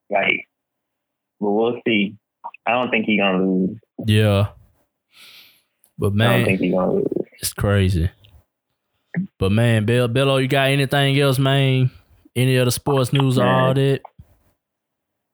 Like, 0.09 0.47
but 1.41 1.51
we'll 1.51 1.81
see. 1.85 2.15
I 2.65 2.71
don't 2.73 2.89
think 2.91 3.05
he 3.05 3.17
gonna 3.17 3.43
lose. 3.43 3.77
yeah, 4.05 4.49
but 5.97 6.13
man, 6.13 6.29
I 6.29 6.37
don't 6.37 6.45
think 6.45 6.59
he 6.61 6.69
gonna 6.71 6.93
lose. 6.93 7.07
it's 7.41 7.53
crazy. 7.53 8.09
But 9.39 9.51
man, 9.51 9.85
Bill, 9.85 10.07
Billo, 10.07 10.41
you 10.41 10.47
got 10.47 10.69
anything 10.69 11.19
else, 11.19 11.39
man? 11.39 11.91
Any 12.35 12.57
other 12.57 12.71
sports 12.71 13.13
news? 13.13 13.37
or 13.37 13.45
All 13.45 13.73
that? 13.73 14.01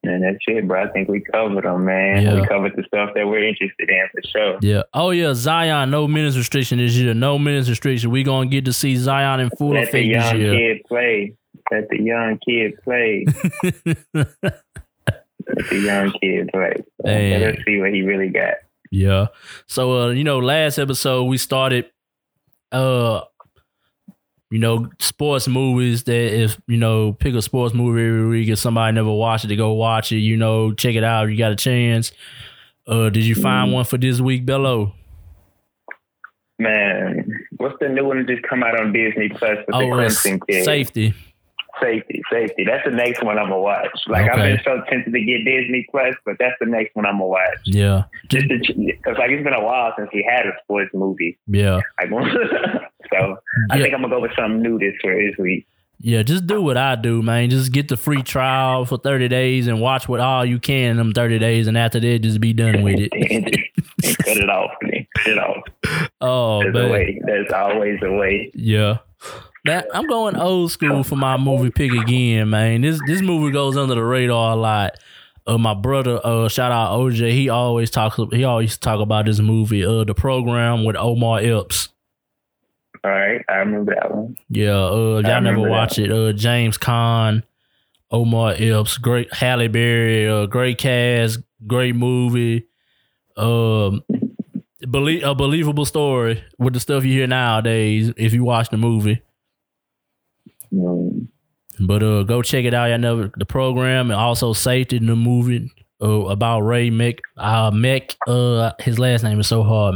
And 0.06 0.22
that's 0.22 0.38
it, 0.48 0.68
bro. 0.68 0.84
I 0.84 0.90
think 0.90 1.08
we 1.08 1.22
covered 1.22 1.64
them, 1.64 1.86
man. 1.86 2.24
Yeah. 2.24 2.42
We 2.42 2.48
covered 2.48 2.74
the 2.76 2.84
stuff 2.84 3.12
that 3.16 3.26
we're 3.26 3.48
interested 3.48 3.90
in 3.90 4.08
for 4.12 4.22
sure. 4.28 4.60
Yeah. 4.62 4.84
Oh 4.94 5.12
yeah, 5.12 5.34
Zion. 5.34 5.92
No 5.92 6.10
minutes 6.10 6.36
restriction 6.36 6.78
this 6.80 6.94
year. 6.96 7.14
No 7.14 7.40
minutes 7.40 7.70
restriction. 7.70 8.12
We 8.12 8.24
gonna 8.24 8.50
get 8.50 8.66
to 8.66 8.74
see 8.74 8.98
Zion 8.98 9.40
in 9.40 9.50
full 9.58 9.70
Let 9.70 9.92
the 9.92 10.00
effect 10.00 10.08
this 10.08 10.34
young 10.34 10.58
kid 10.58 10.82
play. 10.90 11.36
Let 11.72 11.90
the 11.90 12.02
young 12.02 12.40
kid 12.46 12.74
play. 12.84 13.26
Let 14.14 15.70
the 15.70 15.80
young 15.80 16.12
kid 16.22 16.50
play. 16.52 16.74
Man. 17.04 17.42
Let 17.42 17.56
us 17.56 17.64
see 17.66 17.80
what 17.80 17.94
he 17.94 18.02
really 18.02 18.30
got. 18.30 18.56
Yeah. 18.92 19.28
So 19.68 20.02
uh, 20.02 20.10
you 20.10 20.26
know, 20.26 20.40
last 20.40 20.80
episode 20.80 21.24
we 21.24 21.38
started 21.38 21.90
uh 22.74 23.22
you 24.54 24.60
know, 24.60 24.88
sports 25.00 25.48
movies 25.48 26.04
that 26.04 26.14
if 26.44 26.60
you 26.68 26.78
know, 26.78 27.14
pick 27.14 27.34
a 27.34 27.42
sports 27.42 27.74
movie 27.74 28.06
every 28.08 28.28
week 28.28 28.50
if 28.50 28.60
somebody 28.60 28.94
never 28.94 29.12
watched 29.12 29.46
it, 29.46 29.48
to 29.48 29.56
go 29.56 29.74
watch 29.74 30.12
it, 30.12 30.20
you 30.20 30.38
know, 30.38 30.72
check 30.74 30.94
it 30.96 31.04
out 31.04 31.26
if 31.26 31.32
you 31.32 31.38
got 31.38 31.52
a 31.52 31.56
chance. 31.56 32.12
Uh 32.86 33.10
did 33.10 33.24
you 33.24 33.34
find 33.36 33.72
Mm. 33.72 33.74
one 33.74 33.86
for 33.86 33.98
this 33.98 34.22
week, 34.22 34.46
Bello? 34.46 34.94
Man, 36.60 37.26
what's 37.58 37.76
the 37.82 37.90
new 37.90 38.06
one 38.06 38.20
that 38.20 38.28
just 38.28 38.44
come 38.44 38.64
out 38.64 38.80
on 38.80 38.94
Disney 38.94 39.30
Plus 39.30 39.58
with 39.58 39.66
the 39.68 39.76
Oh, 39.76 39.92
uh, 39.92 39.96
Crimson 39.96 40.40
kid? 40.48 40.64
safety. 40.66 41.14
Safety, 41.82 42.22
safety. 42.32 42.66
That's 42.66 42.86
the 42.86 42.92
next 42.96 43.24
one 43.24 43.38
I'm 43.40 43.46
gonna 43.50 43.60
watch. 43.60 43.90
Like 44.08 44.30
I've 44.30 44.38
been 44.38 44.60
so 44.64 44.82
tempted 44.90 45.12
to 45.12 45.20
get 45.22 45.40
Disney 45.44 45.86
Plus, 45.90 46.14
but 46.26 46.36
that's 46.40 46.54
the 46.60 46.68
next 46.68 46.96
one 46.96 47.06
I'm 47.06 47.14
gonna 47.16 47.26
watch. 47.28 47.60
Yeah. 47.66 48.04
Just 48.30 48.48
because 48.48 49.18
like 49.18 49.32
it's 49.32 49.44
been 49.44 49.54
a 49.54 49.64
while 49.64 49.92
since 49.98 50.10
we 50.14 50.24
had 50.30 50.46
a 50.46 50.52
sports 50.64 50.92
movie. 50.94 51.38
Yeah. 51.48 51.80
Like, 52.00 52.10
so 53.12 53.38
I 53.72 53.78
Yeah. 53.78 53.82
think 53.82 53.94
I'm 53.96 54.02
gonna 54.02 54.10
go 54.16 54.22
with 54.22 54.32
something 54.38 54.62
new 54.62 54.78
this 54.78 54.94
for 55.02 55.16
this 55.16 55.36
week. 55.40 55.66
Yeah, 56.00 56.22
just 56.22 56.46
do 56.48 56.62
what 56.62 56.76
I 56.78 56.96
do, 56.96 57.22
man. 57.22 57.50
Just 57.50 57.72
get 57.72 57.88
the 57.88 57.96
free 57.96 58.24
trial 58.24 58.84
for 58.86 58.98
30 58.98 59.30
days 59.30 59.68
and 59.68 59.80
watch 59.80 60.08
what 60.10 60.20
all 60.20 60.46
you 60.46 60.60
can 60.60 60.92
in 60.92 60.98
them 60.98 61.14
30 61.14 61.40
days. 61.40 61.68
And 61.68 61.78
after 61.78 61.98
that, 62.02 62.20
just 62.20 62.42
be 62.42 62.52
done 62.52 62.82
with 62.84 63.00
it. 63.00 63.12
and 63.32 63.46
cut 63.46 64.38
it 64.38 64.50
off, 64.50 64.72
man. 64.82 65.08
Cut 65.18 65.28
it 65.32 65.38
off. 65.40 65.64
Oh, 66.20 66.62
There's 66.62 66.76
a 66.90 66.92
way. 66.92 67.22
There's 67.26 67.52
always 67.54 68.00
a 68.04 68.12
way. 68.12 68.52
Yeah. 68.54 68.98
That, 69.66 69.88
I'm 69.94 70.08
going 70.08 70.36
old 70.36 70.72
school 70.72 71.04
for 71.04 71.16
my 71.16 71.38
movie 71.38 71.72
pick 71.72 71.92
again, 71.94 72.50
man. 72.50 72.82
This 72.82 73.00
this 73.08 73.22
movie 73.22 73.52
goes 73.52 73.78
under 73.78 73.96
the 73.96 74.04
radar 74.04 74.52
a 74.54 74.56
lot. 74.56 74.98
Uh, 75.48 75.58
my 75.58 75.74
brother, 75.74 76.20
uh, 76.24 76.48
shout 76.50 76.72
out 76.72 76.98
OJ. 77.00 77.32
He 77.32 77.50
always 77.50 77.90
talks. 77.90 78.18
He 78.32 78.44
always 78.44 78.78
talk 78.78 79.00
about 79.00 79.26
this 79.26 79.40
movie, 79.40 79.86
uh, 79.86 80.04
the 80.04 80.14
program 80.14 80.84
with 80.84 80.96
Omar 80.98 81.40
Epps. 81.40 81.90
All 83.06 83.12
right, 83.12 83.42
I 83.50 83.56
remember 83.56 83.96
that 83.96 84.14
one. 84.14 84.38
Yeah, 84.50 84.76
uh, 84.78 85.22
y'all 85.26 85.42
never 85.42 85.60
watch 85.70 85.98
it. 86.00 86.12
Uh, 86.12 86.32
James 86.34 86.78
Caan, 86.78 87.44
Omar 88.12 88.56
Epps, 88.58 88.98
great 88.98 89.34
Halle 89.34 89.68
Berry, 89.68 90.28
uh, 90.28 90.46
great 90.46 90.78
cast, 90.78 91.40
great 91.68 91.96
movie. 91.96 92.68
Um, 93.36 94.04
belie- 94.90 95.22
a 95.24 95.36
believable 95.36 95.86
story 95.86 96.44
with 96.58 96.74
the 96.74 96.80
stuff 96.80 97.04
you 97.04 97.14
hear 97.14 97.28
nowadays. 97.28 98.14
If 98.16 98.34
you 98.34 98.44
watch 98.46 98.70
the 98.70 98.78
movie, 98.78 99.22
Mm. 100.74 101.28
but 101.82 102.02
uh, 102.02 102.24
go 102.24 102.42
check 102.42 102.66
it 102.66 102.74
out. 102.74 102.90
Y'all 102.90 102.98
know 102.98 103.30
the 103.38 103.46
program 103.46 104.10
and 104.10 104.20
also 104.20 104.54
safety 104.54 104.98
in 104.98 105.06
the 105.06 105.16
movie 105.16 105.72
uh, 106.02 106.08
about 106.26 106.62
Ray 106.62 106.90
Mc 106.90 107.20
uh 107.38 107.72
Mec 107.72 108.16
uh 108.28 108.72
his 108.80 108.98
last 109.00 109.24
name 109.24 109.40
is 109.40 109.48
so 109.48 109.64
hard. 109.64 109.96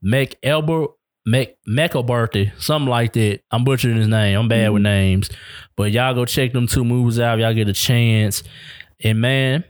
Mec 0.00 0.34
Elber 0.42 0.86
Mec 1.24 1.56
Mecaberty, 1.68 2.50
something 2.60 2.88
like 2.88 3.12
that. 3.12 3.40
I'm 3.50 3.64
butchering 3.64 3.96
his 3.96 4.08
name. 4.08 4.38
I'm 4.38 4.48
bad 4.48 4.70
with 4.70 4.82
names. 4.82 5.30
But 5.76 5.92
y'all 5.92 6.14
go 6.14 6.24
check 6.24 6.52
them 6.52 6.66
two 6.66 6.84
movies 6.84 7.20
out. 7.20 7.38
if 7.38 7.42
Y'all 7.42 7.54
get 7.54 7.68
a 7.68 7.72
chance. 7.72 8.42
And 9.04 9.20
man, 9.20 9.64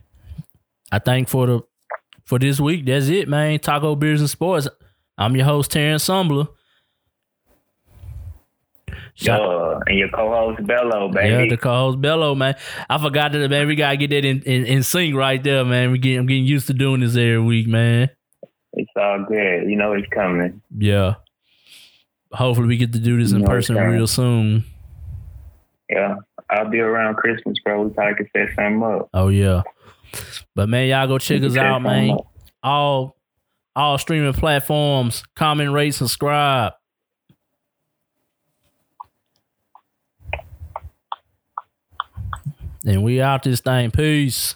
I 0.91 0.99
think 0.99 1.29
for 1.29 1.47
the 1.47 1.61
for 2.25 2.39
this 2.39 2.61
week, 2.61 2.87
that's 2.87 3.09
it, 3.09 3.29
man. 3.29 3.59
Taco 3.59 3.95
Beers 3.97 4.21
and 4.21 4.31
Sports. 4.31 4.69
I'm 5.19 5.37
your 5.37 5.45
host, 5.45 5.71
Terrence 5.71 6.09
Sumbler. 6.09 6.49
Shout- 9.15 9.41
Yo, 9.41 9.59
uh, 9.77 9.81
and 9.87 9.99
your 9.99 10.09
co-host 10.09 10.67
Bello, 10.67 11.09
baby. 11.11 11.29
Yeah, 11.29 11.47
the 11.51 11.57
co-host 11.59 12.01
Bello, 12.01 12.35
man. 12.35 12.55
I 12.89 12.99
forgot 12.99 13.33
that, 13.33 13.49
man. 13.51 13.67
We 13.67 13.75
gotta 13.77 13.97
get 13.99 14.11
that 14.11 14.25
in, 14.25 14.41
in, 14.43 14.65
in 14.67 14.83
sync 14.83 15.15
right 15.15 15.43
there, 15.43 15.65
man. 15.65 15.91
We 15.91 15.99
get, 15.99 16.19
I'm 16.19 16.27
getting 16.27 16.45
used 16.47 16.67
to 16.69 16.73
doing 16.75 17.01
this 17.01 17.13
every 17.13 17.39
week, 17.41 17.69
man. 17.69 18.09
it's 18.73 18.91
all 18.97 19.25
good. 19.29 19.69
You 19.69 19.77
know 19.77 19.93
it's 19.93 20.09
coming. 20.15 20.63
Yeah. 20.77 21.17
Hopefully, 22.33 22.69
we 22.69 22.79
get 22.79 22.93
to 22.95 22.99
do 22.99 23.21
this 23.21 23.33
in 23.33 23.43
No, 23.43 23.47
person 23.49 23.77
real 23.77 24.07
soon. 24.07 24.65
Yeah, 25.91 26.15
I'll 26.49 26.71
be 26.71 26.81
around 26.81 27.17
Christmas, 27.17 27.59
bro. 27.63 27.83
We 27.83 27.91
probably 27.93 28.15
can 28.15 28.29
set 28.35 28.55
something 28.57 28.83
up. 28.83 29.11
Oh 29.13 29.29
yeah. 29.29 29.61
But 30.55 30.71
man, 30.71 30.89
y'all 30.89 31.07
go 31.07 31.19
check 31.19 31.43
us 31.43 31.55
out, 31.59 31.83
man. 31.83 32.13
up. 32.13 32.27
All 32.63 33.17
all 33.77 33.99
streaming 33.99 34.33
platforms. 34.33 35.23
Comment, 35.37 35.71
rate, 35.71 35.91
subscribe. 35.93 36.73
And 42.85 43.03
we 43.03 43.21
out 43.21 43.43
this 43.45 43.61
thing. 43.61 43.91
Peace. 43.91 44.55